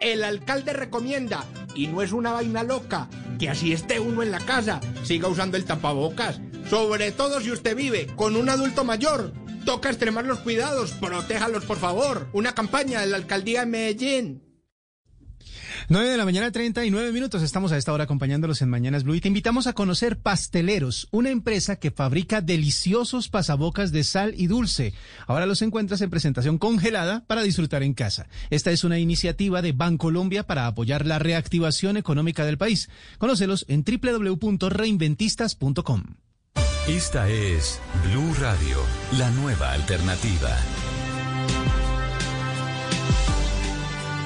[0.00, 4.40] el alcalde recomienda, y no es una vaina loca, que así esté uno en la
[4.40, 6.40] casa, siga usando el tapabocas.
[6.68, 9.32] Sobre todo si usted vive con un adulto mayor.
[9.64, 12.28] Toca extremar los cuidados, protéjalos por favor.
[12.32, 14.49] Una campaña de la alcaldía de Medellín.
[15.90, 17.42] 9 de la mañana, 39 minutos.
[17.42, 21.30] Estamos a esta hora acompañándolos en Mañanas Blue y te invitamos a conocer Pasteleros, una
[21.30, 24.94] empresa que fabrica deliciosos pasabocas de sal y dulce.
[25.26, 28.28] Ahora los encuentras en presentación congelada para disfrutar en casa.
[28.50, 32.88] Esta es una iniciativa de Bancolombia para apoyar la reactivación económica del país.
[33.18, 36.04] Conócelos en www.reinventistas.com.
[36.86, 38.78] Esta es Blue Radio,
[39.18, 40.56] la nueva alternativa.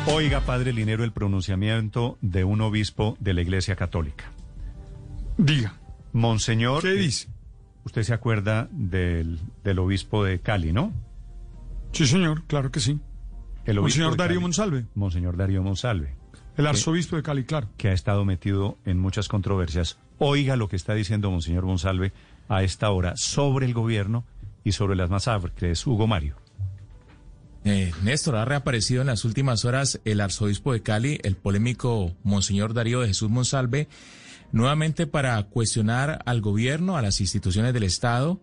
[0.07, 4.31] Oiga, padre Linero, el pronunciamiento de un obispo de la Iglesia Católica.
[5.39, 5.75] Diga.
[6.13, 6.83] Monseñor.
[6.83, 7.29] ¿Qué dice?
[7.85, 9.41] Usted se acuerda del,
[9.79, 10.93] obispo de Cali, ¿no?
[11.93, 13.01] Sí, señor, claro que sí.
[13.65, 14.87] El Monseñor Darío Monsalve.
[14.95, 16.15] Monseñor Darío Monsalve.
[16.57, 17.69] El arzobispo de Cali, claro.
[17.79, 19.99] Que ha estado metido en muchas controversias.
[20.19, 22.13] Oiga lo que está diciendo Monseñor Monsalve
[22.49, 24.25] a esta hora sobre el gobierno
[24.65, 25.87] y sobre las masacres.
[25.87, 26.44] Hugo Mario.
[27.65, 32.75] Eh, Néstor, ha reaparecido en las últimas horas el arzobispo de Cali, el polémico Monseñor
[32.75, 33.89] Darío de Jesús Monsalve,
[34.53, 38.39] nuevamente para cuestionar al gobierno, a las instituciones del Estado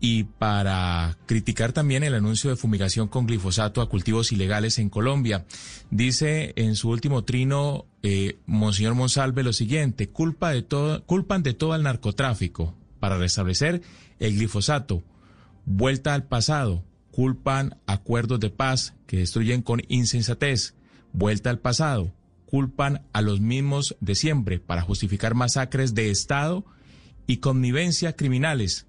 [0.00, 5.44] y para criticar también el anuncio de fumigación con glifosato a cultivos ilegales en Colombia.
[5.90, 11.52] Dice en su último trino eh, Monseñor Monsalve lo siguiente, culpa de todo, culpan de
[11.52, 13.82] todo al narcotráfico para restablecer
[14.18, 15.02] el glifosato,
[15.66, 20.74] vuelta al pasado, culpan acuerdos de paz que destruyen con insensatez,
[21.12, 22.12] vuelta al pasado,
[22.46, 26.64] culpan a los mismos de siempre para justificar masacres de Estado
[27.26, 28.86] y connivencia criminales.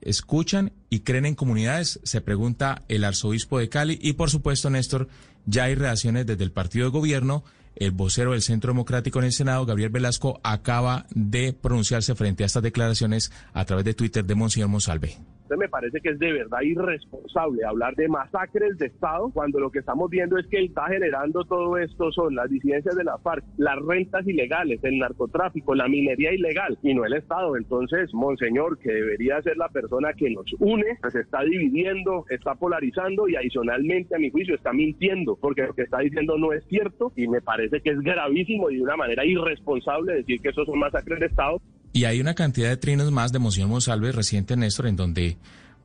[0.00, 2.00] ¿Escuchan y creen en comunidades?
[2.02, 5.08] Se pregunta el arzobispo de Cali y por supuesto, Néstor,
[5.46, 7.44] ya hay reacciones desde el partido de gobierno.
[7.76, 12.46] El vocero del Centro Democrático en el Senado, Gabriel Velasco, acaba de pronunciarse frente a
[12.46, 15.18] estas declaraciones a través de Twitter de Monseñor Monsalve
[15.56, 19.80] me parece que es de verdad irresponsable hablar de masacres de Estado cuando lo que
[19.80, 23.44] estamos viendo es que él está generando todo esto son las disidencias de la FARC,
[23.56, 27.56] las rentas ilegales, el narcotráfico, la minería ilegal y no el Estado.
[27.56, 33.28] Entonces, Monseñor, que debería ser la persona que nos une, pues está dividiendo, está polarizando
[33.28, 37.12] y adicionalmente a mi juicio está mintiendo porque lo que está diciendo no es cierto
[37.16, 40.78] y me parece que es gravísimo y de una manera irresponsable decir que esos son
[40.78, 41.60] masacres de Estado.
[41.92, 45.36] Y hay una cantidad de trinos más de Moción Monsalve reciente, Néstor, en donde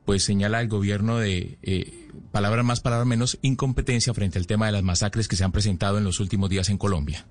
[0.06, 4.72] pues señala el gobierno de, eh, palabras más, palabras menos, incompetencia frente al tema de
[4.72, 7.26] las masacres que se han presentado en los últimos días en Colombia.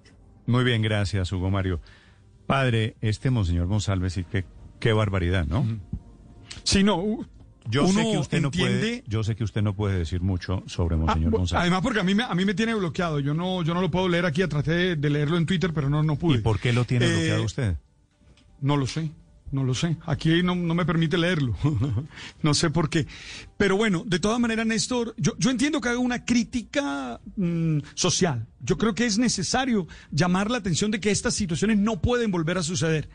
[0.47, 1.81] Muy bien, gracias, Hugo Mario.
[2.47, 4.45] Padre, este Monseñor Monsalve, sí que
[4.79, 5.67] qué barbaridad, ¿no?
[6.65, 7.27] Sí, no,
[7.69, 10.97] yo sé que usted no puede, yo sé que usted no puede decir mucho sobre
[10.97, 11.63] Monseñor ah, Monsalve.
[11.63, 13.21] Además, porque a mí me, a mí me tiene bloqueado.
[13.21, 14.47] Yo no, yo no lo puedo leer aquí.
[14.47, 16.39] Traté de, leerlo en Twitter, pero no, no pude.
[16.39, 17.77] ¿Y por qué lo tiene Eh, bloqueado usted?
[18.67, 19.13] No lo sé,
[19.53, 19.97] no lo sé.
[20.07, 21.55] Aquí no, no me permite leerlo.
[22.43, 23.07] no sé por qué.
[23.57, 28.49] Pero bueno, de todas maneras, Néstor, yo, yo entiendo que haga una crítica mm, social.
[28.61, 32.59] Yo creo que es necesario llamar la atención de que estas situaciones no pueden volver
[32.59, 33.09] a suceder.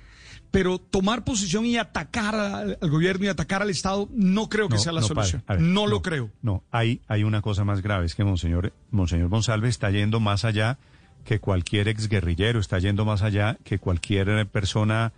[0.52, 4.76] Pero tomar posición y atacar al, al gobierno y atacar al Estado no creo que
[4.76, 5.42] No, sea la no, solución.
[5.42, 6.30] padre, a ver, no, lo creo.
[6.42, 10.46] No, hay, hay una cosa más grave, es que Monseñor, Monseñor Monsalve está yendo más
[10.46, 10.78] allá
[11.26, 15.12] que cualquier exguerrillero, está yendo más allá que cualquier persona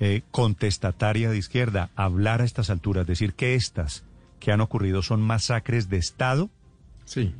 [0.00, 1.90] eh, contestataria de izquierda.
[1.94, 4.02] Hablar a estas alturas, decir que estas
[4.40, 6.50] que han ocurrido son masacres de Estado.
[7.04, 7.34] Sí.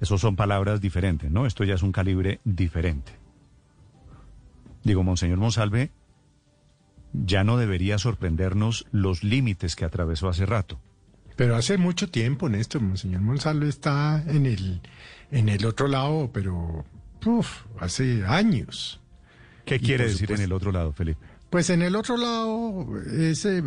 [0.00, 1.44] Esos son palabras diferentes, ¿no?
[1.46, 3.12] Esto ya es un calibre diferente.
[4.82, 5.90] Digo, Monseñor Monsalve,
[7.12, 10.80] ya no debería sorprendernos los límites que atravesó hace rato.
[11.36, 14.80] Pero hace mucho tiempo, Néstor, Monseñor Monsalve está en el,
[15.30, 16.86] en el otro lado, pero
[17.26, 19.00] uf, hace años.
[19.66, 21.29] ¿Qué quiere decir en el otro lado, Felipe?
[21.50, 23.62] Pues en el otro lado es eh,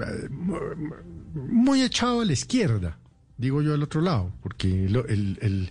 [1.33, 2.97] muy echado a la izquierda,
[3.37, 5.69] digo yo al otro lado, porque lo- el- el-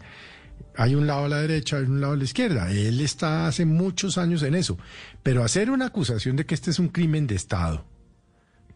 [0.77, 2.71] hay un lado a la derecha, hay un lado a la izquierda.
[2.71, 4.79] Él está hace muchos años en eso.
[5.23, 7.85] Pero hacer una acusación de que este es un crimen de Estado,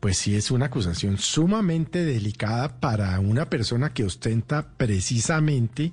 [0.00, 5.92] pues sí es una acusación sumamente delicada para una persona que ostenta precisamente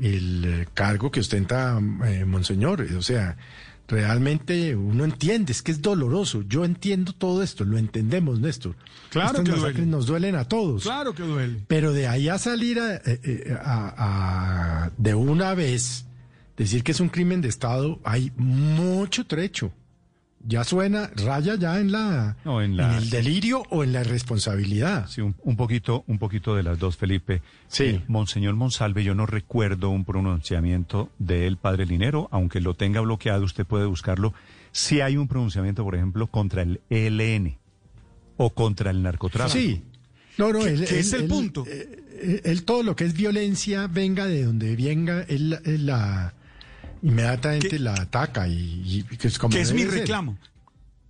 [0.00, 2.82] el eh, cargo que ostenta eh, Monseñor.
[2.96, 3.36] O sea,
[3.88, 6.42] realmente uno entiende, es que es doloroso.
[6.42, 8.76] Yo entiendo todo esto, lo entendemos, Néstor.
[9.10, 9.90] Claro Estas que masacres duele.
[9.90, 10.82] nos duelen a todos.
[10.84, 11.64] Claro que duele.
[11.66, 16.04] Pero de ahí a salir a- eh, eh, a- a- de una vez,
[16.56, 19.72] decir que es un crimen de Estado, hay mucho trecho.
[20.44, 25.06] Ya suena, raya ya en la, No, en la- el delirio o en la irresponsabilidad.
[25.08, 27.42] Sí, un, un poquito, un poquito de las dos, Felipe.
[27.66, 27.84] Sí.
[27.84, 33.44] Eh, Monseñor Monsalve, yo no recuerdo un pronunciamiento del padre Linero, aunque lo tenga bloqueado,
[33.44, 34.32] usted puede buscarlo.
[34.70, 37.58] Si hay un pronunciamiento, por ejemplo, contra el ELN
[38.36, 39.58] o contra el narcotráfico.
[39.58, 39.82] Sí.
[40.38, 41.64] No, no, ¿Qué- él, qué es el él- punto?
[41.66, 46.32] eh, él todo lo que es violencia, venga de donde venga, él la
[47.02, 49.90] inmediatamente la ataca y, y que es como que es mi ser.
[49.92, 50.38] reclamo.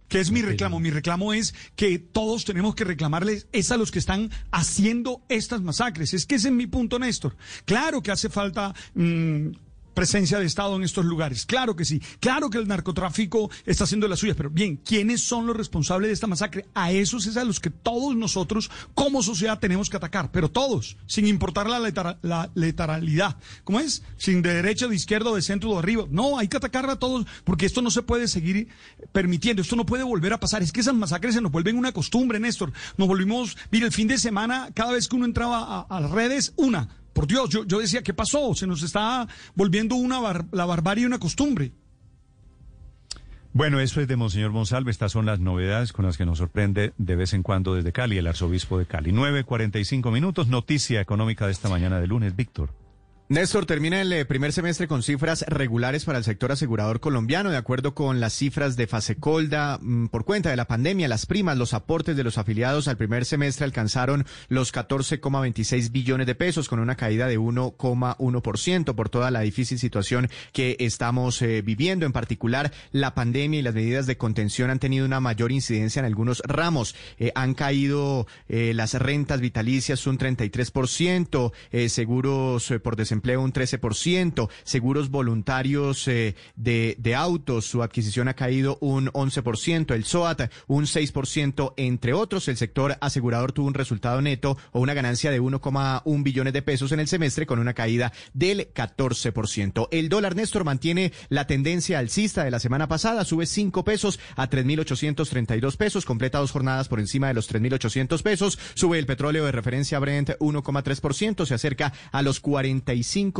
[0.08, 0.80] Que es mi reclamo.
[0.80, 5.60] Mi reclamo es que todos tenemos que reclamarles es a los que están haciendo estas
[5.60, 6.14] masacres.
[6.14, 7.36] Es que ese es mi punto, Néstor.
[7.66, 9.48] Claro que hace falta mm,
[9.98, 11.44] presencia de Estado en estos lugares.
[11.44, 12.00] Claro que sí.
[12.20, 14.36] Claro que el narcotráfico está haciendo las suyas.
[14.36, 16.66] Pero bien, ¿quiénes son los responsables de esta masacre?
[16.72, 20.30] A esos es a los que todos nosotros como sociedad tenemos que atacar.
[20.30, 23.38] Pero todos, sin importar la, letalidad.
[23.64, 24.04] ¿Cómo es?
[24.16, 26.06] Sin de derecha, de izquierda, de centro, de arriba.
[26.08, 28.68] No, hay que atacar a todos porque esto no se puede seguir
[29.10, 29.62] permitiendo.
[29.62, 30.62] Esto no puede volver a pasar.
[30.62, 32.72] Es que esas masacres se nos vuelven una costumbre, Néstor.
[32.96, 36.52] Nos volvimos, mira, el fin de semana, cada vez que uno entraba a las redes,
[36.54, 38.54] una por Dios, yo, decía, ¿qué pasó?
[38.54, 40.20] Se nos está volviendo una
[40.52, 41.72] la barbarie una costumbre.
[43.52, 44.92] Bueno, eso es de Monseñor Monsalve.
[44.92, 48.18] Estas son las novedades con las que nos sorprende de vez en cuando desde Cali,
[48.18, 49.10] el arzobispo de Cali.
[49.10, 52.70] 9.45 minutos, noticia económica de esta mañana de lunes, Víctor.
[53.30, 57.50] Néstor, termina el eh, primer semestre con cifras regulares para el sector asegurador colombiano.
[57.50, 61.58] De acuerdo con las cifras de Fasecolda, mm, por cuenta de la pandemia, las primas,
[61.58, 66.78] los aportes de los afiliados al primer semestre alcanzaron los 14,26 billones de pesos, con
[66.78, 72.06] una caída de 1,1% por toda la difícil situación que estamos eh, viviendo.
[72.06, 76.06] En particular, la pandemia y las medidas de contención han tenido una mayor incidencia en
[76.06, 76.96] algunos ramos.
[77.18, 81.52] Eh, han caído las rentas vitalicias un 33%,
[81.88, 88.34] seguros por desempleo empleo un 13%, seguros voluntarios eh, de, de autos, su adquisición ha
[88.34, 92.48] caído un 11%, el SOAT un 6%, entre otros.
[92.48, 96.92] El sector asegurador tuvo un resultado neto o una ganancia de 1,1 billones de pesos
[96.92, 99.88] en el semestre con una caída del 14%.
[99.90, 104.48] El dólar Néstor mantiene la tendencia alcista de la semana pasada, sube 5 pesos a
[104.48, 109.52] 3.832 pesos, completa dos jornadas por encima de los 3.800 pesos, sube el petróleo de
[109.52, 112.78] referencia Brent 1,3%, se acerca a los 45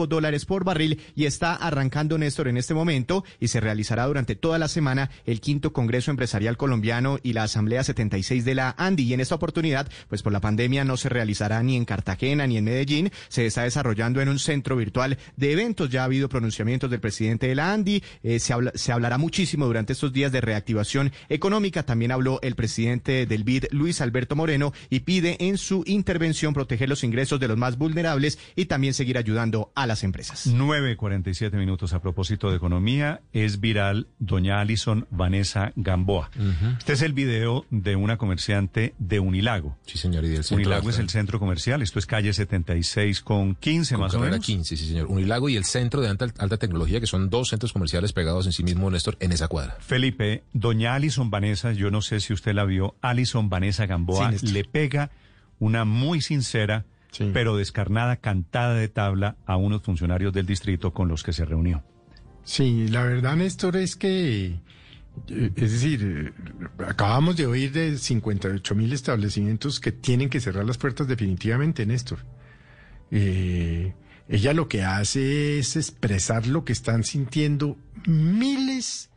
[0.08, 4.58] dólares por barril y está arrancando Néstor en este momento y se realizará durante toda
[4.58, 9.04] la semana el quinto Congreso Empresarial Colombiano y la Asamblea 76 de la ANDI.
[9.04, 12.56] Y en esta oportunidad, pues por la pandemia no se realizará ni en Cartagena ni
[12.56, 15.90] en Medellín, se está desarrollando en un centro virtual de eventos.
[15.90, 19.92] Ya ha habido pronunciamientos del presidente de la ANDI, eh, se, se hablará muchísimo durante
[19.92, 21.82] estos días de reactivación económica.
[21.82, 26.88] También habló el presidente del BID, Luis Alberto Moreno, y pide en su intervención proteger
[26.88, 30.46] los ingresos de los más vulnerables y también seguir ayudando a las empresas.
[30.46, 33.20] 9.47 minutos a propósito de economía.
[33.32, 36.30] Es viral doña Alison Vanessa Gamboa.
[36.78, 39.76] Este es el video de una comerciante de Unilago.
[39.86, 40.24] Sí, señor.
[40.24, 41.82] Y del Unilago es el centro comercial.
[41.82, 44.40] Esto es calle 76 con 15 más o menos.
[44.40, 45.06] 15, sí, señor.
[45.06, 48.52] Unilago y el centro de alta, alta tecnología, que son dos centros comerciales pegados en
[48.52, 49.76] sí mismo, Néstor, en esa cuadra.
[49.80, 54.64] Felipe, doña Alison Vanessa, yo no sé si usted la vio, Alison Vanessa Gamboa le
[54.64, 55.10] pega
[55.58, 56.84] una muy sincera
[57.32, 61.82] pero descarnada cantada de tabla a unos funcionarios del distrito con los que se reunió.
[62.44, 66.32] Sí, la verdad, Néstor, es que, eh, es decir,
[66.86, 72.20] acabamos de oír de 58 mil establecimientos que tienen que cerrar las puertas definitivamente, Néstor.
[73.10, 73.94] Eh,
[74.28, 79.10] ella lo que hace es expresar lo que están sintiendo miles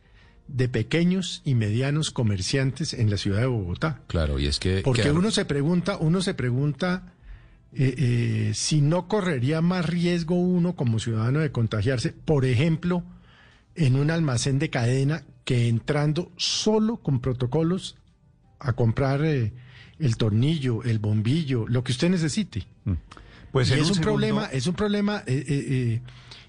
[0.48, 4.02] de pequeños y medianos comerciantes en la ciudad de Bogotá.
[4.06, 4.82] Claro, y es que...
[4.82, 7.11] Porque uno se pregunta, uno se pregunta
[7.74, 13.02] eh, eh, si no correría más riesgo uno como ciudadano de contagiarse, por ejemplo,
[13.74, 17.96] en un almacén de cadena que entrando solo con protocolos
[18.58, 19.52] a comprar eh,
[19.98, 22.66] el tornillo, el bombillo, lo que usted necesite.
[22.84, 22.92] Mm.
[23.52, 25.22] Pues es un, problema, es un problema,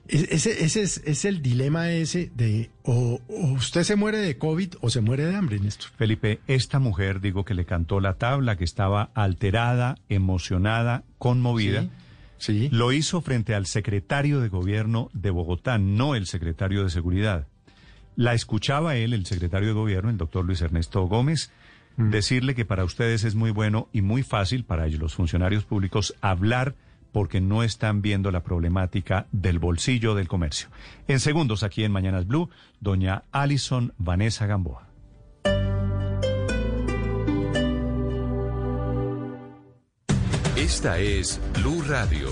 [0.07, 4.99] ese, ese es, el dilema ese de o, usted se muere de COVID o se
[4.99, 5.91] muere de hambre, Néstor.
[5.98, 11.88] Felipe, esta mujer, digo, que le cantó la tabla, que estaba alterada, emocionada, conmovida.
[12.38, 17.48] Sí, Lo hizo frente al secretario de gobierno de Bogotá, no el secretario de seguridad.
[18.17, 21.51] La escuchaba él, el secretario de gobierno, el doctor Luis Ernesto Gómez,
[21.95, 22.09] mm.
[22.09, 26.14] decirle que para ustedes es muy bueno y muy fácil, para ellos los funcionarios públicos,
[26.19, 26.75] hablar
[27.14, 30.67] porque no están viendo la problemática del bolsillo del comercio.
[31.08, 32.50] En segundos, aquí en Mañanas Blue,
[32.82, 34.90] doña Alison Vanessa Gamboa.
[40.58, 42.30] Esta es Blue Radio.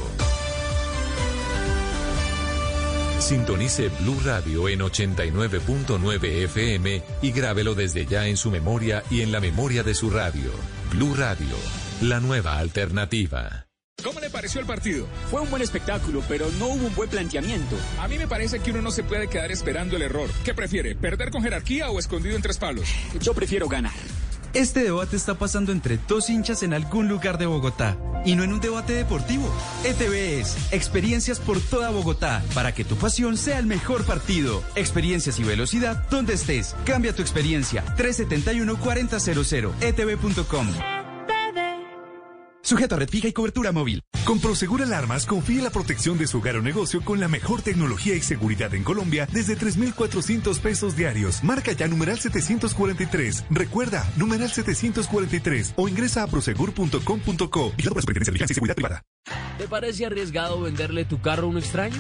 [3.20, 9.32] Sintonice Blue Radio en 89.9 FM y grábelo desde ya en su memoria y en
[9.32, 10.50] la memoria de su radio.
[10.92, 11.56] Blue Radio,
[12.02, 13.71] la nueva alternativa.
[14.04, 15.08] ¿Cómo le pareció el partido?
[15.30, 17.76] Fue un buen espectáculo, pero no hubo un buen planteamiento.
[18.00, 20.30] A mí me parece que uno no se puede quedar esperando el error.
[20.44, 22.88] ¿Qué prefiere, perder con jerarquía o escondido en tres palos?
[23.20, 23.94] Yo prefiero ganar.
[24.54, 28.52] Este debate está pasando entre dos hinchas en algún lugar de Bogotá y no en
[28.52, 29.50] un debate deportivo.
[29.86, 34.62] ETV es experiencias por toda Bogotá para que tu pasión sea el mejor partido.
[34.76, 36.76] Experiencias y velocidad donde estés.
[36.86, 37.84] Cambia tu experiencia.
[37.96, 41.01] 371 4000 etv.com.
[42.62, 44.04] Sujeto a red fija y cobertura móvil.
[44.26, 48.16] Con Prosegur Alarmas, confíe la protección de su hogar o negocio con la mejor tecnología
[48.16, 51.44] y seguridad en Colombia desde 3,400 pesos diarios.
[51.44, 53.46] Marca ya numeral 743.
[53.50, 59.04] Recuerda, numeral 743 o ingresa a prosegur.com.co y la Superintendencia de y Seguridad Privada.
[59.58, 61.98] ¿Te parece arriesgado venderle tu carro a un extraño?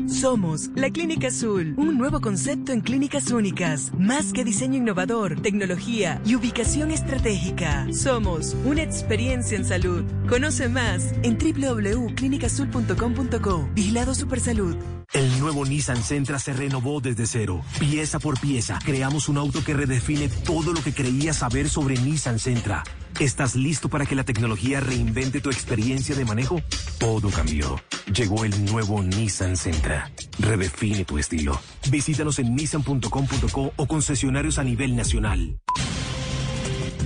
[0.07, 6.19] Somos la Clínica Azul, un nuevo concepto en clínicas únicas, más que diseño innovador, tecnología
[6.25, 7.85] y ubicación estratégica.
[7.93, 10.03] Somos una experiencia en salud.
[10.27, 13.69] Conoce más en www.clinicazul.com.co.
[13.75, 14.77] Vigilado Supersalud.
[15.13, 18.79] El nuevo Nissan Sentra se renovó desde cero, pieza por pieza.
[18.83, 22.83] Creamos un auto que redefine todo lo que creías saber sobre Nissan Sentra.
[23.19, 26.59] ¿Estás listo para que la tecnología reinvente tu experiencia de manejo?
[26.97, 27.79] Todo cambió.
[28.11, 30.11] Llegó el nuevo Nissan Sentra.
[30.39, 31.61] Redefine tu estilo.
[31.91, 35.59] Visítanos en nissan.com.co o concesionarios a nivel nacional.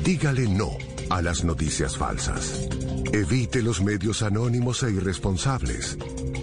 [0.05, 0.69] Dígale no
[1.09, 2.69] a las noticias falsas.
[3.11, 5.97] Evite los medios anónimos e irresponsables.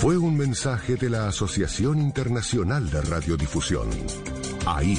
[0.00, 3.88] Fue un mensaje de la Asociación Internacional de Radiodifusión,
[4.66, 4.98] AIR.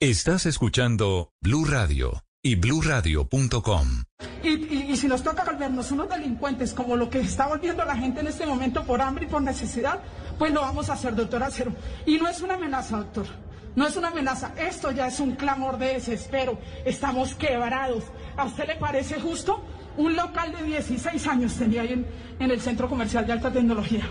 [0.00, 4.04] Estás escuchando Blue Radio y bluradio.com.
[4.42, 7.96] Y, y, y si nos toca volvernos unos delincuentes como lo que está volviendo la
[7.96, 10.00] gente en este momento por hambre y por necesidad,
[10.38, 11.72] pues lo vamos a hacer, doctor Acero.
[12.06, 13.26] Y no es una amenaza, doctor.
[13.76, 14.52] No es una amenaza.
[14.56, 16.58] Esto ya es un clamor de desespero.
[16.84, 18.04] Estamos quebrados.
[18.36, 19.64] ¿A usted le parece justo?
[19.96, 22.04] Un local de 16 años tenía ahí
[22.38, 24.04] en, el centro comercial de alta tecnología.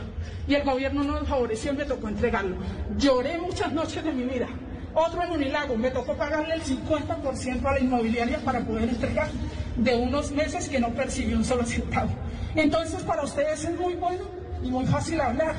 [0.47, 2.57] Y el gobierno no nos favoreció y me tocó entregarlo.
[2.97, 4.47] Lloré muchas noches de mi vida.
[4.93, 9.29] Otro en Unilago, me tocó pagarle el 50% a la inmobiliaria para poder entregar
[9.75, 12.11] de unos meses que no percibió un solo centavo.
[12.55, 14.25] Entonces, para ustedes es muy bueno
[14.61, 15.55] y muy fácil hablar.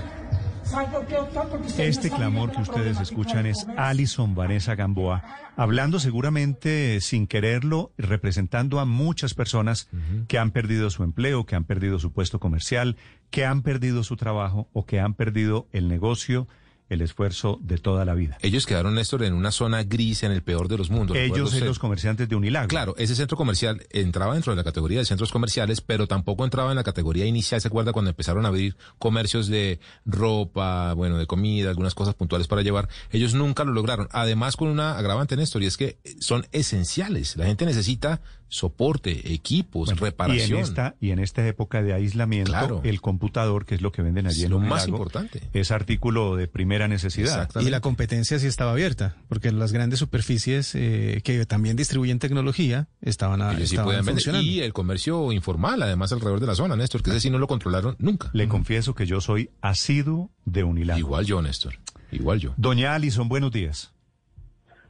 [1.79, 3.67] Este clamor que ustedes escuchan es.
[3.77, 5.23] Alison Vanessa Gamboa,
[5.57, 9.89] hablando seguramente sin quererlo, representando a muchas personas
[10.29, 12.97] que han perdido su empleo, que han perdido su puesto comercial,
[13.31, 16.49] que han perdido su trabajo o que han perdido el negocio,
[16.89, 18.37] el esfuerzo de toda la vida.
[18.43, 21.17] Ellos quedaron, Néstor, en una zona gris en el peor de los mundos.
[21.17, 22.69] Ellos usted- los comerciantes de Unilago.
[22.69, 26.71] Claro, ese centro comercial entraba dentro de la categoría de centros comerciales, pero tampoco entraba
[26.71, 27.61] en la categoría inicial.
[27.61, 32.49] ¿Se acuerda cuando empezaron a abrir comercios de ropa, bueno, de comida, algunas cosas puntuales
[32.49, 32.89] para llevar?
[33.11, 34.09] Ellos nunca lo lograron.
[34.13, 37.37] Además, con una agravante, Néstor, y es que son esenciales.
[37.37, 38.21] La gente necesita
[38.55, 40.61] soporte, equipos, Y en, reparación.
[40.61, 42.81] esta, y en esta época de aislamiento, Claro.
[42.85, 45.41] el computador, que es lo que venden allí Es en lo más importante.
[45.53, 47.51] es artículo de primera necesidad.
[47.61, 52.87] Y la competencia sí estaba abierta, porque las grandes superficies eh, que también distribuyen tecnología
[53.01, 54.13] estaban, a- sí estaban vender.
[54.15, 54.47] funcionando.
[54.49, 57.49] Y el comercio informal, además, alrededor de la zona, Néstor, que ese sí no lo
[57.49, 58.31] controlaron nunca.
[58.35, 61.01] Le confieso que yo soy asiduo de Unilago.
[61.01, 61.75] Igual yo, Néstor.
[62.13, 62.55] Igual yo.
[62.57, 63.91] Doña Alison, buenos días.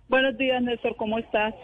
[0.09, 1.55] Buenos días, Néstor, ¿cómo estás?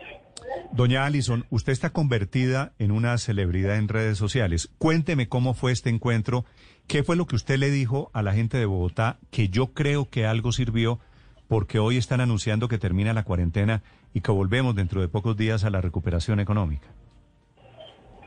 [0.73, 4.71] Doña Alison, usted está convertida en una celebridad en redes sociales.
[4.79, 6.45] Cuénteme cómo fue este encuentro.
[6.87, 10.09] ¿Qué fue lo que usted le dijo a la gente de Bogotá que yo creo
[10.09, 11.01] que algo sirvió
[11.49, 13.83] porque hoy están anunciando que termina la cuarentena
[14.15, 16.89] y que volvemos dentro de pocos días a la recuperación económica?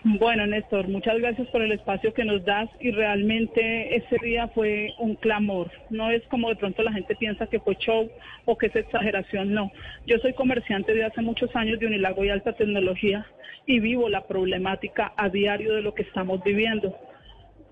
[0.05, 4.93] Bueno, Néstor, muchas gracias por el espacio que nos das y realmente ese día fue
[4.99, 5.71] un clamor.
[5.89, 8.11] No es como de pronto la gente piensa que fue show
[8.43, 9.71] o que es exageración, no.
[10.05, 13.25] Yo soy comerciante de hace muchos años de Unilago y Alta Tecnología
[13.65, 16.93] y vivo la problemática a diario de lo que estamos viviendo.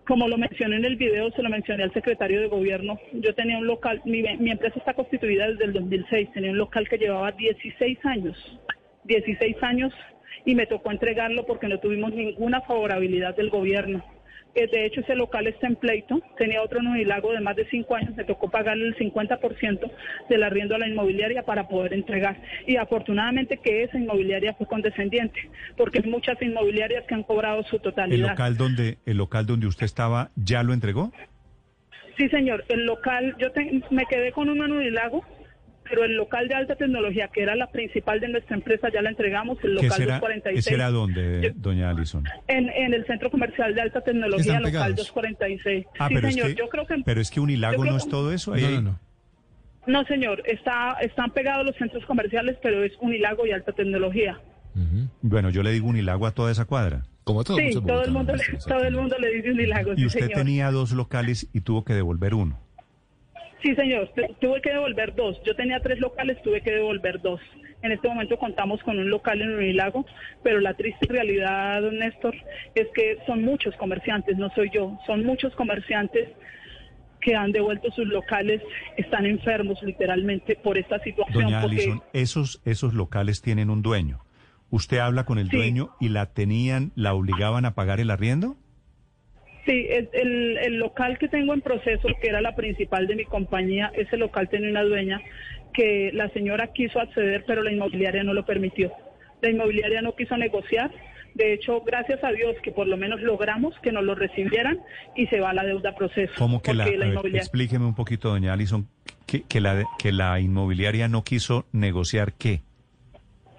[0.07, 2.97] Como lo mencioné en el video, se lo mencioné al secretario de gobierno.
[3.11, 6.87] Yo tenía un local, mi, mi empresa está constituida desde el 2006, tenía un local
[6.87, 8.59] que llevaba 16 años,
[9.03, 9.93] 16 años
[10.45, 14.03] y me tocó entregarlo porque no tuvimos ninguna favorabilidad del gobierno.
[14.53, 16.21] Eh, De hecho, ese local está en pleito.
[16.37, 18.13] Tenía otro en Unilago de más de cinco años.
[18.15, 19.91] Me tocó pagarle el 50%
[20.29, 22.35] del arriendo a la inmobiliaria para poder entregar.
[22.67, 25.39] Y afortunadamente que esa inmobiliaria fue condescendiente,
[25.77, 28.29] porque hay muchas inmobiliarias que han cobrado su ¿El totalidad.
[28.31, 31.13] local donde el local donde usted estaba ya lo entregó?
[32.17, 32.65] Sí, señor.
[32.67, 35.23] El local, yo te- me quedé con uno en Unilago,
[35.91, 39.09] pero el local de alta tecnología, que era la principal de nuestra empresa, ya la
[39.09, 40.65] entregamos, el ¿Qué local será, 246.
[40.65, 42.23] ¿Ese era dónde, doña Alison?
[42.47, 44.95] En, en el centro comercial de alta tecnología, local pegados.
[44.95, 45.85] 246.
[45.99, 46.47] Ah, sí, pero, señor.
[46.47, 46.95] es que, yo creo que.
[47.05, 48.53] pero es que Unilago no es todo eso.
[48.53, 48.87] Ahí hay-
[49.85, 50.41] No, señor.
[50.45, 54.39] Está, están pegados los centros comerciales, pero es Unilago y alta tecnología.
[55.21, 57.03] Bueno, yo le digo Unilago a toda esa cuadra.
[57.25, 60.21] Como sí, todo el, mundo le, todo el mundo le dice Unilago, Y sí, usted
[60.21, 60.37] señor.
[60.39, 62.59] tenía dos locales y tuvo que devolver uno.
[63.61, 64.09] Sí, señor.
[64.15, 65.39] Tu- Tuve que devolver dos.
[65.45, 67.39] Yo tenía tres locales, tuve que devolver dos.
[67.83, 70.05] En este momento contamos con un local en Unilago,
[70.43, 72.35] pero la triste realidad, don Néstor,
[72.75, 76.29] es que son muchos comerciantes, no soy yo, son muchos comerciantes
[77.21, 78.61] que han devuelto sus locales,
[78.97, 81.43] están enfermos literalmente por esta situación.
[81.43, 84.19] Doña porque Alison, esos, esos locales tienen un dueño.
[84.71, 85.57] ¿Usted habla con el Sí.
[85.57, 88.57] dueño y la tenían, la obligaban a pagar el arriendo?
[89.65, 93.91] Sí, el, el local que tengo en proceso, que era la principal de mi compañía,
[93.95, 95.21] ese local tenía una dueña
[95.73, 98.91] que la señora quiso acceder, pero la inmobiliaria no lo permitió.
[99.41, 100.91] La inmobiliaria no quiso negociar.
[101.35, 104.79] De hecho, gracias a Dios que por lo menos logramos que nos lo recibieran
[105.15, 106.33] y se va la deuda a proceso.
[106.37, 108.87] ¿Cómo que la, porque a ver, inmobiliaria- explíqueme un poquito, doña Alison,
[109.27, 112.61] que, que, la, que la inmobiliaria no quiso negociar qué?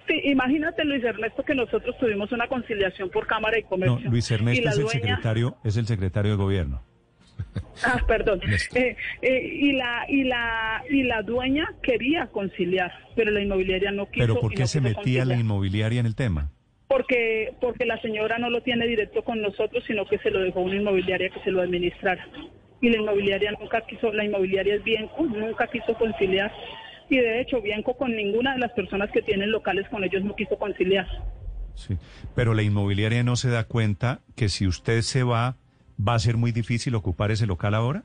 [0.07, 4.09] Sí, imagínate, Luis Ernesto, que nosotros tuvimos una conciliación por Cámara No, Comercio.
[4.09, 6.81] Luis y Ernesto es el secretario, es el secretario de gobierno.
[7.83, 8.39] Ah, perdón.
[8.75, 14.05] Eh, eh, y la y la y la dueña quería conciliar, pero la inmobiliaria no
[14.05, 14.25] quiso.
[14.25, 16.51] Pero ¿por y qué no se metía la inmobiliaria en el tema?
[16.87, 20.59] Porque porque la señora no lo tiene directo con nosotros, sino que se lo dejó
[20.59, 22.27] a una inmobiliaria que se lo administrara.
[22.81, 26.51] Y la inmobiliaria nunca quiso, la inmobiliaria es Bienco, nunca quiso conciliar.
[27.09, 30.35] Y de hecho, Bienco con ninguna de las personas que tienen locales con ellos no
[30.35, 31.07] quiso conciliar.
[31.75, 31.97] Sí.
[32.35, 35.57] Pero la inmobiliaria no se da cuenta que si usted se va,
[35.99, 38.03] va a ser muy difícil ocupar ese local ahora.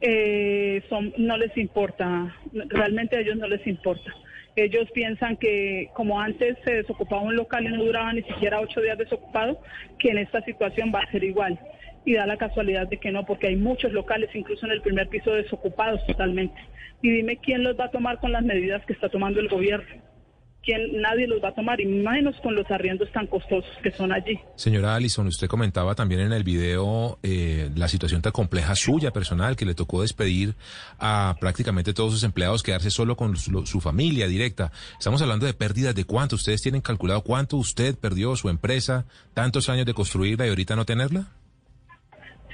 [0.00, 4.12] eh, son, no les importa, realmente a ellos no les importa.
[4.54, 8.80] Ellos piensan que como antes se desocupaba un local y no duraba ni siquiera ocho
[8.80, 9.60] días desocupado,
[9.98, 11.58] que en esta situación va a ser igual.
[12.08, 15.10] Y da la casualidad de que no, porque hay muchos locales, incluso en el primer
[15.10, 16.58] piso, desocupados totalmente.
[17.02, 19.94] Y dime quién los va a tomar con las medidas que está tomando el gobierno.
[20.62, 21.02] ¿Quién?
[21.02, 24.40] Nadie los va a tomar, y menos con los arriendos tan costosos que son allí.
[24.56, 29.54] Señora Allison, usted comentaba también en el video eh, la situación tan compleja suya personal
[29.54, 30.54] que le tocó despedir
[30.98, 34.72] a prácticamente todos sus empleados, quedarse solo con su, su familia directa.
[34.98, 36.36] Estamos hablando de pérdidas de cuánto.
[36.36, 39.04] ¿Ustedes tienen calculado cuánto usted perdió su empresa,
[39.34, 41.26] tantos años de construirla y ahorita no tenerla?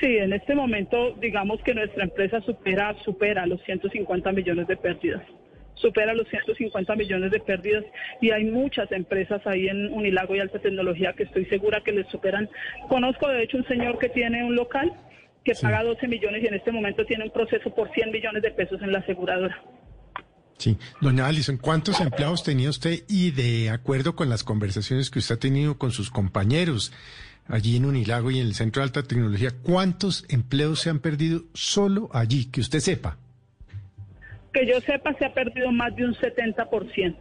[0.04, 5.22] Sí, en este momento digamos que nuestra empresa supera supera los 150 millones de pérdidas.
[5.76, 7.86] Supera los 150 millones de pérdidas
[8.20, 12.06] y hay muchas empresas ahí en Unilago y Alta Tecnología que estoy segura que les
[12.08, 12.50] superan.
[12.90, 14.92] Conozco de hecho un señor que tiene un local
[15.42, 18.50] que paga 12 millones y en este momento tiene un proceso por 100 millones de
[18.50, 19.58] pesos en la aseguradora.
[20.58, 25.36] Sí, doña Alison, ¿cuántos empleados tenía usted y de acuerdo con las conversaciones que usted
[25.36, 26.92] ha tenido con sus compañeros
[27.46, 31.42] allí en Unilago y en el Centro de Alta Tecnología, cuántos empleos se han perdido
[31.54, 33.16] solo allí, que usted sepa?
[34.52, 37.16] Que yo sepa, se ha perdido más de un 70%.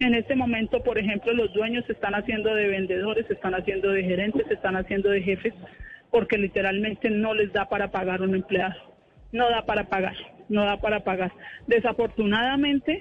[0.00, 3.90] En este momento, por ejemplo, los dueños se están haciendo de vendedores, se están haciendo
[3.90, 5.54] de gerentes, se están haciendo de jefes,
[6.10, 8.74] porque literalmente no les da para pagar un empleado.
[9.32, 10.16] No da para pagar,
[10.48, 11.32] no da para pagar.
[11.66, 13.00] Desafortunadamente,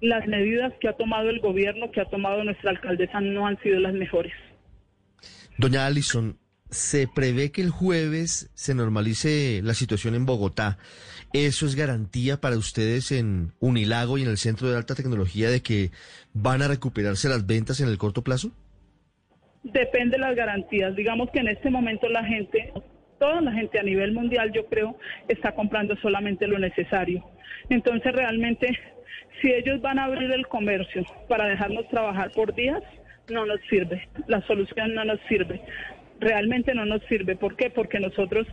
[0.00, 3.78] las medidas que ha tomado el gobierno, que ha tomado nuestra alcaldesa, no han sido
[3.78, 4.32] las mejores.
[5.58, 6.38] Doña Allison,
[6.70, 10.78] se prevé que el jueves se normalice la situación en Bogotá.
[11.34, 15.62] ¿Eso es garantía para ustedes en Unilago y en el Centro de Alta Tecnología de
[15.62, 15.90] que
[16.32, 18.52] van a recuperarse las ventas en el corto plazo?
[19.62, 20.96] Depende de las garantías.
[20.96, 22.72] Digamos que en este momento la gente,
[23.20, 24.96] toda la gente a nivel mundial, yo creo,
[25.28, 27.24] está comprando solamente lo necesario.
[27.68, 28.78] Entonces, realmente,
[29.40, 32.82] si ellos van a abrir el comercio para dejarnos trabajar por días,
[33.30, 34.08] no nos sirve.
[34.26, 35.60] La solución no nos sirve.
[36.20, 37.36] Realmente no nos sirve.
[37.36, 37.70] ¿Por qué?
[37.70, 38.46] Porque nosotros,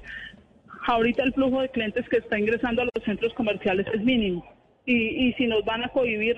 [0.88, 4.46] ahorita el flujo de clientes que está ingresando a los centros comerciales es mínimo.
[4.86, 6.36] Y, y si nos van a cohibir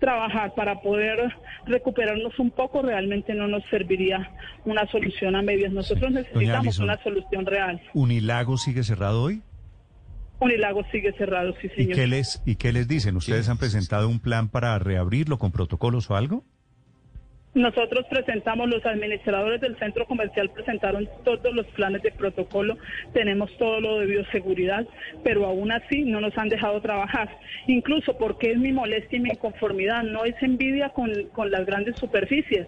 [0.00, 1.18] trabajar para poder
[1.66, 4.30] recuperarnos un poco, realmente no nos serviría
[4.64, 5.72] una solución a medias.
[5.72, 6.84] Nosotros necesitamos Alison.
[6.84, 7.80] una solución real.
[7.94, 9.42] ¿Unilago sigue cerrado hoy?
[10.40, 11.94] Unilago sigue cerrado, sí, ¿Y señor.
[11.96, 13.16] qué les, y qué les dicen?
[13.16, 16.44] ¿Ustedes han presentado un plan para reabrirlo con protocolos o algo?
[17.54, 22.76] Nosotros presentamos, los administradores del centro comercial presentaron todos los planes de protocolo,
[23.12, 24.84] tenemos todo lo de bioseguridad,
[25.22, 27.28] pero aún así no nos han dejado trabajar.
[27.68, 31.96] Incluso porque es mi molestia y mi inconformidad, no es envidia con, con las grandes
[31.96, 32.66] superficies.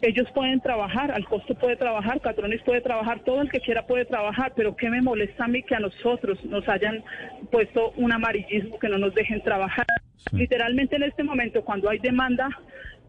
[0.00, 4.06] Ellos pueden trabajar, al costo puede trabajar, Catronis puede trabajar, todo el que quiera puede
[4.06, 7.04] trabajar, pero ¿qué me molesta a mí que a nosotros nos hayan
[7.50, 9.84] puesto un amarillismo que no nos dejen trabajar?
[10.32, 12.48] Literalmente en este momento, cuando hay demanda,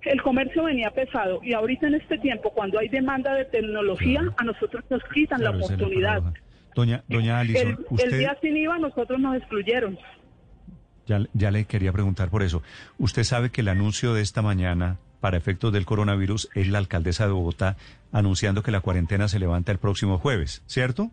[0.04, 4.44] el comercio venía pesado y ahorita en este tiempo, cuando hay demanda de tecnología, a
[4.44, 6.24] nosotros nos quitan la Claro, oportunidad.
[6.76, 9.98] Doña, doña Alison, el, el usted día sin IVA nosotros nos excluyeron.
[11.06, 12.64] ya, ya le quería preguntar por eso.
[12.98, 17.26] Usted sabe que el anuncio de esta mañana para efectos del coronavirus es la alcaldesa
[17.28, 17.78] de Bogotá
[18.12, 21.12] anunciando que la cuarentena se levanta el próximo jueves, ¿cierto?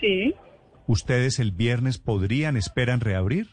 [0.00, 0.34] Sí.
[0.86, 3.48] ¿Ustedes el viernes podrían, esperan reabrir?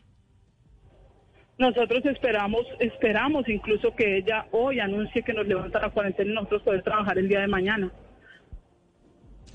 [1.62, 6.64] Nosotros esperamos, esperamos incluso que ella hoy anuncie que nos levanta la cuarentena y nosotros
[6.64, 7.92] poder trabajar el día de mañana.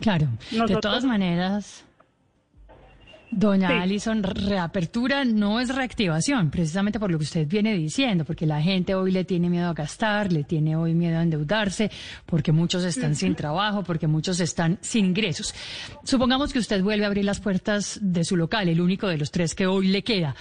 [0.01, 1.86] Claro, de todas maneras,
[3.31, 3.75] doña Sí.
[3.75, 8.95] Alison, reapertura no es reactivación, precisamente por lo que usted viene diciendo, porque la gente
[8.95, 11.91] hoy le tiene miedo a gastar, le tiene hoy miedo a endeudarse,
[12.25, 15.55] porque muchos están sin trabajo, porque muchos están sin ingresos.
[16.05, 19.31] Supongamos que usted vuelve a abrir las puertas de su local, el único de los
[19.31, 20.35] tres que hoy le queda.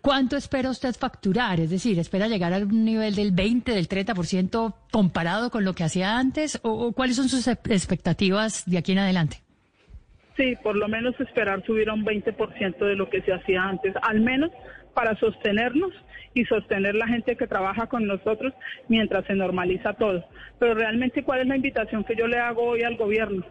[0.00, 1.60] ¿Cuánto espera usted facturar?
[1.60, 5.84] Es decir, ¿espera llegar a un nivel del 20, del 30% comparado con lo que
[5.84, 6.58] hacía antes?
[6.62, 9.42] ¿O, o cuáles son sus expectativas de aquí en adelante?
[10.36, 13.94] Sí, por lo menos esperar subir a un 20% de lo que se hacía antes,
[14.02, 14.50] al menos
[14.94, 15.92] para sostenernos
[16.34, 18.54] y sostener la gente que trabaja con nosotros
[18.88, 20.24] mientras se normaliza todo.
[20.58, 23.44] Pero realmente, ¿cuál es la invitación que yo le hago hoy al gobierno?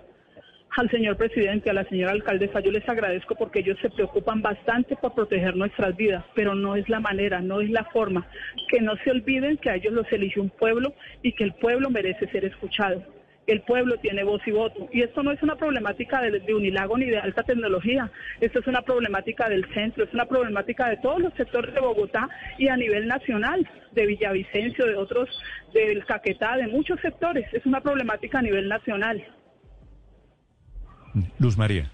[0.78, 4.96] Al señor presidente, a la señora alcaldesa, yo les agradezco porque ellos se preocupan bastante
[4.96, 8.26] por proteger nuestras vidas, pero no es la manera, no es la forma.
[8.70, 11.90] Que no se olviden que a ellos los eligió un pueblo y que el pueblo
[11.90, 13.04] merece ser escuchado
[13.52, 14.88] el pueblo tiene voz y voto.
[14.92, 18.68] Y esto no es una problemática de, de, Unilago ni de alta tecnología, esto es
[18.68, 22.78] una problemática del centro, es una problemática de todos los sectores de Bogotá y a
[22.78, 25.30] nivel nacional, de Villavicencio, de otros,
[25.74, 29.24] del Caquetá, de muchos sectores, es una problemática a nivel nacional.
[31.40, 31.92] Luz María.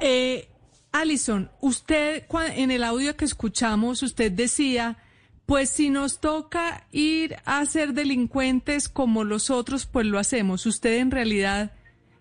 [0.00, 0.46] Eh,
[0.92, 4.96] Alison, usted cua- en el audio que escuchamos, usted decía,
[5.50, 10.64] pues si nos toca ir a ser delincuentes como los otros, pues lo hacemos.
[10.64, 11.72] ¿Usted en realidad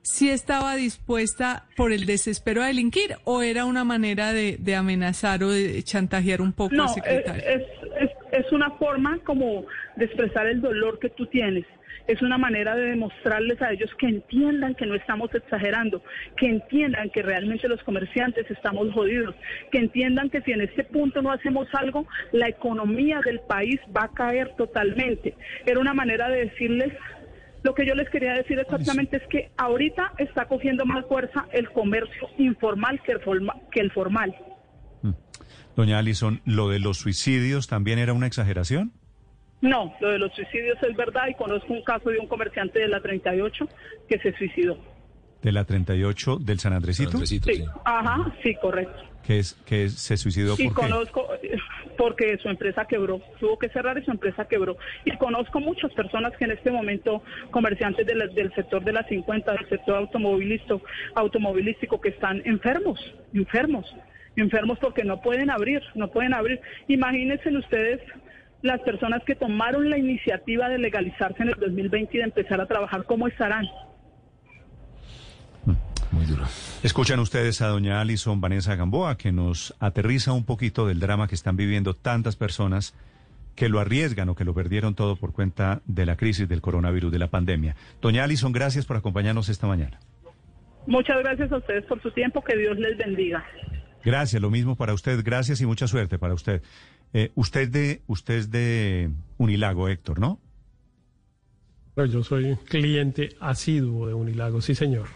[0.01, 5.43] sí estaba dispuesta por el desespero a delinquir o era una manera de, de amenazar
[5.43, 7.43] o de chantajear un poco No, al secretario?
[7.43, 7.61] es,
[8.01, 9.63] es, es una forma como
[9.95, 11.67] de expresar el dolor que tú tienes.
[12.09, 16.01] Es una manera de demostrarles a ellos que entiendan que no estamos exagerando,
[16.37, 19.35] que entiendan que realmente los comerciantes estamos jodidos,
[19.71, 24.05] que entiendan que si en este punto no hacemos algo, la economía del país va
[24.05, 25.35] a caer totalmente.
[25.67, 26.93] Era una manera de decirles
[27.61, 31.69] lo que yo les quería decir exactamente es que ahorita está cogiendo más fuerza el
[31.69, 34.33] comercio informal que el, forma- que el formal.
[35.75, 38.93] Doña Alison, ¿lo de los suicidios también era una exageración?
[39.61, 42.87] No, lo de los suicidios es verdad y conozco un caso de un comerciante de
[42.87, 43.67] la 38
[44.07, 44.77] que se suicidó.
[45.41, 47.17] ¿De la 38 del San Andresito?
[47.25, 47.39] Sí,
[47.85, 49.03] ajá, sí, correcto.
[49.25, 50.81] Que, es, que se suicidó Y por qué?
[50.91, 51.57] conozco, eh,
[51.97, 54.77] porque su empresa quebró, tuvo que cerrar y su empresa quebró.
[55.05, 57.21] Y conozco muchas personas que en este momento,
[57.51, 60.81] comerciantes de la- del sector de las 50, del sector automovilístico,
[61.15, 62.99] automovilístico, que están enfermos,
[63.33, 63.85] enfermos,
[64.35, 66.59] enfermos porque no pueden abrir, no pueden abrir.
[66.87, 68.01] Imagínense ustedes
[68.61, 72.65] las personas que tomaron la iniciativa de legalizarse en el 2020 y de empezar a
[72.65, 73.65] trabajar, ¿cómo estarán?
[76.11, 76.43] Muy duro.
[76.83, 81.35] Escuchan ustedes a doña Alison Vanessa Gamboa, que nos aterriza un poquito del drama que
[81.35, 82.95] están viviendo tantas personas
[83.55, 87.11] que lo arriesgan o que lo perdieron todo por cuenta de la crisis del coronavirus,
[87.11, 87.75] de la pandemia.
[88.01, 89.99] Doña Alison, gracias por acompañarnos esta mañana.
[90.87, 93.45] Muchas gracias a ustedes por su tiempo, que Dios les bendiga.
[94.03, 96.63] Gracias, lo mismo para usted, gracias y mucha suerte para usted.
[97.13, 100.39] Eh, usted de usted es de Unilago, Héctor, ¿no?
[101.95, 105.07] No, yo soy cliente asiduo de Unilago, sí señor.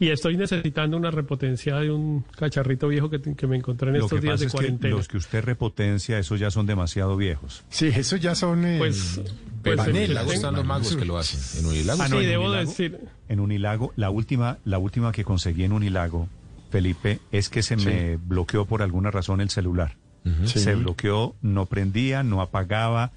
[0.00, 4.04] Y estoy necesitando una repotencia de un cacharrito viejo que, que me encontré en Lo
[4.06, 4.96] estos que días pasa de es que cuarentena.
[4.96, 7.64] los que usted repotencia, esos ya son demasiado viejos.
[7.70, 8.64] Sí, esos ya son...
[8.64, 9.20] eh, Pues,
[9.62, 11.60] Pero pues, en el- Unilago el- están los magos que lo hacen.
[11.60, 12.02] En Unilago.
[12.02, 12.98] Ah, no, Sí, en debo Unilago- decir.
[13.28, 16.28] En Unilago, la última, la última que conseguí en Unilago,
[16.70, 19.96] Felipe, es que se me bloqueó por alguna razón el celular.
[20.44, 23.12] Se bloqueó, no prendía, no apagaba.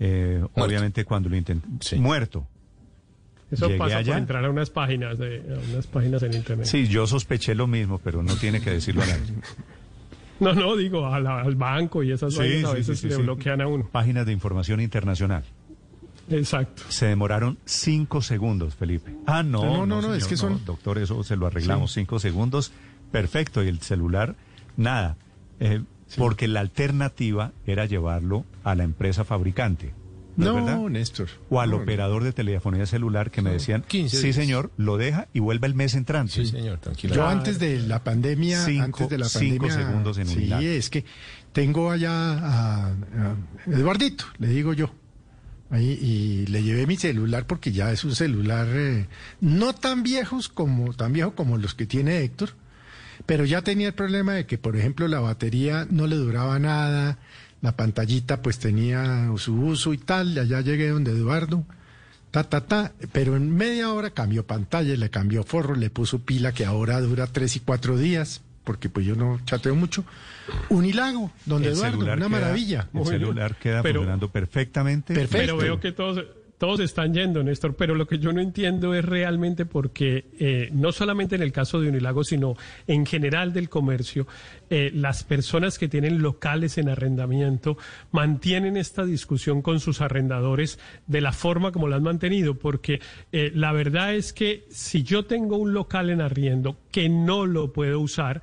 [0.00, 1.96] eh, obviamente cuando lo intenté.
[1.96, 2.46] Muerto.
[3.50, 4.12] Eso Llegué pasa allá.
[4.12, 6.66] por entrar a unas páginas, de, a unas páginas en internet.
[6.66, 9.24] Sí, yo sospeché lo mismo, pero no tiene que decirlo al aire.
[10.40, 13.16] No, no, digo, a al banco y esas Sí, vainas a veces sí, sí, le
[13.16, 13.22] sí.
[13.22, 13.88] bloquean a uno.
[13.90, 15.42] Páginas de información internacional.
[16.30, 16.84] Exacto.
[16.90, 19.12] Se demoraron cinco segundos, Felipe.
[19.26, 19.64] Ah, no.
[19.64, 21.92] No, no, no, señor, es que son- Doctor, eso se lo arreglamos.
[21.92, 22.70] Cinco segundos.
[23.10, 23.64] Perfecto.
[23.64, 24.36] Y el celular,
[24.76, 25.16] nada.
[25.58, 25.82] Eh,
[26.16, 29.92] Porque la alternativa era llevarlo a la empresa fabricante.
[30.36, 30.78] ¿No, verdad?
[30.88, 31.28] Néstor.
[31.50, 35.26] O al No, operador de telefonía celular que me decían, 15 sí señor, lo deja
[35.34, 36.32] y vuelve el mes entrante.
[36.32, 37.14] Sí, señor, tranquilo.
[37.16, 40.66] Yo antes de la pandemia, Cinco- antes de la cinco pandemia, segundos en un sí,
[40.66, 41.04] es que
[41.52, 43.34] tengo allá a, a
[43.66, 44.90] Eduardito, le digo yo,
[45.70, 49.08] ahí, y le llevé mi celular porque ya es un celular eh,
[49.40, 52.50] no tan viejos como tan viejo como los que tiene Héctor,
[53.28, 57.18] pero ya tenía el problema de que, por ejemplo, la batería no le duraba nada,
[57.60, 61.62] la pantallita pues tenía su uso y tal, y allá llegué donde Eduardo.
[62.30, 66.52] Ta, ta, ta, pero en media hora cambió pantalla, le cambió forro, le puso pila
[66.52, 70.06] que ahora dura tres y cuatro días, porque pues yo no chateo mucho.
[70.70, 72.88] Unilago, donde El Eduardo, una queda- maravilla.
[72.94, 75.26] El celular queda Pero- funcionando perfectamente.
[75.30, 76.24] Pero veo que todos,
[76.58, 77.76] todos están yendo, Néstor.
[77.76, 81.80] Pero lo que yo no entiendo es realmente porque, eh, no solamente en el caso
[81.80, 82.56] de Unilago, sino
[82.86, 84.26] en general del comercio,
[84.68, 87.78] eh, las personas que tienen locales en arrendamiento
[88.10, 92.54] mantienen esta discusión con sus arrendadores de la forma como la han mantenido.
[92.54, 93.00] Porque
[93.32, 97.72] eh, la verdad es que si yo tengo un local en arriendo que no lo
[97.72, 98.42] puedo usar,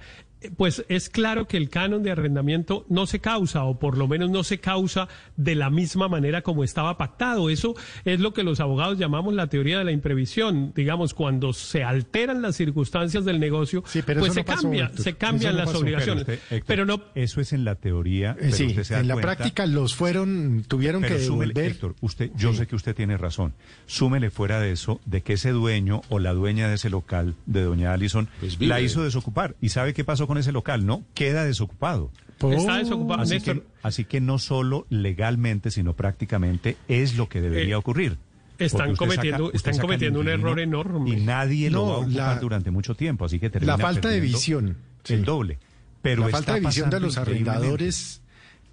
[0.55, 4.29] pues es claro que el canon de arrendamiento no se causa, o por lo menos
[4.29, 5.07] no se causa
[5.37, 7.49] de la misma manera como estaba pactado.
[7.49, 7.75] Eso
[8.05, 10.73] es lo que los abogados llamamos la teoría de la imprevisión.
[10.75, 15.01] Digamos, cuando se alteran las circunstancias del negocio, pero pues se, no pasó, cambia, Héctor.
[15.03, 15.79] se cambian no las pasó.
[15.79, 16.23] obligaciones.
[16.25, 18.35] Pero usted, Héctor, Pero no, Eso es en la teoría.
[18.39, 21.53] Pero sí, usted se da en la cuenta- práctica los fueron, tuvieron Pero que súmele,
[21.53, 21.71] devolver.
[21.71, 22.57] Héctor, usted, yo Sí.
[22.59, 23.53] sé que usted tiene razón.
[23.85, 27.61] Súmele fuera de eso, de que ese dueño o la dueña de ese local, de
[27.63, 29.55] doña Allison, Pues la hizo desocupar.
[29.61, 30.85] ¿Y sabe qué pasó con ese local?
[30.85, 32.11] No, queda desocupado.
[32.51, 33.61] Está desocupado, Así Néstor.
[33.61, 38.17] que, así que no solo legalmente, sino prácticamente es lo que debería Eh, ocurrir.
[38.59, 41.11] están cometiendo- están cometiendo un error enorme.
[41.11, 44.09] Y nadie lo va a ocupar la- durante mucho tiempo, así que termina La falta
[44.09, 44.77] de visión.
[45.07, 45.59] El doble.
[46.01, 48.21] Pero la falta de visión de los arrendadores,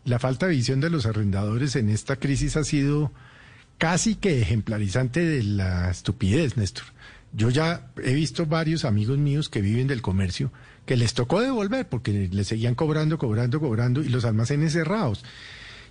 [0.05, 3.13] la falta de visión de los arrendadores en esta crisis ha sido
[3.79, 6.85] casi que ejemplarizante de la estupidez, Néstor.
[7.33, 10.53] Yo ya he visto varios amigos míos que viven del comercio
[10.87, 15.25] que les tocó devolver porque le seguían cobrando, cobrando, cobrando y los almacenes cerrados.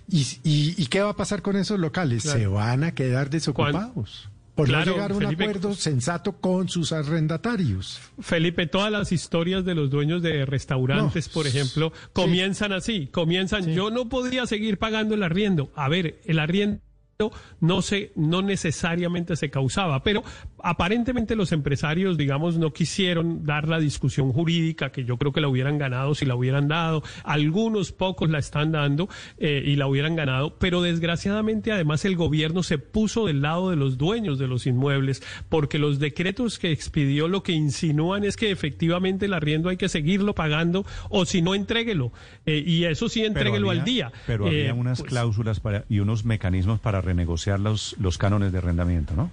[0.08, 2.22] ¿Y, y, y qué va a pasar con esos locales?
[2.24, 2.38] Claro.
[2.38, 4.28] Se van a quedar desocupados.
[4.54, 5.44] Por Claro, no llegar a un Felipe.
[5.44, 8.00] acuerdo sensato con sus arrendatarios.
[8.20, 11.32] Felipe, todas las historias de los dueños de restaurantes, No.
[11.32, 15.72] por ejemplo, comienzan así, comienzan, yo no podía seguir pagando el arriendo.
[15.74, 16.80] A ver, el arriendo
[17.60, 20.24] no se no necesariamente se causaba, pero
[20.62, 25.48] aparentemente los empresarios, digamos, no quisieron dar la discusión jurídica que yo creo que la
[25.48, 27.02] hubieran ganado si la hubieran dado.
[27.24, 29.08] Algunos pocos la están dando
[29.38, 33.76] eh, y la hubieran ganado, pero desgraciadamente además el gobierno se puso del lado de
[33.76, 38.50] los dueños de los inmuebles porque los decretos que expidió lo que insinúan es que
[38.50, 42.12] efectivamente el arriendo hay que seguirlo pagando o si no entréguelo
[42.46, 44.12] Eh, y eso sí entréguelo había- al día.
[44.26, 48.52] Pero Eh, había unas pues, cláusulas para, y unos mecanismos para renegociar los, los cánones
[48.52, 49.30] de arrendamiento, ¿no?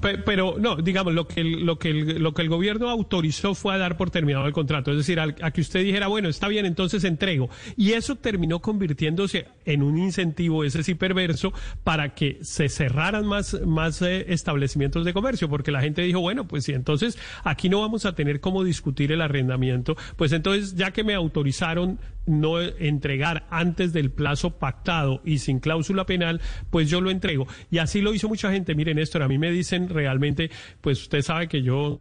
[0.00, 3.74] Pe- Pero no, digamos, lo que, el, lo, que lo que el gobierno autorizó fue
[3.74, 4.90] a dar por terminado el contrato.
[4.92, 7.50] Es decir, al- a, que usted dijera, bueno, está bien, entonces entrego.
[7.76, 11.52] Y eso terminó convirtiéndose en un incentivo, ese sí perverso,
[11.82, 15.48] para que se cerraran más, más eh, establecimientos de comercio.
[15.48, 19.10] Porque la gente dijo, bueno, pues si entonces aquí no vamos a tener cómo discutir
[19.12, 25.38] el arrendamiento, pues entonces ya que me autorizaron no entregar antes del plazo pactado y
[25.38, 27.48] sin cláusula penal, pues yo lo entrego.
[27.70, 28.74] Y así lo hizo mucha gente.
[28.74, 30.50] Miren, Néstor, a mí me dicen realmente,
[30.80, 32.00] pues usted sabe que yo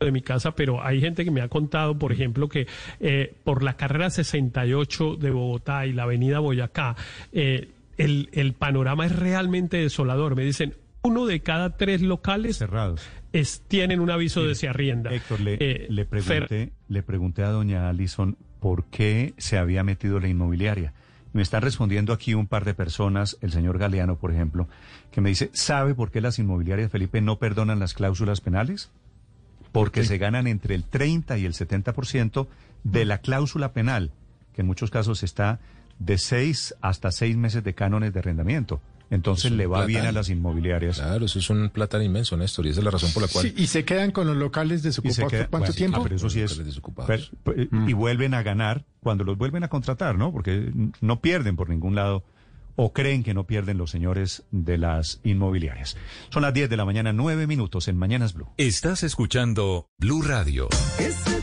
[0.00, 2.66] de mi casa, pero hay gente que me ha contado, por ejemplo, que
[3.00, 6.96] eh, por la carrera 68 de Bogotá y la avenida Boyacá,
[7.32, 10.36] eh, el, el panorama es realmente desolador.
[10.36, 15.12] Me dicen, uno de cada tres locales cerrados es, tienen un aviso de se arrienda.
[15.14, 16.08] Héctor, le, Eh, le, Fer-
[16.46, 20.92] pregunté, le pregunté a doña Allison por qué se había metido la inmobiliaria.
[21.34, 24.68] Me están respondiendo aquí un par de personas, el señor Galeano, por ejemplo,
[25.10, 28.92] que me dice, ¿sabe por qué las inmobiliarias, Felipe, no perdonan las cláusulas penales?
[29.72, 32.46] Porque se ganan entre el 30 y el 70%
[32.84, 34.12] de la cláusula penal,
[34.54, 35.58] que en muchos casos está
[35.98, 38.80] de seis hasta seis meses de cánones de arrendamiento.
[39.14, 40.98] Entonces Es le va bien a las inmobiliarias.
[40.98, 43.46] Claro, eso es un plátano inmenso, Néstor, y esa es la razón por la cual...
[43.46, 46.00] Sí, y se quedan con los locales desocupados queda- cuánto bueno, tiempo.
[46.00, 46.60] ah, pero eso sí es.
[47.06, 50.32] Pero- pero- Y vuelven a ganar cuando los vuelven a contratar, ¿no?
[50.32, 50.70] Porque
[51.00, 52.24] no pierden por ningún lado
[52.76, 55.96] o creen que no pierden los señores de las inmobiliarias.
[56.30, 58.48] Son las 10 de la mañana, 9 minutos en Mañanas Blue.
[58.56, 60.68] Estás escuchando Blue Radio.
[60.98, 61.33] Esa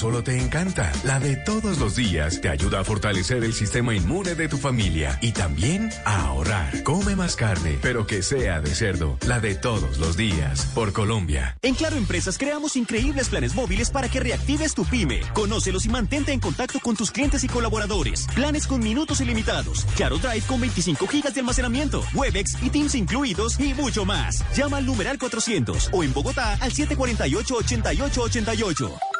[0.00, 0.90] solo te encanta.
[1.04, 5.18] La de todos los días te ayuda a fortalecer el sistema inmune de tu familia
[5.20, 6.82] y también a ahorrar.
[6.84, 9.18] Come más carne, pero que sea de cerdo.
[9.26, 10.70] La de todos los días.
[10.74, 11.58] Por Colombia.
[11.60, 15.20] En Claro Empresas creamos increíbles planes móviles para que reactives tu pyme.
[15.34, 18.26] Conócelos y mantente en contacto con tus clientes y colaboradores.
[18.34, 19.84] Planes con minutos ilimitados.
[19.96, 22.02] Claro Drive con 25 gigas de almacenamiento.
[22.14, 24.42] Webex y Teams incluidos y mucho más.
[24.56, 29.19] Llama al numeral 400 o en Bogotá al 748-8888.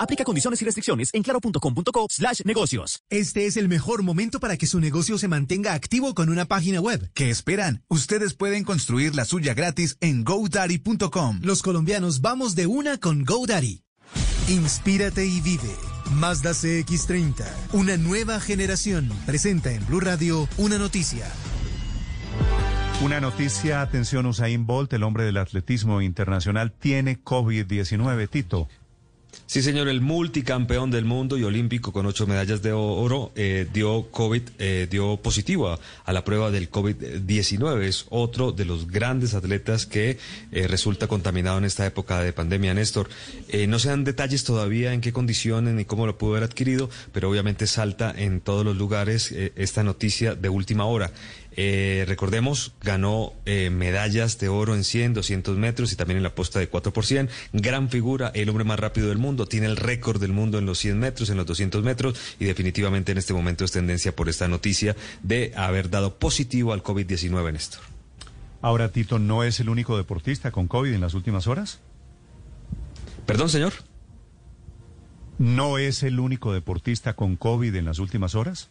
[0.00, 3.02] Aplica condiciones y restricciones en claro.com.co slash negocios.
[3.10, 6.80] Este es el mejor momento para que su negocio se mantenga activo con una página
[6.80, 7.10] web.
[7.12, 7.84] ¿Qué esperan?
[7.88, 11.40] Ustedes pueden construir la suya gratis en godaddy.com.
[11.42, 13.84] Los colombianos vamos de una con GoDaddy.
[14.48, 15.76] Inspírate y vive.
[16.14, 17.44] Mazda CX30.
[17.72, 19.10] Una nueva generación.
[19.26, 21.30] Presenta en Blue Radio una noticia.
[23.02, 28.68] Una noticia, atención, Usain Bolt, el hombre del atletismo internacional, tiene COVID-19, Tito.
[29.50, 34.08] Sí, señor, el multicampeón del mundo y olímpico con ocho medallas de oro eh, dio
[34.12, 37.82] COVID, eh, dio positivo a, la prueba del COVID-19.
[37.82, 40.18] Es otro de los grandes atletas que
[40.52, 43.08] eh, resulta contaminado en esta época de pandemia, Néstor.
[43.66, 47.28] no se dan detalles todavía en qué condiciones ni cómo lo pudo haber adquirido, pero
[47.28, 51.10] obviamente salta en todos los lugares esta noticia de última hora.
[51.62, 56.34] Eh, recordemos, ganó eh, medallas de oro en 100, 200 metros y también en la
[56.34, 57.28] posta de 4 por 100.
[57.52, 60.78] Gran figura, el hombre más rápido del mundo, tiene el récord del mundo en los
[60.78, 64.48] 100 metros, en los 200 metros y definitivamente en este momento es tendencia por esta
[64.48, 67.82] noticia de haber dado positivo al COVID-19, Néstor.
[68.62, 71.80] Ahora, Tito, ¿no es el único deportista con COVID en las últimas horas?
[73.26, 73.74] Perdón, señor.
[75.36, 78.70] ¿No es el único deportista con COVID en las últimas horas?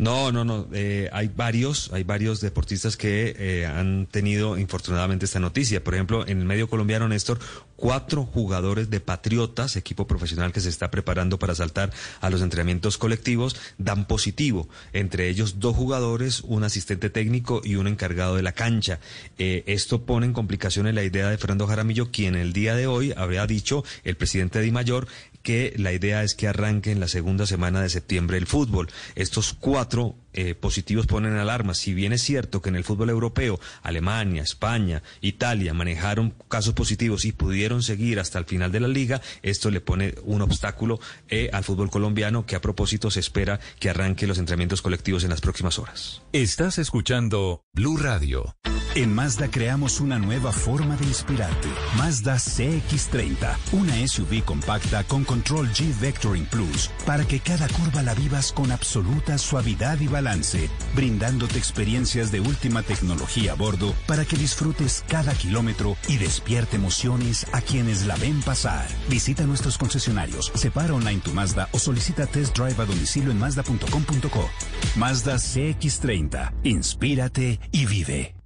[0.00, 0.66] No, no, no.
[0.72, 5.84] Eh, hay varios, hay varios deportistas que eh, han tenido infortunadamente esta noticia.
[5.84, 7.38] Por ejemplo, en el medio colombiano, Néstor,
[7.76, 12.96] cuatro jugadores de Patriotas, equipo profesional que se está preparando para saltar a los entrenamientos
[12.96, 14.70] colectivos, dan positivo.
[14.94, 19.00] Entre ellos dos jugadores, un asistente técnico y un encargado de la cancha.
[19.36, 23.12] Eh, esto pone en complicaciones la idea de Fernando Jaramillo, quien el día de hoy
[23.18, 25.08] habría dicho, el presidente de Di Mayor,
[25.42, 28.88] que la idea es que arranque en la segunda semana de septiembre el fútbol.
[29.14, 31.74] Estos cuatro eh, positivos ponen alarma.
[31.74, 37.24] Si bien es cierto que en el fútbol europeo, Alemania, España, Italia manejaron casos positivos
[37.24, 41.50] y pudieron seguir hasta el final de la liga, esto le pone un obstáculo eh,
[41.52, 45.40] al fútbol colombiano que a propósito se espera que arranque los entrenamientos colectivos en las
[45.40, 46.22] próximas horas.
[46.32, 48.56] Estás escuchando Blue Radio.
[48.96, 51.68] En Mazda creamos una nueva forma de inspirarte.
[51.96, 58.14] Mazda CX30, una SUV compacta con control G Vectoring Plus para que cada curva la
[58.14, 64.36] vivas con absoluta suavidad y balance, brindándote experiencias de última tecnología a bordo para que
[64.36, 68.86] disfrutes cada kilómetro y despierte emociones a quienes la ven pasar.
[69.08, 74.50] Visita nuestros concesionarios, separa online tu Mazda o solicita test drive a domicilio en mazda.com.co.
[74.96, 78.39] Mazda CX30, inspírate y vive.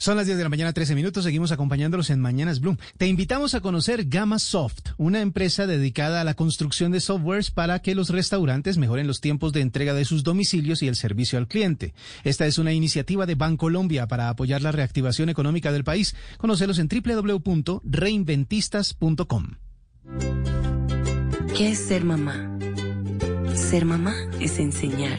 [0.00, 1.24] Son las 10 de la mañana, 13 minutos.
[1.24, 2.78] Seguimos acompañándolos en Mañanas Bloom.
[2.96, 7.80] Te invitamos a conocer Gamma Soft, una empresa dedicada a la construcción de softwares para
[7.80, 11.48] que los restaurantes mejoren los tiempos de entrega de sus domicilios y el servicio al
[11.48, 11.92] cliente.
[12.24, 16.16] Esta es una iniciativa de Bancolombia para apoyar la reactivación económica del país.
[16.38, 19.48] Conocelos en www.reinventistas.com.
[21.54, 22.58] ¿Qué es ser mamá?
[23.54, 25.18] Ser mamá es enseñar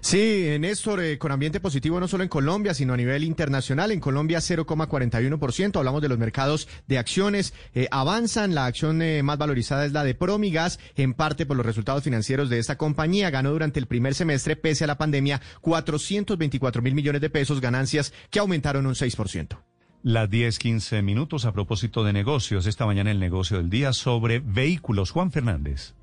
[0.00, 3.92] Sí, Néstor, eh, con ambiente positivo no solo en Colombia, sino a nivel internacional.
[3.92, 5.76] En Colombia 0,41%.
[5.78, 7.54] Hablamos de los mercados de acciones.
[7.74, 8.54] Eh, avanzan.
[8.54, 12.48] La acción eh, más valorizada es la de Promigas, en parte por los resultados financieros
[12.50, 13.30] de esta compañía.
[13.30, 18.12] Ganó durante el primer semestre, pese a la pandemia, 424 mil millones de pesos, ganancias
[18.30, 19.58] que aumentaron un 6%.
[20.02, 22.66] Las 10, 15 minutos a propósito de negocios.
[22.66, 25.10] Esta mañana el negocio del día sobre vehículos.
[25.10, 25.94] Juan Fernández.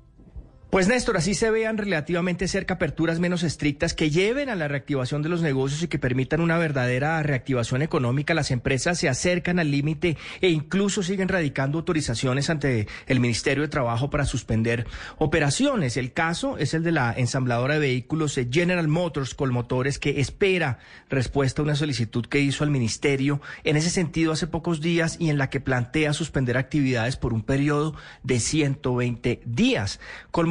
[0.70, 5.22] Pues Néstor, así se vean relativamente cerca aperturas menos estrictas que lleven a la reactivación
[5.22, 8.34] de los negocios y que permitan una verdadera reactivación económica.
[8.34, 13.70] Las empresas se acercan al límite e incluso siguen radicando autorizaciones ante el Ministerio de
[13.70, 15.96] Trabajo para suspender operaciones.
[15.96, 21.62] El caso es el de la ensambladora de vehículos General Motors Colmotores que espera respuesta
[21.62, 25.38] a una solicitud que hizo al Ministerio en ese sentido hace pocos días y en
[25.38, 29.98] la que plantea suspender actividades por un periodo de 120 días.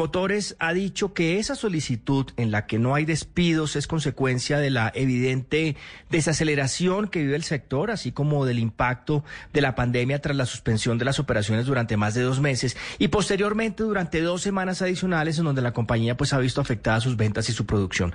[0.08, 4.70] Motores ha dicho que esa solicitud en la que no hay despidos es consecuencia de
[4.70, 5.76] la evidente
[6.10, 10.98] desaceleración que vive el sector, así como del impacto de la pandemia tras la suspensión
[10.98, 15.44] de las operaciones durante más de dos meses y posteriormente durante dos semanas adicionales en
[15.44, 18.14] donde la compañía pues ha visto afectadas sus ventas y su producción.